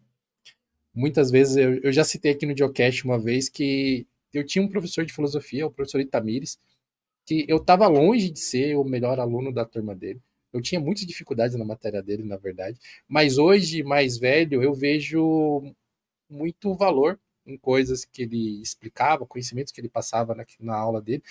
Muitas 0.93 1.31
vezes, 1.31 1.57
eu, 1.57 1.75
eu 1.81 1.91
já 1.91 2.03
citei 2.03 2.31
aqui 2.31 2.45
no 2.45 2.55
Geocast 2.57 3.05
uma 3.05 3.19
vez 3.19 3.49
que 3.49 4.05
eu 4.33 4.45
tinha 4.45 4.63
um 4.63 4.67
professor 4.67 5.05
de 5.05 5.13
filosofia, 5.13 5.67
o 5.67 5.71
professor 5.71 5.99
Itamires, 5.99 6.59
que 7.25 7.45
eu 7.47 7.57
estava 7.57 7.87
longe 7.87 8.29
de 8.29 8.39
ser 8.39 8.75
o 8.75 8.83
melhor 8.83 9.19
aluno 9.19 9.53
da 9.53 9.65
turma 9.65 9.95
dele. 9.95 10.21
Eu 10.53 10.61
tinha 10.61 10.81
muitas 10.81 11.05
dificuldades 11.05 11.55
na 11.55 11.63
matéria 11.65 12.01
dele, 12.01 12.23
na 12.23 12.37
verdade. 12.37 12.77
Mas 13.07 13.37
hoje, 13.37 13.83
mais 13.83 14.17
velho, 14.17 14.61
eu 14.61 14.73
vejo 14.73 15.73
muito 16.29 16.75
valor 16.75 17.19
em 17.45 17.57
coisas 17.57 18.05
que 18.05 18.23
ele 18.23 18.61
explicava, 18.61 19.25
conhecimentos 19.25 19.71
que 19.71 19.81
ele 19.81 19.89
passava 19.89 20.35
na, 20.35 20.45
na 20.59 20.75
aula 20.75 21.01
dele 21.01 21.23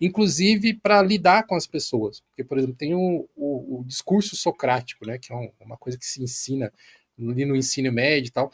inclusive 0.00 0.74
para 0.74 1.02
lidar 1.02 1.46
com 1.46 1.54
as 1.54 1.66
pessoas. 1.66 2.20
Porque, 2.20 2.44
por 2.44 2.58
exemplo, 2.58 2.76
tem 2.76 2.94
o, 2.94 3.28
o, 3.34 3.80
o 3.80 3.84
discurso 3.84 4.36
socrático, 4.36 5.06
né, 5.06 5.18
que 5.18 5.32
é 5.32 5.36
um, 5.36 5.50
uma 5.60 5.76
coisa 5.76 5.98
que 5.98 6.06
se 6.06 6.22
ensina 6.22 6.72
ali 7.18 7.44
no 7.44 7.56
ensino 7.56 7.90
médio 7.92 8.28
e 8.28 8.32
tal. 8.32 8.52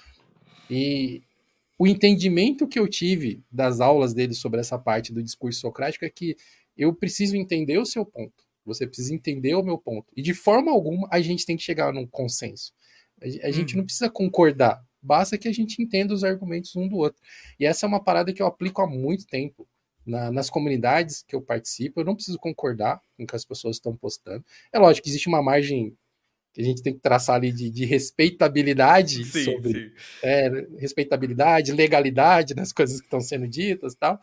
E 0.72 1.22
o 1.78 1.86
entendimento 1.86 2.66
que 2.66 2.78
eu 2.78 2.88
tive 2.88 3.44
das 3.50 3.80
aulas 3.80 4.14
dele 4.14 4.32
sobre 4.32 4.60
essa 4.60 4.78
parte 4.78 5.12
do 5.12 5.22
discurso 5.22 5.60
socrático 5.60 6.04
é 6.04 6.10
que 6.10 6.36
eu 6.76 6.94
preciso 6.94 7.36
entender 7.36 7.78
o 7.78 7.84
seu 7.84 8.06
ponto. 8.06 8.42
Você 8.64 8.86
precisa 8.86 9.14
entender 9.14 9.54
o 9.54 9.62
meu 9.62 9.76
ponto. 9.76 10.10
E 10.16 10.22
de 10.22 10.32
forma 10.32 10.70
alguma 10.70 11.06
a 11.10 11.20
gente 11.20 11.44
tem 11.44 11.56
que 11.56 11.62
chegar 11.62 11.92
num 11.92 12.06
consenso. 12.06 12.72
A, 13.20 13.50
gente 13.50 13.74
não 13.74 13.80
uhum. 13.80 13.86
precisa 13.86 14.08
concordar, 14.10 14.82
basta 15.00 15.38
que 15.38 15.46
a 15.46 15.52
gente 15.52 15.80
entenda 15.80 16.14
os 16.14 16.24
argumentos 16.24 16.74
um 16.74 16.88
do 16.88 16.96
outro. 16.96 17.20
E 17.60 17.66
essa 17.66 17.86
é 17.86 17.88
uma 17.88 18.02
parada 18.02 18.32
que 18.32 18.42
eu 18.42 18.46
aplico 18.46 18.80
há 18.82 18.86
muito 18.86 19.26
tempo 19.26 19.68
na, 20.06 20.32
nas 20.32 20.50
comunidades 20.50 21.22
que 21.22 21.36
eu 21.36 21.42
participo, 21.42 22.00
eu 22.00 22.04
não 22.04 22.14
preciso 22.14 22.38
concordar 22.38 23.00
com 23.16 23.22
o 23.22 23.26
que 23.26 23.36
as 23.36 23.44
pessoas 23.44 23.76
estão 23.76 23.94
postando. 23.96 24.44
É 24.72 24.78
lógico 24.78 25.04
que 25.04 25.10
existe 25.10 25.28
uma 25.28 25.42
margem 25.42 25.96
que 26.53 26.61
a 26.61 26.64
gente 26.64 26.82
tem 26.82 26.92
que 26.92 27.00
traçar 27.00 27.36
ali 27.36 27.50
de, 27.50 27.70
de 27.70 27.84
respeitabilidade 27.84 29.24
sim, 29.24 29.44
sobre 29.44 29.88
sim. 29.88 29.94
É, 30.22 30.48
respeitabilidade, 30.78 31.72
legalidade 31.72 32.55
das 32.55 32.72
coisas 32.74 33.00
que 33.00 33.07
estão 33.07 33.20
sendo 33.20 33.48
ditas 33.48 33.94
tal. 33.94 34.20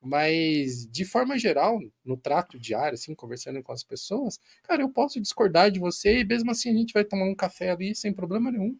Mas, 0.00 0.86
de 0.86 1.04
forma 1.04 1.38
geral, 1.38 1.80
no 2.04 2.16
trato 2.16 2.58
diário, 2.58 2.94
assim, 2.94 3.14
conversando 3.14 3.62
com 3.62 3.72
as 3.72 3.82
pessoas, 3.82 4.38
cara, 4.62 4.82
eu 4.82 4.90
posso 4.90 5.18
discordar 5.18 5.70
de 5.70 5.80
você 5.80 6.20
e 6.20 6.24
mesmo 6.24 6.50
assim 6.50 6.70
a 6.70 6.74
gente 6.74 6.92
vai 6.92 7.04
tomar 7.04 7.24
um 7.24 7.34
café 7.34 7.70
ali 7.70 7.94
sem 7.94 8.12
problema 8.12 8.52
nenhum. 8.52 8.76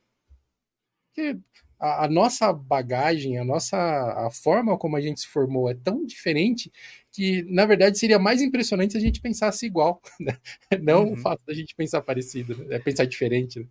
Porque 1.08 1.38
a, 1.84 2.04
a, 2.04 2.08
nossa 2.08 2.50
bagagem, 2.50 3.38
a 3.38 3.44
nossa 3.44 3.76
a 3.76 4.30
forma 4.30 4.78
como 4.78 4.96
a 4.96 5.00
gente 5.00 5.20
se 5.20 5.26
formou 5.26 5.68
é 5.68 5.74
tão 5.74 6.04
diferente 6.06 6.72
que, 7.12 7.42
na 7.44 7.66
verdade, 7.66 7.98
seria 7.98 8.18
mais 8.18 8.40
impressionante 8.40 8.92
se 8.92 8.98
a 8.98 9.00
gente 9.00 9.20
pensasse 9.20 9.66
igual, 9.66 10.00
né? 10.18 10.38
não 10.80 11.04
uhum. 11.04 11.12
o 11.12 11.16
fato 11.16 11.42
da 11.46 11.52
gente 11.52 11.74
pensar 11.74 12.00
parecido, 12.00 12.56
né? 12.56 12.76
é 12.76 12.78
pensar 12.78 13.04
diferente. 13.04 13.60
Né? 13.60 13.66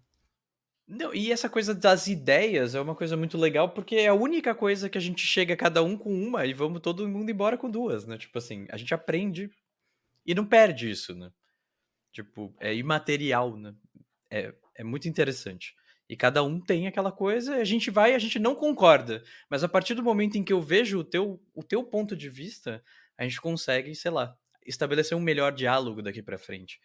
Não, 0.87 1.13
e 1.13 1.31
essa 1.31 1.49
coisa 1.49 1.73
das 1.73 2.07
ideias 2.07 2.75
é 2.75 2.81
uma 2.81 2.93
coisa 2.93 3.17
muito 3.17 3.37
legal, 3.37 3.69
porque 3.69 3.95
é 3.95 4.07
a 4.07 4.13
única 4.13 4.53
coisa 4.53 4.87
que 4.87 4.97
a 4.97 5.01
gente 5.01 5.25
chega 5.25 5.55
cada 5.55 5.81
um 5.81 5.97
com 5.97 6.13
uma 6.13 6.45
e 6.45 6.53
vamos 6.53 6.81
todo 6.81 7.07
mundo 7.07 7.31
embora 7.31 7.57
com 7.57 7.69
duas, 7.69 8.05
né? 8.05 8.17
Tipo 8.17 8.37
assim, 8.37 8.67
a 8.69 8.77
gente 8.77 8.93
aprende 8.93 9.49
e 10.25 10.35
não 10.35 10.45
perde 10.45 10.91
isso, 10.91 11.15
né? 11.15 11.31
Tipo, 12.11 12.53
é 12.59 12.75
imaterial, 12.75 13.57
né? 13.57 13.73
É, 14.29 14.53
é 14.75 14.83
muito 14.83 15.07
interessante. 15.07 15.73
E 16.13 16.15
cada 16.15 16.43
um 16.43 16.61
tem 16.61 16.85
aquela 16.85 17.11
coisa, 17.11 17.55
a 17.55 17.63
gente 17.63 17.89
vai, 17.89 18.13
a 18.13 18.19
gente 18.19 18.37
não 18.37 18.53
concorda. 18.53 19.23
Mas 19.49 19.63
a 19.63 19.67
partir 19.67 19.95
do 19.95 20.03
momento 20.03 20.37
em 20.37 20.43
que 20.43 20.53
eu 20.53 20.61
vejo 20.61 20.99
o 20.99 21.03
teu, 21.03 21.41
o 21.55 21.63
teu 21.63 21.83
ponto 21.83 22.15
de 22.15 22.29
vista, 22.29 22.83
a 23.17 23.23
gente 23.23 23.41
consegue, 23.41 23.95
sei 23.95 24.11
lá, 24.11 24.37
estabelecer 24.63 25.17
um 25.17 25.19
melhor 25.19 25.51
diálogo 25.51 26.03
daqui 26.03 26.21
para 26.21 26.37
frente. 26.37 26.79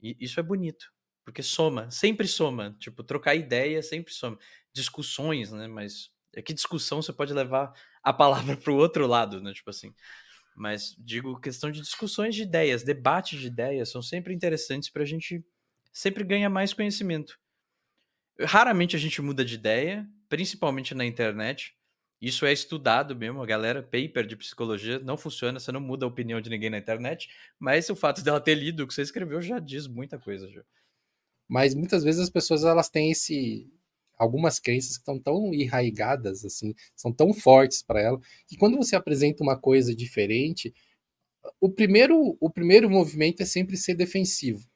E 0.00 0.16
isso 0.20 0.38
é 0.38 0.44
bonito, 0.44 0.92
porque 1.24 1.42
soma, 1.42 1.90
sempre 1.90 2.28
soma. 2.28 2.76
Tipo, 2.78 3.02
trocar 3.02 3.34
ideia 3.34 3.82
sempre 3.82 4.14
soma. 4.14 4.38
Discussões, 4.72 5.50
né? 5.50 5.66
Mas 5.66 6.12
é 6.32 6.40
que 6.40 6.54
discussão 6.54 7.02
você 7.02 7.12
pode 7.12 7.34
levar 7.34 7.72
a 8.00 8.12
palavra 8.12 8.56
para 8.56 8.72
o 8.72 8.76
outro 8.76 9.08
lado, 9.08 9.42
né? 9.42 9.52
Tipo 9.52 9.70
assim. 9.70 9.92
Mas 10.54 10.94
digo, 11.00 11.40
questão 11.40 11.68
de 11.68 11.80
discussões 11.80 12.32
de 12.32 12.42
ideias, 12.42 12.84
debates 12.84 13.40
de 13.40 13.48
ideias 13.48 13.90
são 13.90 14.02
sempre 14.02 14.32
interessantes 14.32 14.88
para 14.88 15.02
a 15.02 15.06
gente 15.06 15.44
sempre 15.92 16.22
ganhar 16.22 16.48
mais 16.48 16.72
conhecimento. 16.72 17.40
Raramente 18.40 18.94
a 18.94 18.98
gente 18.98 19.20
muda 19.20 19.44
de 19.44 19.54
ideia, 19.54 20.08
principalmente 20.28 20.94
na 20.94 21.04
internet. 21.04 21.74
Isso 22.20 22.44
é 22.44 22.52
estudado 22.52 23.14
mesmo, 23.14 23.40
a 23.42 23.46
galera, 23.46 23.82
paper 23.82 24.26
de 24.26 24.36
psicologia, 24.36 24.98
não 24.98 25.16
funciona, 25.16 25.60
você 25.60 25.70
não 25.70 25.80
muda 25.80 26.04
a 26.04 26.08
opinião 26.08 26.40
de 26.40 26.50
ninguém 26.50 26.68
na 26.68 26.78
internet, 26.78 27.28
mas 27.58 27.88
o 27.90 27.94
fato 27.96 28.22
dela 28.22 28.40
ter 28.40 28.56
lido 28.56 28.82
o 28.82 28.88
que 28.88 28.94
você 28.94 29.02
escreveu 29.02 29.40
já 29.40 29.60
diz 29.60 29.86
muita 29.86 30.18
coisa. 30.18 30.48
Já. 30.50 30.62
Mas 31.48 31.74
muitas 31.74 32.04
vezes 32.04 32.20
as 32.20 32.30
pessoas 32.30 32.64
elas 32.64 32.88
têm 32.88 33.10
esse 33.10 33.70
algumas 34.16 34.58
crenças 34.58 34.96
que 34.96 35.02
estão 35.02 35.18
tão 35.18 35.54
enraigadas 35.54 36.44
assim, 36.44 36.74
são 36.96 37.12
tão 37.12 37.32
fortes 37.32 37.82
para 37.82 38.00
ela, 38.00 38.18
que 38.48 38.56
quando 38.56 38.76
você 38.76 38.96
apresenta 38.96 39.44
uma 39.44 39.56
coisa 39.56 39.94
diferente, 39.94 40.74
o 41.60 41.70
primeiro 41.70 42.36
o 42.40 42.50
primeiro 42.50 42.90
movimento 42.90 43.42
é 43.42 43.46
sempre 43.46 43.76
ser 43.76 43.94
defensivo. 43.94 44.68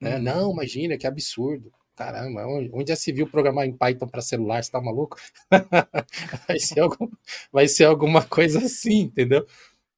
Né? 0.00 0.16
Uhum. 0.16 0.22
Não, 0.22 0.52
imagina 0.52 0.98
que 0.98 1.06
absurdo. 1.06 1.72
Caramba, 1.94 2.44
onde 2.46 2.88
já 2.88 2.96
se 2.96 3.12
viu 3.12 3.28
programar 3.30 3.66
em 3.66 3.76
Python 3.76 4.08
para 4.08 4.20
celular? 4.20 4.62
Você 4.62 4.70
tá 4.70 4.80
maluco? 4.80 5.16
vai, 6.48 6.58
ser 6.58 6.80
algum, 6.80 7.08
vai 7.52 7.68
ser 7.68 7.84
alguma 7.84 8.26
coisa 8.26 8.58
assim, 8.58 9.02
entendeu? 9.02 9.46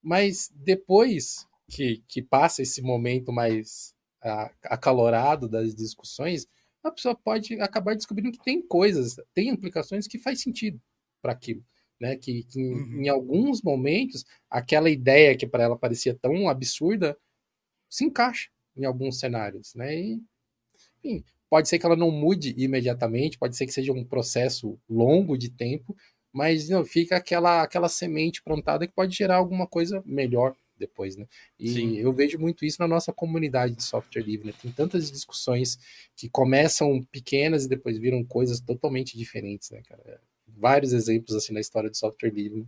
Mas 0.02 0.52
depois 0.54 1.46
que, 1.68 2.04
que 2.06 2.22
passa 2.22 2.62
esse 2.62 2.82
momento 2.82 3.32
mais 3.32 3.94
acalorado 4.64 5.48
das 5.48 5.74
discussões, 5.74 6.46
a 6.82 6.90
pessoa 6.90 7.14
pode 7.14 7.58
acabar 7.60 7.94
descobrindo 7.94 8.32
que 8.32 8.44
tem 8.44 8.60
coisas, 8.60 9.16
tem 9.32 9.48
implicações 9.48 10.06
que 10.06 10.18
faz 10.18 10.40
sentido 10.40 10.80
para 11.22 11.32
aquilo. 11.32 11.64
Né, 11.98 12.14
que, 12.14 12.44
que 12.44 12.58
uhum. 12.58 13.00
em, 13.00 13.06
em, 13.06 13.08
alguns 13.08 13.62
momentos 13.62 14.22
aquela 14.50 14.90
ideia 14.90 15.34
que 15.34 15.46
para 15.46 15.64
ela 15.64 15.78
parecia 15.78 16.14
tão 16.14 16.46
absurda 16.46 17.18
se 17.88 18.04
encaixa 18.04 18.50
em 18.76 18.84
alguns 18.84 19.18
cenários, 19.18 19.74
né? 19.74 19.98
E, 19.98 20.22
enfim, 21.02 21.24
Pode 21.56 21.70
ser 21.70 21.78
que 21.78 21.86
ela 21.86 21.96
não 21.96 22.10
mude 22.10 22.54
imediatamente, 22.58 23.38
pode 23.38 23.56
ser 23.56 23.64
que 23.64 23.72
seja 23.72 23.90
um 23.90 24.04
processo 24.04 24.78
longo 24.86 25.38
de 25.38 25.48
tempo, 25.48 25.96
mas 26.30 26.68
não, 26.68 26.84
fica 26.84 27.16
aquela, 27.16 27.62
aquela 27.62 27.88
semente 27.88 28.42
plantada 28.42 28.86
que 28.86 28.92
pode 28.92 29.16
gerar 29.16 29.36
alguma 29.36 29.66
coisa 29.66 30.02
melhor 30.04 30.54
depois, 30.76 31.16
né? 31.16 31.26
E 31.58 31.70
Sim. 31.70 31.96
eu 31.96 32.12
vejo 32.12 32.38
muito 32.38 32.62
isso 32.62 32.76
na 32.78 32.86
nossa 32.86 33.10
comunidade 33.10 33.74
de 33.74 33.82
software 33.82 34.20
livre, 34.20 34.48
né? 34.48 34.52
Tem 34.60 34.70
tantas 34.70 35.10
discussões 35.10 35.78
que 36.14 36.28
começam 36.28 37.02
pequenas 37.10 37.64
e 37.64 37.68
depois 37.70 37.96
viram 37.96 38.22
coisas 38.22 38.60
totalmente 38.60 39.16
diferentes, 39.16 39.70
né, 39.70 39.80
cara? 39.88 40.20
Vários 40.46 40.92
exemplos 40.92 41.34
assim 41.34 41.54
na 41.54 41.60
história 41.60 41.88
do 41.88 41.96
software 41.96 42.34
livre. 42.34 42.60
Né? 42.60 42.66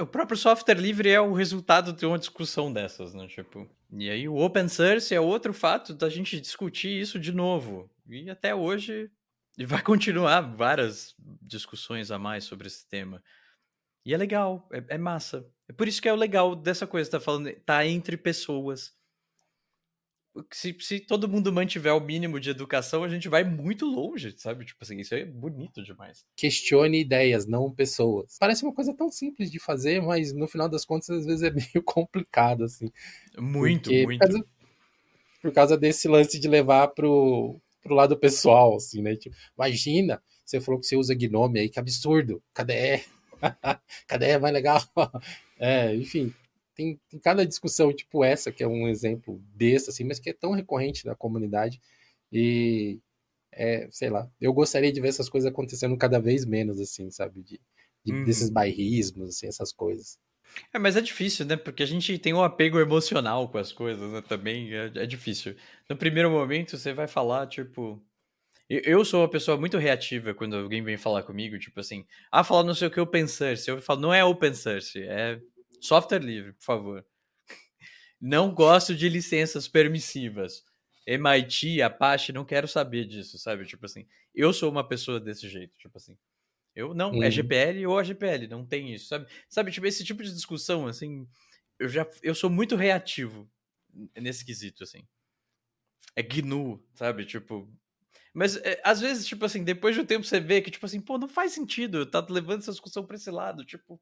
O 0.00 0.06
próprio 0.06 0.38
software 0.38 0.80
livre 0.80 1.10
é 1.10 1.20
o 1.20 1.34
resultado 1.34 1.92
de 1.92 2.06
uma 2.06 2.18
discussão 2.18 2.72
dessas, 2.72 3.12
né? 3.12 3.26
Tipo, 3.26 3.68
e 3.92 4.08
aí 4.08 4.26
o 4.26 4.36
open 4.36 4.68
source 4.68 5.14
é 5.14 5.20
outro 5.20 5.52
fato 5.52 5.92
da 5.92 6.08
gente 6.08 6.40
discutir 6.40 6.98
isso 6.98 7.20
de 7.20 7.30
novo. 7.30 7.90
E 8.06 8.30
até 8.30 8.54
hoje 8.54 9.10
e 9.58 9.66
vai 9.66 9.82
continuar 9.82 10.40
várias 10.40 11.14
discussões 11.40 12.10
a 12.10 12.18
mais 12.18 12.44
sobre 12.44 12.66
esse 12.66 12.88
tema. 12.88 13.22
E 14.04 14.12
é 14.12 14.16
legal, 14.16 14.68
é, 14.72 14.94
é 14.94 14.98
massa. 14.98 15.46
É 15.68 15.72
por 15.72 15.86
isso 15.86 16.02
que 16.02 16.08
é 16.08 16.12
o 16.12 16.16
legal 16.16 16.56
dessa 16.56 16.86
coisa, 16.86 17.10
tá 17.10 17.20
falando, 17.20 17.52
tá 17.64 17.86
entre 17.86 18.16
pessoas 18.16 18.92
se, 20.50 20.74
se 20.80 21.00
todo 21.00 21.28
mundo 21.28 21.52
mantiver 21.52 21.94
o 21.94 22.00
mínimo 22.00 22.40
de 22.40 22.50
educação, 22.50 23.04
a 23.04 23.08
gente 23.08 23.28
vai 23.28 23.44
muito 23.44 23.84
longe, 23.84 24.34
sabe? 24.38 24.64
Tipo 24.64 24.82
assim, 24.82 24.98
isso 24.98 25.14
é 25.14 25.24
bonito 25.24 25.82
demais. 25.82 26.24
Questione 26.36 27.00
ideias, 27.00 27.46
não 27.46 27.70
pessoas. 27.70 28.36
Parece 28.40 28.64
uma 28.64 28.72
coisa 28.72 28.94
tão 28.94 29.10
simples 29.10 29.50
de 29.50 29.58
fazer, 29.58 30.00
mas 30.00 30.32
no 30.32 30.48
final 30.48 30.68
das 30.68 30.84
contas, 30.84 31.10
às 31.10 31.26
vezes 31.26 31.42
é 31.42 31.50
meio 31.74 31.84
complicado, 31.84 32.64
assim. 32.64 32.90
Muito, 33.38 33.90
porque, 33.90 34.04
muito. 34.04 34.48
por 35.42 35.52
causa 35.52 35.76
desse 35.76 36.08
lance 36.08 36.40
de 36.40 36.48
levar 36.48 36.88
pro, 36.88 37.60
pro 37.82 37.94
lado 37.94 38.16
pessoal, 38.16 38.76
assim, 38.76 39.02
né? 39.02 39.16
Tipo, 39.16 39.36
imagina, 39.56 40.22
você 40.44 40.60
falou 40.60 40.80
que 40.80 40.86
você 40.86 40.96
usa 40.96 41.14
Gnome 41.14 41.60
aí, 41.60 41.68
que 41.68 41.78
absurdo. 41.78 42.42
Cadê? 42.54 43.02
Cadê? 44.06 44.30
É 44.30 44.38
mais 44.38 44.54
legal. 44.54 44.80
É, 45.64 45.94
enfim, 45.94 46.34
tem, 46.74 47.00
tem 47.08 47.20
cada 47.20 47.46
discussão 47.46 47.92
tipo 47.92 48.24
essa, 48.24 48.50
que 48.50 48.64
é 48.64 48.66
um 48.66 48.88
exemplo 48.88 49.40
desse, 49.54 49.90
assim, 49.90 50.02
mas 50.02 50.18
que 50.18 50.30
é 50.30 50.32
tão 50.32 50.50
recorrente 50.50 51.06
na 51.06 51.14
comunidade. 51.14 51.80
E, 52.32 52.98
é, 53.52 53.86
sei 53.92 54.10
lá, 54.10 54.28
eu 54.40 54.52
gostaria 54.52 54.90
de 54.90 55.00
ver 55.00 55.08
essas 55.08 55.28
coisas 55.28 55.48
acontecendo 55.48 55.96
cada 55.96 56.18
vez 56.18 56.44
menos, 56.44 56.80
assim, 56.80 57.12
sabe? 57.12 57.44
De, 57.44 57.60
de 58.04 58.12
uhum. 58.12 58.24
Desses 58.24 58.50
bairrismos, 58.50 59.28
assim, 59.28 59.46
essas 59.46 59.72
coisas. 59.72 60.18
É, 60.72 60.78
mas 60.78 60.96
é 60.96 61.00
difícil, 61.00 61.46
né? 61.46 61.56
Porque 61.56 61.82
a 61.82 61.86
gente 61.86 62.18
tem 62.18 62.32
um 62.32 62.42
apego 62.42 62.78
emocional 62.78 63.48
com 63.48 63.58
as 63.58 63.72
coisas, 63.72 64.10
né? 64.12 64.22
Também 64.22 64.72
é, 64.74 64.90
é 64.94 65.06
difícil. 65.06 65.56
No 65.88 65.96
primeiro 65.96 66.30
momento, 66.30 66.76
você 66.76 66.92
vai 66.92 67.06
falar, 67.06 67.46
tipo. 67.46 68.02
Eu 68.68 69.04
sou 69.04 69.20
uma 69.20 69.28
pessoa 69.28 69.58
muito 69.58 69.76
reativa 69.76 70.32
quando 70.32 70.56
alguém 70.56 70.82
vem 70.82 70.96
falar 70.96 71.22
comigo, 71.24 71.58
tipo 71.58 71.78
assim, 71.78 72.06
ah, 72.30 72.42
falar 72.42 72.64
não 72.64 72.74
sei 72.74 72.88
o 72.88 72.90
que 72.90 73.00
open 73.00 73.26
source. 73.26 73.68
Eu 73.68 73.82
falo, 73.82 74.00
não 74.00 74.14
é 74.14 74.24
open 74.24 74.54
source, 74.54 74.98
é 75.02 75.38
software 75.80 76.20
livre, 76.20 76.54
por 76.54 76.64
favor. 76.64 77.06
Não 78.20 78.54
gosto 78.54 78.94
de 78.94 79.08
licenças 79.08 79.68
permissivas. 79.68 80.64
MIT, 81.06 81.82
Apache, 81.82 82.32
não 82.32 82.44
quero 82.44 82.68
saber 82.68 83.04
disso, 83.04 83.36
sabe? 83.36 83.66
Tipo 83.66 83.86
assim, 83.86 84.06
eu 84.34 84.52
sou 84.52 84.70
uma 84.70 84.86
pessoa 84.86 85.20
desse 85.20 85.48
jeito, 85.48 85.76
tipo 85.76 85.96
assim. 85.98 86.16
Eu 86.74 86.94
não, 86.94 87.10
é 87.10 87.16
uhum. 87.16 87.22
é 87.22 87.30
GPL 87.30 87.86
ou 87.86 87.98
a 87.98 88.02
GPL, 88.02 88.46
não 88.48 88.64
tem 88.64 88.94
isso, 88.94 89.06
sabe? 89.06 89.26
Sabe, 89.48 89.70
tipo, 89.70 89.86
esse 89.86 90.04
tipo 90.04 90.22
de 90.22 90.32
discussão, 90.32 90.86
assim, 90.86 91.28
eu 91.78 91.88
já 91.88 92.08
eu 92.22 92.34
sou 92.34 92.48
muito 92.48 92.76
reativo 92.76 93.50
nesse 94.16 94.44
quesito, 94.44 94.82
assim. 94.82 95.06
É 96.16 96.22
GNU, 96.22 96.82
sabe? 96.94 97.24
Tipo. 97.26 97.68
Mas 98.34 98.56
é, 98.56 98.80
às 98.84 99.00
vezes, 99.00 99.26
tipo 99.26 99.44
assim, 99.44 99.62
depois 99.62 99.94
de 99.94 100.00
um 100.00 100.06
tempo 100.06 100.24
você 100.24 100.40
vê 100.40 100.62
que, 100.62 100.70
tipo 100.70 100.86
assim, 100.86 101.00
pô, 101.00 101.18
não 101.18 101.28
faz 101.28 101.52
sentido, 101.52 102.06
tá 102.06 102.24
levando 102.30 102.60
essa 102.60 102.72
discussão 102.72 103.04
pra 103.04 103.16
esse 103.16 103.30
lado, 103.30 103.64
tipo. 103.64 104.00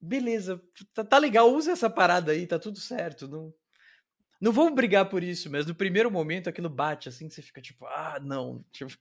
Beleza, 0.00 0.62
tá, 0.92 1.04
tá 1.04 1.18
legal, 1.18 1.50
usa 1.52 1.72
essa 1.72 1.88
parada 1.88 2.32
aí, 2.32 2.46
tá 2.46 2.58
tudo 2.58 2.78
certo. 2.78 3.26
Não, 3.26 3.54
não 4.40 4.52
vamos 4.52 4.74
brigar 4.74 5.08
por 5.08 5.22
isso, 5.22 5.50
mas 5.50 5.66
no 5.66 5.74
primeiro 5.74 6.10
momento 6.10 6.48
aquilo 6.48 6.68
bate, 6.68 7.08
assim, 7.08 7.28
você 7.30 7.42
fica 7.42 7.60
tipo, 7.60 7.86
ah, 7.86 8.18
não. 8.22 8.64
Tipo, 8.72 8.92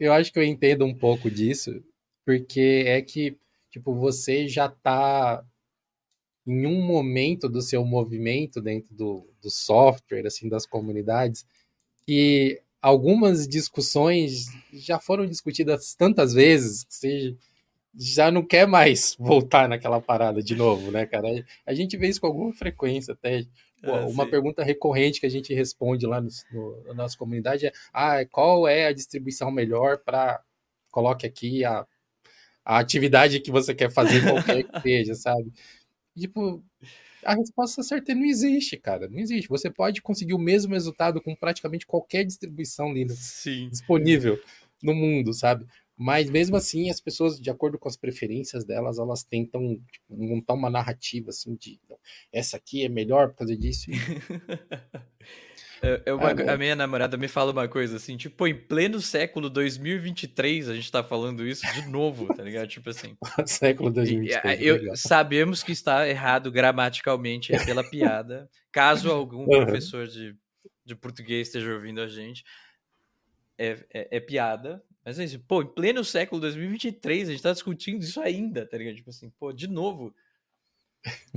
eu 0.00 0.12
acho 0.12 0.32
que 0.32 0.38
eu 0.38 0.44
entendo 0.44 0.84
um 0.84 0.94
pouco 0.94 1.30
disso, 1.30 1.82
porque 2.24 2.84
é 2.86 3.02
que, 3.02 3.36
tipo, 3.70 3.94
você 3.94 4.48
já 4.48 4.68
tá 4.68 5.44
em 6.46 6.66
um 6.66 6.82
momento 6.82 7.48
do 7.48 7.62
seu 7.62 7.84
movimento 7.84 8.60
dentro 8.60 8.94
do, 8.94 9.28
do 9.40 9.50
software, 9.50 10.26
assim, 10.26 10.48
das 10.48 10.66
comunidades, 10.66 11.44
que 12.06 12.60
algumas 12.80 13.46
discussões 13.46 14.46
já 14.72 14.98
foram 14.98 15.26
discutidas 15.26 15.94
tantas 15.94 16.32
vezes 16.32 16.84
que 16.84 16.94
você 16.94 17.36
já 17.94 18.30
não 18.30 18.44
quer 18.44 18.66
mais 18.66 19.16
voltar 19.20 19.68
naquela 19.68 20.00
parada 20.00 20.42
de 20.42 20.54
novo, 20.54 20.90
né, 20.90 21.06
cara? 21.06 21.28
A 21.66 21.74
gente 21.74 21.96
vê 21.96 22.08
isso 22.08 22.20
com 22.20 22.26
alguma 22.26 22.52
frequência 22.52 23.12
até. 23.12 23.44
Ah, 23.82 24.06
uma 24.06 24.24
sim. 24.24 24.30
pergunta 24.30 24.62
recorrente 24.62 25.20
que 25.20 25.26
a 25.26 25.30
gente 25.30 25.54
responde 25.54 26.06
lá 26.06 26.20
no, 26.20 26.28
no, 26.52 26.84
na 26.84 26.94
nossa 26.94 27.16
comunidade 27.16 27.66
é: 27.66 27.72
ah, 27.92 28.24
qual 28.26 28.68
é 28.68 28.86
a 28.86 28.92
distribuição 28.92 29.50
melhor 29.50 29.98
para 29.98 30.42
coloque 30.90 31.26
aqui 31.26 31.64
a, 31.64 31.86
a 32.64 32.78
atividade 32.78 33.40
que 33.40 33.50
você 33.50 33.74
quer 33.74 33.90
fazer, 33.90 34.22
qualquer 34.22 34.64
que 34.64 34.80
seja, 34.82 35.14
sabe? 35.14 35.52
Tipo, 36.16 36.62
a 37.24 37.34
resposta 37.34 37.82
certa 37.82 38.14
não 38.14 38.24
existe, 38.24 38.76
cara. 38.76 39.08
Não 39.08 39.18
existe. 39.18 39.48
Você 39.48 39.70
pode 39.70 40.02
conseguir 40.02 40.34
o 40.34 40.38
mesmo 40.38 40.74
resultado 40.74 41.20
com 41.20 41.34
praticamente 41.34 41.86
qualquer 41.86 42.24
distribuição 42.24 42.92
Linux 42.92 43.18
Sim. 43.18 43.68
disponível 43.68 44.38
no 44.82 44.94
mundo, 44.94 45.32
sabe? 45.32 45.66
Mas 46.02 46.30
mesmo 46.30 46.56
assim, 46.56 46.88
as 46.88 46.98
pessoas, 46.98 47.38
de 47.38 47.50
acordo 47.50 47.78
com 47.78 47.86
as 47.86 47.94
preferências 47.94 48.64
delas, 48.64 48.98
elas 48.98 49.22
tentam 49.22 49.78
tipo, 49.92 50.06
montar 50.08 50.54
uma 50.54 50.70
narrativa 50.70 51.28
assim 51.28 51.54
de 51.54 51.78
essa 52.32 52.56
aqui 52.56 52.82
é 52.82 52.88
melhor 52.88 53.28
por 53.28 53.36
causa 53.36 53.54
disso. 53.54 53.90
É, 55.82 56.02
é 56.04 56.12
uma, 56.12 56.28
ah, 56.28 56.52
a 56.52 56.58
minha 56.58 56.76
namorada 56.76 57.16
me 57.16 57.26
fala 57.26 57.52
uma 57.52 57.66
coisa 57.66 57.96
assim, 57.96 58.14
tipo, 58.14 58.46
em 58.46 58.54
pleno 58.54 59.00
século 59.00 59.48
2023 59.48 60.68
a 60.68 60.74
gente 60.74 60.92
tá 60.92 61.02
falando 61.02 61.46
isso 61.46 61.66
de 61.72 61.88
novo, 61.88 62.26
tá 62.34 62.42
ligado? 62.42 62.68
Tipo 62.68 62.90
assim. 62.90 63.16
século 63.46 63.90
2023. 63.90 64.60
Eu, 64.60 64.94
sabemos 64.94 65.62
que 65.62 65.72
está 65.72 66.06
errado 66.06 66.52
gramaticalmente, 66.52 67.54
é 67.54 67.64
pela 67.64 67.82
piada. 67.82 68.46
Caso 68.70 69.10
algum 69.10 69.44
uhum. 69.44 69.64
professor 69.64 70.06
de, 70.06 70.36
de 70.84 70.94
português 70.94 71.48
esteja 71.48 71.72
ouvindo 71.72 72.02
a 72.02 72.08
gente, 72.08 72.44
é, 73.56 73.78
é, 73.90 74.16
é 74.18 74.20
piada, 74.20 74.84
mas 75.10 75.18
é 75.18 75.24
isso, 75.24 75.40
pô, 75.40 75.60
em 75.60 75.66
pleno 75.66 76.04
século 76.04 76.40
2023, 76.40 77.28
a 77.28 77.32
gente 77.32 77.42
tá 77.42 77.52
discutindo 77.52 78.00
isso 78.00 78.20
ainda, 78.20 78.64
tá 78.64 78.78
ligado? 78.78 78.94
Tipo 78.94 79.10
assim, 79.10 79.28
pô, 79.30 79.52
de 79.52 79.66
novo. 79.66 80.14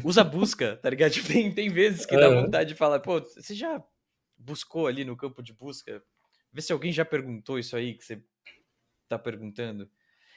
Usa 0.03 0.24
busca, 0.24 0.78
tá 0.78 0.91
ligado? 0.91 1.09
Tipo, 1.13 1.28
tem, 1.28 1.51
tem 1.51 1.69
vezes 1.69 2.05
que 2.05 2.15
dá 2.15 2.30
vontade 2.30 2.69
de 2.69 2.76
falar, 2.76 2.99
pô, 2.99 3.19
você 3.19 3.55
já 3.55 3.84
buscou 4.38 4.86
ali 4.86 5.03
no 5.03 5.17
campo 5.17 5.41
de 5.41 5.51
busca? 5.53 6.03
Vê 6.51 6.61
se 6.61 6.71
alguém 6.71 6.91
já 6.91 7.03
perguntou 7.03 7.57
isso 7.57 7.76
aí 7.76 7.95
que 7.95 8.05
você 8.05 8.24
tá 9.09 9.17
perguntando. 9.17 9.89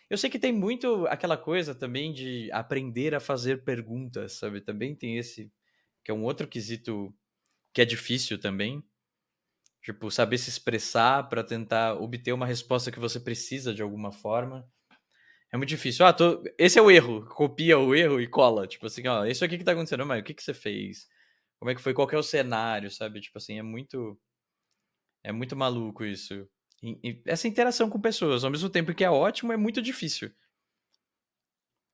Eu 0.09 0.17
sei 0.17 0.31
que 0.31 0.39
tem 0.39 0.53
muito 0.53 1.07
aquela 1.09 1.37
coisa 1.37 1.75
também 1.75 2.15
de 2.15 2.51
aprender 2.53 3.15
a 3.15 3.21
fazer 3.21 3.65
perguntas, 3.65 4.33
sabe? 4.33 4.63
Também 4.63 4.95
tem 4.95 5.19
esse, 5.19 5.53
que 6.03 6.11
é 6.11 6.15
um 6.15 6.25
outro 6.25 6.49
quesito 6.49 7.15
que 7.71 7.83
é 7.83 7.85
difícil 7.85 8.39
também, 8.39 8.83
Tipo, 9.87 10.11
saber 10.11 10.37
se 10.37 10.51
expressar 10.51 11.29
para 11.29 11.45
tentar 11.45 11.95
obter 11.95 12.33
uma 12.33 12.45
resposta 12.45 12.91
que 12.91 12.99
você 12.99 13.21
precisa 13.21 13.73
de 13.73 13.83
alguma 13.83 14.11
forma. 14.11 14.69
É 15.53 15.57
muito 15.57 15.69
difícil. 15.69 16.05
Ah, 16.05 16.13
tô... 16.13 16.43
esse 16.59 16.77
é 16.77 16.83
o 16.83 16.91
erro. 16.91 17.25
Copia 17.27 17.79
o 17.79 17.95
erro 17.95 18.21
e 18.21 18.27
cola. 18.27 18.67
Tipo 18.67 18.87
assim, 18.87 19.07
ó, 19.07 19.25
isso 19.25 19.45
aqui 19.45 19.57
que 19.57 19.63
tá 19.63 19.71
acontecendo, 19.71 20.05
mas 20.05 20.21
o 20.21 20.25
que, 20.25 20.35
que 20.35 20.43
você 20.43 20.53
fez? 20.53 21.07
Como 21.61 21.71
é 21.71 21.75
que 21.77 21.81
foi? 21.81 21.95
Qual 21.95 22.11
é 22.11 22.17
o 22.17 22.23
cenário, 22.23 22.91
sabe? 22.91 23.21
Tipo 23.21 23.39
assim, 23.39 23.61
é 23.61 23.63
muito. 23.63 24.19
É 25.23 25.31
muito 25.31 25.55
maluco 25.55 26.05
isso. 26.05 26.49
E, 26.83 26.99
e 27.05 27.23
essa 27.25 27.47
interação 27.47 27.89
com 27.89 28.01
pessoas, 28.01 28.43
ao 28.43 28.51
mesmo 28.51 28.69
tempo 28.69 28.93
que 28.93 29.05
é 29.05 29.11
ótimo, 29.11 29.53
é 29.53 29.57
muito 29.57 29.81
difícil. 29.81 30.33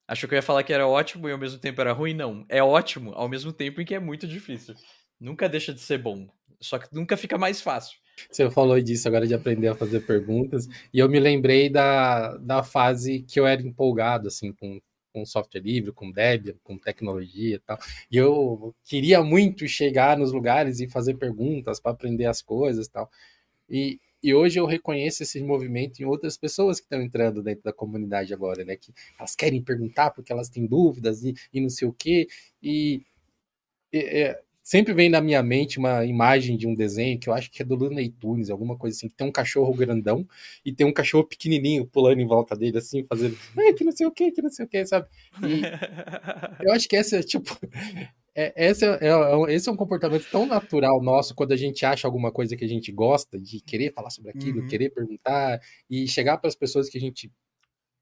Achou 0.09 0.27
que 0.27 0.35
eu 0.35 0.39
ia 0.39 0.43
falar 0.43 0.63
que 0.63 0.73
era 0.73 0.89
ótimo 0.89 1.29
e 1.29 1.33
ao 1.33 1.39
mesmo 1.39 1.59
tempo 1.59 1.79
era 1.79 1.93
ruim? 1.93 2.15
Não. 2.15 2.47
É 2.49 2.63
ótimo 2.63 3.13
ao 3.13 3.29
mesmo 3.29 3.53
tempo 3.53 3.83
em 3.83 3.85
que 3.85 3.95
é 3.95 4.01
muito 4.01 4.27
difícil. 4.27 4.75
Nunca 5.23 5.49
deixa 5.49 5.73
de 5.73 5.81
ser 5.81 5.99
bom. 5.99 6.27
Só 6.61 6.81
que 6.81 6.93
nunca 6.93 7.17
fica 7.17 7.39
mais 7.39 7.61
fácil. 7.61 7.97
Você 8.29 8.51
falou 8.51 8.81
disso 8.81 9.07
agora 9.07 9.25
de 9.25 9.35
aprender 9.35 9.69
a 9.69 9.75
fazer 9.75 10.01
perguntas, 10.01 10.69
e 10.93 10.99
eu 10.99 11.09
me 11.09 11.21
lembrei 11.21 11.71
da, 11.71 12.37
da 12.39 12.63
fase 12.65 13.23
que 13.23 13.39
eu 13.39 13.47
era 13.47 13.63
empolgado, 13.63 14.27
assim, 14.27 14.53
com, 14.53 14.81
com 15.13 15.25
software 15.25 15.61
livre, 15.61 15.93
com 15.93 16.11
Debian, 16.11 16.55
com 16.65 16.77
tecnologia 16.77 17.55
e 17.55 17.59
tal. 17.61 17.79
E 18.11 18.17
eu 18.17 18.75
queria 18.85 19.23
muito 19.23 19.67
chegar 19.69 20.19
nos 20.19 20.33
lugares 20.33 20.81
e 20.81 20.89
fazer 20.89 21.15
perguntas 21.15 21.79
para 21.79 21.93
aprender 21.93 22.27
as 22.27 22.43
coisas 22.43 22.87
e 22.87 22.91
tal. 22.91 23.09
E, 23.71 24.01
e 24.21 24.35
hoje 24.35 24.59
eu 24.59 24.67
reconheço 24.67 25.23
esse 25.23 25.41
movimento 25.41 26.01
em 26.01 26.05
outras 26.05 26.37
pessoas 26.37 26.81
que 26.81 26.87
estão 26.87 27.01
entrando 27.01 27.43
dentro 27.45 27.63
da 27.63 27.73
comunidade 27.73 28.35
agora, 28.35 28.65
né? 28.65 28.77
Que 28.77 28.93
elas 29.17 29.37
querem 29.37 29.63
perguntar 29.63 30.11
porque 30.11 30.33
elas 30.33 30.49
têm 30.49 30.67
dúvidas 30.67 31.23
e, 31.23 31.33
e 31.53 31.61
não 31.61 31.71
sei 31.71 31.87
o 31.87 31.93
quê. 31.93 32.27
E, 32.61 33.03
e 33.93 34.37
sempre 34.63 34.95
vem 34.95 35.09
na 35.09 35.21
minha 35.21 35.43
mente 35.43 35.79
uma 35.79 36.05
imagem 36.05 36.57
de 36.57 36.67
um 36.67 36.75
desenho 36.75 37.19
que 37.19 37.29
eu 37.29 37.35
acho 37.35 37.51
que 37.51 37.63
é 37.63 37.65
do 37.65 37.75
Looney 37.75 38.11
Tunes, 38.11 38.51
alguma 38.51 38.77
coisa 38.77 38.97
assim, 38.97 39.09
que 39.09 39.15
tem 39.15 39.27
um 39.27 39.33
cachorro 39.33 39.75
grandão 39.75 40.27
e 40.65 40.73
tem 40.73 40.87
um 40.87 40.93
cachorro 40.93 41.25
pequenininho 41.25 41.87
pulando 41.87 42.21
em 42.21 42.27
volta 42.27 42.57
dele, 42.57 42.79
assim, 42.79 43.05
fazendo, 43.09 43.37
que 43.77 43.85
não 43.85 43.93
sei 43.93 44.07
o 44.07 44.11
que, 44.13 44.31
que 44.31 44.43
não 44.43 44.51
sei 44.51 44.65
o 44.65 44.69
que, 44.69 44.87
sabe? 44.87 45.07
E 45.43 45.63
eu 46.65 46.73
acho 46.73 46.89
que 46.89 46.97
essa 46.97 47.17
é, 47.17 47.23
tipo, 47.23 47.59
é, 48.35 48.71
esse, 48.71 48.87
é, 48.87 48.99
é, 49.03 49.55
esse 49.55 49.69
é 49.69 49.73
um 49.73 49.77
comportamento 49.77 50.27
tão 50.31 50.47
natural 50.47 51.03
nosso 51.03 51.35
quando 51.35 51.53
a 51.53 51.57
gente 51.57 51.85
acha 51.85 52.09
alguma 52.09 52.33
coisa 52.33 52.57
que 52.57 52.65
a 52.65 52.69
gente 52.69 52.91
gosta, 52.91 53.39
de 53.39 53.61
querer 53.61 53.93
falar 53.93 54.11
sobre 54.11 54.31
aquilo, 54.31 54.61
uhum. 54.61 54.69
querer 54.69 54.91
perguntar 54.91 55.61
e 55.91 56.09
chegar 56.09 56.39
para 56.39 56.49
as 56.49 56.55
pessoas 56.55 56.89
que 56.89 56.97
a 56.97 57.01
gente 57.01 57.31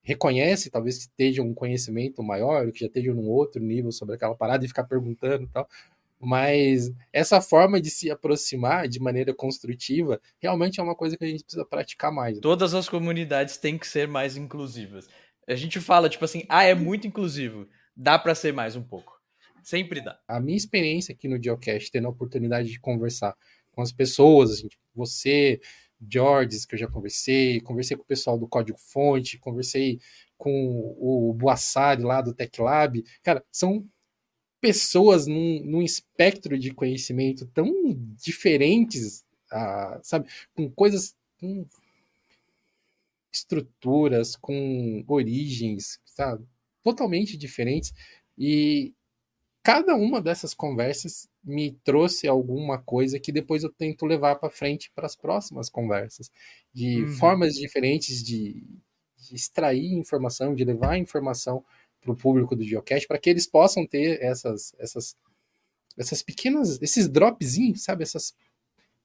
reconhece, 0.03 0.71
talvez 0.71 0.97
que 0.97 1.03
estejam 1.03 1.47
um 1.47 1.55
conhecimento 1.55 2.23
maior, 2.23 2.71
que 2.73 2.81
já 2.81 2.87
estejam 2.87 3.15
num 3.15 3.29
outro 3.29 3.61
nível 3.61 3.93
sobre 3.93 4.15
aquela 4.15 4.35
parada 4.35 4.65
e 4.65 4.69
ficar 4.69 4.85
perguntando 4.85 5.45
e 5.45 5.49
tal. 5.49 5.69
Mas 6.21 6.93
essa 7.11 7.41
forma 7.41 7.81
de 7.81 7.89
se 7.89 8.11
aproximar 8.11 8.87
de 8.87 9.01
maneira 9.01 9.33
construtiva 9.33 10.21
realmente 10.39 10.79
é 10.79 10.83
uma 10.83 10.95
coisa 10.95 11.17
que 11.17 11.25
a 11.25 11.29
gente 11.29 11.43
precisa 11.43 11.65
praticar 11.65 12.13
mais. 12.13 12.35
Né? 12.35 12.43
Todas 12.43 12.75
as 12.75 12.89
comunidades 12.89 13.57
têm 13.57 13.79
que 13.79 13.87
ser 13.87 14.07
mais 14.07 14.37
inclusivas. 14.37 15.09
A 15.49 15.55
gente 15.55 15.81
fala, 15.81 16.11
tipo 16.11 16.25
assim, 16.25 16.45
ah, 16.49 16.63
é 16.63 16.75
muito 16.75 17.07
inclusivo. 17.07 17.67
Dá 17.97 18.19
para 18.19 18.35
ser 18.35 18.53
mais 18.53 18.77
um 18.77 18.83
pouco. 18.83 19.19
Sempre 19.63 20.03
dá. 20.03 20.19
A 20.29 20.39
minha 20.39 20.57
experiência 20.57 21.15
aqui 21.15 21.27
no 21.27 21.43
Geocast, 21.43 21.91
tendo 21.91 22.07
a 22.07 22.11
oportunidade 22.11 22.69
de 22.71 22.79
conversar 22.79 23.35
com 23.73 23.81
as 23.81 23.91
pessoas, 23.91 24.51
assim, 24.51 24.69
tipo, 24.69 24.83
você, 24.95 25.61
Georges, 26.07 26.67
que 26.67 26.75
eu 26.75 26.79
já 26.79 26.87
conversei, 26.87 27.61
conversei 27.61 27.97
com 27.97 28.03
o 28.03 28.07
pessoal 28.07 28.39
do 28.39 28.49
Código 28.49 28.79
Fonte, 28.79 29.39
conversei 29.39 29.99
com 30.37 30.95
o 30.99 31.35
Boassari 31.35 32.03
lá 32.03 32.21
do 32.21 32.35
Tech 32.35 32.61
Lab. 32.61 33.03
Cara, 33.23 33.45
são 33.51 33.87
pessoas 34.61 35.27
num, 35.27 35.63
num 35.65 35.83
espectro 35.83 36.59
de 36.59 36.73
conhecimento 36.73 37.47
tão 37.47 37.73
diferentes, 38.23 39.25
ah, 39.51 39.99
sabe? 40.03 40.29
Com 40.55 40.71
coisas, 40.71 41.17
com 41.41 41.67
estruturas, 43.33 44.37
com 44.37 45.05
origens, 45.07 46.01
sabe? 46.05 46.45
Totalmente 46.83 47.37
diferentes. 47.37 47.93
E 48.37 48.93
cada 49.63 49.95
uma 49.95 50.21
dessas 50.21 50.55
conversas 50.55 51.29
me 51.43 51.73
trouxe 51.85 52.29
alguma 52.29 52.79
coisa 52.79 53.19
que 53.19 53.33
depois 53.33 53.63
eu 53.63 53.73
tento 53.73 54.07
levar 54.07 54.37
para 54.37 54.51
frente 54.51 54.91
para 54.95 55.07
as 55.07 55.17
próximas 55.17 55.71
conversas, 55.71 56.31
de 56.73 57.03
uhum. 57.03 57.09
formas 57.13 57.55
diferentes 57.55 58.23
de, 58.23 58.63
de, 59.17 59.35
extrair 59.35 59.93
informação, 59.95 60.55
de 60.55 60.65
levar 60.65 60.99
informação 60.99 61.65
para 62.01 62.13
o 62.13 62.17
público 62.17 62.57
do 62.57 62.65
Geocache, 62.65 63.07
para 63.07 63.19
que 63.19 63.29
eles 63.29 63.47
possam 63.47 63.87
ter 63.87 64.23
essas, 64.23 64.75
essas, 64.79 65.17
essas 65.97 66.23
pequenas, 66.23 66.81
esses 66.81 67.09
dropzinhos, 67.09 67.83
sabe, 67.83 68.03
essas 68.03 68.35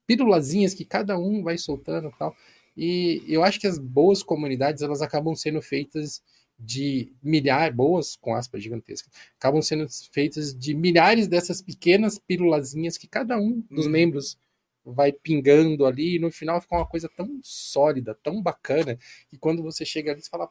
pílulazinhas 0.08 0.74
que 0.74 0.86
cada 0.86 1.18
um 1.18 1.44
vai 1.44 1.58
soltando 1.58 2.10
e 2.10 2.18
tal. 2.18 2.36
E 2.78 3.24
eu 3.28 3.44
acho 3.44 3.60
que 3.60 3.68
as 3.68 3.78
boas 3.78 4.22
comunidades 4.22 4.82
elas 4.82 5.02
acabam 5.02 5.36
sendo 5.36 5.62
feitas 5.62 6.22
de 6.58 7.12
milhares, 7.22 7.76
boas 7.76 8.16
com 8.16 8.34
aspas 8.34 8.64
gigantescas, 8.64 9.12
acabam 9.38 9.62
sendo 9.62 9.88
feitas 10.12 10.58
de 10.58 10.74
milhares 10.74 11.28
dessas 11.28 11.62
pequenas 11.62 12.18
pílulazinhas 12.18 12.98
que 12.98 13.08
cada 13.08 13.38
um 13.38 13.62
dos 13.70 13.88
hum. 13.88 13.90
membros 13.90 14.38
vai 14.86 15.12
pingando 15.12 15.86
ali 15.86 16.16
e 16.16 16.20
no 16.20 16.32
final 16.32 16.62
fica 16.62 16.76
uma 16.76 16.86
coisa 16.86 17.10
tão 17.10 17.40
sólida, 17.42 18.18
tão 18.22 18.42
bacana, 18.42 18.98
que 19.28 19.38
quando 19.38 19.64
você 19.64 19.84
chega 19.84 20.12
ali 20.12 20.22
você 20.22 20.30
fala, 20.30 20.50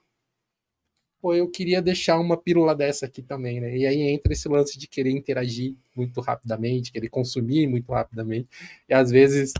pô, 1.24 1.32
eu 1.32 1.48
queria 1.50 1.80
deixar 1.80 2.20
uma 2.20 2.36
pílula 2.36 2.74
dessa 2.74 3.06
aqui 3.06 3.22
também, 3.22 3.58
né? 3.58 3.74
E 3.74 3.86
aí 3.86 4.02
entra 4.02 4.30
esse 4.34 4.46
lance 4.46 4.78
de 4.78 4.86
querer 4.86 5.08
interagir 5.10 5.74
muito 5.96 6.20
rapidamente, 6.20 6.92
querer 6.92 7.08
consumir 7.08 7.66
muito 7.66 7.90
rapidamente, 7.90 8.46
e 8.86 8.92
às 8.92 9.10
vezes 9.10 9.54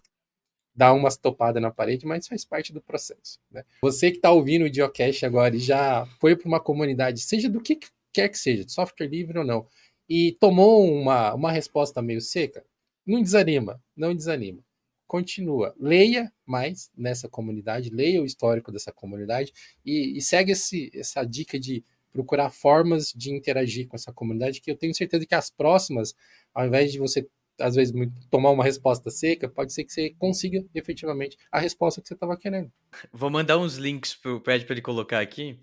dar 0.75 0.93
umas 0.93 1.17
topadas 1.17 1.63
na 1.63 1.71
parede, 1.71 2.05
mas 2.05 2.29
faz 2.29 2.45
parte 2.45 2.71
do 2.71 2.83
processo. 2.83 3.41
Né? 3.51 3.65
Você 3.81 4.11
que 4.11 4.19
está 4.19 4.31
ouvindo 4.31 4.67
o 4.67 4.75
Geocache 4.75 5.25
agora 5.25 5.57
e 5.57 5.59
já 5.59 6.05
foi 6.21 6.37
para 6.37 6.47
uma 6.47 6.61
comunidade, 6.61 7.21
seja 7.21 7.49
do 7.49 7.63
que 7.63 7.79
quer 8.13 8.29
que 8.29 8.37
seja, 8.37 8.63
de 8.63 8.71
software 8.71 9.07
livre 9.07 9.39
ou 9.39 9.45
não, 9.47 9.67
e 10.07 10.33
tomou 10.33 10.87
uma, 10.87 11.33
uma 11.33 11.51
resposta 11.51 12.03
meio 12.03 12.21
seca, 12.21 12.63
não 13.07 13.23
desanima, 13.23 13.83
não 13.97 14.15
desanima. 14.15 14.63
Continua, 15.07 15.75
leia 15.79 16.33
mais 16.47 16.91
nessa 16.97 17.29
comunidade, 17.29 17.91
leia 17.91 18.23
o 18.23 18.27
histórico 18.27 18.73
dessa 18.73 18.93
comunidade 18.93 19.53
e, 19.85 20.17
e 20.17 20.21
segue 20.21 20.53
esse, 20.53 20.91
essa 20.95 21.25
dica 21.25 21.59
de 21.59 21.85
procurar 22.13 22.51
formas 22.51 23.13
de 23.15 23.33
interagir 23.33 23.89
com 23.89 23.97
essa 23.97 24.13
comunidade, 24.13 24.61
que 24.61 24.71
eu 24.71 24.77
tenho 24.77 24.95
certeza 24.95 25.27
que 25.27 25.35
as 25.35 25.51
próximas, 25.51 26.15
ao 26.55 26.67
invés 26.67 26.93
de 26.93 26.99
você 26.99 27.29
às 27.61 27.75
vezes, 27.75 27.95
tomar 28.31 28.51
uma 28.51 28.65
resposta 28.65 29.11
seca, 29.11 29.49
pode 29.49 29.73
ser 29.73 29.85
que 29.85 29.93
você 29.93 30.11
consiga 30.19 30.65
efetivamente 30.75 31.37
a 31.53 31.61
resposta 31.61 32.01
que 32.01 32.09
você 32.09 32.15
estava 32.15 32.37
querendo. 32.37 32.73
Vou 33.13 33.31
mandar 33.31 33.59
uns 33.59 33.77
links 33.77 34.15
pro 34.15 34.41
Pad 34.41 34.65
para 34.65 34.75
ele 34.75 34.83
colocar 34.83 35.21
aqui, 35.21 35.59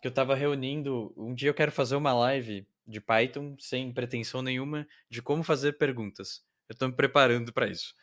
que 0.00 0.06
eu 0.06 0.10
estava 0.10 0.34
reunindo. 0.34 1.12
Um 1.16 1.34
dia 1.34 1.48
eu 1.48 1.54
quero 1.54 1.72
fazer 1.72 1.96
uma 1.96 2.12
live 2.12 2.66
de 2.86 3.00
Python 3.00 3.56
sem 3.58 3.92
pretensão 3.92 4.40
nenhuma 4.40 4.86
de 5.10 5.20
como 5.20 5.42
fazer 5.42 5.72
perguntas. 5.72 6.44
Eu 6.68 6.74
estou 6.74 6.88
me 6.88 6.94
preparando 6.94 7.52
para 7.52 7.68
isso. 7.68 7.94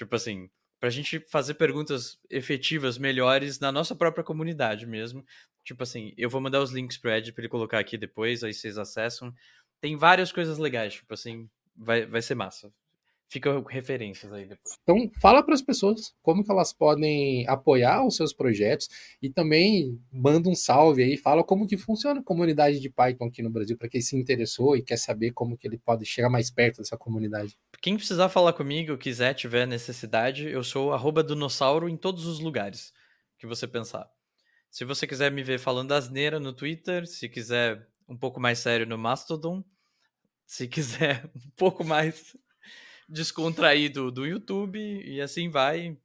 Tipo 0.00 0.16
assim, 0.16 0.48
para 0.80 0.88
a 0.88 0.90
gente 0.90 1.20
fazer 1.28 1.52
perguntas 1.54 2.18
efetivas, 2.30 2.96
melhores 2.96 3.60
na 3.60 3.70
nossa 3.70 3.94
própria 3.94 4.24
comunidade 4.24 4.86
mesmo. 4.86 5.22
Tipo 5.62 5.82
assim, 5.82 6.14
eu 6.16 6.30
vou 6.30 6.40
mandar 6.40 6.62
os 6.62 6.70
links 6.70 6.96
pro 6.96 7.10
Ed 7.10 7.30
para 7.34 7.42
ele 7.42 7.50
colocar 7.50 7.78
aqui 7.78 7.98
depois, 7.98 8.42
aí 8.42 8.54
vocês 8.54 8.78
acessam. 8.78 9.30
Tem 9.78 9.98
várias 9.98 10.32
coisas 10.32 10.56
legais, 10.56 10.94
tipo 10.94 11.12
assim, 11.12 11.50
vai, 11.76 12.06
vai 12.06 12.22
ser 12.22 12.34
massa. 12.34 12.72
Fica 13.30 13.62
referências 13.68 14.32
aí 14.32 14.44
depois. 14.44 14.76
Então, 14.82 15.08
fala 15.20 15.40
para 15.40 15.54
as 15.54 15.62
pessoas 15.62 16.12
como 16.20 16.42
que 16.42 16.50
elas 16.50 16.72
podem 16.72 17.46
apoiar 17.46 18.04
os 18.04 18.16
seus 18.16 18.32
projetos 18.32 18.88
e 19.22 19.30
também 19.30 20.02
manda 20.12 20.48
um 20.48 20.54
salve 20.56 21.04
aí, 21.04 21.16
fala 21.16 21.44
como 21.44 21.64
que 21.64 21.76
funciona 21.76 22.18
a 22.18 22.24
comunidade 22.24 22.80
de 22.80 22.90
Python 22.90 23.26
aqui 23.26 23.40
no 23.40 23.48
Brasil, 23.48 23.78
para 23.78 23.88
quem 23.88 24.00
se 24.00 24.16
interessou 24.16 24.76
e 24.76 24.82
quer 24.82 24.96
saber 24.96 25.30
como 25.30 25.56
que 25.56 25.68
ele 25.68 25.78
pode 25.78 26.04
chegar 26.04 26.28
mais 26.28 26.50
perto 26.50 26.78
dessa 26.78 26.96
comunidade. 26.96 27.56
Quem 27.80 27.96
precisar 27.96 28.28
falar 28.30 28.52
comigo, 28.52 28.98
quiser, 28.98 29.32
tiver 29.34 29.64
necessidade, 29.64 30.48
eu 30.48 30.64
sou 30.64 30.92
arroba 30.92 31.22
Donossauro 31.22 31.88
em 31.88 31.96
todos 31.96 32.26
os 32.26 32.40
lugares 32.40 32.92
que 33.38 33.46
você 33.46 33.64
pensar. 33.64 34.10
Se 34.68 34.84
você 34.84 35.06
quiser 35.06 35.30
me 35.30 35.44
ver 35.44 35.60
falando 35.60 35.92
asneira 35.92 36.40
no 36.40 36.52
Twitter, 36.52 37.06
se 37.06 37.28
quiser 37.28 37.88
um 38.08 38.16
pouco 38.16 38.40
mais 38.40 38.58
sério 38.58 38.86
no 38.86 38.98
Mastodon, 38.98 39.62
se 40.44 40.66
quiser 40.66 41.30
um 41.36 41.50
pouco 41.56 41.84
mais 41.84 42.36
descontraído 43.10 44.10
do 44.10 44.24
YouTube 44.24 44.78
e 44.78 45.20
assim 45.20 45.50
vai. 45.50 45.96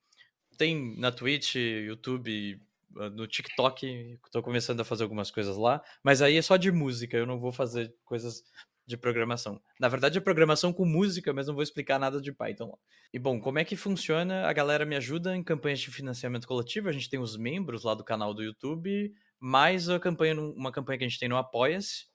Tem 0.58 0.98
na 0.98 1.12
Twitch, 1.12 1.56
YouTube, 1.56 2.60
ah, 2.98 3.10
no 3.10 3.28
TikTok, 3.28 4.20
estou 4.26 4.42
começando 4.42 4.80
a 4.80 4.86
fazer 4.86 5.04
algumas 5.04 5.30
coisas 5.30 5.56
lá, 5.56 5.84
mas 6.04 6.22
aí 6.22 6.38
é 6.38 6.42
só 6.42 6.58
de 6.58 6.72
música, 6.72 7.16
eu 7.16 7.26
não 7.26 7.40
vou 7.40 7.52
fazer 7.52 7.94
coisas 8.04 8.44
de 8.88 8.98
programação. 8.98 9.62
Na 9.80 9.88
verdade, 9.88 10.18
é 10.18 10.22
programação 10.22 10.72
com 10.72 10.86
música, 10.86 11.34
mas 11.34 11.48
não 11.48 11.54
vou 11.54 11.64
explicar 11.64 12.00
nada 12.00 12.22
de 12.22 12.32
Python 12.32 12.70
lá. 12.70 12.78
E 13.14 13.20
bom, 13.20 13.40
como 13.40 13.60
é 13.60 13.66
que 13.66 13.76
funciona? 13.76 14.48
A 14.48 14.54
galera 14.54 14.86
me 14.86 14.96
ajuda 14.96 15.36
em 15.36 15.44
campanhas 15.44 15.80
de 15.80 15.92
financiamento 15.92 16.48
coletivo, 16.48 16.90
a 16.90 16.92
gente 16.92 17.10
tem 17.10 17.20
os 17.20 17.36
membros 17.36 17.84
lá 17.84 17.94
do 17.94 18.04
canal 18.04 18.34
do 18.34 18.44
YouTube, 18.44 19.14
mais 19.40 19.90
a 19.90 20.00
campanha, 20.00 20.40
uma 20.40 20.72
campanha 20.72 20.98
que 20.98 21.04
a 21.04 21.08
gente 21.08 21.20
tem 21.20 21.30
no 21.30 21.38
Apoia-se, 21.38 22.06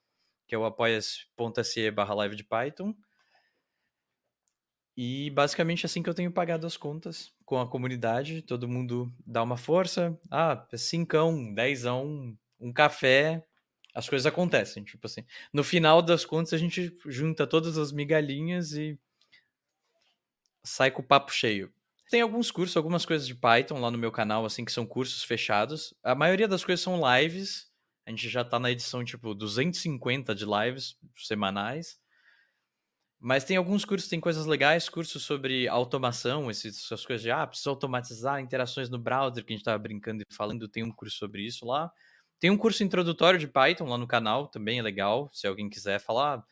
que 0.47 0.55
é 0.55 0.59
o 0.59 0.65
apoia.se 0.65 1.91
barra 1.91 2.15
live 2.15 2.37
de 2.37 2.45
Python. 2.45 2.95
E 5.03 5.31
basicamente 5.31 5.87
assim 5.87 6.03
que 6.03 6.11
eu 6.11 6.15
tenho 6.15 6.31
pagado 6.31 6.67
as 6.67 6.77
contas 6.77 7.33
com 7.47 7.59
a 7.59 7.67
comunidade, 7.67 8.43
todo 8.43 8.69
mundo 8.69 9.11
dá 9.27 9.43
uma 9.43 9.57
força. 9.57 10.15
Ah, 10.31 10.67
é 10.71 10.77
cincão, 10.77 11.55
dezão, 11.55 12.37
um 12.61 12.71
café, 12.71 13.43
as 13.95 14.11
coisas 14.11 14.27
acontecem, 14.27 14.85
tipo 14.85 15.07
assim. 15.07 15.25
No 15.55 15.65
final 15.65 16.03
das 16.03 16.27
contas 16.27 16.53
a 16.53 16.59
gente 16.59 16.95
junta 17.07 17.47
todas 17.47 17.79
as 17.79 17.93
migalhinhas 17.93 18.73
e 18.73 19.01
sai 20.63 20.91
com 20.91 21.01
o 21.01 21.07
papo 21.07 21.33
cheio. 21.33 21.73
Tem 22.11 22.21
alguns 22.21 22.51
cursos, 22.51 22.77
algumas 22.77 23.07
coisas 23.07 23.27
de 23.27 23.35
Python 23.35 23.81
lá 23.81 23.91
no 23.91 23.97
meu 23.97 24.13
canal, 24.13 24.45
assim, 24.45 24.67
que 24.67 24.73
são 24.73 24.85
cursos 24.85 25.25
fechados. 25.25 25.95
A 26.03 26.15
maioria 26.15 26.47
das 26.47 26.63
coisas 26.63 26.85
são 26.85 27.01
lives, 27.17 27.71
a 28.05 28.11
gente 28.11 28.29
já 28.29 28.45
tá 28.45 28.59
na 28.59 28.71
edição, 28.71 29.03
tipo, 29.03 29.35
250 29.35 30.35
de 30.35 30.45
lives 30.45 30.99
semanais. 31.17 31.99
Mas 33.21 33.45
tem 33.45 33.57
alguns 33.57 33.85
cursos, 33.85 34.09
tem 34.09 34.19
coisas 34.21 34.47
legais, 34.47 34.89
cursos 34.89 35.23
sobre 35.25 35.69
automação, 35.69 36.51
essas 36.51 37.05
coisas 37.05 37.23
de, 37.23 37.31
ah, 37.31 37.47
preciso 37.47 37.71
automatizar 37.71 38.41
interações 38.41 38.89
no 38.89 38.99
browser, 38.99 39.45
que 39.45 39.53
a 39.53 39.57
gente 39.57 39.65
tava 39.65 39.79
brincando 39.79 40.23
e 40.23 40.35
falando, 40.35 40.67
tem 40.69 40.83
um 40.83 40.91
curso 40.93 41.19
sobre 41.19 41.43
isso 41.45 41.67
lá. 41.67 41.93
Tem 42.41 42.51
um 42.51 42.57
curso 42.57 42.83
introdutório 42.83 43.39
de 43.39 43.47
Python 43.47 43.85
lá 43.87 43.99
no 43.99 44.07
canal, 44.07 44.49
também 44.49 44.79
é 44.79 44.83
legal, 44.83 45.31
se 45.35 45.47
alguém 45.47 45.69
quiser 45.69 46.01
falar, 46.01 46.39
ah, 46.39 46.45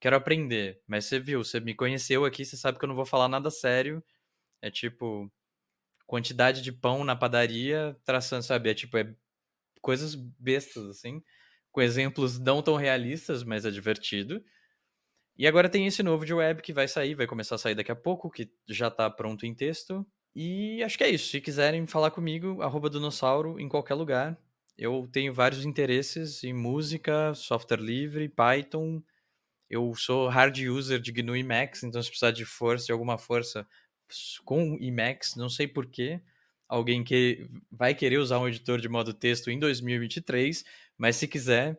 quero 0.00 0.16
aprender. 0.16 0.80
Mas 0.86 1.06
você 1.06 1.20
viu, 1.20 1.44
você 1.44 1.60
me 1.60 1.74
conheceu 1.74 2.24
aqui, 2.24 2.44
você 2.44 2.56
sabe 2.56 2.78
que 2.78 2.84
eu 2.84 2.88
não 2.88 2.96
vou 2.96 3.06
falar 3.06 3.28
nada 3.28 3.50
sério. 3.50 4.04
É 4.62 4.70
tipo, 4.70 5.32
quantidade 6.06 6.62
de 6.62 6.72
pão 6.72 7.04
na 7.04 7.16
padaria, 7.16 7.96
traçando, 8.04 8.42
sabe? 8.44 8.70
É 8.70 8.74
tipo, 8.74 8.96
é 8.98 9.14
coisas 9.82 10.14
bestas, 10.14 10.86
assim, 10.88 11.22
com 11.72 11.82
exemplos 11.82 12.38
não 12.38 12.62
tão 12.62 12.76
realistas, 12.76 13.44
mas 13.44 13.64
é 13.66 13.70
divertido. 13.70 14.42
E 15.36 15.46
agora 15.46 15.68
tem 15.68 15.86
esse 15.86 16.02
novo 16.02 16.24
de 16.24 16.32
web 16.32 16.62
que 16.62 16.72
vai 16.72 16.86
sair, 16.86 17.14
vai 17.14 17.26
começar 17.26 17.56
a 17.56 17.58
sair 17.58 17.74
daqui 17.74 17.90
a 17.90 17.96
pouco, 17.96 18.30
que 18.30 18.48
já 18.68 18.90
tá 18.90 19.10
pronto 19.10 19.44
em 19.44 19.54
texto. 19.54 20.06
E 20.34 20.82
acho 20.82 20.96
que 20.96 21.04
é 21.04 21.10
isso. 21.10 21.28
Se 21.28 21.40
quiserem 21.40 21.86
falar 21.86 22.10
comigo, 22.10 22.62
arroba 22.62 22.88
Donossauro 22.88 23.58
em 23.58 23.68
qualquer 23.68 23.94
lugar. 23.94 24.38
Eu 24.76 25.08
tenho 25.12 25.32
vários 25.32 25.64
interesses 25.64 26.42
em 26.44 26.52
música, 26.52 27.34
software 27.34 27.80
livre, 27.80 28.28
Python. 28.28 29.02
Eu 29.68 29.94
sou 29.94 30.28
hard 30.28 30.56
user 30.58 31.00
de 31.00 31.12
GNU 31.12 31.36
Emacs, 31.36 31.82
então 31.82 32.02
se 32.02 32.08
precisar 32.08 32.30
de 32.30 32.44
força, 32.44 32.86
de 32.86 32.92
alguma 32.92 33.18
força 33.18 33.66
com 34.44 34.76
Emacs, 34.80 35.34
não 35.36 35.48
sei 35.48 35.66
porquê 35.66 36.20
alguém 36.68 37.04
que 37.04 37.48
vai 37.70 37.94
querer 37.94 38.18
usar 38.18 38.38
um 38.38 38.48
editor 38.48 38.80
de 38.80 38.88
modo 38.88 39.14
texto 39.14 39.50
em 39.50 39.58
2023, 39.58 40.64
mas 40.96 41.16
se 41.16 41.28
quiser, 41.28 41.78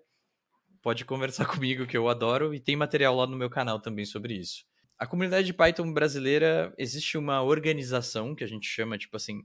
pode 0.86 1.04
conversar 1.04 1.48
comigo 1.50 1.88
que 1.88 1.98
eu 1.98 2.08
adoro 2.08 2.54
e 2.54 2.60
tem 2.60 2.76
material 2.76 3.16
lá 3.16 3.26
no 3.26 3.36
meu 3.36 3.50
canal 3.50 3.80
também 3.80 4.06
sobre 4.06 4.36
isso. 4.36 4.64
A 5.00 5.08
comunidade 5.08 5.48
de 5.48 5.54
Python 5.54 5.92
brasileira 5.92 6.72
existe 6.78 7.18
uma 7.18 7.42
organização 7.42 8.36
que 8.36 8.44
a 8.44 8.48
gente 8.48 8.68
chama 8.68 8.96
tipo 8.96 9.18
assim 9.18 9.44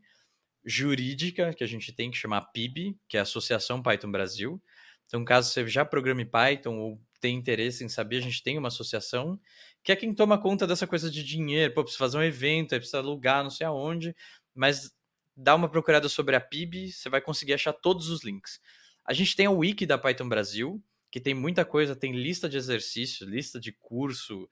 jurídica, 0.67 1.55
que 1.55 1.65
a 1.65 1.67
gente 1.67 1.95
tem 1.95 2.11
que 2.11 2.19
chamar 2.19 2.43
PIB, 2.53 2.95
que 3.09 3.17
é 3.17 3.21
a 3.21 3.23
Associação 3.23 3.83
Python 3.83 4.11
Brasil. 4.11 4.63
Então, 5.07 5.25
caso 5.25 5.51
você 5.51 5.67
já 5.67 5.83
programe 5.83 6.27
Python 6.27 6.77
ou 6.77 7.01
tem 7.23 7.37
interesse 7.37 7.83
em 7.83 7.89
saber, 7.89 8.19
a 8.19 8.23
gente 8.23 8.43
tem 8.43 8.59
uma 8.59 8.69
associação 8.69 9.41
que 9.83 9.93
é 9.93 9.97
quem 9.97 10.15
toma 10.15 10.39
conta 10.39 10.67
dessa 10.67 10.87
coisa 10.87 11.11
de 11.11 11.25
dinheiro, 11.25 11.73
pô, 11.73 11.83
precisa 11.83 12.05
fazer 12.05 12.19
um 12.19 12.23
evento, 12.23 12.77
precisa 12.77 12.99
alugar, 12.99 13.43
não 13.43 13.51
sei 13.51 13.67
aonde, 13.67 14.15
mas 14.55 14.93
dá 15.35 15.55
uma 15.55 15.71
procurada 15.71 16.07
sobre 16.07 16.37
a 16.37 16.41
PIB, 16.41 16.93
você 16.93 17.09
vai 17.09 17.23
conseguir 17.23 17.55
achar 17.55 17.73
todos 17.73 18.11
os 18.11 18.23
links. 18.23 18.61
A 19.07 19.15
gente 19.15 19.35
tem 19.35 19.47
a 19.47 19.51
wiki 19.51 19.87
da 19.87 19.97
Python 19.97 20.29
Brasil, 20.29 20.85
que 21.11 21.21
tem 21.21 21.35
muita 21.35 21.65
coisa, 21.65 21.97
tem 21.97 22.13
lista 22.13 22.49
de 22.49 22.57
exercícios, 22.57 23.29
lista 23.29 23.59
de 23.59 23.73
curso, 23.73 24.49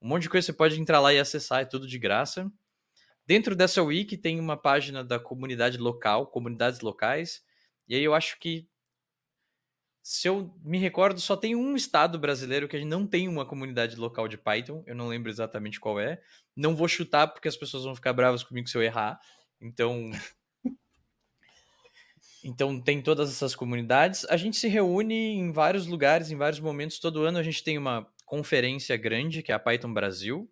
um 0.00 0.08
monte 0.08 0.22
de 0.22 0.30
coisa 0.30 0.46
você 0.46 0.52
pode 0.52 0.80
entrar 0.80 1.00
lá 1.00 1.12
e 1.12 1.18
acessar, 1.18 1.62
é 1.62 1.64
tudo 1.64 1.86
de 1.86 1.98
graça. 1.98 2.50
Dentro 3.26 3.54
dessa 3.54 3.82
wiki 3.82 4.16
tem 4.16 4.40
uma 4.40 4.56
página 4.56 5.04
da 5.04 5.18
comunidade 5.18 5.78
local, 5.78 6.26
comunidades 6.26 6.80
locais, 6.80 7.44
e 7.86 7.94
aí 7.94 8.02
eu 8.02 8.14
acho 8.14 8.38
que 8.40 8.68
se 10.02 10.26
eu 10.26 10.52
me 10.64 10.78
recordo, 10.78 11.20
só 11.20 11.36
tem 11.36 11.54
um 11.54 11.76
estado 11.76 12.18
brasileiro 12.18 12.66
que 12.66 12.84
não 12.84 13.06
tem 13.06 13.28
uma 13.28 13.44
comunidade 13.44 13.96
local 13.96 14.26
de 14.26 14.38
Python. 14.38 14.82
Eu 14.86 14.94
não 14.94 15.08
lembro 15.08 15.30
exatamente 15.30 15.78
qual 15.78 16.00
é. 16.00 16.20
Não 16.56 16.74
vou 16.74 16.88
chutar 16.88 17.28
porque 17.28 17.48
as 17.48 17.56
pessoas 17.56 17.84
vão 17.84 17.94
ficar 17.94 18.12
bravas 18.12 18.42
comigo 18.42 18.66
se 18.68 18.76
eu 18.76 18.82
errar. 18.82 19.20
Então, 19.60 20.10
então 22.42 22.80
tem 22.80 23.02
todas 23.02 23.30
essas 23.30 23.54
comunidades. 23.54 24.24
A 24.26 24.36
gente 24.36 24.56
se 24.56 24.68
reúne 24.68 25.14
em 25.14 25.52
vários 25.52 25.86
lugares, 25.86 26.30
em 26.30 26.36
vários 26.36 26.60
momentos. 26.60 26.98
Todo 26.98 27.24
ano 27.24 27.38
a 27.38 27.42
gente 27.42 27.62
tem 27.62 27.76
uma 27.76 28.06
conferência 28.24 28.96
grande, 28.96 29.42
que 29.42 29.52
é 29.52 29.54
a 29.54 29.58
Python 29.58 29.92
Brasil. 29.92 30.50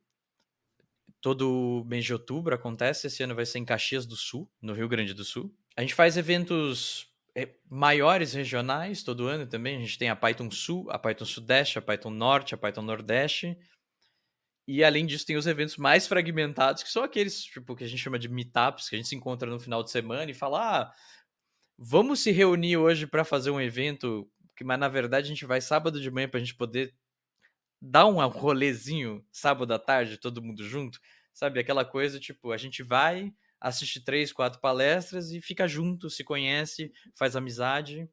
Todo 1.20 1.84
mês 1.86 2.04
de 2.04 2.12
outubro 2.12 2.54
acontece. 2.54 3.06
Esse 3.06 3.22
ano 3.22 3.34
vai 3.34 3.46
ser 3.46 3.58
em 3.58 3.64
Caxias 3.64 4.06
do 4.06 4.16
Sul, 4.16 4.50
no 4.60 4.72
Rio 4.72 4.88
Grande 4.88 5.14
do 5.14 5.24
Sul. 5.24 5.52
A 5.76 5.80
gente 5.80 5.94
faz 5.94 6.16
eventos 6.16 7.08
é, 7.34 7.48
maiores 7.70 8.32
regionais 8.32 9.02
todo 9.02 9.26
ano 9.26 9.46
também. 9.46 9.76
A 9.76 9.80
gente 9.80 9.98
tem 9.98 10.10
a 10.10 10.16
Python 10.16 10.50
Sul, 10.50 10.90
a 10.90 10.98
Python 10.98 11.24
Sudeste, 11.24 11.78
a 11.78 11.82
Python 11.82 12.10
Norte, 12.10 12.54
a 12.54 12.58
Python 12.58 12.82
Nordeste. 12.82 13.56
E 14.66 14.84
além 14.84 15.06
disso, 15.06 15.24
tem 15.24 15.36
os 15.36 15.46
eventos 15.46 15.78
mais 15.78 16.06
fragmentados, 16.06 16.82
que 16.82 16.90
são 16.90 17.02
aqueles 17.02 17.42
tipo, 17.42 17.74
que 17.74 17.84
a 17.84 17.86
gente 17.86 18.02
chama 18.02 18.18
de 18.18 18.28
meetups, 18.28 18.88
que 18.88 18.96
a 18.96 18.98
gente 18.98 19.08
se 19.08 19.16
encontra 19.16 19.48
no 19.48 19.58
final 19.58 19.82
de 19.82 19.90
semana 19.90 20.30
e 20.30 20.34
fala: 20.34 20.82
ah, 20.82 20.92
vamos 21.78 22.20
se 22.20 22.32
reunir 22.32 22.76
hoje 22.76 23.06
para 23.06 23.24
fazer 23.24 23.50
um 23.50 23.60
evento, 23.60 24.28
que, 24.56 24.64
mas 24.64 24.78
na 24.78 24.88
verdade 24.88 25.26
a 25.26 25.28
gente 25.28 25.46
vai 25.46 25.60
sábado 25.60 26.00
de 26.00 26.10
manhã 26.10 26.28
para 26.28 26.38
a 26.38 26.42
gente 26.42 26.56
poder 26.56 26.92
dar 27.80 28.06
um 28.06 28.26
rolezinho 28.26 29.24
sábado 29.30 29.72
à 29.72 29.78
tarde, 29.78 30.18
todo 30.18 30.42
mundo 30.42 30.64
junto. 30.64 30.98
Sabe? 31.32 31.60
Aquela 31.60 31.84
coisa, 31.84 32.18
tipo, 32.18 32.50
a 32.50 32.56
gente 32.56 32.82
vai, 32.82 33.32
assiste 33.60 34.04
três, 34.04 34.32
quatro 34.32 34.60
palestras 34.60 35.30
e 35.30 35.40
fica 35.40 35.68
junto, 35.68 36.10
se 36.10 36.24
conhece, 36.24 36.92
faz 37.16 37.36
amizade. 37.36 38.10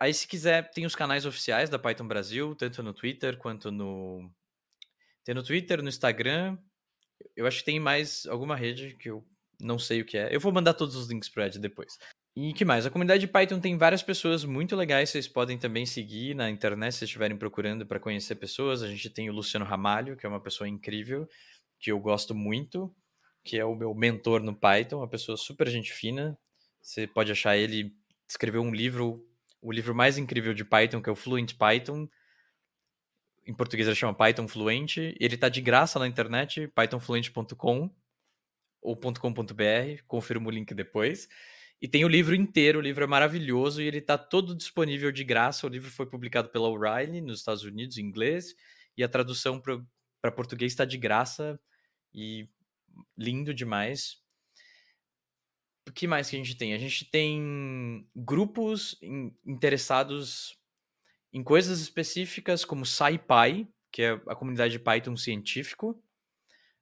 Aí, 0.00 0.14
se 0.14 0.26
quiser, 0.26 0.70
tem 0.70 0.86
os 0.86 0.94
canais 0.94 1.26
oficiais 1.26 1.68
da 1.68 1.78
Python 1.78 2.08
Brasil, 2.08 2.54
tanto 2.54 2.82
no 2.82 2.94
Twitter 2.94 3.36
quanto 3.36 3.70
no, 3.70 4.30
tem 5.24 5.34
no 5.34 5.42
Twitter, 5.42 5.82
no 5.82 5.88
Instagram. 5.88 6.56
Eu 7.34 7.46
acho 7.46 7.58
que 7.58 7.64
tem 7.64 7.80
mais 7.80 8.24
alguma 8.26 8.56
rede 8.56 8.96
que 8.96 9.10
eu 9.10 9.26
não 9.60 9.78
sei 9.78 10.00
o 10.00 10.04
que 10.04 10.16
é. 10.16 10.34
Eu 10.34 10.40
vou 10.40 10.52
mandar 10.52 10.74
todos 10.74 10.96
os 10.96 11.08
links 11.08 11.28
pro 11.28 11.42
Ed 11.42 11.58
depois. 11.58 11.98
E 12.34 12.52
que 12.52 12.64
mais? 12.64 12.84
A 12.84 12.90
comunidade 12.90 13.20
de 13.20 13.26
Python 13.26 13.58
tem 13.58 13.78
várias 13.78 14.02
pessoas 14.02 14.44
muito 14.44 14.76
legais. 14.76 15.10
Vocês 15.10 15.26
podem 15.26 15.56
também 15.56 15.86
seguir 15.86 16.34
na 16.34 16.50
internet 16.50 16.94
se 16.94 17.04
estiverem 17.04 17.36
procurando 17.36 17.86
para 17.86 17.98
conhecer 17.98 18.34
pessoas. 18.34 18.82
A 18.82 18.88
gente 18.88 19.08
tem 19.08 19.30
o 19.30 19.32
Luciano 19.32 19.64
Ramalho, 19.64 20.16
que 20.16 20.26
é 20.26 20.28
uma 20.28 20.40
pessoa 20.40 20.68
incrível, 20.68 21.26
que 21.80 21.90
eu 21.90 21.98
gosto 21.98 22.34
muito, 22.34 22.94
que 23.42 23.58
é 23.58 23.64
o 23.64 23.74
meu 23.74 23.94
mentor 23.94 24.42
no 24.42 24.54
Python, 24.54 24.98
uma 24.98 25.08
pessoa 25.08 25.36
super 25.36 25.68
gente 25.68 25.92
fina. 25.92 26.38
Você 26.82 27.06
pode 27.06 27.32
achar 27.32 27.56
ele 27.56 27.94
escreveu 28.28 28.60
um 28.60 28.74
livro, 28.74 29.24
o 29.62 29.72
livro 29.72 29.94
mais 29.94 30.18
incrível 30.18 30.52
de 30.52 30.64
Python, 30.64 31.00
que 31.00 31.08
é 31.08 31.12
o 31.12 31.16
Fluent 31.16 31.54
Python 31.54 32.08
em 33.46 33.54
português 33.54 33.86
ele 33.86 33.96
chama 33.96 34.12
Python 34.12 34.48
Fluente. 34.48 35.14
Ele 35.20 35.36
está 35.36 35.48
de 35.48 35.60
graça 35.60 35.98
na 35.98 36.08
internet, 36.08 36.66
pythonfluente.com 36.68 37.90
ou 38.80 38.96
.com.br, 38.96 40.02
confirma 40.06 40.48
o 40.48 40.50
link 40.50 40.74
depois. 40.74 41.28
E 41.80 41.86
tem 41.86 42.04
o 42.04 42.08
livro 42.08 42.34
inteiro, 42.34 42.78
o 42.78 42.82
livro 42.82 43.04
é 43.04 43.06
maravilhoso 43.06 43.82
e 43.82 43.86
ele 43.86 43.98
está 43.98 44.16
todo 44.16 44.54
disponível 44.54 45.12
de 45.12 45.24
graça. 45.24 45.66
O 45.66 45.70
livro 45.70 45.90
foi 45.90 46.06
publicado 46.06 46.48
pela 46.48 46.68
O'Reilly 46.68 47.20
nos 47.20 47.40
Estados 47.40 47.64
Unidos 47.64 47.98
em 47.98 48.02
inglês 48.02 48.54
e 48.96 49.04
a 49.04 49.08
tradução 49.08 49.60
para 49.60 50.32
português 50.32 50.72
está 50.72 50.84
de 50.84 50.96
graça 50.96 51.60
e 52.14 52.48
lindo 53.16 53.52
demais. 53.52 54.16
O 55.88 55.92
que 55.92 56.06
mais 56.06 56.28
que 56.28 56.36
a 56.36 56.38
gente 56.38 56.56
tem? 56.56 56.72
A 56.72 56.78
gente 56.78 57.04
tem 57.04 58.08
grupos 58.14 58.98
interessados 59.44 60.58
em 61.32 61.44
coisas 61.44 61.80
específicas 61.80 62.64
como 62.64 62.86
SciPy, 62.86 63.68
que 63.92 64.02
é 64.02 64.12
a 64.26 64.34
comunidade 64.34 64.72
de 64.72 64.78
Python 64.78 65.16
científico. 65.16 66.02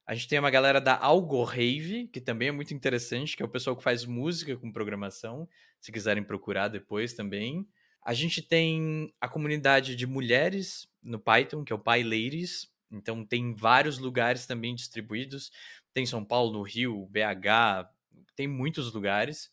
A 0.07 0.15
gente 0.15 0.29
tem 0.29 0.39
uma 0.39 0.51
galera 0.51 0.81
da 0.81 0.99
Algorave, 0.99 2.09
que 2.13 2.21
também 2.21 2.49
é 2.49 2.53
muito 2.53 2.75
interessante, 2.75 3.37
que 3.37 3.43
é 3.43 3.47
o 3.47 3.49
pessoal 3.49 3.75
que 3.75 3.83
faz 3.83 4.05
música 4.05 4.57
com 4.57 4.71
programação, 4.71 5.49
se 5.81 5.91
quiserem 5.91 6.23
procurar 6.23 6.69
depois 6.69 7.15
também. 7.15 7.67
A 8.03 8.13
gente 8.13 8.43
tem 8.43 9.15
a 9.19 9.27
comunidade 9.29 9.97
de 9.97 10.07
mulheres 10.07 10.87
no 11.03 11.19
Python, 11.19 11.65
que 11.65 11.73
é 11.73 11.77
o 11.77 11.79
PyLadies. 11.79 12.71
Então 12.91 13.25
tem 13.25 13.55
vários 13.55 13.99
lugares 13.99 14.47
também 14.47 14.75
distribuídos. 14.75 15.51
Tem 15.95 16.05
São 16.05 16.23
Paulo, 16.23 16.53
no 16.53 16.63
Rio, 16.63 17.07
BH, 17.07 17.89
tem 18.37 18.47
muitos 18.47 18.93
lugares. 18.93 19.51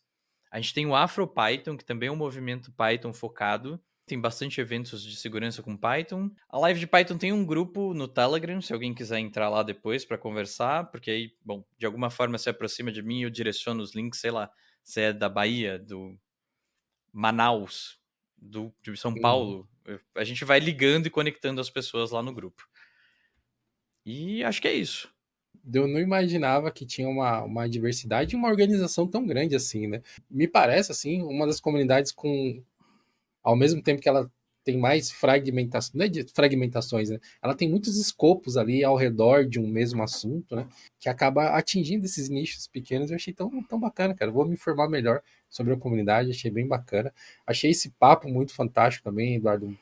A 0.50 0.60
gente 0.60 0.74
tem 0.74 0.84
o 0.84 0.94
AfroPython, 0.94 1.78
que 1.78 1.84
também 1.84 2.10
é 2.10 2.12
um 2.12 2.16
movimento 2.16 2.70
Python 2.72 3.14
focado 3.14 3.82
tem 4.12 4.20
bastante 4.20 4.60
eventos 4.60 5.02
de 5.02 5.16
segurança 5.16 5.62
com 5.62 5.74
Python. 5.74 6.30
A 6.46 6.58
live 6.58 6.78
de 6.78 6.86
Python 6.86 7.16
tem 7.16 7.32
um 7.32 7.46
grupo 7.46 7.94
no 7.94 8.06
Telegram, 8.06 8.60
se 8.60 8.70
alguém 8.70 8.92
quiser 8.92 9.18
entrar 9.18 9.48
lá 9.48 9.62
depois 9.62 10.04
para 10.04 10.18
conversar, 10.18 10.90
porque 10.90 11.10
aí, 11.10 11.34
bom, 11.42 11.64
de 11.78 11.86
alguma 11.86 12.10
forma 12.10 12.36
se 12.36 12.50
aproxima 12.50 12.92
de 12.92 13.02
mim 13.02 13.20
e 13.20 13.22
eu 13.22 13.30
direciono 13.30 13.82
os 13.82 13.94
links, 13.94 14.20
sei 14.20 14.30
lá, 14.30 14.50
se 14.84 15.00
é 15.00 15.12
da 15.14 15.30
Bahia, 15.30 15.78
do 15.78 16.14
Manaus, 17.10 17.98
do, 18.36 18.70
de 18.82 18.94
São 18.98 19.14
Paulo. 19.14 19.66
A 20.14 20.24
gente 20.24 20.44
vai 20.44 20.60
ligando 20.60 21.06
e 21.06 21.10
conectando 21.10 21.58
as 21.58 21.70
pessoas 21.70 22.10
lá 22.10 22.22
no 22.22 22.34
grupo. 22.34 22.68
E 24.04 24.44
acho 24.44 24.60
que 24.60 24.68
é 24.68 24.74
isso. 24.74 25.10
Eu 25.72 25.88
não 25.88 26.00
imaginava 26.00 26.70
que 26.70 26.84
tinha 26.84 27.08
uma, 27.08 27.42
uma 27.44 27.66
diversidade 27.66 28.34
e 28.34 28.38
uma 28.38 28.48
organização 28.48 29.06
tão 29.06 29.24
grande 29.24 29.56
assim, 29.56 29.86
né? 29.86 30.02
Me 30.30 30.46
parece, 30.46 30.92
assim, 30.92 31.22
uma 31.22 31.46
das 31.46 31.60
comunidades 31.60 32.12
com 32.12 32.62
ao 33.42 33.56
mesmo 33.56 33.82
tempo 33.82 34.00
que 34.00 34.08
ela 34.08 34.30
tem 34.64 34.78
mais 34.78 35.10
fragmentações, 35.10 35.94
não 35.94 36.04
é 36.04 36.08
de 36.08 36.24
fragmentações, 36.32 37.10
né? 37.10 37.18
Ela 37.42 37.54
tem 37.54 37.68
muitos 37.68 37.96
escopos 37.96 38.56
ali 38.56 38.84
ao 38.84 38.96
redor 38.96 39.44
de 39.44 39.58
um 39.58 39.66
mesmo 39.66 40.02
assunto, 40.02 40.54
né? 40.54 40.68
Que 41.00 41.08
acaba 41.08 41.50
atingindo 41.50 42.06
esses 42.06 42.28
nichos 42.28 42.66
pequenos. 42.68 43.10
Eu 43.10 43.16
achei 43.16 43.32
tão, 43.34 43.62
tão 43.64 43.78
bacana, 43.78 44.14
cara. 44.14 44.30
Vou 44.30 44.46
me 44.46 44.54
informar 44.54 44.88
melhor 44.88 45.20
sobre 45.50 45.72
a 45.72 45.76
comunidade, 45.76 46.30
achei 46.30 46.50
bem 46.50 46.66
bacana. 46.66 47.12
Achei 47.46 47.70
esse 47.70 47.90
papo 47.90 48.28
muito 48.28 48.54
fantástico 48.54 49.04
também, 49.04 49.36
Eduardo. 49.36 49.76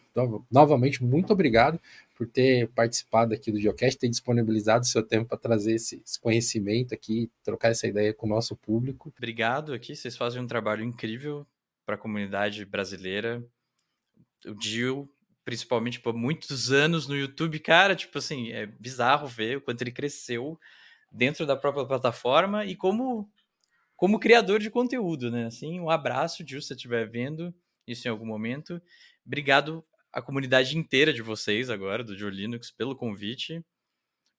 Novamente, 0.51 1.05
muito 1.05 1.33
obrigado 1.33 1.79
por 2.17 2.27
ter 2.27 2.69
participado 2.69 3.33
aqui 3.35 3.53
do 3.53 3.61
Geocast, 3.61 3.99
ter 3.99 4.09
disponibilizado 4.09 4.87
seu 4.87 5.03
tempo 5.03 5.29
para 5.29 5.39
trazer 5.39 5.75
esse, 5.75 6.03
esse, 6.05 6.21
conhecimento 6.21 6.93
aqui, 6.93 7.31
trocar 7.43 7.71
essa 7.71 7.87
ideia 7.87 8.13
com 8.13 8.27
o 8.27 8.29
nosso 8.29 8.57
público. 8.57 9.13
Obrigado 9.17 9.73
aqui, 9.73 9.95
vocês 9.95 10.17
fazem 10.17 10.43
um 10.43 10.47
trabalho 10.47 10.85
incrível 10.85 11.47
para 11.91 11.97
a 11.97 11.99
comunidade 11.99 12.65
brasileira. 12.65 13.45
O 14.47 14.55
Dio, 14.55 15.11
principalmente 15.45 15.99
por 15.99 16.15
muitos 16.15 16.71
anos 16.71 17.09
no 17.09 17.17
YouTube, 17.17 17.59
cara, 17.59 17.97
tipo 17.97 18.17
assim, 18.17 18.53
é 18.53 18.65
bizarro 18.65 19.27
ver 19.27 19.57
o 19.57 19.61
quanto 19.61 19.83
ele 19.83 19.91
cresceu 19.91 20.57
dentro 21.11 21.45
da 21.45 21.57
própria 21.57 21.85
plataforma 21.85 22.65
e 22.65 22.77
como 22.77 23.29
como 23.97 24.21
criador 24.21 24.61
de 24.61 24.71
conteúdo, 24.71 25.31
né? 25.31 25.47
Assim, 25.47 25.79
um 25.79 25.91
abraço, 25.91 26.47
Gil, 26.47 26.63
se 26.63 26.69
você 26.69 26.75
estiver 26.75 27.11
vendo 27.11 27.53
isso 27.87 28.07
em 28.07 28.11
algum 28.11 28.25
momento. 28.25 28.81
Obrigado 29.27 29.85
à 30.13 30.23
comunidade 30.23 30.79
inteira 30.79 31.13
de 31.13 31.21
vocês 31.21 31.69
agora, 31.69 32.05
do 32.05 32.17
Dio 32.17 32.31
Linux, 32.31 32.71
pelo 32.71 32.97
convite. 32.97 33.63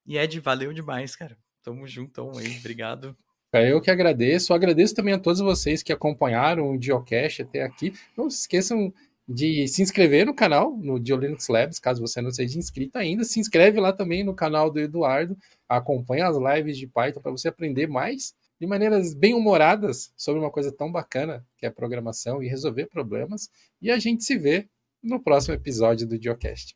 E 0.07 0.17
Ed, 0.17 0.39
valeu 0.39 0.73
demais, 0.73 1.15
cara. 1.15 1.37
Tamo 1.61 1.85
juntão 1.85 2.31
aí, 2.37 2.57
obrigado. 2.57 3.15
Eu 3.53 3.81
que 3.81 3.91
agradeço. 3.91 4.53
Agradeço 4.53 4.95
também 4.95 5.13
a 5.13 5.19
todos 5.19 5.41
vocês 5.41 5.83
que 5.83 5.91
acompanharam 5.91 6.71
o 6.71 6.81
Geocache 6.81 7.41
até 7.41 7.63
aqui. 7.63 7.93
Não 8.17 8.29
se 8.29 8.39
esqueçam 8.39 8.93
de 9.27 9.67
se 9.67 9.81
inscrever 9.81 10.25
no 10.25 10.33
canal, 10.33 10.75
no 10.77 11.03
Geolinux 11.03 11.47
Labs, 11.47 11.79
caso 11.79 12.01
você 12.01 12.21
não 12.21 12.31
seja 12.31 12.57
inscrito 12.57 12.97
ainda. 12.97 13.23
Se 13.23 13.39
inscreve 13.39 13.79
lá 13.79 13.91
também 13.91 14.23
no 14.23 14.33
canal 14.33 14.71
do 14.71 14.79
Eduardo. 14.79 15.37
Acompanha 15.67 16.27
as 16.27 16.37
lives 16.37 16.77
de 16.77 16.87
Python 16.87 17.21
para 17.21 17.31
você 17.31 17.47
aprender 17.47 17.87
mais 17.87 18.33
de 18.59 18.67
maneiras 18.67 19.13
bem 19.13 19.33
humoradas 19.33 20.13
sobre 20.15 20.39
uma 20.39 20.51
coisa 20.51 20.71
tão 20.71 20.91
bacana 20.91 21.45
que 21.57 21.65
é 21.65 21.69
programação 21.69 22.43
e 22.43 22.47
resolver 22.47 22.87
problemas. 22.87 23.49
E 23.81 23.89
a 23.89 23.97
gente 23.97 24.23
se 24.23 24.37
vê 24.37 24.67
no 25.01 25.19
próximo 25.19 25.55
episódio 25.55 26.07
do 26.07 26.21
Geocast. 26.21 26.75